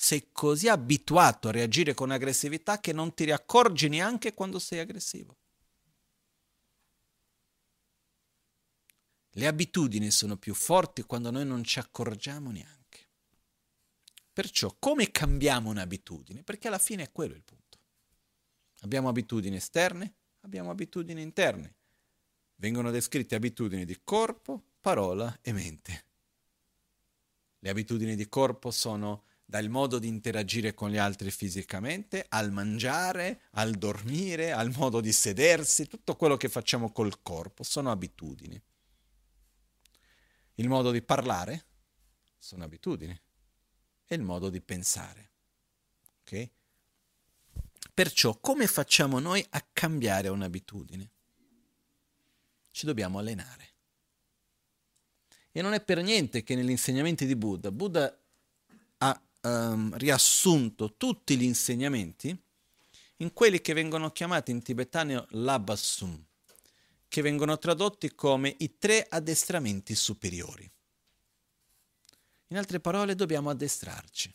Sei 0.00 0.28
così 0.30 0.68
abituato 0.68 1.48
a 1.48 1.50
reagire 1.50 1.92
con 1.92 2.12
aggressività 2.12 2.78
che 2.78 2.92
non 2.92 3.14
ti 3.14 3.28
accorgi 3.32 3.88
neanche 3.88 4.32
quando 4.32 4.60
sei 4.60 4.78
aggressivo. 4.78 5.36
Le 9.30 9.46
abitudini 9.48 10.12
sono 10.12 10.36
più 10.36 10.54
forti 10.54 11.02
quando 11.02 11.32
noi 11.32 11.44
non 11.44 11.64
ci 11.64 11.80
accorgiamo 11.80 12.52
neanche. 12.52 13.08
Perciò 14.32 14.76
come 14.78 15.10
cambiamo 15.10 15.70
un'abitudine? 15.70 16.44
Perché 16.44 16.68
alla 16.68 16.78
fine 16.78 17.02
è 17.02 17.10
quello 17.10 17.34
il 17.34 17.42
punto. 17.42 17.78
Abbiamo 18.82 19.08
abitudini 19.08 19.56
esterne, 19.56 20.14
abbiamo 20.42 20.70
abitudini 20.70 21.22
interne. 21.22 21.74
Vengono 22.54 22.92
descritte 22.92 23.34
abitudini 23.34 23.84
di 23.84 23.98
corpo, 24.04 24.62
parola 24.80 25.38
e 25.42 25.52
mente. 25.52 26.04
Le 27.58 27.68
abitudini 27.68 28.14
di 28.14 28.28
corpo 28.28 28.70
sono 28.70 29.24
dal 29.50 29.70
modo 29.70 29.98
di 29.98 30.08
interagire 30.08 30.74
con 30.74 30.90
gli 30.90 30.98
altri 30.98 31.30
fisicamente, 31.30 32.26
al 32.28 32.52
mangiare, 32.52 33.40
al 33.52 33.72
dormire, 33.72 34.52
al 34.52 34.70
modo 34.76 35.00
di 35.00 35.12
sedersi, 35.12 35.86
tutto 35.86 36.16
quello 36.16 36.36
che 36.36 36.50
facciamo 36.50 36.92
col 36.92 37.22
corpo 37.22 37.62
sono 37.62 37.90
abitudini 37.90 38.60
il 40.58 40.68
modo 40.68 40.90
di 40.90 41.02
parlare 41.02 41.64
sono 42.38 42.64
abitudini 42.64 43.18
e 44.06 44.14
il 44.14 44.22
modo 44.22 44.48
di 44.48 44.60
pensare. 44.60 45.30
Ok? 46.20 46.50
Perciò 47.92 48.38
come 48.38 48.66
facciamo 48.66 49.18
noi 49.18 49.44
a 49.50 49.66
cambiare 49.72 50.28
un'abitudine? 50.28 51.10
Ci 52.70 52.86
dobbiamo 52.86 53.18
allenare. 53.18 53.66
E 55.50 55.62
non 55.62 55.72
è 55.72 55.80
per 55.82 56.02
niente 56.02 56.42
che 56.42 56.54
negli 56.54 56.70
insegnamenti 56.70 57.26
di 57.26 57.34
Buddha, 57.34 57.72
Buddha 57.72 58.16
ha 58.98 59.22
um, 59.42 59.96
riassunto 59.96 60.94
tutti 60.96 61.36
gli 61.36 61.44
insegnamenti 61.44 62.36
in 63.16 63.32
quelli 63.32 63.60
che 63.60 63.72
vengono 63.72 64.10
chiamati 64.10 64.50
in 64.50 64.62
tibetano 64.62 65.26
Labassum, 65.30 66.24
che 67.08 67.22
vengono 67.22 67.58
tradotti 67.58 68.14
come 68.14 68.54
i 68.58 68.78
tre 68.78 69.06
addestramenti 69.08 69.94
superiori. 69.94 70.70
In 72.48 72.56
altre 72.56 72.80
parole, 72.80 73.14
dobbiamo 73.14 73.50
addestrarci. 73.50 74.32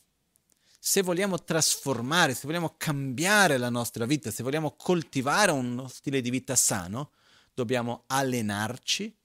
Se 0.79 1.01
vogliamo 1.01 1.41
trasformare, 1.41 2.33
se 2.33 2.45
vogliamo 2.45 2.75
cambiare 2.77 3.57
la 3.57 3.69
nostra 3.69 4.05
vita, 4.05 4.31
se 4.31 4.43
vogliamo 4.43 4.75
coltivare 4.75 5.51
uno 5.51 5.87
stile 5.87 6.19
di 6.19 6.29
vita 6.29 6.55
sano, 6.57 7.11
dobbiamo 7.53 8.03
allenarci 8.07 9.15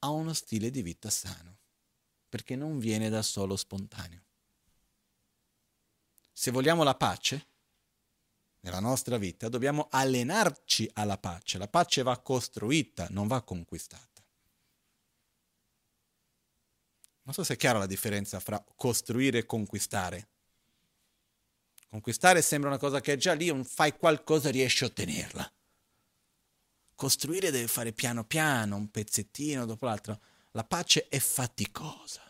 a 0.00 0.10
uno 0.10 0.34
stile 0.34 0.70
di 0.70 0.82
vita 0.82 1.08
sano, 1.08 1.56
perché 2.28 2.54
non 2.54 2.78
viene 2.78 3.08
da 3.08 3.22
solo 3.22 3.56
spontaneo. 3.56 4.25
Se 6.38 6.50
vogliamo 6.50 6.82
la 6.82 6.94
pace, 6.94 7.46
nella 8.60 8.78
nostra 8.78 9.16
vita 9.16 9.48
dobbiamo 9.48 9.88
allenarci 9.90 10.88
alla 10.92 11.16
pace. 11.16 11.56
La 11.56 11.66
pace 11.66 12.02
va 12.02 12.18
costruita, 12.18 13.06
non 13.08 13.26
va 13.26 13.40
conquistata. 13.40 14.22
Non 17.22 17.32
so 17.32 17.42
se 17.42 17.54
è 17.54 17.56
chiara 17.56 17.78
la 17.78 17.86
differenza 17.86 18.38
fra 18.38 18.62
costruire 18.76 19.38
e 19.38 19.46
conquistare. 19.46 20.28
Conquistare 21.88 22.42
sembra 22.42 22.68
una 22.68 22.78
cosa 22.78 23.00
che 23.00 23.14
è 23.14 23.16
già 23.16 23.32
lì, 23.32 23.48
un 23.48 23.64
fai 23.64 23.96
qualcosa 23.96 24.50
e 24.50 24.52
riesci 24.52 24.84
a 24.84 24.88
ottenerla. 24.88 25.52
Costruire 26.94 27.50
deve 27.50 27.66
fare 27.66 27.94
piano 27.94 28.24
piano, 28.24 28.76
un 28.76 28.90
pezzettino 28.90 29.64
dopo 29.64 29.86
l'altro. 29.86 30.20
La 30.50 30.64
pace 30.64 31.08
è 31.08 31.18
faticosa. 31.18 32.20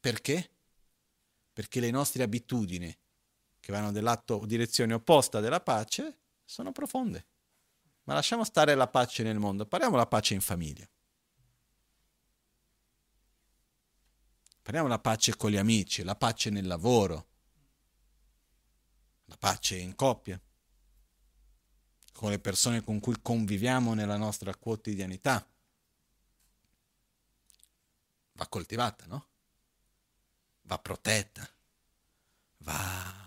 Perché? 0.00 0.52
Perché 1.62 1.78
le 1.78 1.92
nostre 1.92 2.24
abitudini 2.24 2.92
che 3.60 3.70
vanno 3.70 3.92
nell'atto 3.92 4.44
direzione 4.46 4.94
opposta 4.94 5.38
della 5.38 5.60
pace, 5.60 6.18
sono 6.44 6.72
profonde. 6.72 7.26
Ma 8.02 8.14
lasciamo 8.14 8.42
stare 8.42 8.74
la 8.74 8.88
pace 8.88 9.22
nel 9.22 9.38
mondo, 9.38 9.64
parliamo 9.64 9.92
della 9.92 10.08
pace 10.08 10.34
in 10.34 10.40
famiglia. 10.40 10.84
Parliamo 14.60 14.88
della 14.88 15.00
pace 15.00 15.36
con 15.36 15.52
gli 15.52 15.56
amici, 15.56 16.02
la 16.02 16.16
pace 16.16 16.50
nel 16.50 16.66
lavoro, 16.66 17.28
la 19.26 19.36
pace 19.36 19.76
in 19.76 19.94
coppia, 19.94 20.40
con 22.12 22.30
le 22.30 22.40
persone 22.40 22.82
con 22.82 22.98
cui 22.98 23.14
conviviamo 23.22 23.94
nella 23.94 24.16
nostra 24.16 24.52
quotidianità. 24.56 25.48
Va 28.32 28.48
coltivata, 28.48 29.06
no? 29.06 29.30
Va 30.62 30.78
protetta, 30.78 31.48
va 32.58 33.22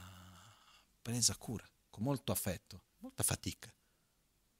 presa 1.01 1.35
cura, 1.35 1.67
con 1.89 2.03
molto 2.03 2.31
affetto, 2.31 2.81
molta 2.99 3.23
fatica. 3.23 3.71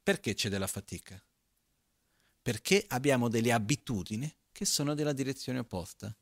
Perché 0.03 0.35
c'è 0.35 0.49
della 0.49 0.67
fatica? 0.67 1.19
Perché 2.41 2.85
abbiamo 2.89 3.27
delle 3.27 3.51
abitudini 3.51 4.31
che 4.51 4.65
sono 4.65 4.93
della 4.93 5.13
direzione 5.13 5.59
opposta. 5.59 6.15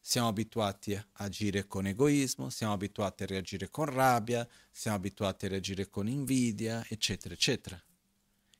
Siamo 0.00 0.28
abituati 0.28 0.94
a 0.94 1.06
agire 1.12 1.66
con 1.66 1.86
egoismo, 1.86 2.48
siamo 2.48 2.72
abituati 2.72 3.24
a 3.24 3.26
reagire 3.26 3.70
con 3.70 3.84
rabbia, 3.84 4.48
siamo 4.70 4.96
abituati 4.96 5.46
a 5.46 5.48
reagire 5.48 5.88
con 5.90 6.08
invidia, 6.08 6.84
eccetera, 6.88 7.34
eccetera. 7.34 7.80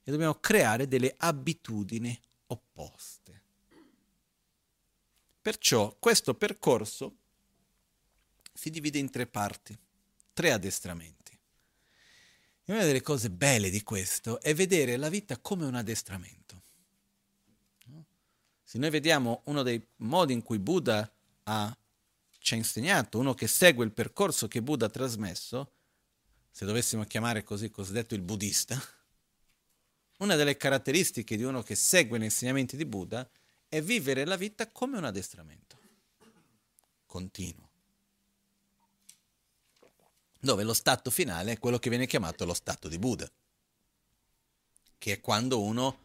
E 0.03 0.11
dobbiamo 0.11 0.34
creare 0.34 0.86
delle 0.88 1.14
abitudini 1.16 2.20
opposte. 2.49 3.42
Perciò 5.40 5.97
questo 5.99 6.34
percorso 6.34 7.16
si 8.57 8.71
divide 8.71 8.99
in 8.99 9.11
tre 9.11 9.27
parti 9.27 9.79
tre 10.33 10.53
addestramenti. 10.53 11.39
E 12.65 12.73
una 12.73 12.85
delle 12.85 13.01
cose 13.01 13.31
belle 13.31 13.71
di 13.71 13.83
questo 13.83 14.41
è 14.41 14.55
vedere 14.55 14.97
la 14.97 15.09
vita 15.09 15.39
come 15.39 15.65
un 15.65 15.75
addestramento. 15.75 16.63
Se 18.63 18.79
noi 18.79 18.91
vediamo 18.91 19.43
uno 19.45 19.63
dei 19.63 19.81
modi 19.99 20.33
in 20.33 20.43
cui 20.43 20.59
Buddha 20.59 21.11
ha, 21.45 21.79
ci 22.39 22.55
ha 22.55 22.57
insegnato, 22.57 23.19
uno 23.19 23.33
che 23.33 23.47
segue 23.47 23.85
il 23.85 23.93
percorso 23.93 24.49
che 24.49 24.61
Buddha 24.61 24.87
ha 24.87 24.91
trasmesso, 24.91 25.71
se 26.51 26.67
dovessimo 26.67 27.05
chiamare 27.05 27.45
così 27.45 27.71
cosiddetto 27.71 28.15
il 28.15 28.23
buddista, 28.23 28.83
una 30.19 30.35
delle 30.35 30.57
caratteristiche 30.57 31.37
di 31.37 31.45
uno 31.45 31.63
che 31.63 31.77
segue 31.77 32.19
gli 32.19 32.25
insegnamenti 32.25 32.77
di 32.77 32.85
Buddha 32.85 33.27
è 33.69 33.81
vivere 33.81 34.25
la 34.25 34.37
vita 34.37 34.69
come 34.71 34.99
un 34.99 35.05
addestramento 35.05 35.79
continuo, 37.07 37.66
dove 40.47 40.62
lo 40.62 40.72
stato 40.72 41.11
finale 41.11 41.53
è 41.53 41.59
quello 41.59 41.78
che 41.78 41.90
viene 41.90 42.07
chiamato 42.07 42.47
lo 42.47 42.55
stato 42.55 42.88
di 42.88 42.99
Buddha, 42.99 43.30
che 44.97 45.12
è 45.12 45.20
quando 45.20 45.61
uno 45.61 46.05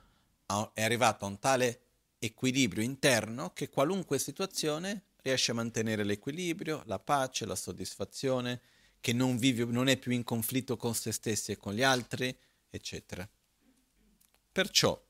è 0.73 0.83
arrivato 0.83 1.23
a 1.23 1.29
un 1.29 1.39
tale 1.39 1.81
equilibrio 2.19 2.83
interno 2.83 3.53
che 3.53 3.69
qualunque 3.69 4.19
situazione 4.19 5.05
riesce 5.21 5.51
a 5.51 5.53
mantenere 5.53 6.03
l'equilibrio, 6.03 6.83
la 6.85 6.99
pace, 6.99 7.45
la 7.45 7.55
soddisfazione, 7.55 8.61
che 8.99 9.13
non, 9.13 9.37
vive, 9.37 9.65
non 9.65 9.87
è 9.87 9.97
più 9.97 10.11
in 10.11 10.23
conflitto 10.23 10.77
con 10.77 10.93
se 10.93 11.11
stessi 11.11 11.51
e 11.51 11.57
con 11.57 11.73
gli 11.73 11.83
altri, 11.83 12.35
eccetera. 12.69 13.27
Perciò, 14.51 15.01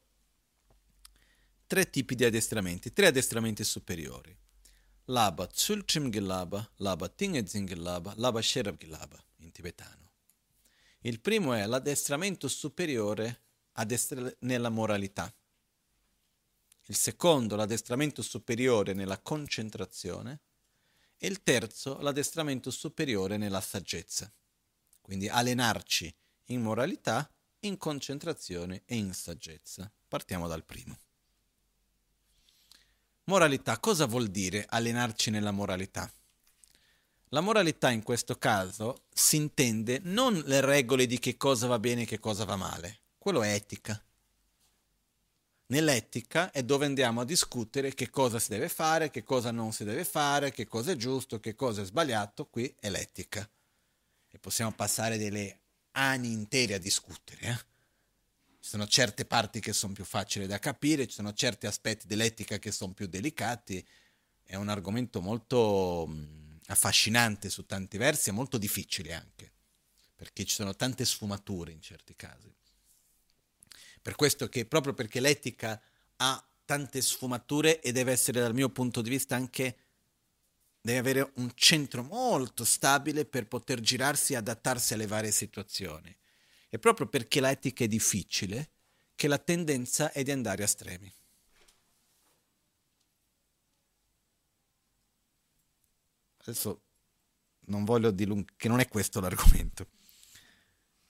tre 1.66 1.90
tipi 1.90 2.16
di 2.16 2.24
addestramenti, 2.24 2.94
tre 2.94 3.08
addestramenti 3.08 3.64
superiori. 3.64 4.38
Laba 5.06 5.48
Tsulchim 5.48 6.10
Gilaba, 6.10 6.70
Laba 6.78 7.10
Tingezin 7.10 7.66
Gilaba, 7.66 8.14
Laba 8.18 8.42
Sherab 8.42 8.78
Gilaba, 8.78 9.22
in 9.38 9.52
tibetano. 9.52 10.12
Il 11.02 11.20
primo 11.20 11.54
è 11.54 11.66
l'addestramento 11.66 12.48
superiore 12.48 13.42
addestra- 13.74 14.32
nella 14.40 14.70
moralità. 14.70 15.34
Il 16.86 16.96
secondo, 16.96 17.56
l'addestramento 17.56 18.22
superiore 18.22 18.94
nella 18.94 19.20
concentrazione 19.20 20.42
e 21.18 21.28
il 21.28 21.42
terzo 21.42 22.00
l'addestramento 22.00 22.70
superiore 22.70 23.38
nella 23.38 23.62
saggezza. 23.62 24.32
Quindi 25.02 25.28
allenarci 25.28 26.14
in 26.46 26.62
moralità, 26.62 27.30
in 27.62 27.78
concentrazione 27.78 28.84
e 28.86 28.96
in 28.96 29.14
saggezza. 29.14 29.92
Partiamo 30.08 30.48
dal 30.48 30.64
primo. 30.64 30.98
Moralità, 33.26 33.80
cosa 33.80 34.06
vuol 34.06 34.28
dire 34.28 34.66
allenarci 34.68 35.30
nella 35.30 35.52
moralità? 35.52 36.12
La 37.30 37.42
moralità 37.42 37.90
in 37.92 38.04
questo 38.04 38.38
caso 38.38 39.04
si 39.14 39.38
intende 39.38 40.00
non 40.04 40.42
le 40.46 40.60
regole 40.60 41.06
di 41.06 41.18
che 41.20 41.38
cosa 41.38 41.68
va 41.68 41.80
bene 41.80 42.02
e 42.02 42.06
che 42.06 42.20
cosa 42.20 42.44
va 42.44 42.56
male, 42.56 43.00
quello 43.18 43.42
è 43.42 43.54
etica. 43.54 44.02
Nell'etica 45.68 46.52
è 46.52 46.64
dove 46.64 46.86
andiamo 46.86 47.22
a 47.22 47.26
discutere 47.26 47.94
che 47.94 48.10
cosa 48.10 48.40
si 48.40 48.50
deve 48.50 48.68
fare, 48.68 49.10
che 49.10 49.24
cosa 49.24 49.52
non 49.52 49.72
si 49.72 49.86
deve 49.86 50.04
fare, 50.04 50.52
che 50.52 50.68
cosa 50.68 50.92
è 50.92 50.98
giusto, 50.98 51.40
che 51.40 51.56
cosa 51.56 51.82
è 51.82 51.86
sbagliato. 51.86 52.46
Qui 52.48 52.76
è 52.78 52.90
l'etica. 52.90 53.50
E 54.30 54.38
possiamo 54.38 54.74
passare 54.74 55.18
delle 55.18 55.60
anni 55.92 56.30
intere 56.34 56.74
a 56.74 56.78
discutere. 56.78 57.40
Eh? 57.40 57.71
Ci 58.62 58.70
sono 58.70 58.86
certe 58.86 59.26
parti 59.26 59.60
che 59.60 59.74
sono 59.74 59.92
più 59.92 60.06
facili 60.06 60.46
da 60.46 60.60
capire, 60.60 61.08
ci 61.08 61.16
sono 61.16 61.34
certi 61.34 61.66
aspetti 61.66 62.06
dell'etica 62.06 62.60
che 62.60 62.72
sono 62.72 62.94
più 62.94 63.08
delicati. 63.08 63.84
È 64.44 64.54
un 64.54 64.70
argomento 64.70 65.20
molto 65.20 66.06
mh, 66.08 66.60
affascinante 66.68 67.50
su 67.50 67.66
tanti 67.66 67.98
versi 67.98 68.30
e 68.30 68.34
molto 68.34 68.60
difficile 68.60 69.16
anche, 69.16 69.52
perché 70.16 70.46
ci 70.46 70.54
sono 70.54 70.76
tante 70.76 71.06
sfumature 71.06 71.72
in 71.72 71.82
certi 71.82 72.16
casi. 72.16 72.54
Per 74.00 74.14
questo 74.14 74.48
che 74.48 74.66
proprio 74.68 74.94
perché 74.94 75.20
l'etica 75.20 75.82
ha 76.18 76.48
tante 76.64 77.02
sfumature 77.02 77.82
e 77.82 77.92
deve 77.92 78.12
essere 78.12 78.42
dal 78.42 78.54
mio 78.54 78.70
punto 78.70 79.02
di 79.02 79.10
vista 79.10 79.36
anche 79.36 79.76
deve 80.80 81.00
avere 81.00 81.32
un 81.38 81.52
centro 81.56 82.04
molto 82.04 82.64
stabile 82.64 83.26
per 83.26 83.48
poter 83.48 83.80
girarsi 83.80 84.34
e 84.34 84.36
adattarsi 84.36 84.94
alle 84.94 85.08
varie 85.08 85.32
situazioni. 85.32 86.16
E 86.74 86.80
proprio 86.80 87.06
perché 87.08 87.42
l'etica 87.42 87.84
è 87.84 87.88
difficile 87.88 88.72
che 89.14 89.28
la 89.28 89.38
tendenza 89.38 90.14
è 90.14 90.24
di 90.24 90.32
andare 90.32 90.62
a 90.62 90.66
estremi. 90.66 91.14
Adesso 96.38 96.82
non 97.66 97.84
voglio 97.84 98.10
dilungare, 98.12 98.54
che 98.56 98.70
non 98.70 98.80
è 98.80 98.88
questo 98.88 99.20
l'argomento. 99.20 99.90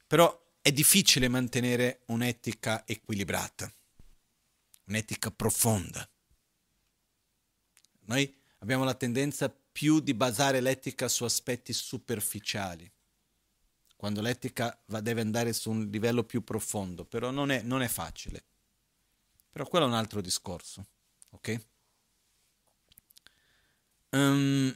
Però 0.08 0.56
è 0.62 0.72
difficile 0.72 1.28
mantenere 1.28 2.02
un'etica 2.08 2.86
equilibrata, 2.88 3.72
un'etica 4.86 5.30
profonda. 5.30 6.10
Noi 8.06 8.36
abbiamo 8.58 8.84
la 8.84 8.96
tendenza 8.96 9.48
più 9.50 10.00
di 10.00 10.16
basare 10.16 10.60
l'etica 10.60 11.08
su 11.08 11.24
aspetti 11.24 11.72
superficiali, 11.72 12.92
quando 14.02 14.20
l'etica 14.22 14.76
va, 14.88 15.00
deve 15.00 15.22
andare 15.22 15.54
su 15.54 15.70
un 15.70 15.88
livello 15.92 16.24
più 16.24 16.44
profondo, 16.44 17.06
però 17.06 17.30
non 17.30 17.52
è, 17.52 17.62
non 17.62 17.84
è 17.84 17.88
facile. 17.88 18.44
Però 19.52 19.64
quello 19.68 19.86
è 19.86 19.88
un 19.90 19.94
altro 19.94 20.22
discorso, 20.22 20.84
ok? 21.30 21.66
Um, 24.10 24.76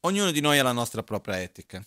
ognuno 0.00 0.30
di 0.30 0.40
noi 0.40 0.58
ha 0.58 0.62
la 0.62 0.72
nostra 0.72 1.02
propria 1.02 1.38
etica 1.38 1.84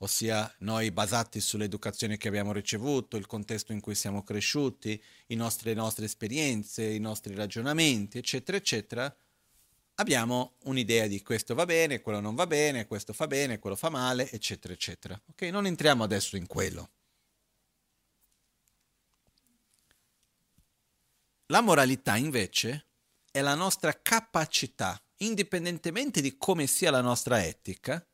ossia 0.00 0.54
noi 0.58 0.92
basati 0.92 1.40
sull'educazione 1.40 2.18
che 2.18 2.28
abbiamo 2.28 2.52
ricevuto, 2.52 3.16
il 3.16 3.26
contesto 3.26 3.72
in 3.72 3.80
cui 3.80 3.96
siamo 3.96 4.22
cresciuti, 4.22 5.02
nostri, 5.30 5.70
le 5.70 5.74
nostre 5.74 6.04
esperienze, 6.04 6.84
i 6.84 7.00
nostri 7.00 7.34
ragionamenti, 7.34 8.18
eccetera, 8.18 8.56
eccetera, 8.56 9.12
abbiamo 10.00 10.54
un'idea 10.64 11.06
di 11.06 11.22
questo 11.22 11.54
va 11.54 11.64
bene, 11.64 12.00
quello 12.00 12.20
non 12.20 12.34
va 12.34 12.46
bene, 12.46 12.86
questo 12.86 13.12
fa 13.12 13.26
bene, 13.26 13.58
quello 13.58 13.76
fa 13.76 13.88
male, 13.88 14.30
eccetera, 14.30 14.72
eccetera. 14.72 15.20
Ok, 15.26 15.42
non 15.42 15.66
entriamo 15.66 16.04
adesso 16.04 16.36
in 16.36 16.46
quello. 16.46 16.90
La 21.46 21.60
moralità 21.60 22.16
invece 22.16 22.86
è 23.30 23.40
la 23.40 23.54
nostra 23.54 24.00
capacità, 24.00 25.00
indipendentemente 25.18 26.20
di 26.20 26.36
come 26.36 26.66
sia 26.66 26.90
la 26.90 27.00
nostra 27.00 27.44
etica, 27.44 28.06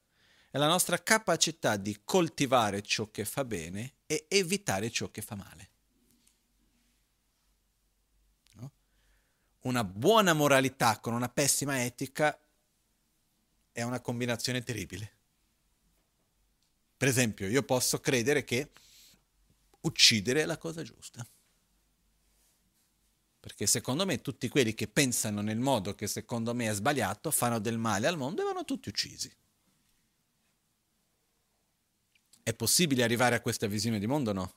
è 0.50 0.58
la 0.58 0.68
nostra 0.68 1.02
capacità 1.02 1.76
di 1.76 2.00
coltivare 2.04 2.80
ciò 2.82 3.10
che 3.10 3.24
fa 3.24 3.44
bene 3.44 3.96
e 4.06 4.26
evitare 4.28 4.90
ciò 4.90 5.10
che 5.10 5.20
fa 5.20 5.34
male. 5.34 5.73
Una 9.64 9.82
buona 9.82 10.34
moralità 10.34 11.00
con 11.00 11.14
una 11.14 11.30
pessima 11.30 11.82
etica 11.82 12.38
è 13.72 13.80
una 13.80 14.00
combinazione 14.00 14.62
terribile. 14.62 15.12
Per 16.96 17.08
esempio, 17.08 17.48
io 17.48 17.62
posso 17.62 17.98
credere 17.98 18.44
che 18.44 18.72
uccidere 19.80 20.42
è 20.42 20.44
la 20.44 20.58
cosa 20.58 20.82
giusta. 20.82 21.26
Perché 23.40 23.66
secondo 23.66 24.04
me 24.04 24.20
tutti 24.20 24.48
quelli 24.48 24.74
che 24.74 24.86
pensano 24.86 25.40
nel 25.40 25.58
modo 25.58 25.94
che 25.94 26.08
secondo 26.08 26.54
me 26.54 26.68
è 26.68 26.74
sbagliato 26.74 27.30
fanno 27.30 27.58
del 27.58 27.78
male 27.78 28.06
al 28.06 28.18
mondo 28.18 28.42
e 28.42 28.44
vanno 28.44 28.64
tutti 28.64 28.90
uccisi. 28.90 29.34
È 32.42 32.52
possibile 32.52 33.02
arrivare 33.02 33.34
a 33.34 33.40
questa 33.40 33.66
visione 33.66 33.98
di 33.98 34.06
mondo 34.06 34.30
o 34.30 34.34
no? 34.34 34.54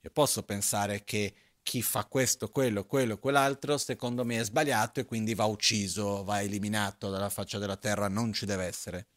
Io 0.00 0.10
posso 0.10 0.42
pensare 0.42 1.04
che 1.04 1.45
chi 1.66 1.82
fa 1.82 2.04
questo, 2.04 2.48
quello, 2.48 2.84
quello, 2.84 3.18
quell'altro, 3.18 3.76
secondo 3.76 4.24
me 4.24 4.38
è 4.38 4.44
sbagliato 4.44 5.00
e 5.00 5.04
quindi 5.04 5.34
va 5.34 5.46
ucciso, 5.46 6.22
va 6.22 6.40
eliminato 6.40 7.10
dalla 7.10 7.28
faccia 7.28 7.58
della 7.58 7.76
terra, 7.76 8.06
non 8.06 8.32
ci 8.32 8.46
deve 8.46 8.66
essere. 8.66 9.08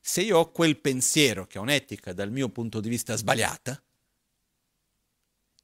Se 0.00 0.20
io 0.20 0.38
ho 0.38 0.52
quel 0.52 0.78
pensiero 0.78 1.44
che 1.48 1.58
è 1.58 1.60
un'etica 1.60 2.12
dal 2.12 2.30
mio 2.30 2.50
punto 2.50 2.78
di 2.78 2.88
vista 2.88 3.16
sbagliata 3.16 3.82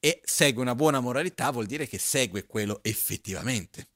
e 0.01 0.21
segue 0.25 0.61
una 0.61 0.75
buona 0.75 0.99
moralità, 0.99 1.53
vuol 1.53 1.67
dire 1.67 1.87
che 1.87 1.99
segue 1.99 2.47
quello 2.47 2.81
effettivamente. 2.83 3.89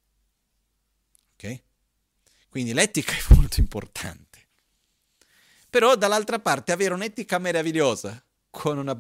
Ok? 1.32 1.62
Quindi 2.48 2.72
l'etica 2.72 3.14
è 3.14 3.22
molto 3.34 3.58
importante. 3.58 4.46
Però 5.68 5.96
dall'altra 5.96 6.38
parte 6.38 6.70
avere 6.70 6.94
un'etica 6.94 7.38
meravigliosa 7.38 8.24
con 8.48 8.78
una 8.78 8.96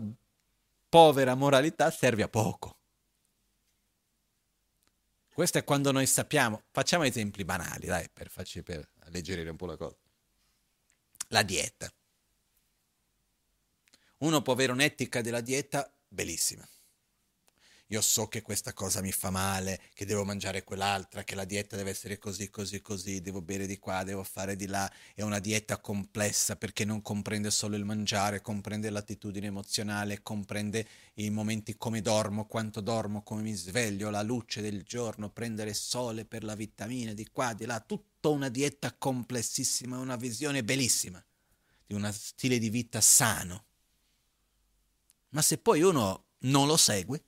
povera 0.88 1.36
moralità 1.36 1.92
serve 1.92 2.24
a 2.24 2.28
poco. 2.28 2.75
Questo 5.36 5.58
è 5.58 5.64
quando 5.64 5.92
noi 5.92 6.06
sappiamo, 6.06 6.62
facciamo 6.70 7.04
esempi 7.04 7.44
banali, 7.44 7.84
dai, 7.84 8.08
per, 8.10 8.30
farci, 8.30 8.62
per 8.62 8.88
alleggerire 9.00 9.50
un 9.50 9.56
po' 9.56 9.66
la 9.66 9.76
cosa. 9.76 9.94
La 11.28 11.42
dieta. 11.42 11.92
Uno 14.20 14.40
può 14.40 14.54
avere 14.54 14.72
un'etica 14.72 15.20
della 15.20 15.42
dieta 15.42 15.92
bellissima. 16.08 16.66
Io 17.90 18.00
so 18.00 18.26
che 18.26 18.42
questa 18.42 18.72
cosa 18.72 19.00
mi 19.00 19.12
fa 19.12 19.30
male, 19.30 19.80
che 19.94 20.04
devo 20.04 20.24
mangiare 20.24 20.64
quell'altra, 20.64 21.22
che 21.22 21.36
la 21.36 21.44
dieta 21.44 21.76
deve 21.76 21.90
essere 21.90 22.18
così, 22.18 22.50
così, 22.50 22.82
così, 22.82 23.20
devo 23.20 23.42
bere 23.42 23.66
di 23.66 23.78
qua, 23.78 24.02
devo 24.02 24.24
fare 24.24 24.56
di 24.56 24.66
là, 24.66 24.90
è 25.14 25.22
una 25.22 25.38
dieta 25.38 25.78
complessa 25.78 26.56
perché 26.56 26.84
non 26.84 27.00
comprende 27.00 27.50
solo 27.52 27.76
il 27.76 27.84
mangiare, 27.84 28.40
comprende 28.40 28.90
l'attitudine 28.90 29.46
emozionale, 29.46 30.22
comprende 30.22 30.86
i 31.14 31.30
momenti 31.30 31.76
come 31.76 32.00
dormo, 32.00 32.46
quanto 32.46 32.80
dormo, 32.80 33.22
come 33.22 33.42
mi 33.42 33.54
sveglio, 33.54 34.10
la 34.10 34.22
luce 34.22 34.60
del 34.60 34.82
giorno, 34.82 35.30
prendere 35.30 35.72
sole 35.72 36.24
per 36.24 36.42
la 36.42 36.56
vitamina 36.56 37.12
di 37.12 37.28
qua, 37.30 37.52
di 37.52 37.66
là, 37.66 37.78
tutta 37.78 38.30
una 38.30 38.48
dieta 38.48 38.92
complessissima, 38.96 39.96
una 39.98 40.16
visione 40.16 40.64
bellissima 40.64 41.24
di 41.86 41.94
uno 41.94 42.10
stile 42.10 42.58
di 42.58 42.68
vita 42.68 43.00
sano. 43.00 43.64
Ma 45.28 45.40
se 45.40 45.58
poi 45.58 45.82
uno 45.82 46.24
non 46.40 46.66
lo 46.66 46.76
segue, 46.76 47.22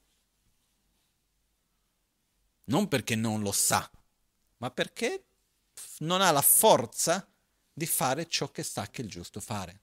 non 2.68 2.88
perché 2.88 3.14
non 3.14 3.42
lo 3.42 3.52
sa, 3.52 3.88
ma 4.58 4.70
perché 4.70 5.24
non 5.98 6.20
ha 6.20 6.30
la 6.30 6.42
forza 6.42 7.26
di 7.72 7.86
fare 7.86 8.26
ciò 8.26 8.50
che 8.50 8.62
sa 8.62 8.88
che 8.88 9.02
è 9.02 9.04
il 9.04 9.10
giusto 9.10 9.40
fare. 9.40 9.80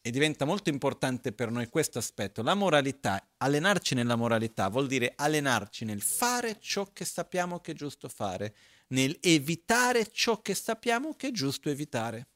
E 0.00 0.10
diventa 0.10 0.44
molto 0.44 0.70
importante 0.70 1.32
per 1.32 1.50
noi 1.50 1.68
questo 1.68 1.98
aspetto. 1.98 2.42
La 2.42 2.54
moralità, 2.54 3.28
allenarci 3.36 3.94
nella 3.94 4.16
moralità 4.16 4.68
vuol 4.68 4.86
dire 4.86 5.12
allenarci 5.14 5.84
nel 5.84 6.00
fare 6.00 6.58
ciò 6.60 6.90
che 6.92 7.04
sappiamo 7.04 7.60
che 7.60 7.72
è 7.72 7.74
giusto 7.74 8.08
fare, 8.08 8.54
nel 8.88 9.18
evitare 9.20 10.10
ciò 10.10 10.40
che 10.40 10.54
sappiamo 10.54 11.14
che 11.14 11.28
è 11.28 11.30
giusto 11.30 11.68
evitare. 11.68 12.28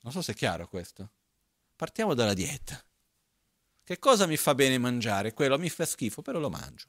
Non 0.00 0.10
so 0.10 0.20
se 0.20 0.32
è 0.32 0.34
chiaro 0.34 0.66
questo. 0.66 1.10
Partiamo 1.76 2.14
dalla 2.14 2.34
dieta. 2.34 2.82
Che 3.84 3.98
cosa 3.98 4.26
mi 4.26 4.36
fa 4.36 4.54
bene 4.54 4.78
mangiare? 4.78 5.34
Quello 5.34 5.58
mi 5.58 5.68
fa 5.68 5.84
schifo, 5.84 6.22
però 6.22 6.38
lo 6.38 6.50
mangio. 6.50 6.88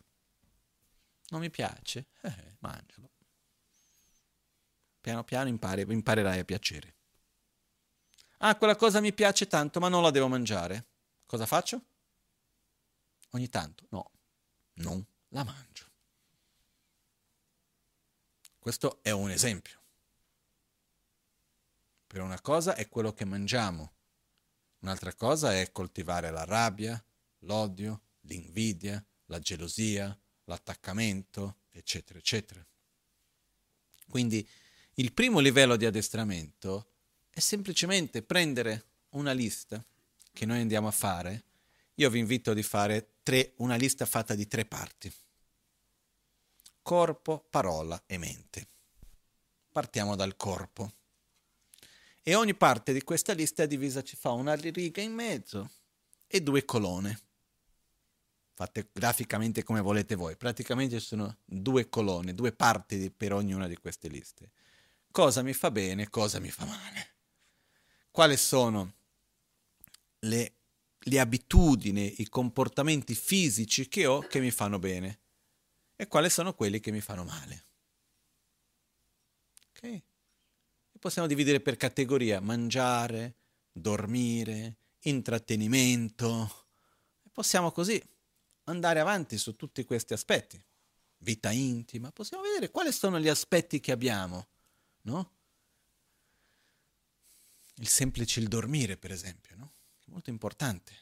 Non 1.30 1.42
mi 1.42 1.50
piace? 1.50 2.08
Eh, 2.22 2.56
mangialo. 2.60 3.10
Piano 5.02 5.24
piano 5.24 5.50
impari, 5.50 5.82
imparerai 5.82 6.40
a 6.40 6.46
piacere. 6.46 6.96
Ah, 8.38 8.56
quella 8.56 8.76
cosa 8.76 9.00
mi 9.00 9.14
piace 9.14 9.48
tanto, 9.48 9.80
ma 9.80 9.90
non 9.90 10.04
la 10.04 10.12
devo 10.12 10.28
mangiare. 10.28 10.88
Cosa 11.26 11.46
faccio? 11.46 11.82
Ogni 13.32 13.50
tanto? 13.50 13.88
No, 13.90 14.12
non 14.76 15.04
la 15.30 15.44
mangio. 15.44 15.90
Questo 18.60 19.02
è 19.02 19.12
un 19.12 19.32
esempio. 19.32 19.82
Per 22.06 22.22
una 22.22 22.40
cosa 22.40 22.76
è 22.76 22.88
quello 22.88 23.12
che 23.14 23.26
mangiamo, 23.26 23.93
un'altra 24.84 25.14
cosa 25.14 25.58
è 25.58 25.72
coltivare 25.72 26.30
la 26.30 26.44
rabbia, 26.44 27.02
l'odio, 27.40 28.02
l'invidia, 28.22 29.04
la 29.26 29.40
gelosia, 29.40 30.18
l'attaccamento, 30.46 31.58
eccetera, 31.72 32.20
eccetera. 32.20 32.66
Quindi 34.08 34.48
il 34.96 35.14
primo 35.14 35.40
livello 35.40 35.76
di 35.76 35.86
addestramento 35.86 36.92
è 37.30 37.40
semplicemente 37.40 38.22
prendere 38.22 38.86
una 39.12 39.32
lista 39.32 39.84
che 40.32 40.46
noi 40.46 40.60
andiamo 40.60 40.88
a 40.88 40.92
fare. 40.92 41.44
Io 41.96 42.10
vi 42.10 42.20
invito 42.20 42.52
a 42.52 42.62
fare 42.62 43.16
tre, 43.24 43.54
una 43.58 43.76
lista 43.76 44.06
fatta 44.06 44.36
di 44.36 44.48
tre 44.48 44.66
parti. 44.66 45.12
Corpo, 46.82 47.46
parola 47.50 48.04
e 48.06 48.18
mente. 48.18 48.68
Partiamo 49.72 50.16
dal 50.16 50.36
corpo 50.36 50.92
e 52.24 52.36
ogni 52.36 52.56
parte 52.56 52.94
di 52.94 53.04
questa 53.04 53.34
lista 53.34 53.64
è 53.64 53.68
divisa, 53.68 54.02
ci 54.02 54.16
fa 54.16 54.32
una 54.32 54.56
riga 54.56 55.02
in 55.02 55.14
mezzo 55.14 55.70
e 56.26 56.42
due 56.42 56.64
colonne. 56.64 57.20
Fate 58.54 58.88
graficamente 58.94 59.64
come 59.64 59.82
volete 59.82 60.16
voi, 60.16 60.38
praticamente 60.38 61.00
ci 61.00 61.06
sono 61.06 61.38
due 61.44 61.90
colonne, 61.90 62.34
due 62.34 62.54
parti 62.54 63.12
per 63.12 63.34
ognuna 63.34 63.68
di 63.68 63.76
queste 63.76 64.08
liste. 64.08 64.52
Cosa 65.12 65.42
mi 65.42 65.54
fa 65.54 65.70
bene, 65.70 66.10
cosa 66.10 66.40
mi 66.40 66.50
fa 66.50 66.66
male. 66.66 67.16
Quali 68.10 68.38
sono 68.38 68.94
le, 70.20 70.54
le 70.98 71.20
abitudini, 71.20 72.22
i 72.22 72.30
comportamenti 72.30 73.16
fisici 73.16 73.90
che 73.90 74.06
ho 74.06 74.20
che 74.20 74.40
mi 74.40 74.52
fanno 74.52 74.80
bene 74.80 75.20
e 75.96 76.08
quali 76.08 76.30
sono 76.30 76.54
quelli 76.54 76.80
che 76.80 76.92
mi 76.92 77.02
fanno 77.02 77.24
male. 77.26 77.64
Ok? 79.70 80.02
Possiamo 81.04 81.28
dividere 81.28 81.60
per 81.60 81.76
categoria 81.76 82.40
mangiare, 82.40 83.36
dormire, 83.74 84.78
intrattenimento. 85.02 86.68
Possiamo 87.30 87.74
così 87.74 88.02
andare 88.66 89.02
avanti 89.02 89.38
su 89.38 89.54
tutti 89.58 89.84
questi 89.84 90.14
aspetti. 90.14 90.64
Vita 91.18 91.52
intima, 91.52 92.10
possiamo 92.14 92.44
vedere 92.44 92.72
quali 92.72 92.94
sono 92.94 93.20
gli 93.20 93.28
aspetti 93.28 93.82
che 93.82 93.92
abbiamo, 93.92 94.48
no? 95.02 95.32
Il 97.76 97.88
semplice 97.90 98.40
il 98.40 98.48
dormire, 98.48 98.96
per 98.96 99.12
esempio, 99.12 99.58
no? 99.58 99.74
È 100.06 100.10
molto 100.10 100.30
importante. 100.30 100.94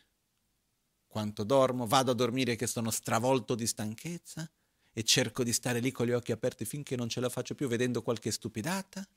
Quanto 1.06 1.44
dormo, 1.44 1.86
vado 1.86 2.10
a 2.10 2.16
dormire 2.16 2.56
che 2.56 2.66
sono 2.66 2.90
stravolto 2.90 3.54
di 3.54 3.68
stanchezza 3.68 4.50
e 4.92 5.04
cerco 5.04 5.44
di 5.44 5.54
stare 5.54 5.80
lì 5.80 5.92
con 5.92 6.08
gli 6.08 6.12
occhi 6.12 6.32
aperti 6.32 6.66
finché 6.66 6.96
non 6.96 7.08
ce 7.08 7.20
la 7.20 7.30
faccio 7.30 7.54
più 7.54 7.68
vedendo 7.68 8.02
qualche 8.02 8.32
stupidata 8.32 9.08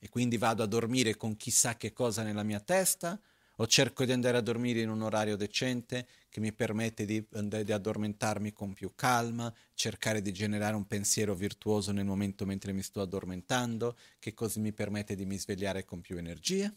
e 0.00 0.08
quindi 0.08 0.38
vado 0.38 0.62
a 0.62 0.66
dormire 0.66 1.16
con 1.16 1.36
chissà 1.36 1.76
che 1.76 1.92
cosa 1.92 2.22
nella 2.22 2.42
mia 2.42 2.58
testa 2.58 3.20
o 3.56 3.66
cerco 3.66 4.06
di 4.06 4.12
andare 4.12 4.38
a 4.38 4.40
dormire 4.40 4.80
in 4.80 4.88
un 4.88 5.02
orario 5.02 5.36
decente 5.36 6.08
che 6.30 6.40
mi 6.40 6.50
permette 6.50 7.04
di, 7.04 7.22
di, 7.28 7.72
addormentarmi 7.72 8.52
con 8.52 8.72
più 8.72 8.94
calma, 8.94 9.54
cercare 9.74 10.22
di 10.22 10.32
generare 10.32 10.74
un 10.74 10.86
pensiero 10.86 11.34
virtuoso 11.34 11.92
nel 11.92 12.06
momento 12.06 12.46
mentre 12.46 12.72
mi 12.72 12.82
sto 12.82 13.02
addormentando, 13.02 13.98
che 14.18 14.32
così 14.32 14.60
mi 14.60 14.72
permette 14.72 15.14
di 15.14 15.26
mi 15.26 15.38
svegliare 15.38 15.84
con 15.84 16.00
più 16.00 16.16
energia? 16.16 16.74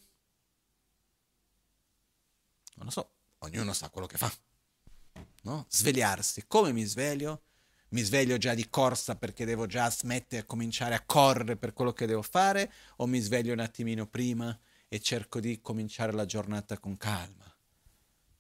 Non 2.76 2.86
lo 2.86 2.91
so, 2.91 3.09
ognuno 3.39 3.71
sa 3.71 3.89
quello 3.89 4.07
che 4.07 4.17
fa. 4.17 4.34
No? 5.43 5.65
Svegliarsi. 5.69 6.43
Come 6.47 6.74
mi 6.74 6.84
sveglio? 6.84 7.43
Mi 7.94 8.02
sveglio 8.02 8.38
già 8.38 8.54
di 8.54 8.70
corsa 8.70 9.16
perché 9.16 9.46
devo 9.46 9.68
già 9.68 9.89
smettere, 9.89 10.46
cominciare 10.46 10.96
a 10.96 11.04
correre 11.06 11.58
per 11.58 11.74
quello 11.74 11.94
che 11.94 12.08
devo 12.08 12.24
fare, 12.24 12.72
o 12.98 13.06
mi 13.06 13.20
sveglio 13.20 13.54
un 13.54 13.60
attimino 13.60 14.08
prima 14.08 14.58
e 14.88 15.00
cerco 15.00 15.39
di 15.39 15.62
cominciare 15.62 16.12
la 16.12 16.26
giornata 16.26 16.78
con 16.80 16.98
calma. 16.98 17.46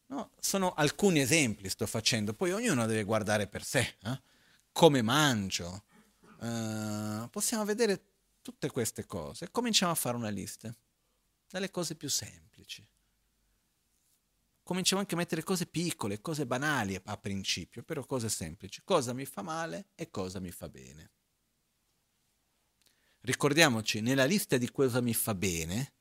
No, 0.07 0.31
sono 0.39 0.73
alcuni 0.73 1.19
esempi 1.19 1.69
sto 1.69 1.85
facendo, 1.85 2.33
poi 2.33 2.51
ognuno 2.51 2.85
deve 2.85 3.03
guardare 3.03 3.47
per 3.47 3.63
sé, 3.63 3.95
eh? 4.03 4.21
come 4.71 5.01
mangio. 5.01 5.83
Uh, 6.39 7.29
possiamo 7.29 7.63
vedere 7.63 8.03
tutte 8.41 8.69
queste 8.69 9.05
cose. 9.05 9.49
Cominciamo 9.51 9.91
a 9.91 9.95
fare 9.95 10.17
una 10.17 10.29
lista 10.29 10.75
delle 11.47 11.69
cose 11.69 11.95
più 11.95 12.09
semplici 12.09 12.85
cominciamo 14.63 15.01
anche 15.01 15.13
a 15.13 15.17
mettere 15.17 15.43
cose 15.43 15.65
piccole, 15.67 16.21
cose 16.21 16.45
banali 16.45 16.99
a 17.03 17.17
principio, 17.17 17.83
però 17.83 18.05
cose 18.05 18.29
semplici. 18.29 18.81
Cosa 18.83 19.13
mi 19.13 19.25
fa 19.25 19.41
male 19.41 19.89
e 19.95 20.09
cosa 20.09 20.39
mi 20.39 20.51
fa 20.51 20.69
bene. 20.69 21.11
Ricordiamoci, 23.21 24.01
nella 24.01 24.25
lista 24.25 24.57
di 24.57 24.69
cosa 24.71 24.99
mi 25.01 25.13
fa 25.13 25.35
bene 25.35 25.93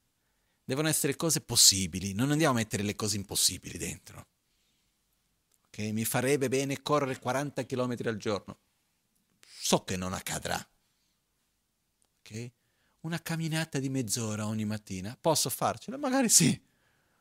devono 0.64 0.88
essere 0.88 1.16
cose 1.16 1.40
possibili, 1.40 2.12
non 2.14 2.30
andiamo 2.30 2.54
a 2.54 2.56
mettere 2.56 2.82
le 2.82 2.94
cose 2.94 3.16
impossibili 3.16 3.78
dentro. 3.78 4.26
Okay? 5.66 5.92
Mi 5.92 6.04
farebbe 6.04 6.48
bene 6.48 6.82
correre 6.82 7.18
40 7.18 7.64
km 7.66 7.96
al 8.04 8.16
giorno. 8.16 8.58
So 9.40 9.84
che 9.84 9.96
non 9.96 10.12
accadrà. 10.12 10.64
Okay? 12.20 12.52
Una 13.00 13.20
camminata 13.20 13.78
di 13.78 13.88
mezz'ora 13.88 14.46
ogni 14.46 14.64
mattina, 14.64 15.16
posso 15.20 15.50
farcela? 15.50 15.96
Magari 15.96 16.28
sì. 16.28 16.60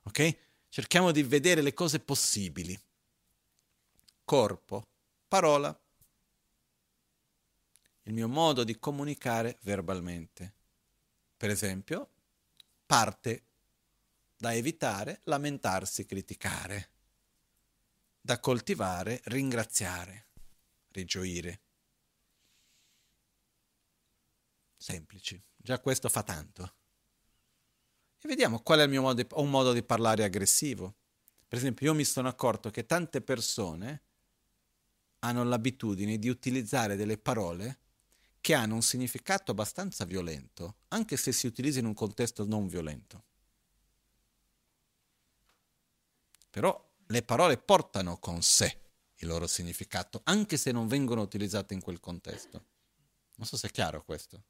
Ok? 0.03 0.37
Cerchiamo 0.71 1.11
di 1.11 1.21
vedere 1.21 1.61
le 1.61 1.73
cose 1.73 1.99
possibili. 1.99 2.79
Corpo, 4.23 4.87
parola, 5.27 5.77
il 8.03 8.13
mio 8.13 8.29
modo 8.29 8.63
di 8.63 8.79
comunicare 8.79 9.57
verbalmente. 9.63 10.53
Per 11.35 11.49
esempio, 11.49 12.09
parte 12.85 13.43
da 14.37 14.53
evitare 14.53 15.19
lamentarsi, 15.23 16.05
criticare, 16.05 16.89
da 18.21 18.39
coltivare, 18.39 19.19
ringraziare, 19.25 20.27
rigioire. 20.91 21.59
Semplici, 24.77 25.43
già 25.57 25.81
questo 25.81 26.07
fa 26.07 26.23
tanto 26.23 26.79
e 28.23 28.27
vediamo 28.27 28.61
qual 28.61 28.79
è 28.79 28.83
il 28.83 28.89
mio 28.89 29.01
modo 29.01 29.25
un 29.35 29.49
modo 29.49 29.73
di 29.73 29.83
parlare 29.83 30.23
aggressivo. 30.23 30.95
Per 31.47 31.57
esempio, 31.57 31.87
io 31.87 31.93
mi 31.93 32.05
sono 32.05 32.27
accorto 32.27 32.69
che 32.69 32.85
tante 32.85 33.21
persone 33.21 34.03
hanno 35.19 35.43
l'abitudine 35.43 36.17
di 36.17 36.29
utilizzare 36.29 36.95
delle 36.95 37.17
parole 37.17 37.79
che 38.39 38.53
hanno 38.53 38.75
un 38.75 38.81
significato 38.81 39.51
abbastanza 39.51 40.05
violento, 40.05 40.77
anche 40.89 41.17
se 41.17 41.31
si 41.31 41.47
utilizza 41.47 41.79
in 41.79 41.85
un 41.85 41.93
contesto 41.93 42.45
non 42.45 42.67
violento. 42.67 43.23
Però 46.49 46.89
le 47.07 47.23
parole 47.23 47.57
portano 47.57 48.17
con 48.17 48.41
sé 48.41 48.79
il 49.17 49.27
loro 49.27 49.47
significato, 49.47 50.21
anche 50.25 50.57
se 50.57 50.71
non 50.71 50.87
vengono 50.87 51.21
utilizzate 51.21 51.73
in 51.73 51.81
quel 51.81 51.99
contesto. 51.99 52.65
Non 53.35 53.47
so 53.47 53.57
se 53.57 53.67
è 53.67 53.71
chiaro 53.71 54.03
questo. 54.03 54.43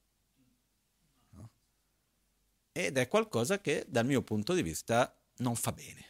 Ed 2.71 2.97
è 2.97 3.07
qualcosa 3.07 3.59
che 3.59 3.85
dal 3.87 4.05
mio 4.05 4.21
punto 4.21 4.53
di 4.53 4.61
vista 4.61 5.13
non 5.37 5.55
fa 5.55 5.71
bene. 5.71 6.05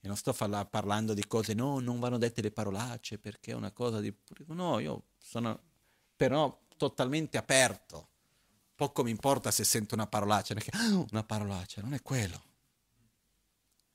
E 0.00 0.06
non 0.06 0.16
sto 0.16 0.32
farla, 0.32 0.64
parlando 0.64 1.12
di 1.12 1.26
cose, 1.26 1.54
no, 1.54 1.80
non 1.80 1.98
vanno 1.98 2.18
dette 2.18 2.40
le 2.40 2.50
parolacce 2.50 3.18
perché 3.18 3.50
è 3.50 3.54
una 3.54 3.72
cosa 3.72 4.00
di... 4.00 4.14
No, 4.46 4.78
io 4.78 5.08
sono 5.18 5.60
però 6.16 6.66
totalmente 6.76 7.36
aperto. 7.36 8.08
Poco 8.74 9.02
mi 9.02 9.10
importa 9.10 9.50
se 9.50 9.64
sento 9.64 9.94
una 9.94 10.06
parolaccia, 10.06 10.54
perché 10.54 10.70
ah, 10.72 11.04
una 11.10 11.24
parolaccia 11.24 11.80
non 11.82 11.94
è 11.94 12.00
quello. 12.00 12.42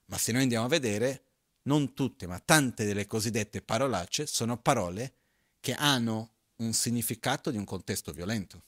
Ma 0.06 0.18
se 0.18 0.32
noi 0.32 0.42
andiamo 0.42 0.66
a 0.66 0.70
vedere, 0.70 1.24
non 1.64 1.94
tutte, 1.94 2.28
ma 2.28 2.40
tante 2.40 2.86
delle 2.86 3.08
cosiddette 3.08 3.62
parolacce 3.62 4.26
sono 4.26 4.58
parole 4.58 5.16
che 5.60 5.74
hanno 5.74 6.32
un 6.58 6.74
significato 6.74 7.50
di 7.50 7.58
un 7.58 7.64
contesto 7.64 8.12
violento. 8.12 8.64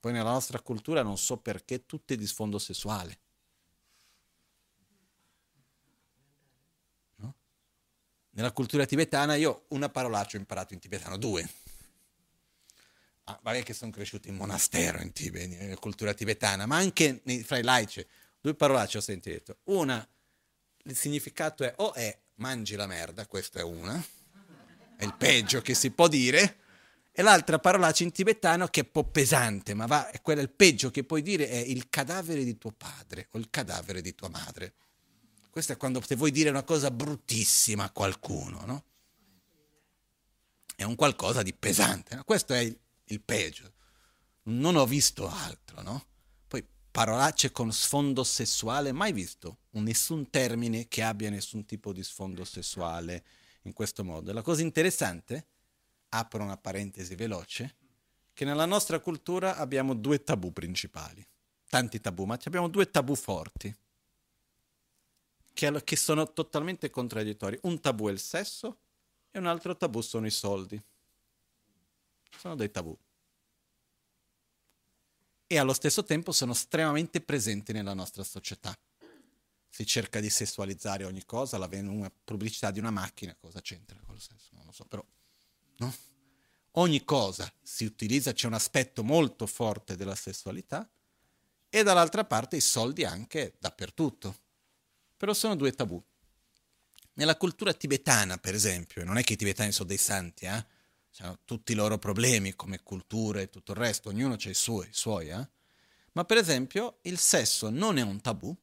Poi 0.00 0.12
nella 0.12 0.30
nostra 0.30 0.60
cultura 0.60 1.02
non 1.02 1.18
so 1.18 1.38
perché 1.38 1.86
tutte 1.86 2.16
di 2.16 2.26
sfondo 2.26 2.58
sessuale. 2.58 3.18
No? 7.16 7.34
Nella 8.30 8.52
cultura 8.52 8.86
tibetana 8.86 9.34
io 9.34 9.64
una 9.68 9.88
parolaccia 9.88 10.36
ho 10.36 10.40
imparato 10.40 10.74
in 10.74 10.80
tibetano, 10.80 11.16
due. 11.16 11.48
Ah, 13.24 13.38
vabbè 13.42 13.62
che 13.62 13.74
sono 13.74 13.90
cresciuto 13.90 14.28
in 14.28 14.36
monastero 14.36 15.02
in 15.02 15.12
Tibet, 15.12 15.48
nella 15.48 15.76
cultura 15.76 16.14
tibetana, 16.14 16.64
ma 16.64 16.76
anche 16.76 17.20
nei, 17.24 17.42
fra 17.42 17.58
i 17.58 17.62
laici, 17.62 18.06
due 18.40 18.54
parolacce 18.54 18.98
ho 18.98 19.02
sentito. 19.02 19.58
Una 19.64 20.06
il 20.84 20.96
significato 20.96 21.62
è 21.64 21.74
o 21.76 21.92
è 21.92 22.18
mangi 22.36 22.74
la 22.74 22.86
merda, 22.86 23.26
questa 23.26 23.60
è 23.60 23.62
una, 23.62 24.02
è 24.96 25.04
il 25.04 25.14
peggio 25.14 25.60
che 25.60 25.74
si 25.74 25.90
può 25.90 26.08
dire, 26.08 26.56
e 27.18 27.22
l'altra 27.22 27.58
parolaccia 27.58 28.04
in 28.04 28.12
tibetano 28.12 28.68
che 28.68 28.82
è 28.82 28.84
un 28.84 28.92
po' 28.92 29.02
pesante, 29.10 29.74
ma 29.74 29.86
va, 29.86 30.08
è 30.08 30.20
quella 30.22 30.40
il 30.40 30.50
peggio 30.50 30.92
che 30.92 31.02
puoi 31.02 31.20
dire 31.20 31.48
è 31.48 31.56
il 31.56 31.88
cadavere 31.90 32.44
di 32.44 32.56
tuo 32.58 32.70
padre 32.70 33.26
o 33.32 33.38
il 33.38 33.50
cadavere 33.50 34.00
di 34.00 34.14
tua 34.14 34.28
madre. 34.28 34.74
Questo 35.50 35.72
è 35.72 35.76
quando 35.76 36.00
se 36.00 36.14
vuoi 36.14 36.30
dire 36.30 36.48
una 36.48 36.62
cosa 36.62 36.92
bruttissima 36.92 37.82
a 37.82 37.90
qualcuno, 37.90 38.64
no? 38.64 38.84
È 40.76 40.84
un 40.84 40.94
qualcosa 40.94 41.42
di 41.42 41.52
pesante, 41.52 42.14
no? 42.14 42.22
questo 42.22 42.54
è 42.54 42.60
il, 42.60 42.78
il 43.06 43.20
peggio. 43.20 43.72
Non 44.44 44.76
ho 44.76 44.86
visto 44.86 45.28
altro, 45.28 45.82
no? 45.82 46.06
parolacce 46.92 47.50
con 47.50 47.72
sfondo 47.72 48.22
sessuale, 48.22 48.92
mai 48.92 49.12
visto 49.12 49.58
un, 49.70 49.82
nessun 49.82 50.30
termine 50.30 50.86
che 50.86 51.02
abbia 51.02 51.30
nessun 51.30 51.64
tipo 51.64 51.92
di 51.92 52.04
sfondo 52.04 52.44
sessuale 52.44 53.24
in 53.62 53.72
questo 53.72 54.04
modo. 54.04 54.32
La 54.32 54.42
cosa 54.42 54.62
interessante, 54.62 55.46
apro 56.10 56.42
una 56.42 56.56
parentesi 56.56 57.14
veloce, 57.14 57.74
che 58.32 58.44
nella 58.44 58.66
nostra 58.66 59.00
cultura 59.00 59.56
abbiamo 59.56 59.94
due 59.94 60.22
tabù 60.22 60.52
principali, 60.52 61.26
tanti 61.68 62.00
tabù, 62.00 62.24
ma 62.24 62.38
abbiamo 62.44 62.68
due 62.68 62.90
tabù 62.90 63.14
forti, 63.14 63.74
che, 65.52 65.96
sono 65.96 66.32
totalmente 66.32 66.88
contraddittori. 66.88 67.58
Un 67.62 67.80
tabù 67.80 68.08
è 68.08 68.12
il 68.12 68.20
sesso 68.20 68.78
e 69.30 69.38
un 69.38 69.46
altro 69.46 69.76
tabù 69.76 70.00
sono 70.00 70.26
i 70.26 70.30
soldi. 70.30 70.80
Sono 72.36 72.54
dei 72.54 72.70
tabù 72.70 72.96
e 75.50 75.58
allo 75.58 75.72
stesso 75.72 76.04
tempo 76.04 76.30
sono 76.30 76.52
estremamente 76.52 77.22
presenti 77.22 77.72
nella 77.72 77.94
nostra 77.94 78.22
società. 78.22 78.78
Si 79.70 79.86
cerca 79.86 80.20
di 80.20 80.28
sessualizzare 80.28 81.04
ogni 81.04 81.24
cosa, 81.24 81.56
la 81.56 81.68
una 81.72 82.12
pubblicità 82.22 82.70
di 82.70 82.78
una 82.78 82.90
macchina, 82.90 83.34
cosa 83.34 83.62
c'entra 83.62 83.98
con 84.04 84.14
il 84.14 84.20
sesso? 84.20 84.50
Non 84.52 84.66
lo 84.66 84.72
so, 84.72 84.84
però 84.84 85.02
no? 85.78 85.94
ogni 86.72 87.04
cosa 87.04 87.52
si 87.62 87.84
utilizza, 87.84 88.32
c'è 88.32 88.46
un 88.46 88.54
aspetto 88.54 89.02
molto 89.02 89.46
forte 89.46 89.96
della 89.96 90.14
sessualità 90.14 90.88
e 91.68 91.82
dall'altra 91.82 92.24
parte 92.24 92.56
i 92.56 92.60
soldi 92.60 93.04
anche 93.04 93.54
dappertutto. 93.58 94.36
Però 95.16 95.32
sono 95.32 95.56
due 95.56 95.72
tabù. 95.72 96.02
Nella 97.14 97.36
cultura 97.36 97.74
tibetana, 97.74 98.38
per 98.38 98.54
esempio, 98.54 99.04
non 99.04 99.18
è 99.18 99.24
che 99.24 99.32
i 99.32 99.36
tibetani 99.36 99.72
sono 99.72 99.88
dei 99.88 99.96
santi, 99.96 100.44
eh? 100.44 100.66
hanno 101.18 101.40
tutti 101.44 101.72
i 101.72 101.74
loro 101.74 101.98
problemi 101.98 102.54
come 102.54 102.80
cultura 102.82 103.40
e 103.40 103.50
tutto 103.50 103.72
il 103.72 103.78
resto, 103.78 104.08
ognuno 104.08 104.34
ha 104.34 104.48
i 104.48 104.54
suoi, 104.54 104.86
i 104.88 104.92
suoi 104.92 105.30
eh? 105.30 105.48
ma 106.12 106.24
per 106.24 106.36
esempio 106.36 106.98
il 107.02 107.18
sesso 107.18 107.70
non 107.70 107.96
è 107.98 108.02
un 108.02 108.20
tabù 108.20 108.54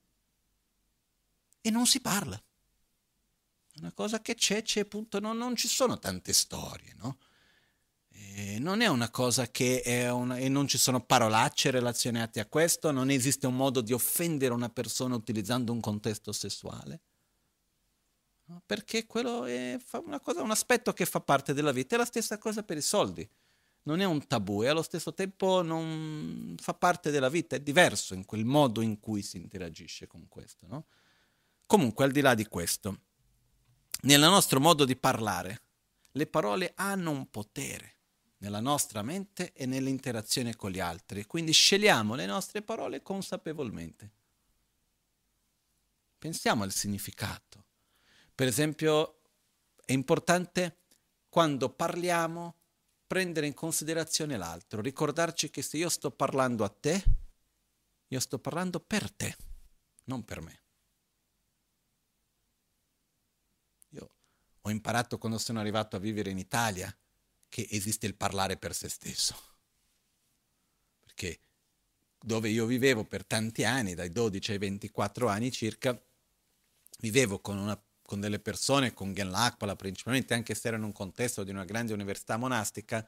e 1.61 1.69
non 1.69 1.85
si 1.85 1.99
parla. 2.01 2.41
Una 3.79 3.91
cosa 3.91 4.21
che 4.21 4.35
c'è, 4.35 4.61
c'è 4.61 4.81
appunto, 4.81 5.19
non, 5.19 5.37
non 5.37 5.55
ci 5.55 5.67
sono 5.67 5.99
tante 5.99 6.33
storie, 6.33 6.93
no? 6.97 7.17
E 8.09 8.57
non 8.59 8.81
è 8.81 8.87
una 8.87 9.09
cosa 9.09 9.49
che 9.51 9.81
è 9.81 10.09
una, 10.09 10.37
e 10.37 10.47
non 10.47 10.67
ci 10.67 10.77
sono 10.77 11.03
parolacce 11.03 11.71
relazionate 11.71 12.39
a 12.39 12.45
questo, 12.45 12.91
non 12.91 13.09
esiste 13.09 13.47
un 13.47 13.55
modo 13.55 13.81
di 13.81 13.91
offendere 13.91 14.53
una 14.53 14.69
persona 14.69 15.15
utilizzando 15.15 15.71
un 15.71 15.81
contesto 15.81 16.31
sessuale 16.31 17.01
perché 18.65 19.05
quello 19.05 19.45
è 19.45 19.79
cosa, 20.21 20.41
un 20.41 20.51
aspetto 20.51 20.93
che 20.93 21.05
fa 21.05 21.19
parte 21.19 21.53
della 21.53 21.71
vita. 21.71 21.95
È 21.95 21.97
la 21.97 22.05
stessa 22.05 22.37
cosa 22.37 22.63
per 22.63 22.77
i 22.77 22.81
soldi. 22.81 23.27
Non 23.83 23.99
è 24.01 24.05
un 24.05 24.25
tabù 24.25 24.63
e 24.63 24.67
allo 24.67 24.81
stesso 24.81 25.13
tempo 25.13 25.61
non 25.61 26.55
fa 26.59 26.73
parte 26.73 27.11
della 27.11 27.29
vita, 27.29 27.55
è 27.55 27.59
diverso 27.59 28.15
in 28.15 28.25
quel 28.25 28.43
modo 28.43 28.81
in 28.81 28.99
cui 28.99 29.21
si 29.21 29.37
interagisce 29.37 30.07
con 30.07 30.27
questo. 30.27 30.65
No? 30.67 30.85
Comunque, 31.67 32.05
al 32.05 32.11
di 32.11 32.21
là 32.21 32.33
di 32.33 32.45
questo, 32.47 33.01
nel 34.01 34.19
nostro 34.19 34.59
modo 34.59 34.85
di 34.85 34.95
parlare, 34.95 35.61
le 36.11 36.27
parole 36.27 36.73
hanno 36.75 37.11
un 37.11 37.29
potere 37.29 37.93
nella 38.37 38.59
nostra 38.59 39.01
mente 39.01 39.53
e 39.53 39.65
nell'interazione 39.65 40.55
con 40.55 40.71
gli 40.71 40.79
altri, 40.79 41.25
quindi 41.25 41.51
scegliamo 41.51 42.15
le 42.15 42.25
nostre 42.25 42.61
parole 42.61 43.01
consapevolmente. 43.01 44.11
Pensiamo 46.17 46.63
al 46.63 46.71
significato 46.71 47.65
per 48.35 48.47
esempio, 48.47 49.21
è 49.85 49.93
importante 49.93 50.79
quando 51.29 51.69
parliamo 51.69 52.55
prendere 53.07 53.47
in 53.47 53.53
considerazione 53.53 54.35
l'altro, 54.35 54.81
ricordarci 54.81 55.49
che 55.49 55.61
se 55.61 55.77
io 55.77 55.87
sto 55.87 56.11
parlando 56.11 56.65
a 56.65 56.69
te, 56.69 57.01
io 58.09 58.19
sto 58.19 58.37
parlando 58.37 58.81
per 58.81 59.09
te, 59.09 59.37
non 60.05 60.25
per 60.25 60.41
me. 60.41 60.61
Io 63.91 64.09
ho 64.67 64.71
imparato 64.71 65.19
quando 65.19 65.37
sono 65.37 65.59
arrivato 65.59 65.95
a 65.95 65.99
vivere 65.99 66.31
in 66.31 66.39
Italia 66.39 66.93
che 67.49 67.67
esiste 67.69 68.07
il 68.07 68.15
parlare 68.15 68.57
per 68.57 68.73
se 68.73 68.89
stesso. 68.89 69.35
Perché 71.05 71.39
dove 72.19 72.49
io 72.49 72.65
vivevo 72.65 73.03
per 73.03 73.25
tanti 73.25 73.63
anni, 73.63 73.93
dai 73.93 74.11
12 74.11 74.51
ai 74.51 74.57
24 74.57 75.27
anni 75.27 75.51
circa, 75.51 75.99
vivevo 76.99 77.39
con 77.39 77.57
una 77.57 77.79
con 78.01 78.19
delle 78.19 78.39
persone, 78.39 78.93
con 78.93 79.13
Genlakpala 79.13 79.75
principalmente, 79.75 80.35
anche 80.35 80.53
se 80.53 80.67
era 80.67 80.77
in 80.77 80.83
un 80.83 80.91
contesto 80.91 81.43
di 81.43 81.49
una 81.49 81.65
grande 81.65 81.91
università 81.91 82.37
monastica, 82.37 83.07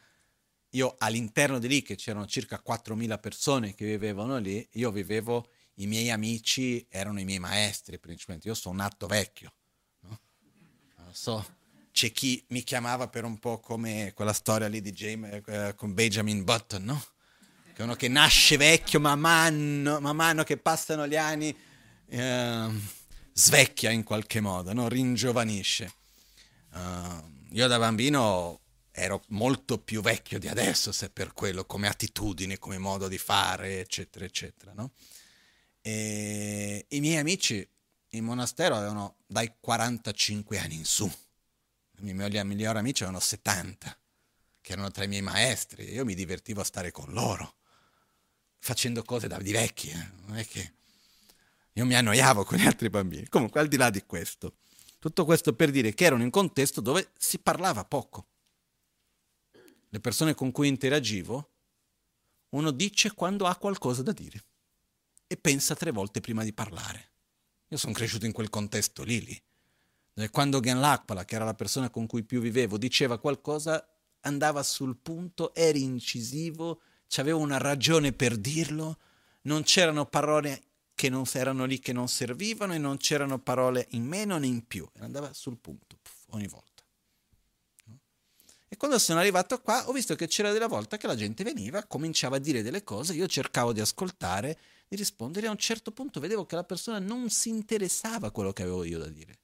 io 0.71 0.95
all'interno 0.97 1.59
di 1.59 1.67
lì, 1.67 1.81
che 1.83 1.95
c'erano 1.95 2.25
circa 2.25 2.59
4.000 2.59 3.19
persone 3.19 3.75
che 3.75 3.85
vivevano 3.85 4.37
lì, 4.37 4.67
io 4.71 4.91
vivevo, 4.91 5.51
i 5.75 5.85
miei 5.85 6.09
amici 6.09 6.83
erano 6.89 7.19
i 7.19 7.25
miei 7.25 7.37
maestri 7.37 7.99
principalmente, 7.99 8.47
io 8.47 8.55
sono 8.55 8.75
nato 8.75 9.05
vecchio? 9.05 9.53
So, 11.17 11.45
c'è 11.91 12.11
chi 12.11 12.43
mi 12.49 12.63
chiamava 12.63 13.07
per 13.07 13.23
un 13.23 13.39
po' 13.39 13.59
come 13.59 14.11
quella 14.13 14.33
storia 14.33 14.67
lì 14.67 14.81
di 14.81 14.91
James, 14.91 15.41
eh, 15.47 15.73
con 15.75 15.93
Benjamin 15.93 16.43
Button, 16.43 16.83
no? 16.83 17.03
Che 17.73 17.83
uno 17.83 17.95
che 17.95 18.07
nasce 18.07 18.57
vecchio 18.57 18.99
man 18.99 19.19
mano, 19.19 19.99
man 19.99 20.15
mano 20.15 20.43
che 20.43 20.57
passano 20.57 21.07
gli 21.07 21.15
anni... 21.15 21.55
Eh, 22.09 23.05
svecchia 23.37 23.91
in 23.91 24.03
qualche 24.03 24.41
modo, 24.41 24.73
no? 24.73 24.87
ringiovanisce. 24.87 25.93
Uh, 26.73 27.23
io 27.51 27.67
da 27.67 27.77
bambino 27.77 28.61
ero 28.91 29.23
molto 29.27 29.77
più 29.77 30.01
vecchio 30.01 30.39
di 30.39 30.47
adesso, 30.47 30.91
se 30.91 31.11
per 31.11 31.33
quello, 31.33 31.65
come 31.65 31.87
attitudine, 31.87 32.57
come 32.57 32.79
modo 32.79 33.07
di 33.07 33.19
fare, 33.19 33.79
eccetera, 33.79 34.25
eccetera. 34.25 34.73
No? 34.73 34.91
E 35.81 36.85
I 36.89 36.99
miei 36.99 37.17
amici 37.17 37.67
in 38.09 38.23
monastero 38.23 38.75
avevano 38.75 39.17
dai 39.25 39.53
45 39.59 40.59
anni 40.59 40.75
in 40.75 40.85
su. 40.85 41.05
I 41.05 42.13
miei 42.13 42.45
migliori 42.45 42.77
amici 42.77 43.03
avevano 43.03 43.23
70, 43.23 43.97
che 44.61 44.71
erano 44.71 44.91
tra 44.91 45.03
i 45.03 45.07
miei 45.07 45.21
maestri. 45.21 45.91
Io 45.91 46.05
mi 46.05 46.15
divertivo 46.15 46.61
a 46.61 46.63
stare 46.63 46.91
con 46.91 47.11
loro, 47.11 47.55
facendo 48.59 49.03
cose 49.03 49.27
da 49.27 49.37
di 49.39 49.51
vecchi. 49.51 49.89
Eh? 49.89 50.09
Non 50.25 50.37
è 50.37 50.45
che 50.45 50.73
io 51.73 51.85
mi 51.85 51.95
annoiavo 51.95 52.43
con 52.43 52.57
gli 52.57 52.65
altri 52.65 52.89
bambini. 52.89 53.27
Comunque, 53.27 53.59
al 53.59 53.67
di 53.67 53.77
là 53.77 53.89
di 53.89 54.03
questo, 54.05 54.57
tutto 54.99 55.25
questo 55.25 55.53
per 55.53 55.71
dire 55.71 55.93
che 55.93 56.05
ero 56.05 56.15
in 56.15 56.21
un 56.21 56.29
contesto 56.29 56.81
dove 56.81 57.11
si 57.17 57.39
parlava 57.39 57.83
poco. 57.83 58.27
le 59.89 59.99
persone 59.99 60.35
con 60.35 60.51
cui 60.51 60.67
interagivo, 60.67 61.51
uno 62.49 62.71
dice 62.71 63.13
quando 63.13 63.45
ha 63.45 63.55
qualcosa 63.55 64.03
da 64.03 64.11
dire 64.11 64.43
e 65.27 65.37
pensa 65.37 65.75
tre 65.75 65.91
volte 65.91 66.19
prima 66.19 66.43
di 66.43 66.53
parlare. 66.53 67.11
Io 67.69 67.77
sono 67.77 67.93
cresciuto 67.93 68.25
in 68.25 68.31
quel 68.31 68.49
contesto 68.49 69.03
lì, 69.03 69.23
lì. 69.23 69.41
Dove 70.13 70.29
quando 70.29 70.59
Gen 70.59 70.79
Lakpala, 70.79 71.25
che 71.25 71.35
era 71.35 71.45
la 71.45 71.53
persona 71.53 71.89
con 71.89 72.07
cui 72.07 72.23
più 72.23 72.39
vivevo, 72.39 72.77
diceva 72.77 73.19
qualcosa, 73.19 73.85
andava 74.21 74.63
sul 74.63 74.97
punto, 74.97 75.53
era 75.53 75.77
incisivo, 75.77 76.81
aveva 77.17 77.37
una 77.37 77.57
ragione 77.57 78.13
per 78.13 78.37
dirlo, 78.37 78.97
non 79.43 79.63
c'erano 79.63 80.05
parole 80.05 80.63
che 80.95 81.09
non 81.09 81.25
erano 81.33 81.65
lì 81.65 81.79
che 81.79 81.93
non 81.93 82.07
servivano 82.07 82.73
e 82.73 82.79
non 82.79 82.97
c'erano 82.97 83.37
parole 83.37 83.85
in 83.91 84.03
meno 84.03 84.37
né 84.39 84.47
in 84.47 84.65
più, 84.65 84.89
andava 84.99 85.31
sul 85.33 85.57
punto 85.57 85.97
puff, 86.01 86.23
ogni 86.29 86.47
volta. 86.47 86.83
E 88.67 88.75
quando 88.75 88.97
sono 88.97 89.19
arrivato 89.19 89.61
qua 89.61 89.87
ho 89.87 89.91
visto 89.91 90.15
che 90.15 90.27
c'era 90.27 90.51
della 90.51 90.67
volta 90.67 90.97
che 90.97 91.07
la 91.07 91.15
gente 91.15 91.43
veniva, 91.43 91.83
cominciava 91.83 92.37
a 92.37 92.39
dire 92.39 92.63
delle 92.63 92.83
cose, 92.83 93.13
io 93.13 93.27
cercavo 93.27 93.73
di 93.73 93.79
ascoltare, 93.79 94.57
di 94.87 94.95
rispondere 94.95 95.47
a 95.47 95.51
un 95.51 95.57
certo 95.57 95.91
punto 95.91 96.19
vedevo 96.19 96.45
che 96.45 96.55
la 96.55 96.63
persona 96.63 96.99
non 96.99 97.29
si 97.29 97.49
interessava 97.49 98.27
a 98.27 98.31
quello 98.31 98.53
che 98.53 98.63
avevo 98.63 98.83
io 98.83 98.99
da 98.99 99.09
dire 99.09 99.39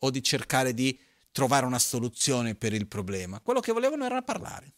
o 0.00 0.10
di 0.10 0.22
cercare 0.22 0.74
di 0.74 0.98
trovare 1.32 1.66
una 1.66 1.78
soluzione 1.78 2.54
per 2.54 2.72
il 2.72 2.86
problema, 2.86 3.40
quello 3.40 3.60
che 3.60 3.72
volevano 3.72 4.04
era 4.04 4.22
parlare. 4.22 4.74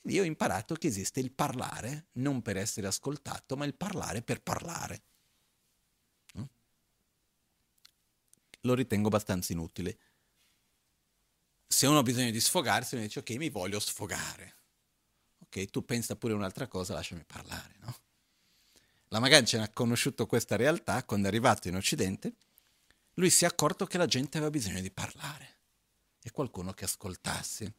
Quindi 0.00 0.18
io 0.18 0.24
ho 0.24 0.26
imparato 0.26 0.74
che 0.74 0.88
esiste 0.88 1.20
il 1.20 1.30
parlare 1.30 2.08
non 2.12 2.42
per 2.42 2.56
essere 2.56 2.86
ascoltato, 2.86 3.56
ma 3.56 3.64
il 3.64 3.74
parlare 3.74 4.22
per 4.22 4.42
parlare. 4.42 5.02
Lo 8.62 8.74
ritengo 8.74 9.08
abbastanza 9.08 9.52
inutile 9.52 9.98
se 11.72 11.86
uno 11.86 12.00
ha 12.00 12.02
bisogno 12.02 12.32
di 12.32 12.40
sfogarsi, 12.40 12.96
uno 12.96 13.04
dice 13.04 13.20
ok, 13.20 13.30
mi 13.36 13.48
voglio 13.48 13.78
sfogare. 13.78 14.56
Ok, 15.52 15.68
tu 15.70 15.84
pensa 15.84 16.14
pure 16.14 16.32
un'altra 16.32 16.68
cosa, 16.68 16.94
lasciami 16.94 17.24
parlare, 17.26 17.74
no? 17.80 17.92
La 19.08 19.18
Magancia 19.18 19.60
ha 19.60 19.68
conosciuto 19.68 20.24
questa 20.26 20.54
realtà 20.54 21.02
quando 21.02 21.26
è 21.26 21.28
arrivato 21.28 21.66
in 21.66 21.74
Occidente, 21.74 22.34
lui 23.14 23.30
si 23.30 23.42
è 23.42 23.48
accorto 23.48 23.84
che 23.84 23.98
la 23.98 24.06
gente 24.06 24.36
aveva 24.36 24.52
bisogno 24.52 24.80
di 24.80 24.92
parlare 24.92 25.56
e 26.22 26.30
qualcuno 26.30 26.72
che 26.72 26.84
ascoltasse. 26.84 27.74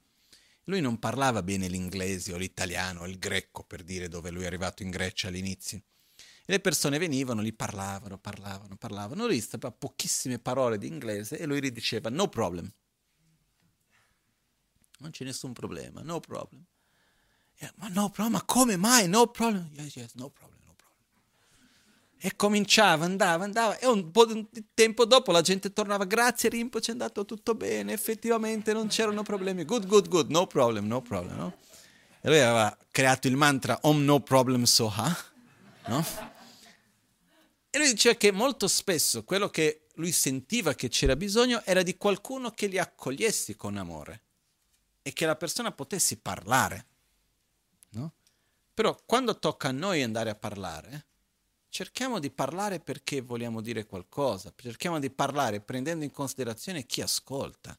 Lui 0.66 0.82
non 0.82 1.00
parlava 1.00 1.42
bene 1.42 1.70
l'inglese 1.70 2.34
o 2.34 2.38
l'italiano 2.38 3.02
o 3.02 3.08
il 3.08 3.18
greco, 3.18 3.64
per 3.64 3.84
dire 3.84 4.10
dove 4.10 4.32
lui 4.32 4.44
è 4.44 4.48
arrivato 4.48 4.84
in 4.84 4.90
Grecia 4.90 5.30
all'inizio. 5.30 5.82
E 6.18 6.52
le 6.52 6.60
persone 6.60 6.98
venivano, 6.98 7.42
gli 7.42 7.54
parlavano, 7.54 8.18
parlavano, 8.18 8.76
parlavano. 8.76 9.26
Lui 9.26 9.40
sapeva 9.40 9.72
pochissime 9.72 10.40
parole 10.40 10.78
di 10.78 10.88
inglese 10.88 11.38
e 11.38 11.46
lui 11.46 11.62
gli 11.62 11.72
diceva 11.72 12.10
no 12.10 12.28
problem 12.28 12.70
non 15.02 15.12
c'è 15.12 15.24
nessun 15.26 15.52
problema, 15.54 16.02
no 16.02 16.20
problem. 16.20 16.64
Yeah, 17.62 17.72
ma 17.76 17.90
no 17.90 18.10
problem, 18.10 18.34
ma 18.34 18.42
come 18.44 18.76
mai? 18.76 19.08
No 19.08 19.28
problem. 19.28 19.70
Yes, 19.74 19.96
yes, 19.96 20.14
no 20.16 20.30
problem, 20.30 20.58
no 20.66 20.74
problem. 20.76 20.98
E 22.18 22.36
cominciava, 22.36 23.06
andava, 23.06 23.44
andava, 23.44 23.78
e 23.78 23.86
un 23.86 24.10
po' 24.10 24.26
di 24.26 24.48
tempo 24.74 25.06
dopo 25.06 25.32
la 25.32 25.42
gente 25.42 25.72
tornava, 25.72 26.06
grazie 26.06 26.50
Rimpo, 26.50 26.82
ci 26.82 26.90
è 26.90 26.94
andato 26.94 27.24
tutto 27.24 27.54
bene, 27.54 27.94
effettivamente 27.94 28.74
non 28.74 28.88
c'erano 28.88 29.22
problemi, 29.22 29.64
good, 29.64 29.86
good, 29.86 30.08
good, 30.08 30.32
no 30.32 30.48
problem, 30.48 30.88
no 30.88 31.02
problem, 31.02 31.38
no? 31.38 31.58
E 32.22 32.30
lui 32.30 32.40
aveva 32.40 32.76
creato 32.90 33.28
il 33.28 33.36
mantra 33.36 33.78
Om 33.84 34.04
no 34.04 34.20
problem 34.22 34.64
soha, 34.64 35.16
no? 35.86 36.06
E 37.70 37.78
lui 37.78 37.90
diceva 37.92 38.16
che 38.16 38.32
molto 38.32 38.68
spesso 38.68 39.24
quello 39.24 39.50
che 39.50 39.86
lui 39.96 40.12
sentiva 40.12 40.74
che 40.74 40.90
c'era 40.90 41.16
bisogno 41.16 41.62
era 41.64 41.84
di 41.84 41.96
qualcuno 41.96 42.50
che 42.50 42.66
li 42.66 42.80
accogliessi 42.80 43.56
con 43.56 43.78
amore 43.78 44.24
e 45.04 45.14
che 45.14 45.28
la 45.28 45.36
persona 45.36 45.72
potesse 45.72 46.18
parlare. 46.18 46.88
No? 47.92 48.14
Però 48.74 48.98
quando 49.06 49.38
tocca 49.38 49.70
a 49.70 49.72
noi 49.72 50.02
andare 50.02 50.30
a 50.30 50.36
parlare, 50.36 51.08
cerchiamo 51.70 52.20
di 52.20 52.32
parlare 52.32 52.80
perché 52.80 53.22
vogliamo 53.22 53.62
dire 53.62 53.86
qualcosa, 53.86 54.54
cerchiamo 54.56 55.00
di 55.00 55.10
parlare 55.10 55.62
prendendo 55.62 56.04
in 56.04 56.12
considerazione 56.12 56.86
chi 56.86 57.02
ascolta. 57.02 57.78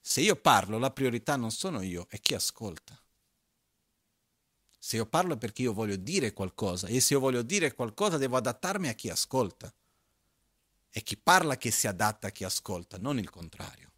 Se 0.00 0.20
io 0.20 0.36
parlo, 0.36 0.78
la 0.78 0.92
priorità 0.92 1.36
non 1.36 1.50
sono 1.50 1.82
io, 1.82 2.06
è 2.08 2.20
chi 2.20 2.34
ascolta. 2.34 3.00
Se 4.78 4.96
io 4.96 5.06
parlo 5.06 5.34
è 5.34 5.36
perché 5.36 5.62
io 5.62 5.72
voglio 5.72 5.96
dire 5.96 6.32
qualcosa 6.32 6.86
e 6.86 7.00
se 7.00 7.14
io 7.14 7.20
voglio 7.20 7.42
dire 7.42 7.74
qualcosa 7.74 8.18
devo 8.18 8.36
adattarmi 8.36 8.88
a 8.88 8.92
chi 8.92 9.10
ascolta. 9.10 9.74
È 10.88 11.02
chi 11.02 11.16
parla 11.16 11.56
che 11.56 11.72
si 11.72 11.88
adatta 11.88 12.28
a 12.28 12.30
chi 12.30 12.44
ascolta, 12.44 12.98
non 12.98 13.18
il 13.18 13.30
contrario. 13.30 13.90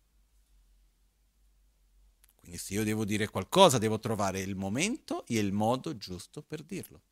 Quindi 2.49 2.65
se 2.65 2.73
io 2.73 2.83
devo 2.83 3.05
dire 3.05 3.29
qualcosa, 3.29 3.77
devo 3.77 3.99
trovare 3.99 4.41
il 4.41 4.57
momento 4.57 5.27
e 5.27 5.39
il 5.39 5.53
modo 5.53 5.99
giusto 5.99 6.41
per 6.41 6.63
dirlo. 6.63 7.03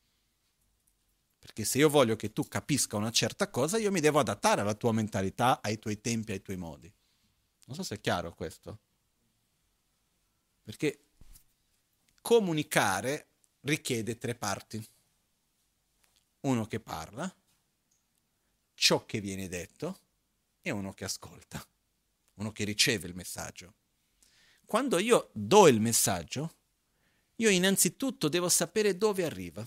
Perché 1.38 1.66
se 1.66 1.76
io 1.76 1.90
voglio 1.90 2.16
che 2.16 2.32
tu 2.32 2.48
capisca 2.48 2.96
una 2.96 3.10
certa 3.10 3.50
cosa, 3.50 3.76
io 3.76 3.90
mi 3.90 4.00
devo 4.00 4.18
adattare 4.18 4.62
alla 4.62 4.72
tua 4.72 4.92
mentalità, 4.92 5.60
ai 5.60 5.78
tuoi 5.78 6.00
tempi, 6.00 6.32
ai 6.32 6.40
tuoi 6.40 6.56
modi. 6.56 6.90
Non 7.66 7.76
so 7.76 7.82
se 7.82 7.96
è 7.96 8.00
chiaro 8.00 8.32
questo. 8.32 8.78
Perché 10.62 11.00
comunicare 12.22 13.26
richiede 13.60 14.16
tre 14.16 14.34
parti. 14.34 14.82
Uno 16.40 16.66
che 16.66 16.80
parla, 16.80 17.30
ciò 18.72 19.04
che 19.04 19.20
viene 19.20 19.48
detto 19.48 19.98
e 20.62 20.70
uno 20.70 20.94
che 20.94 21.04
ascolta, 21.04 21.62
uno 22.36 22.52
che 22.52 22.64
riceve 22.64 23.06
il 23.06 23.14
messaggio 23.14 23.74
quando 24.66 24.98
io 24.98 25.30
do 25.32 25.68
il 25.68 25.80
messaggio, 25.80 26.55
io 27.36 27.48
innanzitutto 27.51 28.28
devo 28.28 28.48
sapere 28.48 28.97
dove 28.97 29.24
arriva 29.24 29.66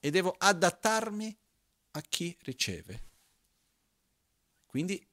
e 0.00 0.10
devo 0.10 0.34
adattarmi 0.36 1.38
a 1.92 2.00
chi 2.00 2.36
riceve. 2.40 3.04
Quindi 4.66 5.06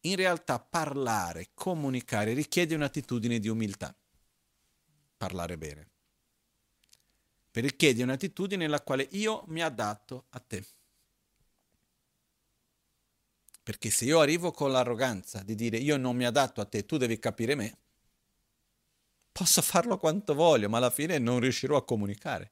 in 0.00 0.16
realtà 0.16 0.60
parlare, 0.60 1.50
comunicare 1.54 2.32
richiede 2.32 2.74
un'attitudine 2.74 3.38
di 3.38 3.48
umiltà. 3.48 3.94
Parlare 5.16 5.58
bene. 5.58 5.90
Richiede 7.50 8.02
un'attitudine 8.02 8.64
nella 8.64 8.82
quale 8.82 9.08
io 9.12 9.44
mi 9.46 9.62
adatto 9.62 10.26
a 10.30 10.40
te. 10.40 10.64
Perché 13.62 13.90
se 13.90 14.04
io 14.04 14.20
arrivo 14.20 14.52
con 14.52 14.70
l'arroganza 14.70 15.42
di 15.42 15.54
dire 15.54 15.78
io 15.78 15.96
non 15.96 16.14
mi 16.14 16.26
adatto 16.26 16.60
a 16.60 16.66
te, 16.66 16.84
tu 16.84 16.98
devi 16.98 17.18
capire 17.18 17.54
me, 17.54 17.78
Posso 19.36 19.60
farlo 19.60 19.98
quanto 19.98 20.32
voglio, 20.32 20.70
ma 20.70 20.78
alla 20.78 20.88
fine 20.88 21.18
non 21.18 21.40
riuscirò 21.40 21.76
a 21.76 21.84
comunicare. 21.84 22.50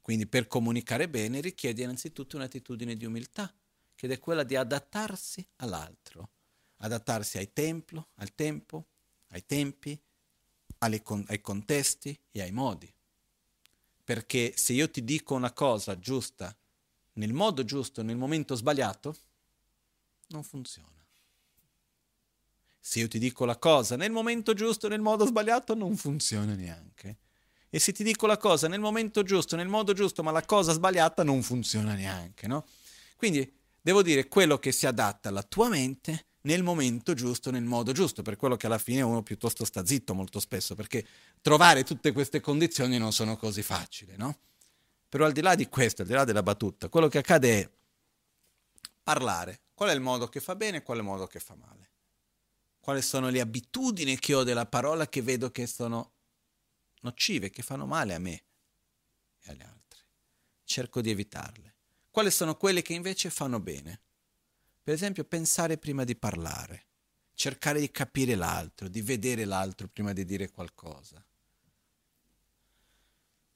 Quindi 0.00 0.26
per 0.26 0.46
comunicare 0.46 1.06
bene 1.06 1.42
richiede 1.42 1.82
innanzitutto 1.82 2.36
un'attitudine 2.36 2.96
di 2.96 3.04
umiltà, 3.04 3.54
che 3.94 4.08
è 4.08 4.18
quella 4.18 4.42
di 4.42 4.56
adattarsi 4.56 5.46
all'altro, 5.56 6.30
adattarsi 6.78 7.36
ai 7.36 7.52
templo, 7.52 8.08
al 8.14 8.34
tempo, 8.34 8.86
ai 9.32 9.44
tempi, 9.44 10.00
con- 11.02 11.24
ai 11.28 11.40
contesti 11.42 12.18
e 12.30 12.40
ai 12.40 12.52
modi. 12.52 12.90
Perché 14.02 14.54
se 14.56 14.72
io 14.72 14.90
ti 14.90 15.04
dico 15.04 15.34
una 15.34 15.52
cosa 15.52 15.98
giusta, 15.98 16.56
nel 17.14 17.34
modo 17.34 17.66
giusto, 17.66 18.02
nel 18.02 18.16
momento 18.16 18.54
sbagliato, 18.54 19.14
non 20.28 20.42
funziona. 20.42 20.95
Se 22.88 23.00
io 23.00 23.08
ti 23.08 23.18
dico 23.18 23.44
la 23.44 23.56
cosa 23.56 23.96
nel 23.96 24.12
momento 24.12 24.54
giusto, 24.54 24.86
nel 24.86 25.00
modo 25.00 25.26
sbagliato, 25.26 25.74
non 25.74 25.96
funziona 25.96 26.54
neanche. 26.54 27.16
E 27.68 27.80
se 27.80 27.90
ti 27.90 28.04
dico 28.04 28.28
la 28.28 28.36
cosa 28.36 28.68
nel 28.68 28.78
momento 28.78 29.24
giusto, 29.24 29.56
nel 29.56 29.66
modo 29.66 29.92
giusto, 29.92 30.22
ma 30.22 30.30
la 30.30 30.44
cosa 30.44 30.72
sbagliata, 30.72 31.24
non 31.24 31.42
funziona 31.42 31.94
neanche, 31.94 32.46
no? 32.46 32.64
Quindi 33.16 33.52
devo 33.80 34.02
dire 34.02 34.28
quello 34.28 34.60
che 34.60 34.70
si 34.70 34.86
adatta 34.86 35.30
alla 35.30 35.42
tua 35.42 35.68
mente 35.68 36.26
nel 36.42 36.62
momento 36.62 37.12
giusto, 37.12 37.50
nel 37.50 37.64
modo 37.64 37.90
giusto, 37.90 38.22
per 38.22 38.36
quello 38.36 38.54
che 38.54 38.66
alla 38.66 38.78
fine 38.78 39.02
uno 39.02 39.24
piuttosto 39.24 39.64
sta 39.64 39.84
zitto 39.84 40.14
molto 40.14 40.38
spesso, 40.38 40.76
perché 40.76 41.04
trovare 41.40 41.82
tutte 41.82 42.12
queste 42.12 42.40
condizioni 42.40 42.98
non 42.98 43.12
sono 43.12 43.36
così 43.36 43.62
facili, 43.62 44.14
no? 44.16 44.38
Però 45.08 45.24
al 45.24 45.32
di 45.32 45.40
là 45.40 45.56
di 45.56 45.68
questo, 45.68 46.02
al 46.02 46.08
di 46.08 46.14
là 46.14 46.22
della 46.22 46.44
battuta, 46.44 46.88
quello 46.88 47.08
che 47.08 47.18
accade 47.18 47.60
è 47.60 47.70
parlare. 49.02 49.62
Qual 49.74 49.90
è 49.90 49.92
il 49.92 50.00
modo 50.00 50.28
che 50.28 50.38
fa 50.38 50.54
bene 50.54 50.76
e 50.76 50.82
qual 50.84 50.98
è 50.98 51.00
il 51.00 51.06
modo 51.06 51.26
che 51.26 51.40
fa 51.40 51.56
male? 51.56 51.94
Quali 52.86 53.02
sono 53.02 53.30
le 53.30 53.40
abitudini 53.40 54.16
che 54.16 54.32
ho 54.32 54.44
della 54.44 54.64
parola 54.64 55.08
che 55.08 55.20
vedo 55.20 55.50
che 55.50 55.66
sono 55.66 56.12
nocive, 57.00 57.50
che 57.50 57.62
fanno 57.62 57.84
male 57.84 58.14
a 58.14 58.20
me 58.20 58.44
e 59.40 59.50
agli 59.50 59.62
altri. 59.62 60.00
Cerco 60.62 61.00
di 61.00 61.10
evitarle. 61.10 61.74
Quali 62.12 62.30
sono 62.30 62.54
quelle 62.54 62.82
che 62.82 62.92
invece 62.92 63.28
fanno 63.28 63.58
bene? 63.58 64.02
Per 64.84 64.94
esempio, 64.94 65.24
pensare 65.24 65.78
prima 65.78 66.04
di 66.04 66.14
parlare, 66.14 66.86
cercare 67.34 67.80
di 67.80 67.90
capire 67.90 68.36
l'altro, 68.36 68.86
di 68.86 69.02
vedere 69.02 69.44
l'altro 69.44 69.88
prima 69.88 70.12
di 70.12 70.24
dire 70.24 70.52
qualcosa. 70.52 71.20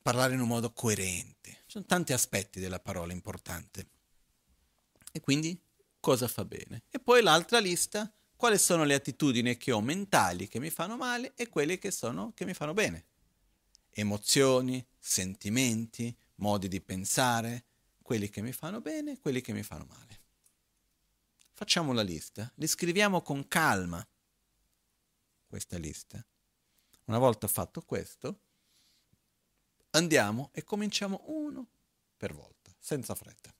Parlare 0.02 0.34
in 0.34 0.40
un 0.40 0.48
modo 0.48 0.72
coerente. 0.72 1.50
Ci 1.52 1.64
sono 1.74 1.84
tanti 1.84 2.12
aspetti 2.12 2.58
della 2.58 2.80
parola 2.80 3.12
importante. 3.12 3.90
E 5.12 5.20
quindi 5.20 5.56
cosa 6.00 6.26
fa 6.26 6.44
bene? 6.44 6.82
E 6.90 6.98
poi 6.98 7.22
l'altra 7.22 7.60
lista 7.60 8.12
quali 8.40 8.56
sono 8.56 8.84
le 8.84 8.94
attitudini 8.94 9.58
che 9.58 9.70
ho 9.70 9.82
mentali 9.82 10.48
che 10.48 10.58
mi 10.60 10.70
fanno 10.70 10.96
male 10.96 11.34
e 11.34 11.50
quelle 11.50 11.76
che, 11.76 11.90
sono, 11.90 12.32
che 12.32 12.46
mi 12.46 12.54
fanno 12.54 12.72
bene. 12.72 13.04
Emozioni, 13.90 14.82
sentimenti, 14.98 16.16
modi 16.36 16.66
di 16.66 16.80
pensare, 16.80 17.64
quelli 18.00 18.30
che 18.30 18.40
mi 18.40 18.52
fanno 18.52 18.80
bene 18.80 19.12
e 19.12 19.18
quelli 19.18 19.42
che 19.42 19.52
mi 19.52 19.62
fanno 19.62 19.84
male. 19.84 20.20
Facciamo 21.52 21.92
la 21.92 22.00
lista, 22.00 22.50
li 22.54 22.66
scriviamo 22.66 23.20
con 23.20 23.46
calma, 23.46 24.02
questa 25.46 25.76
lista. 25.76 26.24
Una 27.04 27.18
volta 27.18 27.46
fatto 27.46 27.82
questo, 27.82 28.40
andiamo 29.90 30.48
e 30.54 30.64
cominciamo 30.64 31.24
uno 31.26 31.66
per 32.16 32.32
volta, 32.32 32.74
senza 32.78 33.14
fretta. 33.14 33.54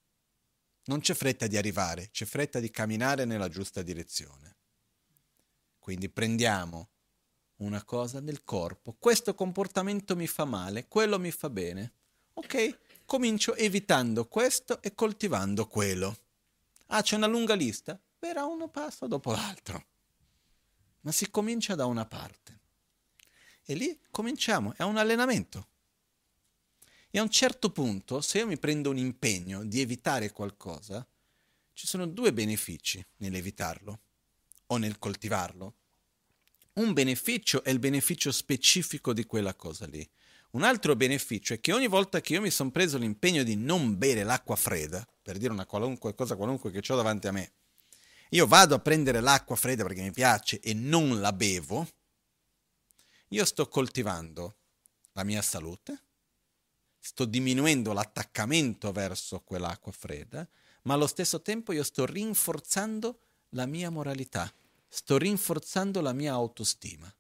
Non 0.85 1.01
c'è 1.01 1.13
fretta 1.13 1.47
di 1.47 1.59
arrivare, 1.59 2.09
c'è 2.11 2.25
fretta 2.25 2.61
di 2.61 2.71
camminare 2.71 3.27
nella 3.27 3.51
giusta 3.51 3.83
direzione. 3.83 4.57
Quindi 5.81 6.11
prendiamo 6.11 6.91
una 7.57 7.83
cosa 7.83 8.21
del 8.21 8.45
corpo, 8.45 8.95
questo 8.99 9.35
comportamento 9.35 10.15
mi 10.15 10.27
fa 10.27 10.45
male, 10.45 10.87
quello 10.87 11.19
mi 11.19 11.31
fa 11.31 11.51
bene. 11.51 11.93
Ok, 12.35 13.05
comincio 13.07 13.55
evitando 13.55 14.29
questo 14.29 14.81
e 14.83 14.95
coltivando 14.95 15.67
quello. 15.67 16.17
Ah, 16.89 17.03
c'è 17.03 17.17
una 17.17 17.27
lunga 17.27 17.55
lista? 17.55 17.99
Verrà 18.19 18.45
uno 18.45 18.69
passo 18.69 19.07
dopo 19.07 19.33
l'altro. 19.33 19.87
Ma 21.01 21.13
si 21.13 21.31
comincia 21.31 21.75
da 21.75 21.87
una 21.87 22.05
parte. 22.05 22.61
E 23.65 23.75
lì 23.75 23.99
cominciamo, 24.11 24.75
è 24.77 24.83
un 24.83 24.99
allenamento. 24.99 25.69
E 27.11 27.19
a 27.19 27.23
un 27.23 27.31
certo 27.31 27.73
punto, 27.73 28.21
se 28.21 28.39
io 28.39 28.47
mi 28.47 28.59
prendo 28.59 28.91
un 28.91 28.99
impegno 28.99 29.65
di 29.65 29.81
evitare 29.81 30.31
qualcosa, 30.31 31.07
ci 31.73 31.87
sono 31.87 32.07
due 32.07 32.33
benefici 32.33 33.05
nell'evitarlo 33.17 34.01
o 34.71 34.77
nel 34.77 34.99
coltivarlo. 34.99 35.75
Un 36.75 36.93
beneficio 36.93 37.63
è 37.63 37.71
il 37.71 37.79
beneficio 37.79 38.33
specifico 38.33 39.13
di 39.13 39.25
quella 39.25 39.55
cosa 39.55 39.87
lì. 39.87 40.09
Un 40.53 40.63
altro 40.65 40.97
beneficio 40.97 41.55
è 41.55 41.61
che 41.61 41.73
ogni 41.73 41.87
volta 41.87 42.21
che 42.21 42.33
io 42.33 42.41
mi 42.41 42.51
sono 42.51 42.71
preso 42.71 42.99
l'impegno 42.99 43.43
di 43.43 43.55
non 43.55 43.99
bere 43.99 44.25
l'acqua 44.25 44.57
fredda, 44.57 45.07
per 45.23 45.39
dire 45.39 45.53
una 45.53 45.67
qualunque 45.67 46.15
cosa 46.15 46.35
qualunque 46.35 46.71
che 46.73 46.93
ho 46.93 46.97
davanti 46.97 47.29
a 47.29 47.33
me, 47.33 47.53
io 48.31 48.47
vado 48.47 48.75
a 48.75 48.81
prendere 48.81 49.21
l'acqua 49.21 49.57
fredda 49.57 49.85
perché 49.85 50.03
mi 50.03 50.13
piace 50.13 50.61
e 50.61 50.73
non 50.75 51.21
la 51.21 51.33
bevo, 51.33 51.89
io 53.29 53.45
sto 53.45 53.69
coltivando 53.69 54.57
la 55.13 55.25
mia 55.25 55.43
salute, 55.43 56.03
sto 56.99 57.25
diminuendo 57.25 57.93
l'attaccamento 57.93 58.91
verso 58.93 59.41
quell'acqua 59.41 59.93
fredda, 59.93 60.49
ma 60.83 60.95
allo 60.95 61.07
stesso 61.07 61.43
tempo 61.43 61.73
io 61.73 61.83
sto 61.83 62.07
rinforzando 62.07 63.21
la 63.51 63.67
mia 63.67 63.91
moralità, 63.91 64.53
sto 64.91 65.17
rinforzando 65.17 66.01
la 66.01 66.13
mia 66.13 66.33
autostima. 66.33 67.13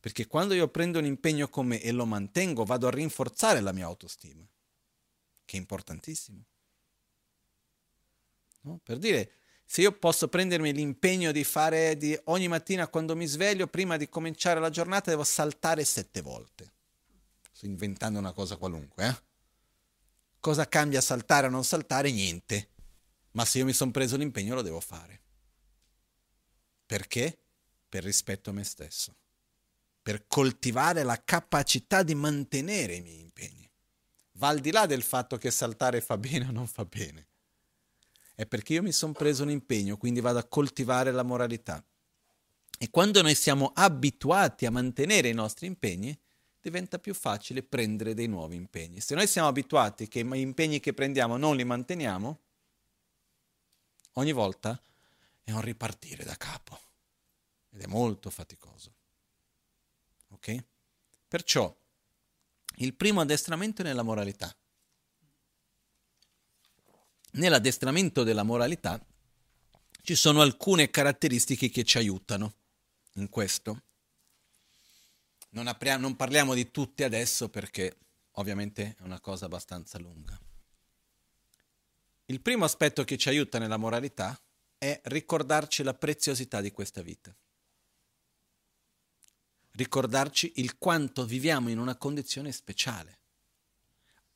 Perché 0.00 0.26
quando 0.26 0.54
io 0.54 0.68
prendo 0.68 0.98
un 0.98 1.04
impegno 1.04 1.48
con 1.48 1.66
me 1.66 1.80
e 1.80 1.92
lo 1.92 2.06
mantengo, 2.06 2.64
vado 2.64 2.86
a 2.86 2.90
rinforzare 2.90 3.60
la 3.60 3.72
mia 3.72 3.84
autostima, 3.84 4.48
che 5.44 5.56
è 5.56 5.60
importantissimo. 5.60 6.44
No? 8.62 8.80
Per 8.82 8.98
dire, 8.98 9.32
se 9.64 9.82
io 9.82 9.92
posso 9.92 10.28
prendermi 10.28 10.72
l'impegno 10.72 11.30
di 11.30 11.44
fare 11.44 11.96
di 11.96 12.18
ogni 12.24 12.48
mattina 12.48 12.88
quando 12.88 13.14
mi 13.14 13.26
sveglio, 13.26 13.66
prima 13.66 13.96
di 13.96 14.08
cominciare 14.08 14.60
la 14.60 14.70
giornata, 14.70 15.10
devo 15.10 15.24
saltare 15.24 15.84
sette 15.84 16.22
volte. 16.22 16.72
Sto 17.52 17.66
inventando 17.66 18.18
una 18.18 18.32
cosa 18.32 18.56
qualunque, 18.56 19.06
eh? 19.06 19.22
Cosa 20.40 20.68
cambia 20.68 21.00
saltare 21.00 21.48
o 21.48 21.50
non 21.50 21.64
saltare? 21.64 22.10
Niente. 22.12 22.70
Ma 23.32 23.44
se 23.44 23.58
io 23.58 23.64
mi 23.64 23.72
sono 23.72 23.90
preso 23.90 24.16
l'impegno 24.16 24.54
lo 24.54 24.62
devo 24.62 24.80
fare. 24.80 25.22
Perché? 26.88 27.36
Per 27.86 28.02
rispetto 28.02 28.48
a 28.48 28.54
me 28.54 28.64
stesso. 28.64 29.14
Per 30.00 30.26
coltivare 30.26 31.02
la 31.02 31.22
capacità 31.22 32.02
di 32.02 32.14
mantenere 32.14 32.94
i 32.94 33.02
miei 33.02 33.20
impegni. 33.20 33.68
Va 34.32 34.48
al 34.48 34.60
di 34.60 34.70
là 34.70 34.86
del 34.86 35.02
fatto 35.02 35.36
che 35.36 35.50
saltare 35.50 36.00
fa 36.00 36.16
bene 36.16 36.46
o 36.48 36.50
non 36.50 36.66
fa 36.66 36.86
bene. 36.86 37.26
È 38.34 38.46
perché 38.46 38.72
io 38.72 38.82
mi 38.82 38.92
sono 38.92 39.12
preso 39.12 39.42
un 39.42 39.50
impegno, 39.50 39.98
quindi 39.98 40.20
vado 40.20 40.38
a 40.38 40.44
coltivare 40.44 41.12
la 41.12 41.22
moralità. 41.24 41.84
E 42.78 42.88
quando 42.88 43.20
noi 43.20 43.34
siamo 43.34 43.70
abituati 43.74 44.64
a 44.64 44.70
mantenere 44.70 45.28
i 45.28 45.34
nostri 45.34 45.66
impegni, 45.66 46.18
diventa 46.58 46.98
più 46.98 47.12
facile 47.12 47.62
prendere 47.62 48.14
dei 48.14 48.28
nuovi 48.28 48.56
impegni. 48.56 49.00
Se 49.00 49.14
noi 49.14 49.26
siamo 49.26 49.48
abituati 49.48 50.08
che 50.08 50.24
gli 50.24 50.36
impegni 50.36 50.80
che 50.80 50.94
prendiamo 50.94 51.36
non 51.36 51.54
li 51.54 51.64
manteniamo, 51.64 52.38
ogni 54.14 54.32
volta 54.32 54.80
è 55.48 55.52
un 55.52 55.62
ripartire 55.62 56.24
da 56.24 56.36
capo 56.36 56.78
ed 57.70 57.80
è 57.80 57.86
molto 57.86 58.28
faticoso. 58.28 58.92
Ok? 60.28 60.62
Perciò 61.26 61.74
il 62.76 62.92
primo 62.92 63.22
addestramento 63.22 63.80
è 63.80 63.84
nella 63.86 64.02
moralità. 64.02 64.54
Nell'addestramento 67.32 68.24
della 68.24 68.42
moralità 68.42 69.02
ci 70.02 70.14
sono 70.14 70.42
alcune 70.42 70.90
caratteristiche 70.90 71.70
che 71.70 71.82
ci 71.82 71.96
aiutano 71.96 72.54
in 73.14 73.30
questo. 73.30 73.84
Non, 75.50 75.66
apriamo, 75.66 76.02
non 76.02 76.14
parliamo 76.14 76.52
di 76.52 76.70
tutte 76.70 77.04
adesso 77.04 77.48
perché 77.48 77.96
ovviamente 78.32 78.96
è 78.98 79.02
una 79.02 79.18
cosa 79.18 79.46
abbastanza 79.46 79.98
lunga. 79.98 80.38
Il 82.26 82.42
primo 82.42 82.66
aspetto 82.66 83.02
che 83.04 83.16
ci 83.16 83.30
aiuta 83.30 83.58
nella 83.58 83.78
moralità 83.78 84.38
è 84.78 85.00
ricordarci 85.04 85.82
la 85.82 85.94
preziosità 85.94 86.60
di 86.60 86.70
questa 86.70 87.02
vita. 87.02 87.34
Ricordarci 89.72 90.54
il 90.56 90.78
quanto 90.78 91.24
viviamo 91.24 91.68
in 91.68 91.78
una 91.78 91.96
condizione 91.96 92.52
speciale. 92.52 93.18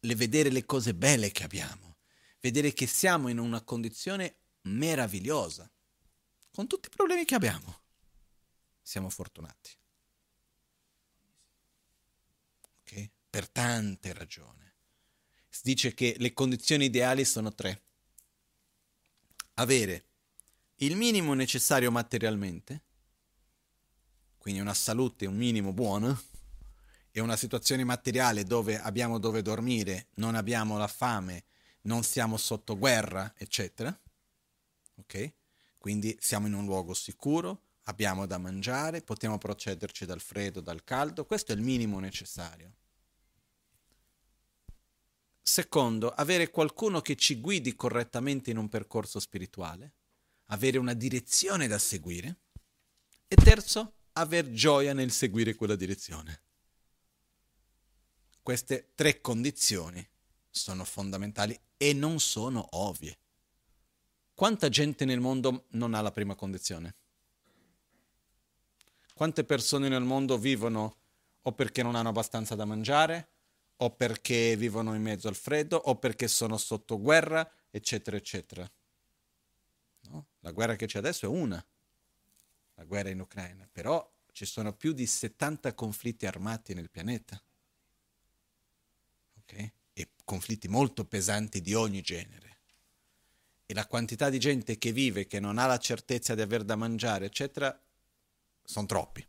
Le 0.00 0.14
vedere 0.16 0.50
le 0.50 0.64
cose 0.64 0.94
belle 0.94 1.30
che 1.30 1.44
abbiamo. 1.44 1.96
Vedere 2.40 2.72
che 2.72 2.86
siamo 2.86 3.28
in 3.28 3.38
una 3.38 3.62
condizione 3.62 4.36
meravigliosa. 4.62 5.70
Con 6.52 6.66
tutti 6.66 6.88
i 6.88 6.94
problemi 6.94 7.24
che 7.24 7.36
abbiamo. 7.36 7.80
Siamo 8.82 9.08
fortunati. 9.08 9.70
Okay? 12.80 13.10
Per 13.30 13.48
tante 13.48 14.12
ragioni. 14.12 14.60
Si 15.48 15.60
dice 15.64 15.94
che 15.94 16.16
le 16.18 16.32
condizioni 16.32 16.86
ideali 16.86 17.24
sono 17.24 17.54
tre. 17.54 17.82
Avere 19.54 20.11
il 20.84 20.96
minimo 20.96 21.32
necessario 21.34 21.92
materialmente, 21.92 22.82
quindi 24.36 24.60
una 24.60 24.74
salute, 24.74 25.26
un 25.26 25.36
minimo 25.36 25.72
buono, 25.72 26.20
e 27.12 27.20
una 27.20 27.36
situazione 27.36 27.84
materiale 27.84 28.42
dove 28.42 28.80
abbiamo 28.80 29.18
dove 29.18 29.42
dormire, 29.42 30.08
non 30.14 30.34
abbiamo 30.34 30.78
la 30.78 30.88
fame, 30.88 31.44
non 31.82 32.02
siamo 32.02 32.36
sotto 32.36 32.76
guerra, 32.76 33.32
eccetera. 33.36 33.96
Ok? 34.96 35.34
Quindi 35.78 36.16
siamo 36.20 36.46
in 36.48 36.54
un 36.54 36.64
luogo 36.64 36.94
sicuro, 36.94 37.66
abbiamo 37.84 38.26
da 38.26 38.38
mangiare, 38.38 39.02
possiamo 39.02 39.38
procederci 39.38 40.04
dal 40.04 40.20
freddo, 40.20 40.60
dal 40.60 40.82
caldo, 40.82 41.26
questo 41.26 41.52
è 41.52 41.54
il 41.54 41.60
minimo 41.60 42.00
necessario. 42.00 42.72
Secondo, 45.40 46.10
avere 46.10 46.50
qualcuno 46.50 47.00
che 47.00 47.14
ci 47.14 47.38
guidi 47.40 47.76
correttamente 47.76 48.50
in 48.50 48.56
un 48.56 48.68
percorso 48.68 49.20
spirituale 49.20 49.92
avere 50.52 50.78
una 50.78 50.94
direzione 50.94 51.66
da 51.66 51.78
seguire 51.78 52.36
e 53.26 53.36
terzo, 53.36 53.94
aver 54.12 54.52
gioia 54.52 54.92
nel 54.92 55.10
seguire 55.10 55.54
quella 55.54 55.76
direzione. 55.76 56.42
Queste 58.42 58.92
tre 58.94 59.20
condizioni 59.20 60.06
sono 60.50 60.84
fondamentali 60.84 61.58
e 61.78 61.94
non 61.94 62.20
sono 62.20 62.66
ovvie. 62.72 63.18
Quanta 64.34 64.68
gente 64.68 65.06
nel 65.06 65.20
mondo 65.20 65.66
non 65.70 65.94
ha 65.94 66.02
la 66.02 66.10
prima 66.10 66.34
condizione? 66.34 66.96
Quante 69.14 69.44
persone 69.44 69.88
nel 69.88 70.02
mondo 70.02 70.36
vivono 70.36 70.96
o 71.42 71.52
perché 71.52 71.82
non 71.82 71.94
hanno 71.94 72.10
abbastanza 72.10 72.54
da 72.54 72.64
mangiare, 72.64 73.28
o 73.76 73.90
perché 73.90 74.56
vivono 74.56 74.94
in 74.94 75.02
mezzo 75.02 75.28
al 75.28 75.34
freddo, 75.34 75.76
o 75.76 75.96
perché 75.96 76.28
sono 76.28 76.56
sotto 76.58 77.00
guerra, 77.00 77.48
eccetera, 77.70 78.16
eccetera. 78.16 78.70
La 80.42 80.50
guerra 80.50 80.76
che 80.76 80.86
c'è 80.86 80.98
adesso 80.98 81.26
è 81.26 81.28
una, 81.28 81.64
la 82.74 82.84
guerra 82.84 83.10
in 83.10 83.20
Ucraina, 83.20 83.68
però 83.70 84.08
ci 84.32 84.44
sono 84.44 84.72
più 84.72 84.92
di 84.92 85.06
70 85.06 85.74
conflitti 85.74 86.26
armati 86.26 86.74
nel 86.74 86.90
pianeta. 86.90 87.40
Okay? 89.42 89.72
E 89.92 90.08
conflitti 90.24 90.68
molto 90.68 91.04
pesanti 91.04 91.60
di 91.60 91.74
ogni 91.74 92.00
genere. 92.00 92.58
E 93.66 93.74
la 93.74 93.86
quantità 93.86 94.30
di 94.30 94.38
gente 94.38 94.78
che 94.78 94.92
vive, 94.92 95.26
che 95.26 95.38
non 95.38 95.58
ha 95.58 95.66
la 95.66 95.78
certezza 95.78 96.34
di 96.34 96.40
aver 96.40 96.64
da 96.64 96.74
mangiare, 96.74 97.26
eccetera, 97.26 97.78
sono 98.64 98.86
troppi. 98.86 99.26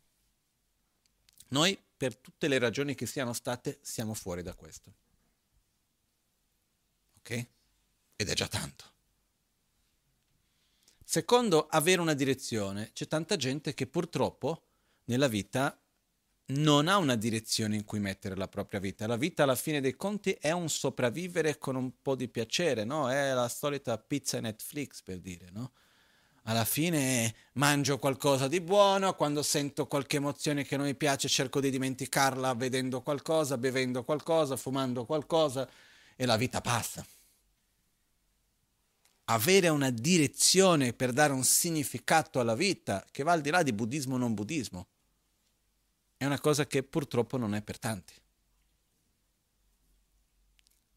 Noi, 1.50 1.80
per 1.96 2.16
tutte 2.16 2.48
le 2.48 2.58
ragioni 2.58 2.96
che 2.96 3.06
siano 3.06 3.34
state, 3.34 3.78
siamo 3.82 4.16
fuori 4.16 4.42
da 4.42 4.56
questo. 4.56 4.94
Ok? 7.20 7.48
Ed 8.16 8.30
è 8.30 8.34
già 8.34 8.48
tanto. 8.48 8.93
Secondo, 11.14 11.68
avere 11.70 12.02
una 12.02 12.16
direzione. 12.16 12.90
C'è 12.92 13.08
tanta 13.08 13.36
gente 13.36 13.76
che 13.76 13.86
purtroppo 13.86 14.64
nella 15.04 15.28
vita 15.28 15.80
non 16.46 16.88
ha 16.88 16.98
una 16.98 17.14
direzione 17.14 17.76
in 17.76 17.86
cui 17.86 18.00
mettere 18.00 18.36
la 18.36 18.48
propria 18.48 18.80
vita. 18.80 19.06
La 19.06 19.16
vita 19.16 19.44
alla 19.44 19.54
fine 19.54 19.80
dei 19.80 19.96
conti 19.96 20.32
è 20.32 20.50
un 20.50 20.70
sopravvivere 20.70 21.60
con 21.60 21.76
un 21.76 22.02
po' 22.02 22.16
di 22.16 22.28
piacere, 22.30 22.84
no? 22.84 23.12
È 23.12 23.32
la 23.32 23.48
solita 23.48 23.96
pizza 24.00 24.40
Netflix 24.40 25.04
per 25.04 25.20
dire, 25.20 25.50
no? 25.52 25.74
Alla 26.46 26.66
fine 26.66 27.32
mangio 27.54 28.00
qualcosa 28.00 28.48
di 28.48 28.60
buono, 28.60 29.14
quando 29.14 29.44
sento 29.44 29.86
qualche 29.86 30.18
emozione 30.18 30.64
che 30.64 30.78
non 30.78 30.88
mi 30.88 30.96
piace 30.96 31.28
cerco 31.28 31.60
di 31.60 31.70
dimenticarla 31.70 32.56
vedendo 32.56 33.04
qualcosa, 33.04 33.60
bevendo 33.60 34.04
qualcosa, 34.04 34.58
fumando 34.58 35.06
qualcosa 35.06 35.70
e 36.16 36.26
la 36.26 36.38
vita 36.38 36.60
passa. 36.60 37.06
Avere 39.26 39.70
una 39.70 39.90
direzione 39.90 40.94
per 40.94 41.14
dare 41.14 41.34
un 41.34 41.44
significato 41.44 42.40
alla 42.40 42.56
vita 42.56 43.06
che 43.12 43.24
va 43.24 43.32
al 43.32 43.42
di 43.42 43.50
là 43.50 43.64
di 43.64 43.72
buddismo 43.72 44.16
o 44.16 44.18
non 44.18 44.34
buddismo 44.34 44.88
è 46.24 46.26
una 46.26 46.40
cosa 46.40 46.66
che 46.66 46.84
purtroppo 46.84 47.38
non 47.38 47.54
è 47.54 47.62
per 47.62 47.78
tanti. 47.78 48.14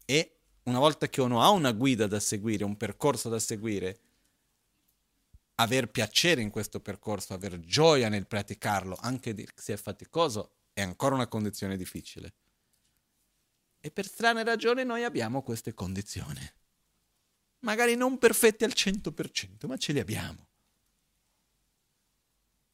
E 0.05 0.37
una 0.63 0.79
volta 0.79 1.09
che 1.09 1.21
uno 1.21 1.41
ha 1.41 1.49
una 1.49 1.73
guida 1.73 2.07
da 2.07 2.19
seguire, 2.19 2.63
un 2.63 2.77
percorso 2.77 3.27
da 3.27 3.39
seguire, 3.39 3.99
aver 5.55 5.89
piacere 5.89 6.41
in 6.41 6.49
questo 6.49 6.79
percorso, 6.79 7.33
aver 7.33 7.59
gioia 7.59 8.07
nel 8.07 8.25
praticarlo, 8.25 8.97
anche 9.01 9.35
se 9.55 9.73
è 9.73 9.77
faticoso, 9.77 10.51
è 10.71 10.81
ancora 10.81 11.15
una 11.15 11.27
condizione 11.27 11.75
difficile. 11.75 12.33
E 13.79 13.91
per 13.91 14.05
strane 14.05 14.43
ragioni 14.43 14.83
noi 14.85 15.03
abbiamo 15.03 15.41
queste 15.41 15.73
condizioni. 15.73 16.39
Magari 17.59 17.95
non 17.95 18.17
perfette 18.17 18.65
al 18.65 18.73
100%, 18.75 19.65
ma 19.67 19.77
ce 19.77 19.93
le 19.93 19.99
abbiamo. 19.99 20.47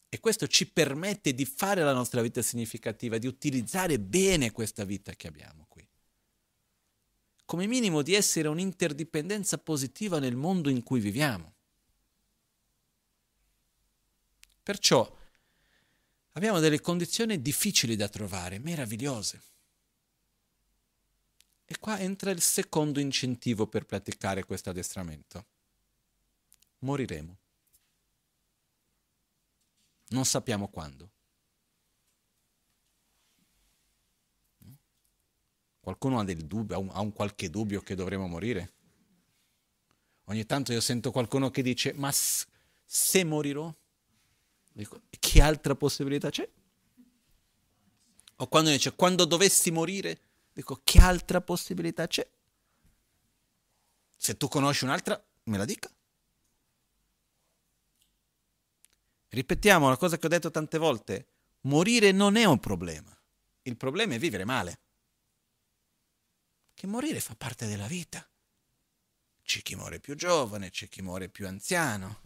E 0.10 0.20
questo 0.20 0.48
ci 0.48 0.70
permette 0.70 1.34
di 1.34 1.46
fare 1.46 1.82
la 1.82 1.94
nostra 1.94 2.22
vita 2.22 2.42
significativa, 2.42 3.18
di 3.18 3.26
utilizzare 3.26 4.00
bene 4.00 4.52
questa 4.52 4.84
vita 4.84 5.14
che 5.14 5.28
abbiamo 5.28 5.66
qui. 5.68 5.88
Come 7.46 7.66
minimo 7.66 8.04
di 8.04 8.14
essere 8.14 8.48
un'interdipendenza 8.48 9.58
positiva 9.58 10.20
nel 10.20 10.36
mondo 10.36 10.70
in 10.70 10.84
cui 10.84 11.00
viviamo. 11.00 11.54
Perciò 14.62 15.18
abbiamo 16.34 16.60
delle 16.60 16.80
condizioni 16.80 17.42
difficili 17.42 17.96
da 17.96 18.08
trovare, 18.08 18.60
meravigliose. 18.60 19.42
E 21.74 21.80
qua 21.80 21.98
entra 21.98 22.30
il 22.30 22.40
secondo 22.40 23.00
incentivo 23.00 23.66
per 23.66 23.86
praticare 23.86 24.44
questo 24.44 24.70
addestramento. 24.70 25.46
Moriremo. 26.80 27.38
Non 30.10 30.24
sappiamo 30.24 30.68
quando. 30.68 31.10
Qualcuno 35.80 36.20
ha, 36.20 36.24
del 36.24 36.46
dubbio, 36.46 36.92
ha, 36.92 37.02
un, 37.02 37.12
qualche 37.12 37.50
dubbio 37.50 37.82
che 37.82 37.96
dovremo 37.96 38.28
morire? 38.28 38.74
Ogni 40.26 40.46
tanto 40.46 40.74
io 40.74 40.80
sento 40.80 41.10
qualcuno 41.10 41.50
che 41.50 41.64
dice, 41.64 41.92
ma 41.94 42.12
se 42.12 43.24
morirò? 43.24 43.74
Dico, 44.74 45.02
che 45.10 45.42
altra 45.42 45.74
possibilità 45.74 46.30
c'è? 46.30 46.48
O 48.36 48.48
quando 48.48 48.70
dice, 48.70 48.94
quando 48.94 49.26
dovessi 49.26 49.72
morire? 49.72 50.33
Dico, 50.54 50.82
che 50.84 51.00
altra 51.00 51.42
possibilità 51.42 52.06
c'è? 52.06 52.28
Se 54.16 54.38
tu 54.38 54.48
conosci 54.48 54.84
un'altra, 54.84 55.22
me 55.46 55.58
la 55.58 55.66
dica. 55.66 55.92
Ripetiamo 59.30 59.88
una 59.88 59.98
cosa 59.98 60.18
che 60.18 60.28
ho 60.28 60.30
detto 60.30 60.52
tante 60.52 60.78
volte, 60.78 61.28
morire 61.62 62.12
non 62.12 62.36
è 62.36 62.46
un 62.46 62.60
problema, 62.60 63.20
il 63.64 63.76
problema 63.76 64.14
è 64.14 64.20
vivere 64.20 64.46
male. 64.46 64.80
Che 66.76 66.88
morire 66.88 67.20
fa 67.20 67.36
parte 67.36 67.66
della 67.66 67.88
vita. 67.88 68.28
C'è 69.42 69.62
chi 69.62 69.76
muore 69.76 70.00
più 70.00 70.16
giovane, 70.16 70.70
c'è 70.70 70.88
chi 70.88 71.02
muore 71.02 71.30
più 71.30 71.48
anziano. 71.48 72.22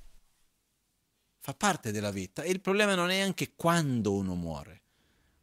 Fa 1.38 1.54
parte 1.54 1.91
della 1.91 2.12
vita 2.12 2.44
e 2.44 2.49
il 2.49 2.60
problema 2.60 2.94
non 2.94 3.10
è 3.10 3.22
anche 3.22 3.56
quando 3.56 4.14
uno 4.14 4.36
muore. 4.36 4.84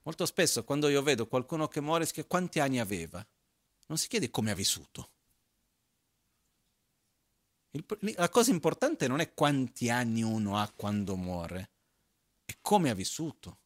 Molto 0.04 0.26
spesso 0.26 0.64
quando 0.64 0.88
io 0.88 1.02
vedo 1.02 1.26
qualcuno 1.26 1.66
che 1.66 1.80
muore 1.80 2.06
si 2.06 2.12
chiede 2.12 2.28
quanti 2.28 2.60
anni 2.60 2.78
aveva. 2.78 3.26
Non 3.86 3.98
si 3.98 4.08
chiede 4.08 4.30
come 4.30 4.50
ha 4.50 4.54
vissuto. 4.54 5.10
Il, 7.70 7.84
la 8.16 8.28
cosa 8.28 8.50
importante 8.50 9.08
non 9.08 9.20
è 9.20 9.34
quanti 9.34 9.90
anni 9.90 10.22
uno 10.22 10.58
ha 10.58 10.70
quando 10.74 11.16
muore, 11.16 11.70
è 12.44 12.56
come 12.60 12.90
ha 12.90 12.94
vissuto. 12.94 13.58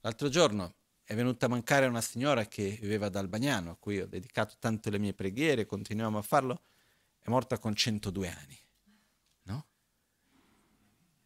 L'altro 0.00 0.28
giorno 0.28 0.74
è 1.02 1.14
venuta 1.14 1.46
a 1.46 1.48
mancare 1.48 1.86
una 1.86 2.00
signora 2.00 2.46
che 2.46 2.78
viveva 2.80 3.06
ad 3.06 3.16
Albagnano, 3.16 3.72
a 3.72 3.76
cui 3.76 4.00
ho 4.00 4.06
dedicato 4.06 4.54
tante 4.58 4.90
le 4.90 4.98
mie 4.98 5.12
preghiere, 5.12 5.66
continuiamo 5.66 6.18
a 6.18 6.22
farlo, 6.22 6.62
è 7.18 7.28
morta 7.28 7.58
con 7.58 7.74
102 7.74 8.28
anni. 8.28 8.58
No? 9.42 9.66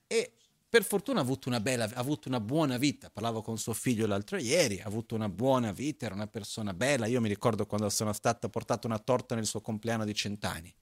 E 0.07 0.38
per 0.69 0.85
fortuna 0.85 1.21
ha 1.21 1.23
avuto 1.23 1.49
una 1.49 1.61
bella, 1.61 1.85
ha 1.85 1.99
avuto 1.99 2.29
una 2.29 2.41
buona 2.41 2.77
vita. 2.77 3.11
Parlavo 3.11 3.41
con 3.41 3.59
suo 3.59 3.73
figlio 3.73 4.07
l'altro 4.07 4.37
ieri, 4.37 4.81
ha 4.81 4.87
avuto 4.87 5.15
una 5.15 5.29
buona 5.29 5.73
vita, 5.73 6.07
era 6.07 6.15
una 6.15 6.27
persona 6.27 6.75
bella. 6.75 7.07
Io 7.07 7.21
mi 7.21 7.29
ricordo 7.29 7.67
quando 7.67 7.89
sono 7.89 8.13
stata 8.13 8.49
portata 8.49 8.87
una 8.87 8.99
torta 8.99 9.35
nel 9.35 9.47
suo 9.47 9.61
compleanno 9.61 10.05
di 10.05 10.15
cent'anni. 10.15 10.75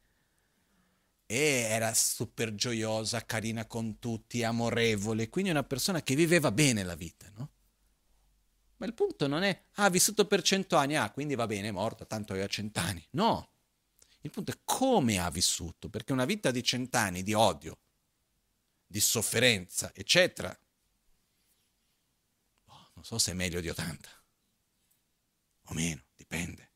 E 1.28 1.36
era 1.36 1.92
super 1.94 2.54
gioiosa, 2.54 3.24
carina 3.24 3.66
con 3.66 3.98
tutti, 3.98 4.42
amorevole, 4.42 5.28
quindi 5.28 5.50
una 5.50 5.64
persona 5.64 6.02
che 6.02 6.14
viveva 6.14 6.52
bene 6.52 6.84
la 6.84 6.94
vita, 6.94 7.30
no? 7.36 7.50
Ma 8.76 8.86
il 8.86 8.94
punto 8.94 9.26
non 9.26 9.42
è, 9.42 9.62
ah, 9.74 9.84
ha 9.84 9.90
vissuto 9.90 10.26
per 10.26 10.42
cento 10.42 10.76
anni, 10.76 10.96
ah, 10.96 11.10
quindi 11.10 11.34
va 11.34 11.46
bene, 11.46 11.68
è 11.68 11.72
morto, 11.72 12.06
tanto 12.06 12.32
aveva 12.32 12.46
cent'anni. 12.46 13.04
No, 13.12 13.50
il 14.20 14.30
punto 14.30 14.52
è 14.52 14.58
come 14.64 15.18
ha 15.18 15.30
vissuto, 15.30 15.88
perché 15.88 16.12
una 16.12 16.26
vita 16.26 16.50
di 16.50 16.62
cent'anni 16.62 17.22
di 17.22 17.32
odio, 17.32 17.78
di 18.96 19.02
sofferenza, 19.02 19.92
eccetera, 19.94 20.58
oh, 22.64 22.90
non 22.94 23.04
so 23.04 23.18
se 23.18 23.32
è 23.32 23.34
meglio 23.34 23.60
di 23.60 23.68
80 23.68 24.08
o 25.64 25.74
meno, 25.74 26.02
dipende. 26.16 26.70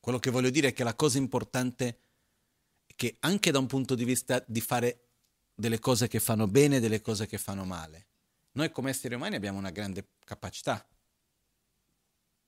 Quello 0.00 0.18
che 0.18 0.28
voglio 0.28 0.50
dire 0.50 0.68
è 0.68 0.72
che 0.74 0.84
la 0.84 0.94
cosa 0.94 1.16
importante 1.16 1.98
è 2.84 2.92
che 2.94 3.16
anche 3.20 3.50
da 3.50 3.58
un 3.58 3.66
punto 3.66 3.94
di 3.94 4.04
vista 4.04 4.44
di 4.46 4.60
fare 4.60 5.06
delle 5.54 5.78
cose 5.78 6.08
che 6.08 6.20
fanno 6.20 6.46
bene 6.46 6.76
e 6.76 6.80
delle 6.80 7.00
cose 7.00 7.24
che 7.24 7.38
fanno 7.38 7.64
male, 7.64 8.08
noi 8.52 8.70
come 8.70 8.90
esseri 8.90 9.14
umani 9.14 9.36
abbiamo 9.36 9.56
una 9.56 9.70
grande 9.70 10.08
capacità. 10.26 10.86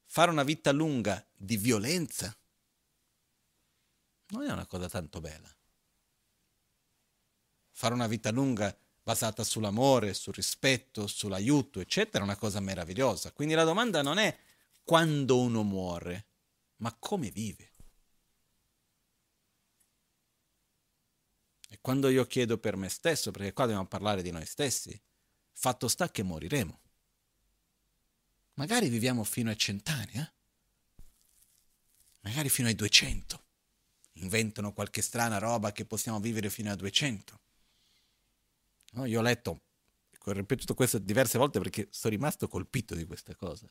Fare 0.04 0.30
una 0.30 0.42
vita 0.42 0.70
lunga 0.70 1.26
di 1.34 1.56
violenza 1.56 2.36
non 4.28 4.42
è 4.42 4.52
una 4.52 4.66
cosa 4.66 4.86
tanto 4.86 5.18
bella 5.20 5.56
fare 7.76 7.92
una 7.92 8.06
vita 8.06 8.30
lunga 8.30 8.74
basata 9.02 9.44
sull'amore, 9.44 10.14
sul 10.14 10.32
rispetto, 10.32 11.06
sull'aiuto, 11.06 11.78
eccetera, 11.78 12.20
è 12.20 12.26
una 12.26 12.36
cosa 12.36 12.58
meravigliosa. 12.58 13.32
Quindi 13.32 13.52
la 13.52 13.64
domanda 13.64 14.00
non 14.00 14.16
è 14.16 14.34
quando 14.82 15.38
uno 15.38 15.62
muore, 15.62 16.26
ma 16.76 16.96
come 16.98 17.30
vive. 17.30 17.72
E 21.68 21.78
quando 21.82 22.08
io 22.08 22.26
chiedo 22.26 22.56
per 22.56 22.76
me 22.76 22.88
stesso, 22.88 23.30
perché 23.30 23.52
qua 23.52 23.66
dobbiamo 23.66 23.86
parlare 23.86 24.22
di 24.22 24.30
noi 24.30 24.46
stessi, 24.46 24.98
fatto 25.52 25.86
sta 25.86 26.10
che 26.10 26.22
moriremo. 26.22 26.80
Magari 28.54 28.88
viviamo 28.88 29.22
fino 29.22 29.50
ai 29.50 29.58
cent'anni, 29.58 30.12
eh? 30.14 30.32
magari 32.22 32.48
fino 32.48 32.68
ai 32.68 32.74
duecento. 32.74 33.44
Inventano 34.14 34.72
qualche 34.72 35.02
strana 35.02 35.36
roba 35.36 35.72
che 35.72 35.84
possiamo 35.84 36.20
vivere 36.20 36.48
fino 36.48 36.72
a 36.72 36.74
duecento. 36.74 37.44
No? 38.96 39.04
Io 39.04 39.20
ho 39.20 39.22
letto, 39.22 39.60
ho 40.24 40.32
ripetuto 40.32 40.74
questo 40.74 40.98
diverse 40.98 41.38
volte 41.38 41.58
perché 41.58 41.88
sono 41.90 42.14
rimasto 42.14 42.48
colpito 42.48 42.94
di 42.94 43.04
questa 43.04 43.34
cosa, 43.34 43.70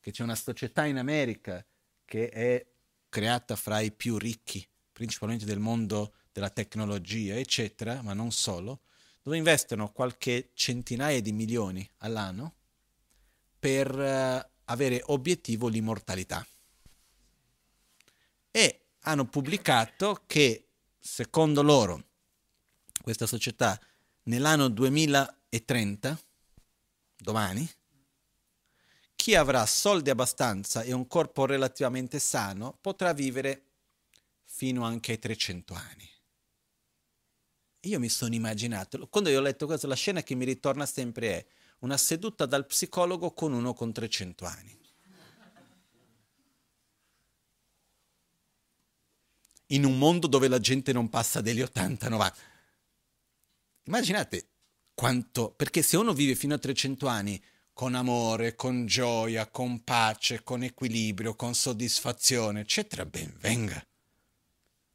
che 0.00 0.10
c'è 0.10 0.22
una 0.22 0.34
società 0.34 0.86
in 0.86 0.96
America 0.96 1.64
che 2.04 2.28
è 2.28 2.66
creata 3.08 3.56
fra 3.56 3.80
i 3.80 3.92
più 3.92 4.16
ricchi, 4.18 4.66
principalmente 4.90 5.44
del 5.44 5.58
mondo 5.58 6.14
della 6.32 6.50
tecnologia, 6.50 7.34
eccetera, 7.34 8.02
ma 8.02 8.14
non 8.14 8.32
solo, 8.32 8.82
dove 9.22 9.36
investono 9.36 9.92
qualche 9.92 10.50
centinaia 10.54 11.20
di 11.20 11.32
milioni 11.32 11.88
all'anno 11.98 12.56
per 13.58 13.94
uh, 13.94 14.50
avere 14.64 15.02
obiettivo 15.06 15.68
l'immortalità. 15.68 16.46
E 18.50 18.86
hanno 19.00 19.26
pubblicato 19.26 20.24
che, 20.26 20.68
secondo 20.98 21.62
loro, 21.62 22.08
questa 23.02 23.26
società 23.26 23.78
nell'anno 24.24 24.68
2030, 24.68 26.20
domani, 27.16 27.68
chi 29.16 29.34
avrà 29.34 29.64
soldi 29.64 30.10
abbastanza 30.10 30.82
e 30.82 30.92
un 30.92 31.06
corpo 31.06 31.46
relativamente 31.46 32.18
sano 32.18 32.76
potrà 32.80 33.12
vivere 33.12 33.62
fino 34.44 34.84
anche 34.84 35.12
ai 35.12 35.18
300 35.18 35.74
anni. 35.74 36.10
Io 37.80 37.98
mi 37.98 38.08
sono 38.08 38.34
immaginato, 38.34 39.08
quando 39.08 39.30
io 39.30 39.38
ho 39.38 39.42
letto 39.42 39.66
questo, 39.66 39.86
la 39.86 39.94
scena 39.94 40.22
che 40.22 40.34
mi 40.34 40.44
ritorna 40.44 40.86
sempre 40.86 41.28
è 41.30 41.46
una 41.80 41.96
seduta 41.96 42.46
dal 42.46 42.66
psicologo 42.66 43.32
con 43.32 43.52
uno 43.52 43.74
con 43.74 43.92
300 43.92 44.44
anni. 44.46 44.78
In 49.68 49.84
un 49.84 49.98
mondo 49.98 50.26
dove 50.26 50.48
la 50.48 50.60
gente 50.60 50.92
non 50.92 51.08
passa 51.08 51.40
degli 51.40 51.60
80-90. 51.60 52.32
Immaginate 53.84 54.48
quanto, 54.94 55.50
perché 55.50 55.82
se 55.82 55.96
uno 55.96 56.12
vive 56.12 56.34
fino 56.34 56.54
a 56.54 56.58
300 56.58 57.06
anni 57.06 57.42
con 57.72 57.94
amore, 57.94 58.54
con 58.54 58.86
gioia, 58.86 59.48
con 59.48 59.82
pace, 59.82 60.42
con 60.42 60.62
equilibrio, 60.62 61.34
con 61.34 61.54
soddisfazione, 61.54 62.60
eccetera, 62.60 63.04
ben 63.04 63.34
venga. 63.40 63.84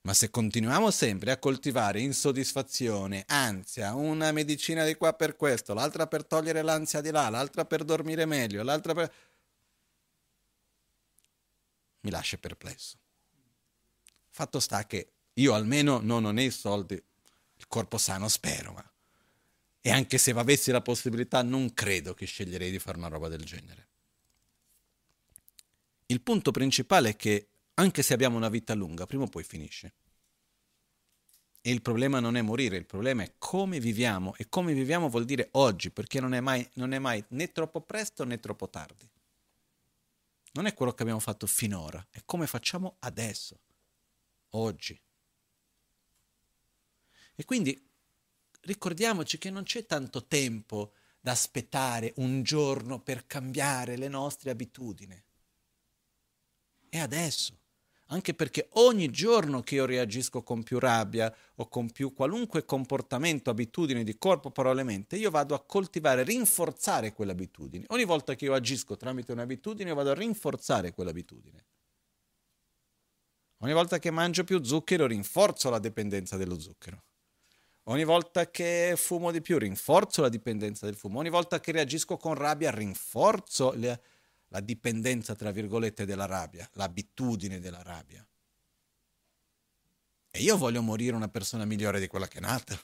Ma 0.01 0.13
se 0.13 0.29
continuiamo 0.29 0.89
sempre 0.91 1.31
a 1.31 1.37
coltivare 1.37 1.99
insoddisfazione, 1.99 3.25
ansia, 3.27 3.93
una 3.93 4.31
medicina 4.31 4.85
di 4.85 4.95
qua 4.95 5.13
per 5.13 5.35
questo, 5.35 5.73
l'altra 5.73 6.07
per 6.07 6.25
togliere 6.25 6.61
l'ansia 6.61 7.01
di 7.01 7.11
là, 7.11 7.29
l'altra 7.29 7.65
per 7.65 7.83
dormire 7.83 8.25
meglio, 8.25 8.63
l'altra 8.63 8.93
per... 8.93 9.13
mi 11.99 12.09
lascia 12.09 12.37
perplesso. 12.37 12.97
Fatto 14.29 14.59
sta 14.61 14.85
che 14.85 15.11
io 15.33 15.53
almeno 15.53 15.99
non 15.99 16.23
ho 16.23 16.31
né 16.31 16.45
i 16.45 16.51
soldi, 16.51 16.99
corpo 17.69 17.97
sano 17.97 18.27
spero, 18.27 18.73
ma... 18.73 18.91
E 19.81 19.91
anche 19.91 20.17
se 20.17 20.31
avessi 20.31 20.71
la 20.71 20.81
possibilità 20.81 21.41
non 21.41 21.73
credo 21.73 22.13
che 22.13 22.25
sceglierei 22.25 22.69
di 22.69 22.79
fare 22.79 22.97
una 22.97 23.07
roba 23.07 23.29
del 23.29 23.45
genere. 23.45 23.87
Il 26.07 26.19
punto 26.19 26.51
principale 26.51 27.09
è 27.09 27.15
che 27.15 27.47
anche 27.75 28.01
se 28.01 28.13
abbiamo 28.13 28.35
una 28.35 28.49
vita 28.49 28.73
lunga, 28.73 29.05
prima 29.05 29.23
o 29.23 29.27
poi 29.27 29.43
finisce. 29.43 29.93
E 31.61 31.71
il 31.71 31.81
problema 31.81 32.19
non 32.19 32.35
è 32.35 32.41
morire, 32.41 32.75
il 32.75 32.85
problema 32.85 33.23
è 33.23 33.33
come 33.37 33.79
viviamo. 33.79 34.35
E 34.35 34.49
come 34.49 34.73
viviamo 34.73 35.07
vuol 35.07 35.25
dire 35.25 35.49
oggi, 35.51 35.91
perché 35.91 36.19
non 36.19 36.33
è 36.33 36.41
mai, 36.41 36.67
non 36.73 36.93
è 36.93 36.99
mai 36.99 37.23
né 37.29 37.51
troppo 37.51 37.79
presto 37.81 38.25
né 38.25 38.39
troppo 38.39 38.69
tardi. 38.69 39.07
Non 40.53 40.65
è 40.65 40.73
quello 40.73 40.93
che 40.93 41.03
abbiamo 41.03 41.21
fatto 41.21 41.47
finora, 41.47 42.05
è 42.09 42.21
come 42.25 42.47
facciamo 42.47 42.95
adesso, 42.99 43.59
oggi. 44.49 44.99
E 47.39 47.45
quindi 47.45 47.81
ricordiamoci 48.63 49.37
che 49.37 49.49
non 49.49 49.63
c'è 49.63 49.85
tanto 49.85 50.25
tempo 50.25 50.91
da 51.21 51.31
aspettare 51.31 52.11
un 52.17 52.43
giorno 52.43 52.99
per 52.99 53.27
cambiare 53.27 53.95
le 53.95 54.09
nostre 54.09 54.51
abitudini. 54.51 55.23
È 56.89 56.99
adesso 56.99 57.57
anche 58.07 58.33
perché 58.33 58.67
ogni 58.73 59.09
giorno 59.09 59.61
che 59.61 59.75
io 59.75 59.85
reagisco 59.85 60.43
con 60.43 60.63
più 60.63 60.79
rabbia 60.79 61.33
o 61.55 61.69
con 61.69 61.89
più 61.91 62.11
qualunque 62.11 62.65
comportamento, 62.65 63.49
abitudine 63.49 64.03
di 64.03 64.17
corpo, 64.17 64.51
parole, 64.51 64.83
mente, 64.83 65.15
io 65.15 65.29
vado 65.29 65.55
a 65.55 65.63
coltivare, 65.63 66.23
rinforzare 66.23 67.13
quell'abitudine. 67.13 67.85
Ogni 67.89 68.03
volta 68.03 68.35
che 68.35 68.43
io 68.43 68.53
agisco 68.53 68.97
tramite 68.97 69.31
un'abitudine, 69.31 69.87
io 69.87 69.95
vado 69.95 70.11
a 70.11 70.15
rinforzare 70.15 70.91
quell'abitudine. 70.91 71.65
Ogni 73.59 73.73
volta 73.73 73.97
che 73.97 74.11
mangio 74.11 74.43
più 74.43 74.61
zucchero, 74.61 75.07
rinforzo 75.07 75.69
la 75.69 75.79
dipendenza 75.79 76.35
dello 76.35 76.59
zucchero. 76.59 77.03
Ogni 77.89 78.03
volta 78.03 78.49
che 78.49 78.93
fumo 78.95 79.31
di 79.31 79.41
più, 79.41 79.57
rinforzo 79.57 80.21
la 80.21 80.29
dipendenza 80.29 80.85
del 80.85 80.95
fumo. 80.95 81.19
Ogni 81.19 81.29
volta 81.29 81.59
che 81.59 81.71
reagisco 81.71 82.17
con 82.17 82.33
rabbia, 82.33 82.71
rinforzo 82.71 83.73
le 83.73 84.01
la 84.49 84.59
dipendenza, 84.59 85.35
tra 85.35 85.51
virgolette, 85.51 86.05
della 86.05 86.25
rabbia, 86.25 86.67
l'abitudine 86.73 87.59
della 87.59 87.81
rabbia. 87.81 88.25
E 90.31 90.41
io 90.41 90.57
voglio 90.57 90.81
morire 90.81 91.15
una 91.15 91.27
persona 91.27 91.65
migliore 91.65 91.99
di 91.99 92.07
quella 92.07 92.27
che 92.27 92.37
è 92.37 92.41
nata. 92.41 92.79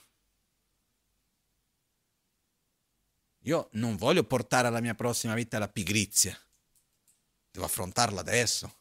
Io 3.40 3.68
non 3.72 3.96
voglio 3.96 4.24
portare 4.24 4.66
alla 4.66 4.80
mia 4.80 4.94
prossima 4.94 5.34
vita 5.34 5.58
la 5.58 5.68
pigrizia. 5.68 6.36
Devo 7.50 7.66
affrontarla 7.66 8.20
adesso. 8.20 8.74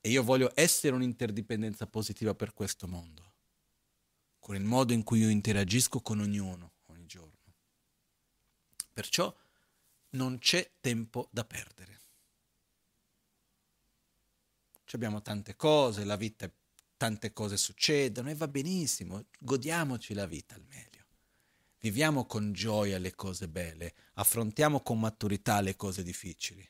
E 0.00 0.08
io 0.08 0.22
voglio 0.22 0.50
essere 0.54 0.94
un'interdipendenza 0.94 1.86
positiva 1.86 2.34
per 2.34 2.52
questo 2.54 2.86
mondo, 2.86 3.25
con 4.46 4.54
il 4.54 4.62
modo 4.62 4.92
in 4.92 5.02
cui 5.02 5.18
io 5.18 5.28
interagisco 5.28 6.00
con 6.00 6.20
ognuno 6.20 6.74
ogni 6.86 7.06
giorno. 7.06 7.32
Perciò 8.92 9.36
non 10.10 10.38
c'è 10.38 10.74
tempo 10.78 11.28
da 11.32 11.44
perdere. 11.44 12.00
Ci 14.84 14.94
abbiamo 14.94 15.20
tante 15.20 15.56
cose, 15.56 16.04
la 16.04 16.14
vita, 16.14 16.48
tante 16.96 17.32
cose 17.32 17.56
succedono 17.56 18.30
e 18.30 18.36
va 18.36 18.46
benissimo, 18.46 19.24
godiamoci 19.36 20.14
la 20.14 20.26
vita 20.26 20.54
al 20.54 20.64
meglio. 20.68 21.06
Viviamo 21.80 22.24
con 22.24 22.52
gioia 22.52 22.98
le 22.98 23.16
cose 23.16 23.48
belle, 23.48 23.94
affrontiamo 24.14 24.80
con 24.80 25.00
maturità 25.00 25.60
le 25.60 25.74
cose 25.74 26.04
difficili. 26.04 26.64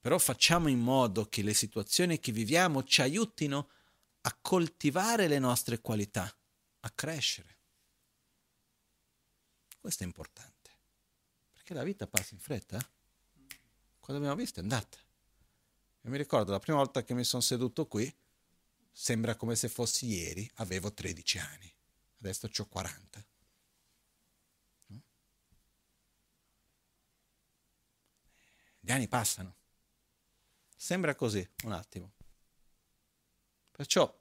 Però 0.00 0.18
facciamo 0.18 0.66
in 0.66 0.80
modo 0.80 1.26
che 1.26 1.42
le 1.42 1.54
situazioni 1.54 2.18
che 2.18 2.32
viviamo 2.32 2.82
ci 2.82 3.02
aiutino 3.02 3.68
a 4.22 4.36
coltivare 4.42 5.28
le 5.28 5.38
nostre 5.38 5.80
qualità, 5.80 6.34
a 6.80 6.90
crescere. 6.90 7.58
Questo 9.78 10.02
è 10.02 10.06
importante 10.06 10.60
che 11.70 11.76
la 11.76 11.84
vita 11.84 12.08
passa 12.08 12.34
in 12.34 12.40
fretta. 12.40 12.78
Quando 14.00 14.20
abbiamo 14.20 14.34
visto 14.34 14.58
è 14.58 14.62
andata. 14.62 14.98
E 16.00 16.08
mi 16.08 16.16
ricordo 16.16 16.50
la 16.50 16.58
prima 16.58 16.78
volta 16.78 17.04
che 17.04 17.14
mi 17.14 17.22
sono 17.22 17.42
seduto 17.42 17.86
qui, 17.86 18.12
sembra 18.90 19.36
come 19.36 19.54
se 19.54 19.68
fossi 19.68 20.06
ieri, 20.06 20.50
avevo 20.54 20.92
13 20.92 21.38
anni, 21.38 21.72
adesso 22.18 22.50
ho 22.54 22.66
40. 22.66 23.24
Gli 28.80 28.90
anni 28.90 29.06
passano. 29.06 29.56
Sembra 30.74 31.14
così, 31.14 31.48
un 31.62 31.72
attimo. 31.72 32.14
Perciò 33.70 34.19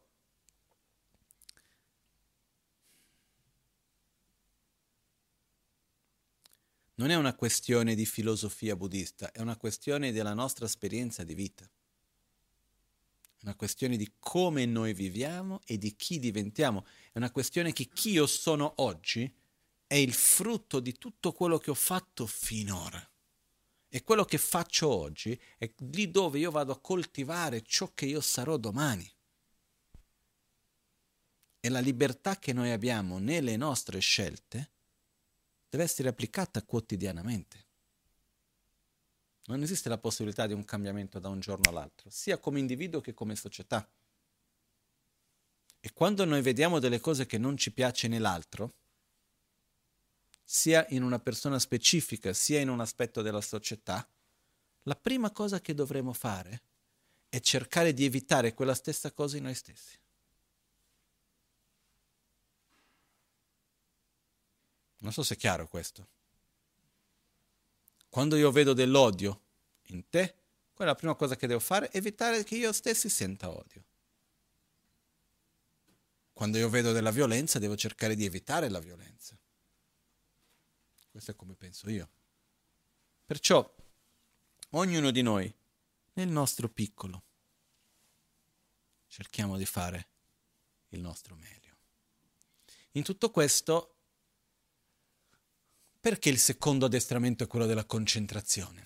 non 7.00 7.12
è 7.12 7.16
una 7.16 7.34
questione 7.34 7.96
di 7.96 8.06
filosofia 8.06 8.76
buddista, 8.76 9.32
è 9.32 9.40
una 9.40 9.56
questione 9.56 10.12
della 10.12 10.34
nostra 10.34 10.66
esperienza 10.66 11.24
di 11.24 11.34
vita. 11.34 11.64
È 11.64 13.44
una 13.44 13.56
questione 13.56 13.96
di 13.96 14.16
come 14.20 14.66
noi 14.66 14.94
viviamo 14.94 15.62
e 15.66 15.78
di 15.78 15.96
chi 15.96 16.20
diventiamo. 16.20 16.86
È 17.14 17.18
una 17.18 17.32
questione 17.32 17.72
che 17.72 17.86
chi 17.86 18.12
io 18.12 18.28
sono 18.28 18.74
oggi 18.78 19.34
è 19.88 19.96
il 19.96 20.12
frutto 20.12 20.82
di 20.82 20.98
tutto 20.98 21.32
quello 21.32 21.58
che 21.58 21.72
ho 21.72 21.76
fatto 21.76 22.26
finora. 22.26 23.02
E 23.88 24.04
quello 24.04 24.26
che 24.26 24.38
faccio 24.38 24.90
oggi 24.90 25.40
è 25.58 25.72
lì 25.92 26.12
dove 26.12 26.40
io 26.40 26.52
vado 26.52 26.74
a 26.74 26.82
coltivare 26.82 27.62
ciò 27.62 27.94
che 27.94 28.08
io 28.08 28.20
sarò 28.20 28.58
domani. 28.58 29.10
E 31.62 31.70
la 31.70 31.80
libertà 31.80 32.38
che 32.38 32.52
noi 32.52 32.72
abbiamo 32.72 33.20
nelle 33.20 33.56
nostre 33.56 34.00
scelte 34.00 34.72
deve 35.70 35.84
essere 35.84 36.10
applicata 36.10 36.64
quotidianamente. 36.64 37.68
Non 39.46 39.62
esiste 39.62 39.90
la 39.90 39.98
possibilità 39.98 40.48
di 40.48 40.54
un 40.54 40.66
cambiamento 40.66 41.20
da 41.20 41.30
un 41.30 41.40
giorno 41.40 41.70
all'altro, 41.70 42.10
sia 42.10 42.38
come 42.38 42.60
individuo 42.60 43.02
che 43.02 43.14
come 43.14 43.36
società. 43.36 43.88
E 45.80 45.94
quando 45.94 46.26
noi 46.26 46.42
vediamo 46.42 46.80
delle 46.80 47.00
cose 47.00 47.26
che 47.26 47.38
non 47.38 47.56
ci 47.56 47.72
piace 47.72 48.08
nell'altro, 48.08 48.74
sia 50.44 50.86
in 50.90 51.04
una 51.04 51.20
persona 51.20 51.60
specifica, 51.60 52.34
sia 52.34 52.60
in 52.60 52.70
un 52.70 52.80
aspetto 52.80 53.22
della 53.22 53.42
società, 53.42 54.08
la 54.84 54.96
prima 54.96 55.32
cosa 55.32 55.62
che 55.62 55.74
dovremo 55.74 56.14
fare 56.14 56.64
è 57.30 57.40
cercare 57.40 57.94
di 57.94 58.06
evitare 58.06 58.54
quella 58.54 58.74
stessa 58.74 59.12
cosa 59.12 59.38
in 59.38 59.44
noi 59.44 59.54
stessi. 59.54 59.98
Non 65.00 65.12
so 65.12 65.24
se 65.24 65.36
è 65.36 65.38
chiaro 65.38 65.68
questo. 65.68 66.08
Quando 68.10 68.36
io 68.36 68.52
vedo 68.52 68.74
dell'odio 68.74 69.42
in 69.88 70.10
te, 70.10 70.36
quella 70.74 70.92
è 70.92 70.94
la 70.94 71.00
prima 71.00 71.16
cosa 71.16 71.36
che 71.36 71.48
devo 71.48 71.60
fare, 71.60 71.92
evitare 71.92 72.44
che 72.44 72.56
io 72.56 72.72
stessi 72.72 73.10
senta 73.10 73.50
odio. 73.50 73.84
Quando 76.34 76.58
io 76.58 76.70
vedo 76.70 76.92
della 76.92 77.12
violenza, 77.12 77.60
devo 77.60 77.76
cercare 77.76 78.16
di 78.16 78.26
evitare 78.26 78.70
la 78.70 78.80
violenza. 78.80 79.38
Questo 81.12 81.32
è 81.32 81.36
come 81.36 81.54
penso 81.54 81.90
io. 81.90 82.10
Perciò, 83.26 83.76
ognuno 84.70 85.12
di 85.12 85.22
noi, 85.22 85.54
nel 86.14 86.30
nostro 86.30 86.70
piccolo, 86.70 87.24
cerchiamo 89.08 89.58
di 89.58 89.66
fare 89.66 90.08
il 90.90 91.02
nostro 91.02 91.36
meglio. 91.36 91.76
In 92.92 93.04
tutto 93.04 93.32
questo 93.32 93.99
perché 96.00 96.30
il 96.30 96.40
secondo 96.40 96.86
addestramento 96.86 97.44
è 97.44 97.48
quello 97.48 97.66
della 97.66 97.86
concentrazione? 97.86 98.86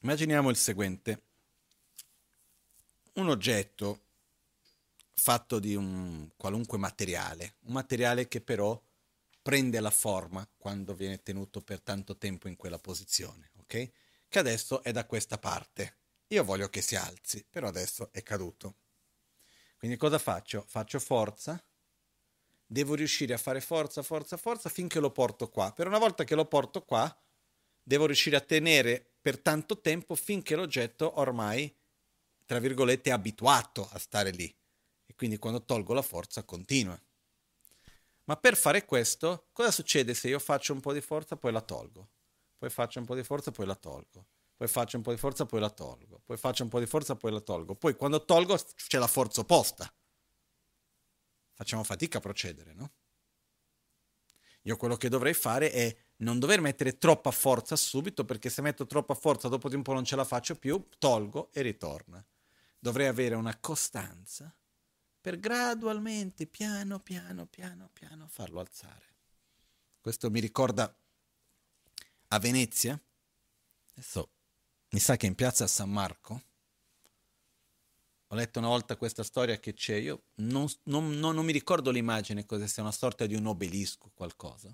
Immaginiamo 0.00 0.50
il 0.50 0.56
seguente. 0.56 1.22
Un 3.14 3.28
oggetto 3.28 4.00
fatto 5.14 5.58
di 5.58 5.74
un 5.74 6.28
qualunque 6.36 6.76
materiale, 6.76 7.54
un 7.60 7.72
materiale 7.72 8.28
che 8.28 8.42
però 8.42 8.78
prende 9.40 9.80
la 9.80 9.90
forma 9.90 10.46
quando 10.58 10.94
viene 10.94 11.22
tenuto 11.22 11.62
per 11.62 11.80
tanto 11.80 12.16
tempo 12.16 12.48
in 12.48 12.56
quella 12.56 12.78
posizione, 12.78 13.50
ok? 13.60 13.90
Che 14.28 14.38
adesso 14.38 14.82
è 14.82 14.92
da 14.92 15.06
questa 15.06 15.38
parte. 15.38 15.96
Io 16.28 16.44
voglio 16.44 16.68
che 16.68 16.82
si 16.82 16.96
alzi, 16.96 17.44
però 17.48 17.68
adesso 17.68 18.10
è 18.12 18.22
caduto. 18.22 18.74
Quindi 19.84 20.00
cosa 20.00 20.18
faccio? 20.18 20.64
Faccio 20.66 20.98
forza, 20.98 21.62
devo 22.64 22.94
riuscire 22.94 23.34
a 23.34 23.36
fare 23.36 23.60
forza, 23.60 24.02
forza, 24.02 24.38
forza 24.38 24.70
finché 24.70 24.98
lo 24.98 25.10
porto 25.10 25.50
qua. 25.50 25.72
Per 25.72 25.86
una 25.86 25.98
volta 25.98 26.24
che 26.24 26.34
lo 26.34 26.46
porto 26.46 26.86
qua, 26.86 27.14
devo 27.82 28.06
riuscire 28.06 28.34
a 28.34 28.40
tenere 28.40 29.12
per 29.20 29.38
tanto 29.38 29.82
tempo 29.82 30.14
finché 30.14 30.56
l'oggetto 30.56 31.20
ormai, 31.20 31.70
tra 32.46 32.60
virgolette, 32.60 33.10
è 33.10 33.12
abituato 33.12 33.86
a 33.92 33.98
stare 33.98 34.30
lì. 34.30 34.46
E 35.04 35.14
quindi 35.14 35.36
quando 35.36 35.62
tolgo 35.66 35.92
la 35.92 36.00
forza 36.00 36.44
continua. 36.44 36.98
Ma 38.24 38.38
per 38.38 38.56
fare 38.56 38.86
questo, 38.86 39.48
cosa 39.52 39.70
succede 39.70 40.14
se 40.14 40.28
io 40.28 40.38
faccio 40.38 40.72
un 40.72 40.80
po' 40.80 40.94
di 40.94 41.02
forza, 41.02 41.36
poi 41.36 41.52
la 41.52 41.60
tolgo? 41.60 42.08
Poi 42.56 42.70
faccio 42.70 43.00
un 43.00 43.04
po' 43.04 43.14
di 43.14 43.22
forza, 43.22 43.50
poi 43.50 43.66
la 43.66 43.76
tolgo. 43.76 44.28
Poi 44.56 44.68
faccio 44.68 44.96
un 44.96 45.02
po' 45.02 45.10
di 45.10 45.18
forza, 45.18 45.46
poi 45.46 45.60
la 45.60 45.70
tolgo. 45.70 46.20
Poi 46.24 46.36
faccio 46.36 46.62
un 46.62 46.68
po' 46.68 46.78
di 46.78 46.86
forza, 46.86 47.16
poi 47.16 47.32
la 47.32 47.40
tolgo. 47.40 47.74
Poi 47.74 47.96
quando 47.96 48.24
tolgo 48.24 48.56
c'è 48.56 48.98
la 48.98 49.06
forza 49.06 49.40
opposta. 49.40 49.92
Facciamo 51.52 51.84
fatica 51.84 52.18
a 52.18 52.20
procedere, 52.20 52.72
no? 52.74 52.92
Io 54.62 54.76
quello 54.76 54.96
che 54.96 55.08
dovrei 55.08 55.34
fare 55.34 55.70
è 55.70 55.96
non 56.18 56.38
dover 56.38 56.60
mettere 56.60 56.96
troppa 56.96 57.30
forza 57.30 57.76
subito, 57.76 58.24
perché 58.24 58.48
se 58.48 58.62
metto 58.62 58.86
troppa 58.86 59.14
forza 59.14 59.48
dopo 59.48 59.68
di 59.68 59.74
un 59.74 59.82
po' 59.82 59.92
non 59.92 60.04
ce 60.04 60.16
la 60.16 60.24
faccio 60.24 60.56
più, 60.56 60.88
tolgo 60.98 61.50
e 61.52 61.60
ritorna. 61.62 62.24
Dovrei 62.78 63.06
avere 63.06 63.34
una 63.34 63.58
costanza 63.58 64.54
per 65.20 65.38
gradualmente, 65.38 66.46
piano, 66.46 67.00
piano, 67.00 67.46
piano, 67.46 67.88
piano 67.92 68.26
farlo 68.28 68.60
alzare. 68.60 69.14
Questo 70.00 70.30
mi 70.30 70.40
ricorda 70.40 70.94
a 72.28 72.38
Venezia, 72.38 72.98
adesso 73.92 74.33
mi 74.94 75.00
sa 75.00 75.16
che 75.16 75.26
in 75.26 75.34
piazza 75.34 75.66
San 75.66 75.90
Marco, 75.90 76.42
ho 78.28 78.34
letto 78.36 78.60
una 78.60 78.68
volta 78.68 78.96
questa 78.96 79.24
storia 79.24 79.58
che 79.58 79.74
c'è, 79.74 79.96
io 79.96 80.26
non, 80.36 80.68
non, 80.84 81.18
non, 81.18 81.34
non 81.34 81.44
mi 81.44 81.50
ricordo 81.50 81.90
l'immagine, 81.90 82.46
cosa 82.46 82.68
sia 82.68 82.84
una 82.84 82.92
sorta 82.92 83.26
di 83.26 83.34
un 83.34 83.44
obelisco, 83.46 84.12
qualcosa, 84.14 84.72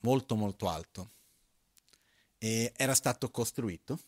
molto 0.00 0.34
molto 0.34 0.68
alto, 0.68 1.10
e 2.36 2.70
era 2.76 2.94
stato 2.94 3.30
costruito, 3.30 3.98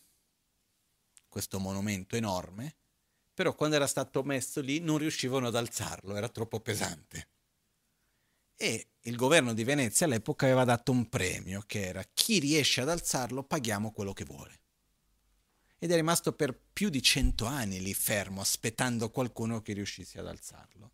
questo 1.27 1.59
monumento 1.59 2.15
enorme, 2.15 2.75
però 3.33 3.55
quando 3.55 3.75
era 3.75 3.87
stato 3.87 4.21
messo 4.21 4.61
lì 4.61 4.79
non 4.79 4.99
riuscivano 4.99 5.47
ad 5.47 5.55
alzarlo, 5.55 6.15
era 6.15 6.29
troppo 6.29 6.59
pesante. 6.59 7.27
E 8.55 8.87
il 9.01 9.15
governo 9.15 9.53
di 9.53 9.63
Venezia 9.63 10.05
all'epoca 10.05 10.45
aveva 10.45 10.63
dato 10.63 10.91
un 10.91 11.09
premio 11.09 11.63
che 11.65 11.85
era 11.85 12.03
chi 12.13 12.39
riesce 12.39 12.81
ad 12.81 12.89
alzarlo 12.89 13.43
paghiamo 13.43 13.91
quello 13.91 14.13
che 14.13 14.23
vuole. 14.23 14.59
Ed 15.79 15.91
è 15.91 15.95
rimasto 15.95 16.31
per 16.31 16.57
più 16.71 16.89
di 16.89 17.01
cento 17.01 17.45
anni 17.45 17.81
lì 17.81 17.93
fermo, 17.93 18.39
aspettando 18.39 19.09
qualcuno 19.09 19.61
che 19.61 19.73
riuscisse 19.73 20.19
ad 20.19 20.27
alzarlo. 20.27 20.91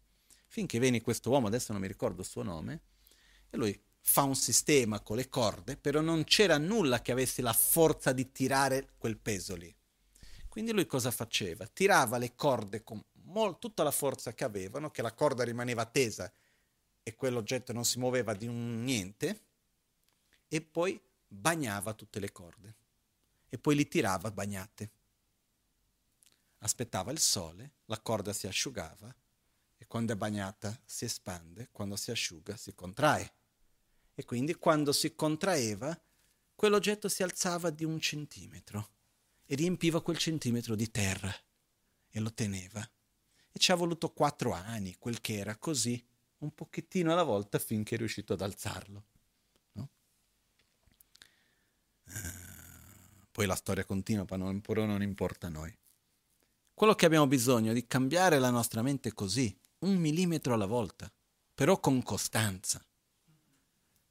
Finché 0.47 0.79
venne 0.79 1.01
questo 1.01 1.29
uomo, 1.29 1.45
adesso 1.45 1.71
non 1.71 1.81
mi 1.81 1.87
ricordo 1.87 2.21
il 2.21 2.27
suo 2.27 2.41
nome, 2.41 2.81
e 3.51 3.57
lui 3.57 3.79
fa 4.01 4.23
un 4.23 4.35
sistema 4.35 5.01
con 5.01 5.17
le 5.17 5.29
corde, 5.29 5.77
però 5.77 6.01
non 6.01 6.23
c'era 6.23 6.57
nulla 6.57 7.03
che 7.03 7.11
avesse 7.11 7.43
la 7.43 7.53
forza 7.53 8.11
di 8.13 8.31
tirare 8.31 8.93
quel 8.97 9.19
peso 9.19 9.55
lì. 9.55 9.71
Quindi 10.47 10.71
lui 10.71 10.87
cosa 10.87 11.11
faceva? 11.11 11.67
Tirava 11.67 12.17
le 12.17 12.33
corde 12.33 12.83
con 12.83 12.99
mol- 13.25 13.59
tutta 13.59 13.83
la 13.83 13.91
forza 13.91 14.33
che 14.33 14.43
avevano, 14.43 14.89
che 14.89 15.03
la 15.03 15.13
corda 15.13 15.43
rimaneva 15.43 15.85
tesa 15.85 16.31
e 17.09 17.15
quell'oggetto 17.15 17.73
non 17.73 17.85
si 17.85 17.97
muoveva 17.97 18.35
di 18.35 18.47
un 18.47 18.83
niente, 18.83 19.41
e 20.47 20.61
poi 20.61 20.99
bagnava 21.27 21.93
tutte 21.93 22.19
le 22.19 22.31
corde 22.31 22.75
e 23.49 23.57
poi 23.57 23.75
li 23.75 23.87
tirava 23.87 24.31
bagnate. 24.31 24.91
Aspettava 26.59 27.11
il 27.11 27.19
sole, 27.19 27.73
la 27.85 27.99
corda 27.99 28.31
si 28.31 28.47
asciugava 28.47 29.13
e 29.77 29.87
quando 29.87 30.13
è 30.13 30.15
bagnata 30.15 30.79
si 30.85 31.05
espande, 31.05 31.69
quando 31.71 31.95
si 31.95 32.11
asciuga 32.11 32.55
si 32.57 32.75
contrae. 32.75 33.33
E 34.13 34.25
quindi 34.25 34.53
quando 34.55 34.91
si 34.91 35.15
contraeva, 35.15 35.99
quell'oggetto 36.53 37.09
si 37.09 37.23
alzava 37.23 37.69
di 37.69 37.85
un 37.85 37.99
centimetro 37.99 38.89
e 39.45 39.55
riempiva 39.55 40.01
quel 40.01 40.17
centimetro 40.17 40.75
di 40.75 40.91
terra 40.91 41.33
e 42.09 42.19
lo 42.19 42.31
teneva. 42.33 42.87
E 43.51 43.57
ci 43.57 43.71
ha 43.71 43.75
voluto 43.75 44.11
quattro 44.11 44.51
anni, 44.51 44.97
quel 44.99 45.21
che 45.21 45.37
era 45.37 45.55
così, 45.55 46.03
un 46.39 46.53
pochettino 46.53 47.11
alla 47.11 47.23
volta 47.23 47.59
finché 47.59 47.95
è 47.95 47.97
riuscito 47.97 48.33
ad 48.33 48.41
alzarlo. 48.41 49.03
No? 49.73 49.89
Uh, 52.05 52.11
poi 53.31 53.45
la 53.45 53.55
storia 53.55 53.85
continua, 53.85 54.25
però 54.25 54.85
non 54.85 55.01
importa 55.01 55.47
a 55.47 55.49
noi. 55.49 55.75
Quello 56.73 56.95
che 56.95 57.05
abbiamo 57.05 57.27
bisogno 57.27 57.71
è 57.71 57.73
di 57.73 57.87
cambiare 57.87 58.39
la 58.39 58.49
nostra 58.49 58.81
mente 58.81 59.13
così, 59.13 59.53
un 59.79 59.97
millimetro 59.97 60.53
alla 60.53 60.65
volta, 60.65 61.11
però 61.53 61.79
con 61.79 62.01
costanza. 62.03 62.83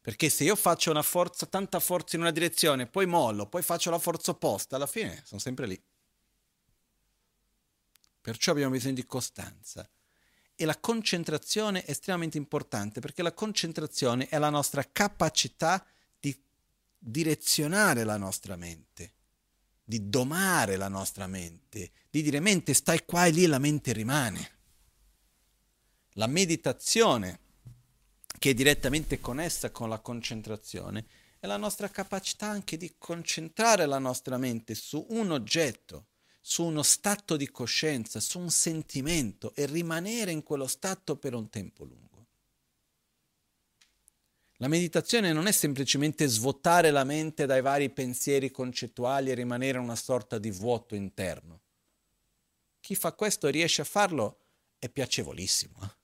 Perché 0.00 0.28
se 0.28 0.44
io 0.44 0.56
faccio 0.56 0.90
una 0.90 1.02
forza, 1.02 1.46
tanta 1.46 1.80
forza 1.80 2.16
in 2.16 2.22
una 2.22 2.30
direzione, 2.30 2.86
poi 2.86 3.06
mollo, 3.06 3.46
poi 3.46 3.62
faccio 3.62 3.90
la 3.90 3.98
forza 3.98 4.30
opposta, 4.30 4.76
alla 4.76 4.86
fine 4.86 5.22
sono 5.24 5.40
sempre 5.40 5.66
lì. 5.66 5.82
Perciò 8.20 8.52
abbiamo 8.52 8.72
bisogno 8.72 8.94
di 8.94 9.06
costanza. 9.06 9.88
E 10.60 10.64
la 10.64 10.76
concentrazione 10.76 11.84
è 11.84 11.90
estremamente 11.92 12.36
importante 12.36 12.98
perché 12.98 13.22
la 13.22 13.32
concentrazione 13.32 14.26
è 14.26 14.38
la 14.38 14.50
nostra 14.50 14.84
capacità 14.90 15.86
di 16.18 16.36
direzionare 16.98 18.02
la 18.02 18.16
nostra 18.16 18.56
mente, 18.56 19.12
di 19.84 20.08
domare 20.10 20.74
la 20.76 20.88
nostra 20.88 21.28
mente, 21.28 21.92
di 22.10 22.22
dire 22.22 22.40
mente 22.40 22.74
stai 22.74 23.04
qua 23.04 23.26
e 23.26 23.30
lì 23.30 23.46
la 23.46 23.60
mente 23.60 23.92
rimane. 23.92 24.56
La 26.14 26.26
meditazione 26.26 27.46
che 28.38 28.50
è 28.50 28.54
direttamente 28.54 29.20
connessa 29.20 29.70
con 29.70 29.88
la 29.88 29.98
concentrazione, 29.98 31.06
è 31.40 31.46
la 31.46 31.56
nostra 31.56 31.88
capacità 31.88 32.46
anche 32.46 32.76
di 32.76 32.94
concentrare 32.96 33.86
la 33.86 33.98
nostra 33.98 34.38
mente 34.38 34.74
su 34.74 35.04
un 35.10 35.30
oggetto, 35.32 36.07
su 36.48 36.64
uno 36.64 36.82
stato 36.82 37.36
di 37.36 37.50
coscienza, 37.50 38.20
su 38.20 38.38
un 38.38 38.50
sentimento 38.50 39.52
e 39.54 39.66
rimanere 39.66 40.30
in 40.30 40.42
quello 40.42 40.66
stato 40.66 41.18
per 41.18 41.34
un 41.34 41.50
tempo 41.50 41.84
lungo. 41.84 42.26
La 44.56 44.68
meditazione 44.68 45.34
non 45.34 45.46
è 45.46 45.52
semplicemente 45.52 46.26
svuotare 46.26 46.90
la 46.90 47.04
mente 47.04 47.44
dai 47.44 47.60
vari 47.60 47.90
pensieri 47.90 48.50
concettuali 48.50 49.30
e 49.30 49.34
rimanere 49.34 49.76
in 49.76 49.84
una 49.84 49.94
sorta 49.94 50.38
di 50.38 50.50
vuoto 50.50 50.94
interno. 50.94 51.60
Chi 52.80 52.94
fa 52.94 53.12
questo 53.12 53.46
e 53.46 53.50
riesce 53.50 53.82
a 53.82 53.84
farlo 53.84 54.38
è 54.78 54.88
piacevolissimo. 54.88 55.76
Eh? 55.82 55.96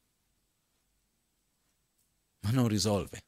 ma 2.40 2.50
non 2.50 2.68
risolve. 2.68 3.22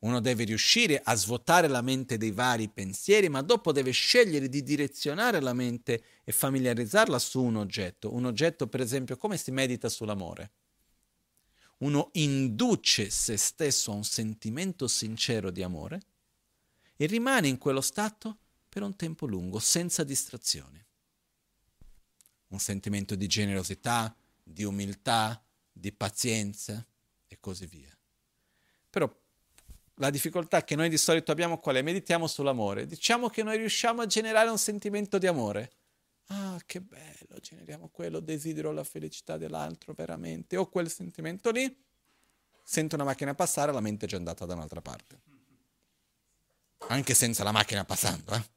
Uno 0.00 0.20
deve 0.20 0.44
riuscire 0.44 1.00
a 1.02 1.14
svuotare 1.14 1.68
la 1.68 1.80
mente 1.80 2.18
dei 2.18 2.30
vari 2.30 2.68
pensieri, 2.68 3.28
ma 3.28 3.40
dopo 3.40 3.72
deve 3.72 3.92
scegliere 3.92 4.48
di 4.48 4.62
direzionare 4.62 5.40
la 5.40 5.54
mente 5.54 6.02
e 6.22 6.32
familiarizzarla 6.32 7.18
su 7.18 7.42
un 7.42 7.56
oggetto. 7.56 8.12
Un 8.12 8.26
oggetto, 8.26 8.66
per 8.66 8.80
esempio, 8.80 9.16
come 9.16 9.36
si 9.36 9.50
medita 9.50 9.88
sull'amore. 9.88 10.52
Uno 11.78 12.10
induce 12.12 13.10
se 13.10 13.36
stesso 13.36 13.90
a 13.90 13.94
un 13.94 14.04
sentimento 14.04 14.86
sincero 14.86 15.50
di 15.50 15.62
amore 15.62 16.00
e 16.96 17.06
rimane 17.06 17.48
in 17.48 17.58
quello 17.58 17.80
stato 17.80 18.38
per 18.68 18.82
un 18.82 18.96
tempo 18.96 19.26
lungo, 19.26 19.58
senza 19.58 20.04
distrazioni. 20.04 20.82
Un 22.48 22.58
sentimento 22.58 23.14
di 23.14 23.26
generosità, 23.26 24.14
di 24.42 24.64
umiltà, 24.64 25.42
di 25.72 25.92
pazienza, 25.92 26.86
e 27.26 27.38
così 27.40 27.66
via. 27.66 27.96
Però 28.88 29.12
la 29.96 30.10
difficoltà 30.10 30.62
che 30.64 30.76
noi 30.76 30.88
di 30.88 30.98
solito 30.98 31.32
abbiamo 31.32 31.58
qual 31.58 31.76
è? 31.76 31.82
Meditiamo 31.82 32.26
sull'amore. 32.26 32.86
Diciamo 32.86 33.28
che 33.28 33.42
noi 33.42 33.56
riusciamo 33.56 34.02
a 34.02 34.06
generare 34.06 34.50
un 34.50 34.58
sentimento 34.58 35.18
di 35.18 35.26
amore. 35.26 35.72
Ah, 36.28 36.60
che 36.66 36.80
bello, 36.80 37.38
generiamo 37.40 37.88
quello, 37.88 38.20
desidero 38.20 38.72
la 38.72 38.84
felicità 38.84 39.36
dell'altro 39.36 39.92
veramente. 39.94 40.56
O 40.56 40.68
quel 40.68 40.90
sentimento 40.90 41.50
lì, 41.50 41.74
sento 42.62 42.94
una 42.96 43.04
macchina 43.04 43.34
passare, 43.34 43.72
la 43.72 43.80
mente 43.80 44.06
è 44.06 44.08
già 44.08 44.16
andata 44.16 44.44
da 44.44 44.54
un'altra 44.54 44.80
parte. 44.80 45.20
Anche 46.88 47.14
senza 47.14 47.42
la 47.42 47.52
macchina 47.52 47.84
passando, 47.84 48.32
eh. 48.32 48.54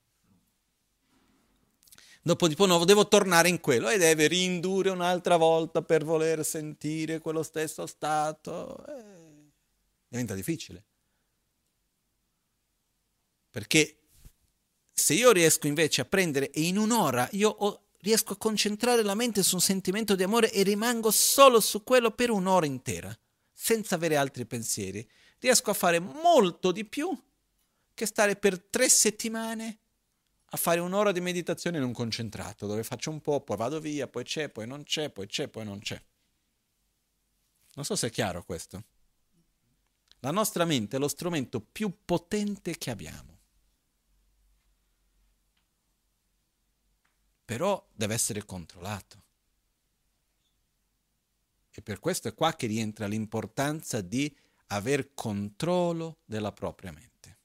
Dopo 2.22 2.50
di 2.50 2.56
nuovo 2.58 2.84
devo 2.84 3.08
tornare 3.08 3.48
in 3.48 3.62
quello 3.62 3.90
e 3.90 3.98
deve 3.98 4.28
rindurre 4.28 4.90
un'altra 4.90 5.38
volta 5.38 5.82
per 5.82 6.04
voler 6.04 6.44
sentire 6.44 7.20
quello 7.20 7.44
stesso 7.44 7.86
stato. 7.86 8.86
Eh, 8.88 9.52
diventa 10.10 10.36
difficile. 10.36 10.84
Perché 13.50 13.96
Se 14.94 15.14
io 15.14 15.32
riesco 15.32 15.68
invece 15.68 16.02
a 16.02 16.06
prendere 16.06 16.52
e 16.52 16.62
in 16.62 16.78
un'ora 16.78 17.28
io 17.32 17.50
ho, 17.50 17.88
riesco 18.00 18.34
a 18.34 18.38
concentrare 18.38 19.02
la 19.02 19.16
mente 19.16 19.44
su 19.44 19.56
un 19.56 19.62
sentimento 19.62 20.14
di 20.14 20.24
amore 20.24 20.52
e 20.52 20.62
rimango 20.64 21.10
solo 21.10 21.62
su 21.62 21.84
quello 21.84 22.12
per 22.12 22.32
un'ora 22.32 22.66
intera, 22.66 23.18
senza 23.54 23.96
avere 23.96 24.18
altri 24.18 24.46
pensieri, 24.46 25.08
riesco 25.40 25.72
a 25.72 25.74
fare 25.74 26.00
molto 26.00 26.74
di 26.74 26.84
più 26.84 27.18
che 27.94 28.06
stare 28.06 28.36
per 28.36 28.60
tre 28.60 28.90
settimane 28.90 29.80
a 30.52 30.58
fare 30.58 30.80
un'ora 30.80 31.12
di 31.12 31.22
meditazione 31.22 31.80
non 31.80 31.94
concentrato, 31.94 32.68
dove 32.68 32.84
faccio 32.84 33.10
un 33.10 33.22
po', 33.22 33.42
poi 33.42 33.56
vado 33.56 33.80
via, 33.80 34.08
poi 34.08 34.24
c'è, 34.24 34.50
poi 34.50 34.68
non 34.68 34.84
c'è, 34.84 35.10
poi 35.10 35.28
c'è, 35.28 35.48
poi 35.48 35.64
non 35.64 35.80
c'è. 35.80 36.02
Non 37.76 37.86
so 37.86 37.96
se 37.96 38.08
è 38.08 38.10
chiaro 38.10 38.44
questo. 38.44 38.84
La 40.20 40.32
nostra 40.32 40.66
mente 40.66 40.98
è 40.98 41.00
lo 41.00 41.08
strumento 41.08 41.62
più 41.62 42.04
potente 42.04 42.78
che 42.78 42.90
abbiamo. 42.90 43.39
Però 47.50 47.84
deve 47.96 48.14
essere 48.14 48.46
controllato. 48.46 49.24
E 51.72 51.82
per 51.82 52.00
questo 52.00 52.28
è 52.28 52.36
qua 52.36 52.54
che 52.54 52.68
rientra 52.68 53.08
l'importanza 53.08 54.02
di 54.02 54.32
aver 54.68 55.16
controllo 55.16 56.18
della 56.26 56.52
propria 56.52 56.92
mente. 56.92 57.38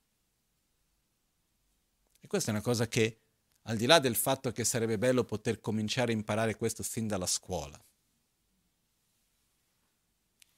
E 2.20 2.26
questa 2.26 2.50
è 2.50 2.52
una 2.52 2.62
cosa 2.62 2.86
che, 2.86 3.18
al 3.62 3.78
di 3.78 3.86
là 3.86 3.98
del 3.98 4.14
fatto 4.14 4.52
che 4.52 4.62
sarebbe 4.62 4.98
bello 4.98 5.24
poter 5.24 5.58
cominciare 5.58 6.12
a 6.12 6.16
imparare 6.16 6.56
questo 6.56 6.82
sin 6.82 7.06
dalla 7.06 7.26
scuola, 7.26 7.82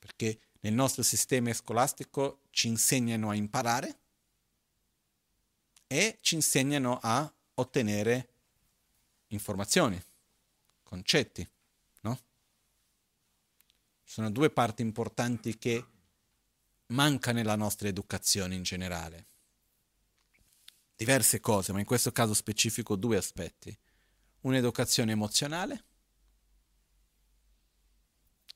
perché 0.00 0.40
nel 0.58 0.74
nostro 0.74 1.04
sistema 1.04 1.52
scolastico 1.52 2.40
ci 2.50 2.66
insegnano 2.66 3.30
a 3.30 3.36
imparare 3.36 3.98
e 5.86 6.18
ci 6.20 6.34
insegnano 6.34 6.98
a 7.00 7.32
ottenere 7.54 8.30
informazioni, 9.28 10.00
concetti, 10.82 11.48
no? 12.00 12.18
Sono 14.02 14.30
due 14.30 14.50
parti 14.50 14.82
importanti 14.82 15.58
che 15.58 15.84
mancano 16.86 17.38
nella 17.38 17.56
nostra 17.56 17.88
educazione 17.88 18.54
in 18.54 18.62
generale 18.62 19.26
diverse 20.96 21.40
cose, 21.40 21.72
ma 21.72 21.78
in 21.78 21.84
questo 21.84 22.10
caso 22.10 22.34
specifico 22.34 22.96
due 22.96 23.18
aspetti. 23.18 23.76
Un'educazione 24.40 25.12
emozionale, 25.12 25.84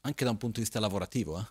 anche 0.02 0.24
da 0.24 0.30
un 0.30 0.38
punto 0.38 0.56
di 0.56 0.62
vista 0.62 0.80
lavorativo. 0.80 1.38
Eh? 1.38 1.46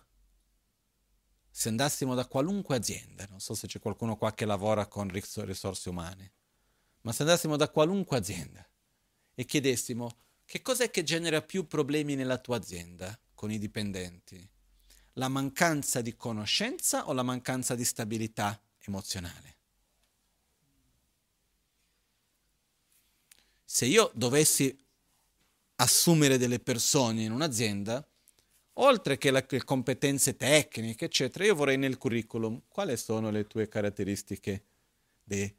Se 1.50 1.68
andassimo 1.68 2.14
da 2.14 2.26
qualunque 2.26 2.76
azienda, 2.76 3.26
non 3.28 3.40
so 3.40 3.54
se 3.54 3.66
c'è 3.66 3.78
qualcuno 3.78 4.16
qua 4.16 4.32
che 4.34 4.44
lavora 4.44 4.86
con 4.86 5.08
risorse 5.08 5.88
umane, 5.88 6.32
ma 7.02 7.12
se 7.12 7.22
andassimo 7.22 7.56
da 7.56 7.68
qualunque 7.68 8.16
azienda 8.16 8.68
e 9.34 9.44
chiedessimo 9.44 10.16
che 10.44 10.62
cos'è 10.62 10.90
che 10.90 11.02
genera 11.02 11.42
più 11.42 11.66
problemi 11.66 12.14
nella 12.14 12.38
tua 12.38 12.56
azienda 12.56 13.18
con 13.34 13.50
i 13.50 13.58
dipendenti, 13.58 14.48
la 15.14 15.28
mancanza 15.28 16.00
di 16.00 16.16
conoscenza 16.16 17.08
o 17.08 17.12
la 17.12 17.22
mancanza 17.22 17.74
di 17.74 17.84
stabilità 17.84 18.60
emozionale? 18.84 19.58
se 23.72 23.86
io 23.86 24.10
dovessi 24.14 24.76
assumere 25.76 26.38
delle 26.38 26.58
persone 26.58 27.22
in 27.22 27.30
un'azienda, 27.30 28.04
oltre 28.74 29.16
che 29.16 29.30
le 29.30 29.46
competenze 29.64 30.36
tecniche, 30.36 31.04
eccetera, 31.04 31.44
io 31.44 31.54
vorrei 31.54 31.78
nel 31.78 31.96
curriculum 31.96 32.62
quali 32.66 32.96
sono 32.96 33.30
le 33.30 33.46
tue 33.46 33.68
caratteristiche 33.68 34.64
de- 35.22 35.54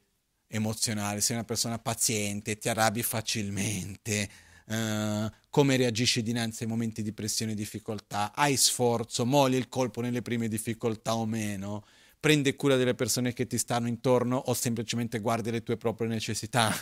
emozionali, 0.52 1.20
sei 1.20 1.36
una 1.36 1.44
persona 1.44 1.78
paziente, 1.78 2.58
ti 2.58 2.68
arrabbi 2.68 3.02
facilmente, 3.02 4.28
uh, 4.66 5.30
come 5.48 5.76
reagisci 5.76 6.22
dinanzi 6.22 6.64
ai 6.64 6.68
momenti 6.68 7.02
di 7.02 7.12
pressione 7.12 7.52
e 7.52 7.54
difficoltà, 7.54 8.32
hai 8.34 8.56
sforzo, 8.56 9.24
moli 9.24 9.56
il 9.56 9.68
colpo 9.68 10.02
nelle 10.02 10.20
prime 10.20 10.48
difficoltà 10.48 11.16
o 11.16 11.24
meno, 11.24 11.84
prendi 12.20 12.54
cura 12.54 12.76
delle 12.76 12.94
persone 12.94 13.32
che 13.32 13.46
ti 13.46 13.56
stanno 13.56 13.88
intorno 13.88 14.36
o 14.36 14.54
semplicemente 14.54 15.20
guardi 15.20 15.50
le 15.50 15.62
tue 15.62 15.76
proprie 15.76 16.08
necessità 16.08 16.72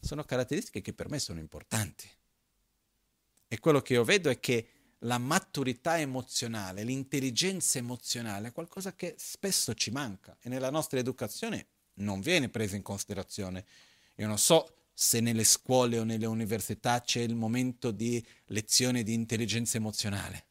sono 0.00 0.24
caratteristiche 0.24 0.80
che 0.80 0.92
per 0.92 1.08
me 1.08 1.18
sono 1.18 1.40
importanti. 1.40 2.08
E 3.48 3.58
quello 3.58 3.80
che 3.80 3.94
io 3.94 4.04
vedo 4.04 4.30
è 4.30 4.38
che 4.40 4.68
la 5.00 5.18
maturità 5.18 5.98
emozionale, 5.98 6.82
l'intelligenza 6.82 7.78
emozionale 7.78 8.48
è 8.48 8.52
qualcosa 8.52 8.94
che 8.94 9.14
spesso 9.18 9.74
ci 9.74 9.90
manca 9.90 10.36
e 10.40 10.48
nella 10.48 10.70
nostra 10.70 10.98
educazione 10.98 11.66
non 11.94 12.20
viene 12.20 12.48
presa 12.48 12.76
in 12.76 12.82
considerazione. 12.82 13.64
Io 14.16 14.26
non 14.26 14.38
so 14.38 14.86
se 14.92 15.20
nelle 15.20 15.44
scuole 15.44 15.98
o 15.98 16.04
nelle 16.04 16.26
università 16.26 17.00
c'è 17.00 17.20
il 17.20 17.34
momento 17.34 17.90
di 17.90 18.24
lezione 18.46 19.02
di 19.02 19.12
intelligenza 19.12 19.76
emozionale. 19.76 20.46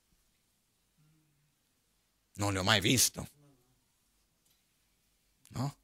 Non 2.36 2.54
ne 2.54 2.60
ho 2.60 2.64
mai 2.64 2.82
visto. 2.82 3.28
No? 5.50 5.82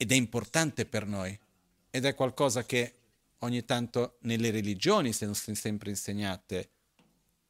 ed 0.00 0.12
è 0.12 0.14
importante 0.14 0.86
per 0.86 1.06
noi 1.06 1.36
ed 1.90 2.04
è 2.04 2.14
qualcosa 2.14 2.64
che 2.64 2.94
ogni 3.38 3.64
tanto 3.64 4.18
nelle 4.22 4.50
religioni 4.50 5.12
sono 5.12 5.34
sempre 5.34 5.90
insegnate 5.90 6.70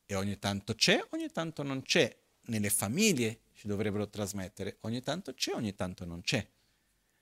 e 0.06 0.14
ogni 0.14 0.38
tanto 0.38 0.74
c'è, 0.74 1.06
ogni 1.10 1.30
tanto 1.30 1.62
non 1.62 1.82
c'è, 1.82 2.16
nelle 2.46 2.70
famiglie 2.70 3.40
ci 3.58 3.66
dovrebbero 3.66 4.08
trasmettere, 4.08 4.78
ogni 4.82 5.02
tanto 5.02 5.34
c'è, 5.34 5.52
ogni 5.52 5.74
tanto 5.74 6.04
non 6.04 6.20
c'è. 6.20 6.46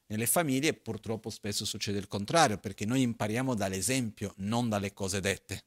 Nelle 0.08 0.26
famiglie 0.26 0.74
purtroppo 0.74 1.30
spesso 1.30 1.64
succede 1.64 1.96
il 1.96 2.08
contrario, 2.08 2.58
perché 2.58 2.84
noi 2.84 3.00
impariamo 3.00 3.54
dall'esempio, 3.54 4.34
non 4.36 4.68
dalle 4.68 4.92
cose 4.92 5.20
dette. 5.20 5.64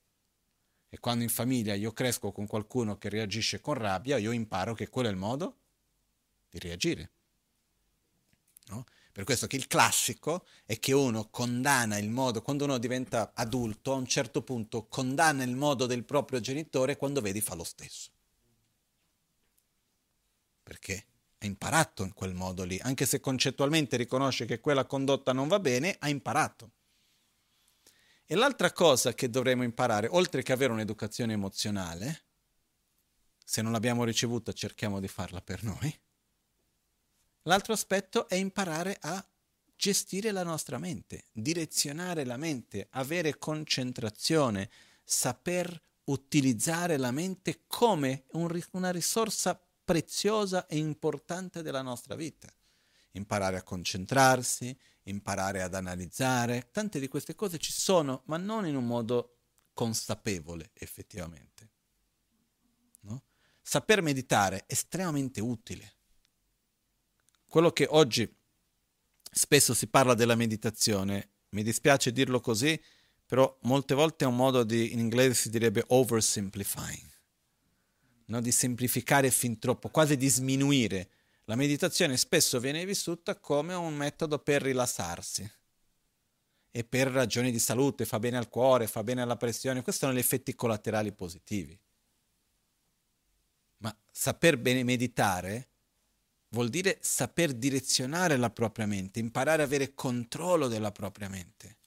E 0.88 1.00
quando 1.00 1.24
in 1.24 1.30
famiglia 1.30 1.74
io 1.74 1.91
cresco 1.91 2.32
con 2.32 2.46
qualcuno 2.46 3.00
che 3.00 3.10
reagisce 3.10 3.62
con 3.62 3.74
rabbia, 3.74 4.18
io 4.18 4.32
imparo 4.32 4.76
che 4.76 4.90
quello 4.90 5.08
è 5.08 5.12
il 5.12 5.18
modo 5.18 5.58
di 6.52 6.60
reagire. 6.60 7.10
No? 8.68 8.86
Per 9.12 9.24
questo 9.24 9.48
che 9.48 9.56
il 9.56 9.66
classico 9.66 10.46
è 10.66 10.78
che 10.78 10.94
uno 10.94 11.30
condanna 11.32 11.98
il 11.98 12.10
modo, 12.10 12.44
quando 12.44 12.66
uno 12.66 12.78
diventa 12.78 13.32
adulto, 13.34 13.91
a 13.91 13.96
un 13.96 14.06
certo 14.06 14.44
punto 14.44 14.86
condanna 14.86 15.41
il 15.41 15.56
modo 15.56 15.88
del 15.88 16.04
proprio 16.04 16.40
genitore 16.40 16.96
quando 16.96 17.22
vedi 17.22 17.41
fa 17.41 17.56
lo 17.56 17.64
stesso. 17.64 18.12
Perché 20.70 21.06
ha 21.40 21.45
imparato 21.45 22.03
in 22.03 22.14
quel 22.14 22.34
modo 22.34 22.64
lì, 22.64 22.80
anche 22.82 23.06
se 23.06 23.20
concettualmente 23.20 23.98
riconosce 23.98 24.45
che 24.45 24.60
quella 24.60 24.86
condotta 24.86 25.34
non 25.34 25.48
va 25.48 25.60
bene, 25.60 25.95
ha 25.99 26.10
imparato. 26.10 26.72
E 28.26 28.36
l'altra 28.36 28.72
cosa 28.72 29.14
che 29.14 29.30
dovremmo 29.30 29.64
imparare, 29.64 30.07
oltre 30.07 30.44
che 30.44 30.52
avere 30.52 30.74
un'educazione 30.74 31.34
emozionale, 31.34 32.26
se 33.44 33.61
non 33.61 33.72
l'abbiamo 33.72 34.03
ricevuta 34.03 34.53
cerchiamo 34.53 34.99
di 34.99 35.07
farla 35.07 35.41
per 35.41 35.64
noi, 35.64 35.99
L'altro 37.44 37.74
aspetto 37.74 38.28
è 38.28 38.36
imparare 38.36 38.98
a 39.02 39.26
gestire 39.76 40.32
la 40.32 40.44
nostra 40.44 40.78
mente, 40.78 41.26
direzionare 41.32 42.26
la 42.26 42.38
mente, 42.38 42.88
avere 42.91 43.38
concentrazione, 43.38 44.70
saper 45.03 45.82
utilizzare 46.06 46.98
la 46.98 47.11
mente 47.11 47.64
come 47.66 48.26
un, 48.34 48.61
una 48.72 48.91
risorsa 48.91 49.60
preziosa 49.90 50.68
e 50.68 50.78
importante 50.78 51.64
della 51.64 51.82
nostra 51.82 52.16
vita. 52.16 52.48
Imparare 53.14 53.57
a 53.57 53.64
concentrarsi, 53.64 54.78
imparare 55.03 55.64
ad 55.64 55.74
analizzare, 55.74 56.70
tante 56.72 56.99
di 56.99 57.07
queste 57.07 57.34
cose 57.34 57.57
ci 57.57 57.72
sono, 57.72 58.22
ma 58.26 58.38
non 58.38 58.68
in 58.68 58.76
un 58.76 58.86
modo 58.86 59.38
consapevole 59.74 60.70
effettivamente. 60.74 61.70
No? 63.02 63.24
Saper 63.61 64.03
meditare 64.03 64.57
è 64.60 64.74
estremamente 64.74 65.41
utile 65.41 65.94
quello 67.49 67.72
che 67.72 67.88
oggi 67.90 68.32
spesso 69.32 69.74
si 69.74 69.88
parla 69.88 70.14
della 70.14 70.36
meditazione, 70.36 71.32
mi 71.49 71.64
dispiace 71.64 72.11
dirlo 72.11 72.40
così, 72.40 72.80
però 73.26 73.57
molte 73.64 73.95
volte 73.95 74.24
è 74.24 74.28
un 74.28 74.36
modo 74.36 74.64
di, 74.64 74.94
in 74.94 74.99
inglese 74.99 75.34
si 75.34 75.49
direbbe 75.49 75.84
oversimplifying, 75.88 77.09
no? 78.30 78.41
di 78.41 78.51
semplificare 78.51 79.30
fin 79.30 79.60
troppo, 79.60 79.89
quasi 79.89 80.18
di 80.18 80.27
sminuire. 80.27 81.10
La 81.45 81.56
meditazione 81.56 82.18
spesso 82.18 82.60
viene 82.60 82.85
vissuta 82.85 83.35
come 83.38 83.73
un 83.73 83.95
metodo 83.95 84.39
per 84.39 84.61
rilassarsi 84.61 85.49
e 86.72 86.84
per 86.84 87.07
ragioni 87.07 87.51
di 87.51 87.60
salute, 87.60 88.06
fa 88.06 88.19
bene 88.19 88.38
al 88.38 88.49
cuore, 88.49 88.88
fa 88.88 89.03
bene 89.03 89.22
alla 89.22 89.38
pressione, 89.38 89.81
questi 89.81 90.06
sono 90.06 90.14
gli 90.14 90.19
effetti 90.19 90.56
collaterali 90.56 91.11
positivi. 91.11 91.77
Ma 93.77 93.95
saper 94.11 94.57
bene 94.57 94.84
meditare 94.84 95.68
vuol 96.49 96.69
dire 96.69 96.97
saper 97.01 97.53
direzionare 97.53 98.38
la 98.38 98.49
propria 98.49 98.85
mente, 98.85 99.19
imparare 99.19 99.64
ad 99.64 99.68
avere 99.68 99.93
controllo 99.93 100.68
della 100.68 100.91
propria 100.91 101.30
mente. 101.30 101.77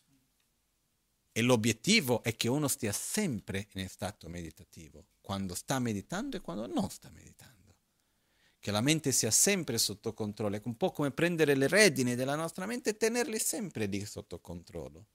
E 1.31 1.41
l'obiettivo 1.41 2.23
è 2.23 2.35
che 2.35 2.49
uno 2.49 2.69
stia 2.69 2.93
sempre 2.93 3.69
in 3.75 3.89
stato 3.89 4.29
meditativo, 4.29 5.07
quando 5.23 5.55
sta 5.55 5.79
meditando 5.79 6.37
e 6.37 6.41
quando 6.41 6.67
non 6.67 6.91
sta 6.91 7.09
meditando. 7.11 7.51
che 8.59 8.71
la 8.71 8.81
mente 8.81 9.11
sia 9.11 9.33
sempre 9.33 9.77
sotto 9.77 10.15
controllo, 10.15 10.55
è 10.55 10.61
un 10.65 10.77
po' 10.77 10.93
come 10.93 11.11
prendere 11.11 11.57
le 11.57 11.67
redini 11.67 12.15
della 12.15 12.37
nostra 12.37 12.65
mente 12.65 12.91
e 12.91 12.97
tenerli 12.97 13.37
sempre 13.41 13.87
lì 13.87 14.05
sotto 14.05 14.39
controllo. 14.39 15.07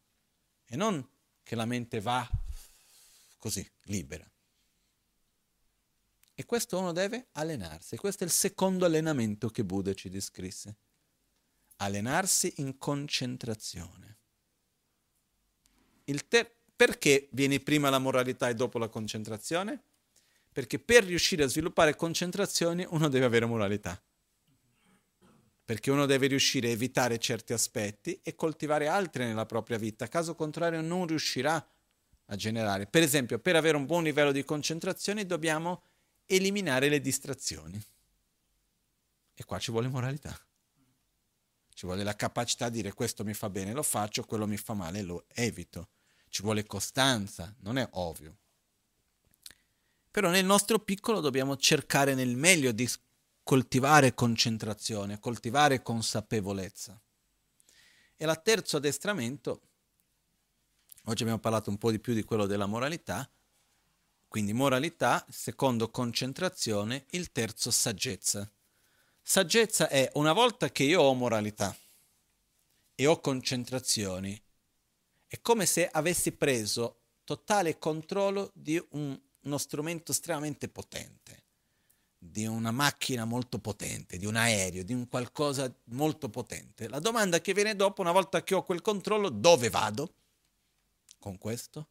E 0.65 0.75
non 0.75 1.07
che 1.43 1.55
la 1.55 1.63
mente 1.63 2.01
va 2.01 2.29
così, 3.37 3.65
libera. 3.83 4.29
E 6.39 6.45
questo 6.45 6.77
uno 6.77 6.91
deve 6.91 7.29
allenarsi. 7.31 7.95
Questo 7.95 8.23
è 8.23 8.27
il 8.27 8.33
secondo 8.33 8.85
allenamento 8.85 9.49
che 9.49 9.63
Buddha 9.63 9.93
ci 9.93 10.09
descrisse. 10.09 10.75
Allenarsi 11.77 12.53
in 12.57 12.77
concentrazione. 12.77 14.17
Ter- 16.27 16.51
perché 16.75 17.27
viene 17.31 17.59
prima 17.59 17.89
la 17.89 17.97
moralità 17.97 18.49
e 18.49 18.53
dopo 18.53 18.77
la 18.77 18.87
concentrazione? 18.87 19.81
Perché 20.57 20.79
per 20.79 21.03
riuscire 21.03 21.43
a 21.43 21.47
sviluppare 21.47 21.95
concentrazione 21.95 22.83
uno 22.89 23.09
deve 23.09 23.25
avere 23.25 23.45
moralità. 23.45 24.01
Perché 25.63 25.91
uno 25.91 26.07
deve 26.07 26.25
riuscire 26.25 26.69
a 26.69 26.71
evitare 26.71 27.19
certi 27.19 27.53
aspetti 27.53 28.19
e 28.23 28.33
coltivare 28.33 28.87
altri 28.87 29.23
nella 29.23 29.45
propria 29.45 29.77
vita. 29.77 30.07
Caso 30.07 30.33
contrario 30.33 30.81
non 30.81 31.05
riuscirà 31.05 31.63
a 32.25 32.35
generare. 32.35 32.87
Per 32.87 33.03
esempio, 33.03 33.37
per 33.37 33.55
avere 33.55 33.77
un 33.77 33.85
buon 33.85 34.01
livello 34.01 34.31
di 34.31 34.43
concentrazione 34.43 35.27
dobbiamo 35.27 35.83
eliminare 36.25 36.89
le 36.89 37.01
distrazioni. 37.01 37.79
E 39.35 39.45
qua 39.45 39.59
ci 39.59 39.69
vuole 39.69 39.89
moralità. 39.89 40.35
Ci 41.71 41.85
vuole 41.85 42.03
la 42.03 42.15
capacità 42.15 42.69
di 42.69 42.77
dire 42.77 42.93
questo 42.93 43.23
mi 43.23 43.35
fa 43.35 43.51
bene, 43.51 43.73
lo 43.73 43.83
faccio, 43.83 44.23
quello 44.23 44.47
mi 44.47 44.57
fa 44.57 44.73
male, 44.73 45.03
lo 45.03 45.25
evito. 45.35 45.89
Ci 46.29 46.41
vuole 46.41 46.65
costanza, 46.65 47.53
non 47.59 47.77
è 47.77 47.87
ovvio. 47.91 48.37
Però 50.17 50.31
nel 50.31 50.45
nostro 50.45 50.79
piccolo 50.79 51.19
dobbiamo 51.19 51.57
cercare 51.57 52.15
nel 52.15 52.35
meglio 52.35 52.71
di 52.71 52.89
coltivare 53.43 54.15
concentrazione, 54.15 55.19
coltivare 55.19 55.83
consapevolezza. 55.83 56.99
E 58.15 58.25
la 58.25 58.35
terzo 58.35 58.77
addestramento, 58.77 59.61
oggi 61.03 61.21
abbiamo 61.21 61.39
parlato 61.39 61.69
un 61.69 61.77
po' 61.77 61.91
di 61.91 61.99
più 61.99 62.15
di 62.15 62.23
quello 62.23 62.47
della 62.47 62.65
moralità, 62.65 63.29
quindi 64.27 64.53
moralità, 64.53 65.23
secondo 65.29 65.91
concentrazione, 65.91 67.05
il 67.11 67.31
terzo 67.31 67.69
saggezza. 67.69 68.49
Saggezza 69.21 69.87
è 69.87 70.09
una 70.15 70.33
volta 70.33 70.71
che 70.71 70.81
io 70.81 70.99
ho 70.99 71.13
moralità 71.13 71.77
e 72.95 73.05
ho 73.05 73.19
concentrazioni, 73.19 74.41
è 75.27 75.39
come 75.41 75.67
se 75.67 75.87
avessi 75.87 76.31
preso 76.31 77.01
totale 77.23 77.77
controllo 77.77 78.49
di 78.55 78.83
un 78.93 79.25
uno 79.47 79.57
strumento 79.57 80.11
estremamente 80.11 80.67
potente, 80.67 81.45
di 82.17 82.45
una 82.45 82.71
macchina 82.71 83.25
molto 83.25 83.59
potente, 83.59 84.17
di 84.17 84.25
un 84.25 84.35
aereo, 84.35 84.83
di 84.83 84.93
un 84.93 85.07
qualcosa 85.07 85.73
molto 85.85 86.29
potente. 86.29 86.87
La 86.87 86.99
domanda 86.99 87.39
che 87.39 87.53
viene 87.53 87.75
dopo, 87.75 88.01
una 88.01 88.11
volta 88.11 88.43
che 88.43 88.53
ho 88.53 88.63
quel 88.63 88.81
controllo, 88.81 89.29
dove 89.29 89.69
vado 89.69 90.13
con 91.19 91.37
questo? 91.37 91.87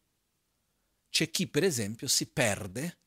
C'è 1.09 1.31
chi, 1.31 1.47
per 1.47 1.65
esempio, 1.65 2.07
si 2.09 2.27
perde 2.27 2.99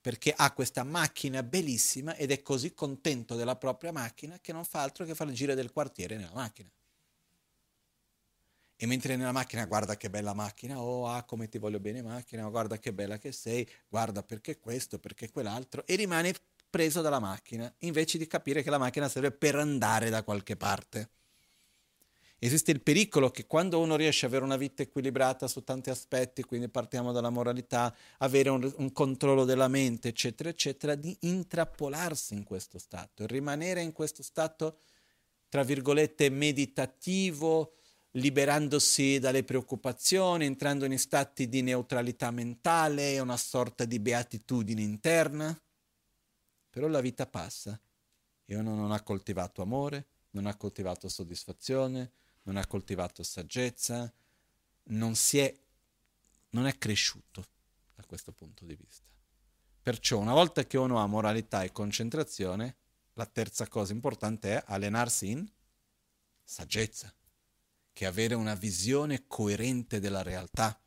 perché 0.00 0.32
ha 0.34 0.52
questa 0.52 0.82
macchina 0.82 1.42
bellissima 1.42 2.14
ed 2.14 2.30
è 2.30 2.40
così 2.40 2.72
contento 2.72 3.34
della 3.34 3.56
propria 3.56 3.92
macchina 3.92 4.38
che 4.40 4.52
non 4.52 4.64
fa 4.64 4.82
altro 4.82 5.04
che 5.04 5.14
fare 5.14 5.30
il 5.30 5.36
giro 5.36 5.54
del 5.54 5.72
quartiere 5.72 6.16
nella 6.16 6.32
macchina 6.32 6.70
e 8.82 8.86
mentre 8.86 9.14
nella 9.14 9.30
macchina 9.30 9.66
guarda 9.66 9.98
che 9.98 10.08
bella 10.08 10.32
macchina, 10.32 10.80
oh 10.80 11.06
ah 11.06 11.22
come 11.24 11.50
ti 11.50 11.58
voglio 11.58 11.78
bene 11.78 12.00
macchina, 12.00 12.48
guarda 12.48 12.78
che 12.78 12.94
bella 12.94 13.18
che 13.18 13.30
sei, 13.30 13.68
guarda 13.86 14.22
perché 14.22 14.58
questo, 14.58 14.98
perché 14.98 15.30
quell'altro, 15.30 15.86
e 15.86 15.96
rimane 15.96 16.32
preso 16.70 17.02
dalla 17.02 17.18
macchina, 17.18 17.70
invece 17.80 18.16
di 18.16 18.26
capire 18.26 18.62
che 18.62 18.70
la 18.70 18.78
macchina 18.78 19.06
serve 19.10 19.32
per 19.32 19.54
andare 19.56 20.08
da 20.08 20.22
qualche 20.22 20.56
parte. 20.56 21.10
Esiste 22.38 22.70
il 22.70 22.80
pericolo 22.80 23.30
che 23.30 23.46
quando 23.46 23.78
uno 23.80 23.96
riesce 23.96 24.24
ad 24.24 24.30
avere 24.30 24.46
una 24.46 24.56
vita 24.56 24.80
equilibrata 24.80 25.46
su 25.46 25.62
tanti 25.62 25.90
aspetti, 25.90 26.42
quindi 26.42 26.70
partiamo 26.70 27.12
dalla 27.12 27.28
moralità, 27.28 27.94
avere 28.16 28.48
un, 28.48 28.72
un 28.78 28.92
controllo 28.92 29.44
della 29.44 29.68
mente, 29.68 30.08
eccetera, 30.08 30.48
eccetera, 30.48 30.94
di 30.94 31.14
intrappolarsi 31.20 32.32
in 32.32 32.44
questo 32.44 32.78
stato, 32.78 33.26
rimanere 33.26 33.82
in 33.82 33.92
questo 33.92 34.22
stato, 34.22 34.78
tra 35.50 35.64
virgolette, 35.64 36.30
meditativo, 36.30 37.74
liberandosi 38.12 39.18
dalle 39.18 39.44
preoccupazioni, 39.44 40.44
entrando 40.44 40.84
in 40.84 40.98
stati 40.98 41.48
di 41.48 41.62
neutralità 41.62 42.30
mentale, 42.30 43.18
una 43.20 43.36
sorta 43.36 43.84
di 43.84 44.00
beatitudine 44.00 44.82
interna. 44.82 45.58
Però 46.70 46.88
la 46.88 47.00
vita 47.00 47.26
passa 47.26 47.78
e 48.44 48.56
uno 48.56 48.74
non 48.74 48.90
ha 48.92 49.02
coltivato 49.02 49.62
amore, 49.62 50.06
non 50.30 50.46
ha 50.46 50.56
coltivato 50.56 51.08
soddisfazione, 51.08 52.12
non 52.42 52.56
ha 52.56 52.66
coltivato 52.66 53.22
saggezza, 53.22 54.12
non 54.84 55.14
si 55.14 55.38
è, 55.38 55.54
non 56.50 56.66
è 56.66 56.76
cresciuto 56.78 57.46
da 57.94 58.04
questo 58.04 58.32
punto 58.32 58.64
di 58.64 58.74
vista. 58.74 59.08
Perciò 59.82 60.18
una 60.18 60.34
volta 60.34 60.64
che 60.64 60.78
uno 60.78 60.98
ha 60.98 61.06
moralità 61.06 61.62
e 61.62 61.72
concentrazione, 61.72 62.76
la 63.14 63.26
terza 63.26 63.66
cosa 63.68 63.92
importante 63.92 64.56
è 64.56 64.62
allenarsi 64.66 65.30
in 65.30 65.48
saggezza 66.42 67.12
che 67.92 68.06
avere 68.06 68.34
una 68.34 68.54
visione 68.54 69.24
coerente 69.26 70.00
della 70.00 70.22
realtà 70.22 70.80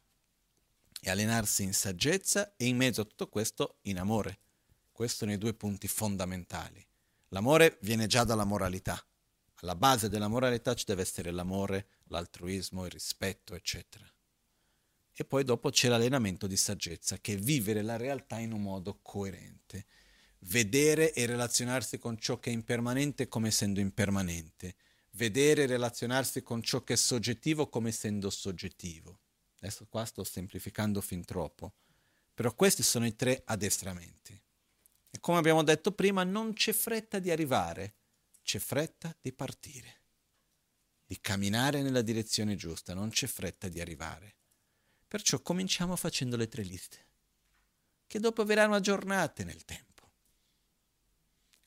e 1.00 1.10
allenarsi 1.10 1.64
in 1.64 1.74
saggezza 1.74 2.56
e 2.56 2.66
in 2.66 2.78
mezzo 2.78 3.02
a 3.02 3.06
tutto 3.06 3.28
questo 3.28 3.78
in 3.84 4.00
amore. 4.00 4.40
Questi 4.92 5.18
sono 5.18 5.34
i 5.34 5.38
due 5.38 5.54
punti 5.54 5.88
fondamentali. 5.88 6.86
L'amore 7.30 7.78
viene 7.82 8.08
già 8.08 8.24
dalla 8.24 8.46
moralità. 8.46 9.04
Alla 9.56 9.76
base 9.76 10.08
della 10.08 10.28
moralità 10.28 10.74
ci 10.76 10.86
deve 10.86 11.02
essere 11.02 11.32
l'amore, 11.32 11.88
l'altruismo, 12.08 12.86
il 12.86 12.92
rispetto, 12.92 13.56
eccetera. 13.56 14.10
E 15.16 15.26
poi 15.26 15.44
dopo 15.44 15.70
c'è 15.70 15.90
l'allenamento 15.90 16.48
di 16.48 16.58
saggezza, 16.58 17.18
che 17.20 17.34
è 17.34 17.38
vivere 17.38 17.82
la 17.82 17.98
realtà 17.98 18.40
in 18.40 18.52
un 18.52 18.62
modo 18.62 19.00
coerente. 19.02 19.86
Vedere 20.40 21.14
e 21.14 21.26
relazionarsi 21.26 21.98
con 21.98 22.18
ciò 22.18 22.40
che 22.40 22.50
è 22.50 22.54
impermanente 22.54 23.28
come 23.28 23.50
essendo 23.50 23.80
impermanente 23.80 24.76
vedere 25.14 25.64
e 25.64 25.68
relazionarsi 25.68 26.42
con 26.42 26.62
ciò 26.62 26.84
che 26.84 26.94
è 26.94 26.98
soggettivo 26.98 27.68
come 27.68 27.90
essendo 27.90 28.30
soggettivo. 28.30 29.20
Adesso 29.60 29.86
qua 29.88 30.06
sto 30.06 30.24
semplificando 30.24 31.02
fin 31.02 31.24
troppo, 31.24 31.74
però 32.34 32.54
questi 32.54 32.84
sono 32.84 33.06
i 33.06 33.16
tre 33.16 33.42
addestramenti. 33.46 34.40
E 35.10 35.20
come 35.20 35.38
abbiamo 35.38 35.64
detto 35.64 35.92
prima, 35.92 36.24
non 36.24 36.54
c'è 36.54 36.74
fretta 36.74 37.20
di 37.20 37.32
arrivare, 37.32 37.96
c'è 38.42 38.60
fretta 38.60 39.16
di 39.22 39.32
partire, 39.32 40.02
di 41.06 41.20
camminare 41.22 41.82
nella 41.82 42.02
direzione 42.02 42.56
giusta, 42.56 42.94
non 42.94 43.10
c'è 43.10 43.28
fretta 43.28 43.70
di 43.70 43.80
arrivare. 43.80 44.36
Perciò 45.08 45.40
cominciamo 45.42 45.96
facendo 45.96 46.36
le 46.36 46.48
tre 46.48 46.64
liste, 46.64 47.06
che 48.08 48.20
dopo 48.20 48.44
verranno 48.44 48.76
aggiornate 48.76 49.44
nel 49.44 49.64
tempo. 49.64 49.92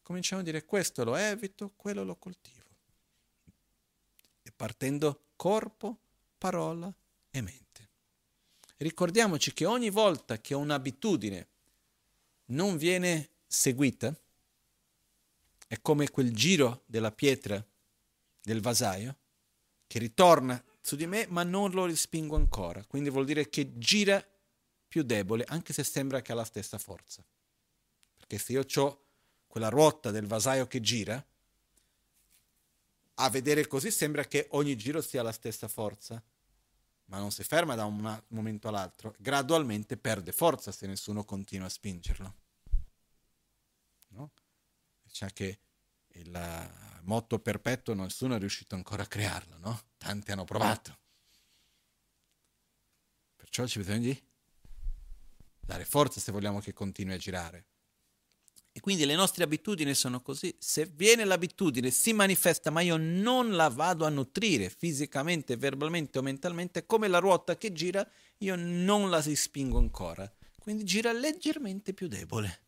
Cominciamo 0.02 0.40
a 0.40 0.44
dire 0.44 0.64
questo 0.64 1.04
lo 1.04 1.14
evito, 1.14 1.72
quello 1.76 2.04
lo 2.04 2.16
coltivo 2.16 2.65
partendo 4.56 5.26
corpo, 5.36 5.98
parola 6.38 6.92
e 7.30 7.40
mente. 7.40 7.64
Ricordiamoci 8.78 9.52
che 9.52 9.64
ogni 9.64 9.90
volta 9.90 10.40
che 10.40 10.54
un'abitudine 10.54 11.46
non 12.46 12.76
viene 12.76 13.30
seguita, 13.46 14.14
è 15.68 15.80
come 15.80 16.10
quel 16.10 16.32
giro 16.32 16.82
della 16.86 17.10
pietra 17.10 17.64
del 18.42 18.60
vasaio 18.60 19.16
che 19.86 19.98
ritorna 19.98 20.62
su 20.80 20.94
di 20.94 21.06
me 21.06 21.26
ma 21.28 21.42
non 21.42 21.70
lo 21.72 21.86
respingo 21.86 22.36
ancora. 22.36 22.84
Quindi 22.84 23.10
vuol 23.10 23.24
dire 23.24 23.48
che 23.48 23.76
gira 23.78 24.24
più 24.86 25.02
debole 25.02 25.44
anche 25.48 25.72
se 25.72 25.82
sembra 25.82 26.22
che 26.22 26.32
ha 26.32 26.36
la 26.36 26.44
stessa 26.44 26.78
forza. 26.78 27.24
Perché 28.14 28.38
se 28.38 28.52
io 28.52 28.64
ho 28.76 29.04
quella 29.46 29.68
ruota 29.68 30.10
del 30.10 30.26
vasaio 30.26 30.66
che 30.66 30.80
gira, 30.80 31.24
a 33.18 33.30
vedere 33.30 33.66
così 33.66 33.90
sembra 33.90 34.24
che 34.24 34.48
ogni 34.50 34.76
giro 34.76 35.00
sia 35.00 35.22
la 35.22 35.32
stessa 35.32 35.68
forza, 35.68 36.22
ma 37.06 37.18
non 37.18 37.30
si 37.30 37.44
ferma 37.44 37.74
da 37.74 37.84
un 37.84 38.22
momento 38.28 38.68
all'altro, 38.68 39.14
gradualmente 39.18 39.96
perde 39.96 40.32
forza 40.32 40.72
se 40.72 40.86
nessuno 40.86 41.24
continua 41.24 41.66
a 41.66 41.70
spingerlo. 41.70 42.34
No? 44.08 44.30
Cioè 45.10 45.32
che 45.32 45.58
il 46.08 46.70
motto 47.02 47.38
perpetuo 47.38 47.94
nessuno 47.94 48.34
è 48.34 48.38
riuscito 48.38 48.74
ancora 48.74 49.04
a 49.04 49.06
crearlo, 49.06 49.56
no? 49.58 49.82
Tanti 49.96 50.32
hanno 50.32 50.44
provato. 50.44 50.98
Perciò 53.36 53.66
ci 53.66 53.78
bisogna 53.78 53.98
di 53.98 54.24
dare 55.60 55.84
forza 55.84 56.20
se 56.20 56.32
vogliamo 56.32 56.60
che 56.60 56.72
continui 56.72 57.14
a 57.14 57.18
girare. 57.18 57.66
E 58.76 58.80
quindi 58.80 59.06
le 59.06 59.14
nostre 59.14 59.42
abitudini 59.42 59.94
sono 59.94 60.20
così. 60.20 60.54
Se 60.58 60.84
viene 60.84 61.24
l'abitudine, 61.24 61.90
si 61.90 62.12
manifesta, 62.12 62.70
ma 62.70 62.82
io 62.82 62.98
non 62.98 63.52
la 63.52 63.68
vado 63.68 64.04
a 64.04 64.10
nutrire 64.10 64.68
fisicamente, 64.68 65.56
verbalmente 65.56 66.18
o 66.18 66.22
mentalmente, 66.22 66.84
come 66.84 67.08
la 67.08 67.16
ruota 67.16 67.56
che 67.56 67.72
gira, 67.72 68.06
io 68.36 68.54
non 68.54 69.08
la 69.08 69.22
spingo 69.22 69.78
ancora. 69.78 70.30
Quindi 70.58 70.84
gira 70.84 71.10
leggermente 71.12 71.94
più 71.94 72.06
debole. 72.06 72.64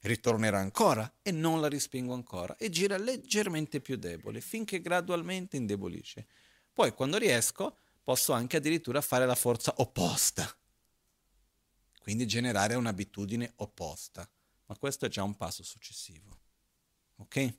ritornerà 0.00 0.58
ancora 0.58 1.18
e 1.22 1.30
non 1.30 1.60
la 1.60 1.68
rispingo 1.68 2.12
ancora 2.12 2.56
e 2.56 2.68
gira 2.68 2.96
leggermente 2.96 3.80
più 3.80 3.96
debole 3.96 4.40
finché 4.40 4.80
gradualmente 4.80 5.56
indebolisce. 5.56 6.26
Poi 6.72 6.92
quando 6.92 7.18
riesco 7.18 7.76
posso 8.02 8.32
anche 8.32 8.56
addirittura 8.56 9.00
fare 9.00 9.26
la 9.26 9.36
forza 9.36 9.74
opposta, 9.76 10.52
quindi 12.02 12.26
generare 12.26 12.74
un'abitudine 12.74 13.52
opposta, 13.56 14.28
ma 14.66 14.76
questo 14.76 15.06
è 15.06 15.08
già 15.08 15.22
un 15.22 15.36
passo 15.36 15.62
successivo. 15.62 16.38
Ok? 17.16 17.54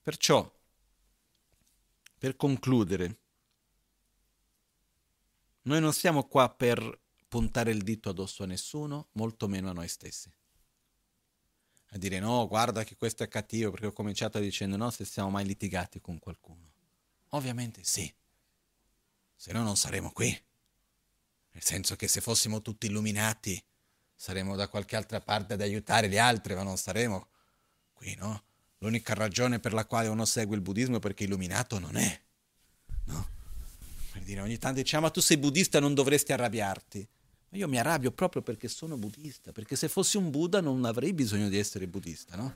Perciò, 0.00 0.50
per 2.18 2.36
concludere, 2.36 3.18
noi 5.62 5.80
non 5.80 5.92
siamo 5.92 6.24
qua 6.24 6.48
per 6.50 7.00
puntare 7.28 7.70
il 7.70 7.82
dito 7.82 8.10
addosso 8.10 8.42
a 8.42 8.46
nessuno, 8.46 9.08
molto 9.12 9.48
meno 9.48 9.70
a 9.70 9.72
noi 9.72 9.88
stessi 9.88 10.32
a 11.94 11.98
dire 11.98 12.18
no, 12.20 12.46
guarda 12.48 12.84
che 12.84 12.96
questo 12.96 13.22
è 13.22 13.28
cattivo 13.28 13.70
perché 13.70 13.86
ho 13.86 13.92
cominciato 13.92 14.38
dicendo 14.38 14.76
no 14.76 14.90
se 14.90 15.04
siamo 15.04 15.30
mai 15.30 15.44
litigati 15.44 16.00
con 16.00 16.18
qualcuno. 16.18 16.72
Ovviamente 17.30 17.84
sì, 17.84 18.12
se 19.34 19.52
no 19.52 19.62
non 19.62 19.76
saremo 19.76 20.10
qui. 20.10 20.28
Nel 21.54 21.62
senso 21.62 21.96
che 21.96 22.08
se 22.08 22.22
fossimo 22.22 22.62
tutti 22.62 22.86
illuminati 22.86 23.62
saremmo 24.22 24.54
da 24.54 24.68
qualche 24.68 24.94
altra 24.94 25.20
parte 25.20 25.54
ad 25.54 25.60
aiutare 25.62 26.08
gli 26.08 26.16
altri, 26.16 26.54
ma 26.54 26.62
non 26.62 26.76
saremo 26.76 27.26
qui, 27.92 28.14
no? 28.14 28.44
L'unica 28.78 29.14
ragione 29.14 29.58
per 29.58 29.72
la 29.72 29.84
quale 29.84 30.06
uno 30.06 30.24
segue 30.24 30.54
il 30.54 30.62
buddismo 30.62 30.98
è 30.98 31.00
perché 31.00 31.24
illuminato 31.24 31.80
non 31.80 31.96
è, 31.96 32.20
no? 33.06 33.28
Per 34.12 34.22
dire, 34.22 34.40
ogni 34.40 34.58
tanto 34.58 34.80
diciamo, 34.80 35.06
ma 35.06 35.10
tu 35.10 35.20
sei 35.20 35.38
buddista, 35.38 35.80
non 35.80 35.92
dovresti 35.92 36.32
arrabbiarti. 36.32 37.08
Ma 37.48 37.58
io 37.58 37.66
mi 37.66 37.80
arrabbio 37.80 38.12
proprio 38.12 38.42
perché 38.42 38.68
sono 38.68 38.96
buddista, 38.96 39.50
perché 39.50 39.74
se 39.74 39.88
fossi 39.88 40.18
un 40.18 40.30
Buddha 40.30 40.60
non 40.60 40.84
avrei 40.84 41.12
bisogno 41.12 41.48
di 41.48 41.58
essere 41.58 41.88
buddista, 41.88 42.36
no? 42.36 42.54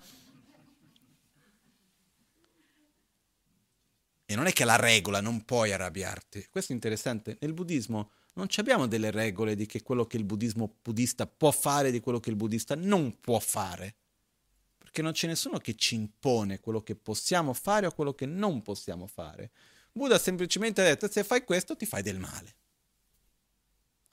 E 4.24 4.36
non 4.36 4.46
è 4.46 4.52
che 4.52 4.64
la 4.64 4.76
regola 4.76 5.20
non 5.20 5.44
puoi 5.44 5.72
arrabbiarti. 5.72 6.46
Questo 6.48 6.70
è 6.70 6.74
interessante. 6.76 7.36
Nel 7.40 7.54
buddismo 7.54 8.12
non 8.36 8.46
abbiamo 8.56 8.86
delle 8.86 9.10
regole 9.10 9.54
di 9.54 9.66
che 9.66 9.82
quello 9.82 10.06
che 10.06 10.16
il 10.16 10.24
buddismo 10.24 10.76
buddista 10.82 11.26
può 11.26 11.50
fare 11.50 11.88
e 11.88 11.90
di 11.90 12.00
quello 12.00 12.20
che 12.20 12.30
il 12.30 12.36
buddista 12.36 12.74
non 12.74 13.18
può 13.20 13.38
fare. 13.38 13.96
Perché 14.78 15.02
non 15.02 15.12
c'è 15.12 15.26
nessuno 15.26 15.58
che 15.58 15.74
ci 15.74 15.94
impone 15.94 16.60
quello 16.60 16.82
che 16.82 16.96
possiamo 16.96 17.52
fare 17.52 17.86
o 17.86 17.92
quello 17.92 18.14
che 18.14 18.26
non 18.26 18.62
possiamo 18.62 19.06
fare. 19.06 19.50
Buddha 19.92 20.18
semplicemente 20.18 20.82
ha 20.82 20.84
detto 20.84 21.10
se 21.10 21.24
fai 21.24 21.44
questo 21.44 21.76
ti 21.76 21.86
fai 21.86 22.02
del 22.02 22.18
male 22.18 22.56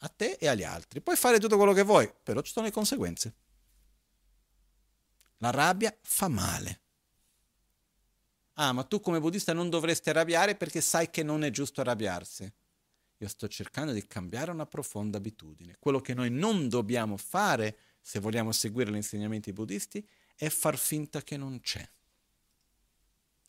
a 0.04 0.10
te 0.10 0.38
e 0.40 0.48
agli 0.48 0.64
altri. 0.64 1.02
Puoi 1.02 1.16
fare 1.16 1.40
tutto 1.40 1.58
quello 1.58 1.74
che 1.74 1.84
vuoi, 1.84 2.12
però 2.22 2.42
ci 2.42 2.52
sono 2.52 2.66
le 2.66 2.72
conseguenze. 2.72 3.36
La 5.38 5.50
rabbia 5.50 5.96
fa 6.02 6.28
male. 6.28 6.82
Ah, 8.56 8.72
ma 8.72 8.84
tu 8.84 9.00
come 9.00 9.20
buddista 9.20 9.54
non 9.54 9.70
dovresti 9.70 10.10
arrabbiare 10.10 10.56
perché 10.56 10.80
sai 10.80 11.10
che 11.10 11.24
non 11.24 11.44
è 11.44 11.50
giusto 11.50 11.82
arrabbiarsi. 11.82 12.52
Io 13.24 13.30
sto 13.30 13.48
cercando 13.48 13.94
di 13.94 14.06
cambiare 14.06 14.52
una 14.52 14.66
profonda 14.66 15.18
abitudine. 15.18 15.78
Quello 15.80 16.02
che 16.02 16.14
noi 16.14 16.30
non 16.30 16.68
dobbiamo 16.68 17.16
fare 17.16 17.78
se 18.02 18.20
vogliamo 18.20 18.52
seguire 18.52 18.92
gli 18.92 18.98
insegnamenti 18.98 19.54
buddisti 19.54 20.06
è 20.36 20.50
far 20.50 20.78
finta 20.78 21.22
che 21.22 21.38
non 21.38 21.62
c'è. 21.62 21.90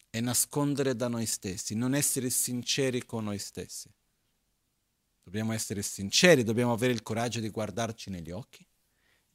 È 0.09 0.21
nascondere 0.21 0.95
da 0.95 1.09
noi 1.09 1.27
stessi, 1.27 1.75
non 1.75 1.97
essere 1.97 2.31
sinceri 2.31 3.05
con 3.05 3.25
noi 3.25 3.39
stessi. 3.39 3.93
Dobbiamo 5.25 5.53
essere 5.53 5.83
sinceri, 5.83 6.45
dobbiamo 6.45 6.73
avere 6.73 6.93
il 6.93 7.03
coraggio 7.03 7.41
di 7.41 7.49
guardarci 7.49 8.11
negli 8.11 8.31
occhi, 8.31 8.65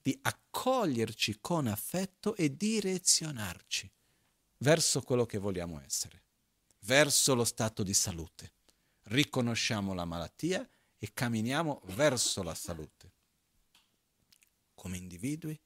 di 0.02 0.18
accoglierci 0.22 1.40
con 1.41 1.68
affetto 1.68 2.34
e 2.38 2.56
direzionarci 2.56 3.91
verso 4.60 5.02
quello 5.02 5.26
che 5.26 5.38
vogliamo 5.38 5.82
essere, 5.82 6.24
verso 6.84 7.36
lo 7.36 7.44
stato 7.44 7.84
di 7.84 7.94
salute. 7.94 8.53
Riconosciamo 9.10 9.95
la 9.95 10.06
malattia 10.06 10.68
e 10.99 11.11
camminiamo 11.14 11.81
verso 11.95 12.44
la 12.44 12.53
salute, 12.53 13.11
come 14.76 14.98
individui, 14.98 15.60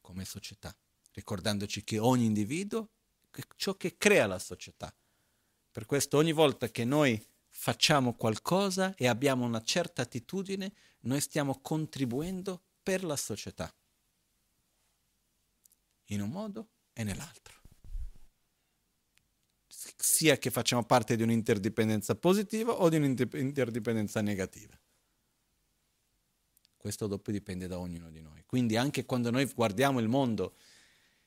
come 0.00 0.24
società, 0.24 0.72
ricordandoci 1.14 1.82
che 1.82 1.98
ogni 1.98 2.26
individuo 2.26 2.90
è 3.30 3.40
ciò 3.56 3.74
che 3.74 3.96
crea 3.96 4.28
la 4.28 4.38
società. 4.38 4.94
Per 5.72 5.84
questo 5.84 6.16
ogni 6.16 6.32
volta 6.32 6.68
che 6.68 6.84
noi 6.84 7.20
facciamo 7.48 8.14
qualcosa 8.14 8.94
e 8.94 9.08
abbiamo 9.08 9.44
una 9.44 9.62
certa 9.64 10.02
attitudine, 10.02 10.72
noi 11.00 11.20
stiamo 11.20 11.58
contribuendo 11.60 12.62
per 12.84 13.02
la 13.02 13.16
società, 13.16 13.74
in 16.06 16.20
un 16.20 16.30
modo 16.30 16.68
e 16.92 17.02
nell'altro. 17.02 17.57
Sia 20.00 20.38
che 20.38 20.52
facciamo 20.52 20.84
parte 20.84 21.16
di 21.16 21.24
un'interdipendenza 21.24 22.14
positiva 22.14 22.72
o 22.72 22.88
di 22.88 22.96
un'interdipendenza 22.96 24.20
negativa. 24.20 24.78
Questo 26.76 27.08
dopo 27.08 27.32
dipende 27.32 27.66
da 27.66 27.80
ognuno 27.80 28.08
di 28.08 28.20
noi. 28.20 28.44
Quindi 28.46 28.76
anche 28.76 29.04
quando 29.04 29.30
noi 29.30 29.44
guardiamo 29.46 29.98
il 29.98 30.06
mondo 30.06 30.54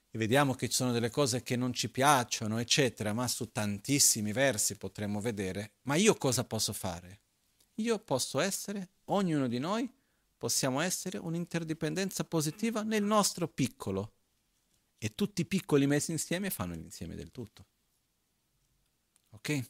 e 0.09 0.17
vediamo 0.17 0.53
che 0.53 0.69
ci 0.69 0.75
sono 0.75 0.93
delle 0.93 1.09
cose 1.09 1.43
che 1.43 1.57
non 1.57 1.73
ci 1.73 1.89
piacciono, 1.89 2.57
eccetera, 2.59 3.11
ma 3.11 3.27
su 3.27 3.51
tantissimi 3.51 4.31
versi 4.31 4.77
potremmo 4.77 5.19
vedere, 5.19 5.73
ma 5.83 5.95
io 5.95 6.15
cosa 6.15 6.45
posso 6.45 6.71
fare? 6.71 7.19
Io 7.75 7.99
posso 7.99 8.39
essere, 8.39 8.91
ognuno 9.05 9.49
di 9.49 9.59
noi, 9.59 9.89
possiamo 10.37 10.79
essere 10.79 11.17
un'interdipendenza 11.17 12.23
positiva 12.23 12.83
nel 12.83 13.03
nostro 13.03 13.49
piccolo. 13.49 14.13
E 14.97 15.13
tutti 15.13 15.41
i 15.41 15.45
piccoli 15.45 15.87
messi 15.87 16.11
insieme 16.11 16.49
fanno 16.49 16.73
l'insieme 16.73 17.15
del 17.15 17.31
tutto. 17.31 17.65
Ok? 19.31 19.63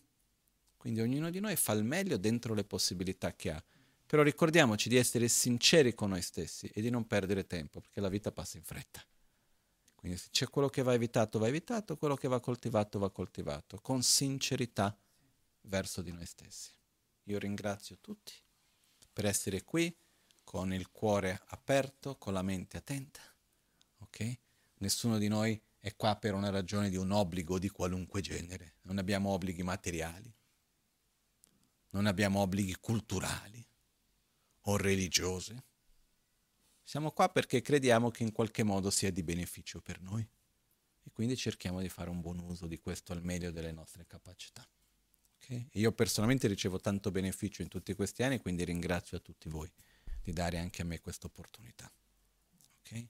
Quindi 0.78 1.02
ognuno 1.02 1.30
di 1.30 1.40
noi 1.40 1.56
fa 1.56 1.74
il 1.74 1.84
meglio 1.84 2.18
dentro 2.18 2.54
le 2.54 2.64
possibilità 2.64 3.34
che 3.36 3.52
ha. 3.52 3.64
Però 4.06 4.24
ricordiamoci 4.24 4.90
di 4.90 4.98
essere 4.98 5.28
sinceri 5.28 5.94
con 5.94 6.10
noi 6.10 6.22
stessi 6.22 6.70
e 6.74 6.82
di 6.82 6.90
non 6.90 7.08
perdere 7.08 7.48
tempo, 7.48 7.80
perché 7.80 8.02
la 8.02 8.10
vita 8.10 8.32
passa 8.32 8.58
in 8.58 8.64
fretta. 8.64 9.02
Quindi 9.96 10.18
se 10.18 10.30
c'è 10.32 10.50
quello 10.50 10.68
che 10.68 10.82
va 10.82 10.94
evitato, 10.94 11.38
va 11.38 11.48
evitato, 11.48 11.96
quello 11.96 12.16
che 12.16 12.28
va 12.28 12.40
coltivato, 12.40 12.98
va 13.00 13.12
coltivato, 13.12 13.80
con 13.80 14.02
sincerità 14.02 14.98
verso 15.62 16.02
di 16.02 16.12
noi 16.12 16.26
stessi. 16.26 16.72
Io 17.26 17.38
ringrazio 17.38 17.98
tutti 18.02 18.34
per 19.14 19.26
essere 19.26 19.64
qui 19.64 19.96
con 20.44 20.74
il 20.74 20.90
cuore 20.90 21.40
aperto, 21.50 22.18
con 22.18 22.34
la 22.34 22.42
mente 22.42 22.78
attenta. 22.78 23.22
Ok? 24.00 24.38
Nessuno 24.80 25.20
di 25.20 25.28
noi 25.28 25.62
è 25.82 25.94
qua 25.98 26.16
per 26.16 26.34
una 26.34 26.50
ragione 26.50 26.90
di 26.90 26.96
un 26.96 27.12
obbligo 27.12 27.60
di 27.60 27.68
qualunque 27.68 28.22
genere. 28.22 28.76
Non 28.84 28.98
abbiamo 28.98 29.32
obblighi 29.32 29.64
materiali, 29.64 30.34
non 31.90 32.06
abbiamo 32.06 32.40
obblighi 32.40 32.78
culturali 32.80 33.66
o 34.62 34.78
religiosi 34.78 35.62
siamo 36.92 37.12
qua 37.12 37.30
perché 37.30 37.62
crediamo 37.62 38.12
che 38.12 38.24
in 38.24 38.34
qualche 38.34 38.64
modo 38.64 38.90
sia 38.90 39.12
di 39.12 39.24
beneficio 39.24 39.80
per 39.80 40.02
noi 40.02 40.28
e 41.04 41.12
quindi 41.14 41.38
cerchiamo 41.38 41.80
di 41.80 41.88
fare 41.88 42.10
un 42.10 42.20
buon 42.20 42.40
uso 42.40 42.68
di 42.68 42.78
questo 42.80 43.14
al 43.14 43.24
meglio 43.24 43.50
delle 43.52 43.72
nostre 43.72 44.06
capacità. 44.06 44.68
Okay? 45.38 45.70
Io 45.76 45.94
personalmente 45.94 46.50
ricevo 46.50 46.82
tanto 46.82 47.10
beneficio 47.10 47.62
in 47.62 47.70
tutti 47.70 47.94
questi 47.94 48.24
anni, 48.24 48.40
quindi 48.40 48.66
ringrazio 48.66 49.16
a 49.16 49.22
tutti 49.22 49.48
voi 49.48 49.72
di 50.22 50.34
dare 50.34 50.58
anche 50.58 50.82
a 50.82 50.86
me 50.86 51.00
questa 51.00 51.28
opportunità. 51.28 51.90
Okay? 52.82 53.08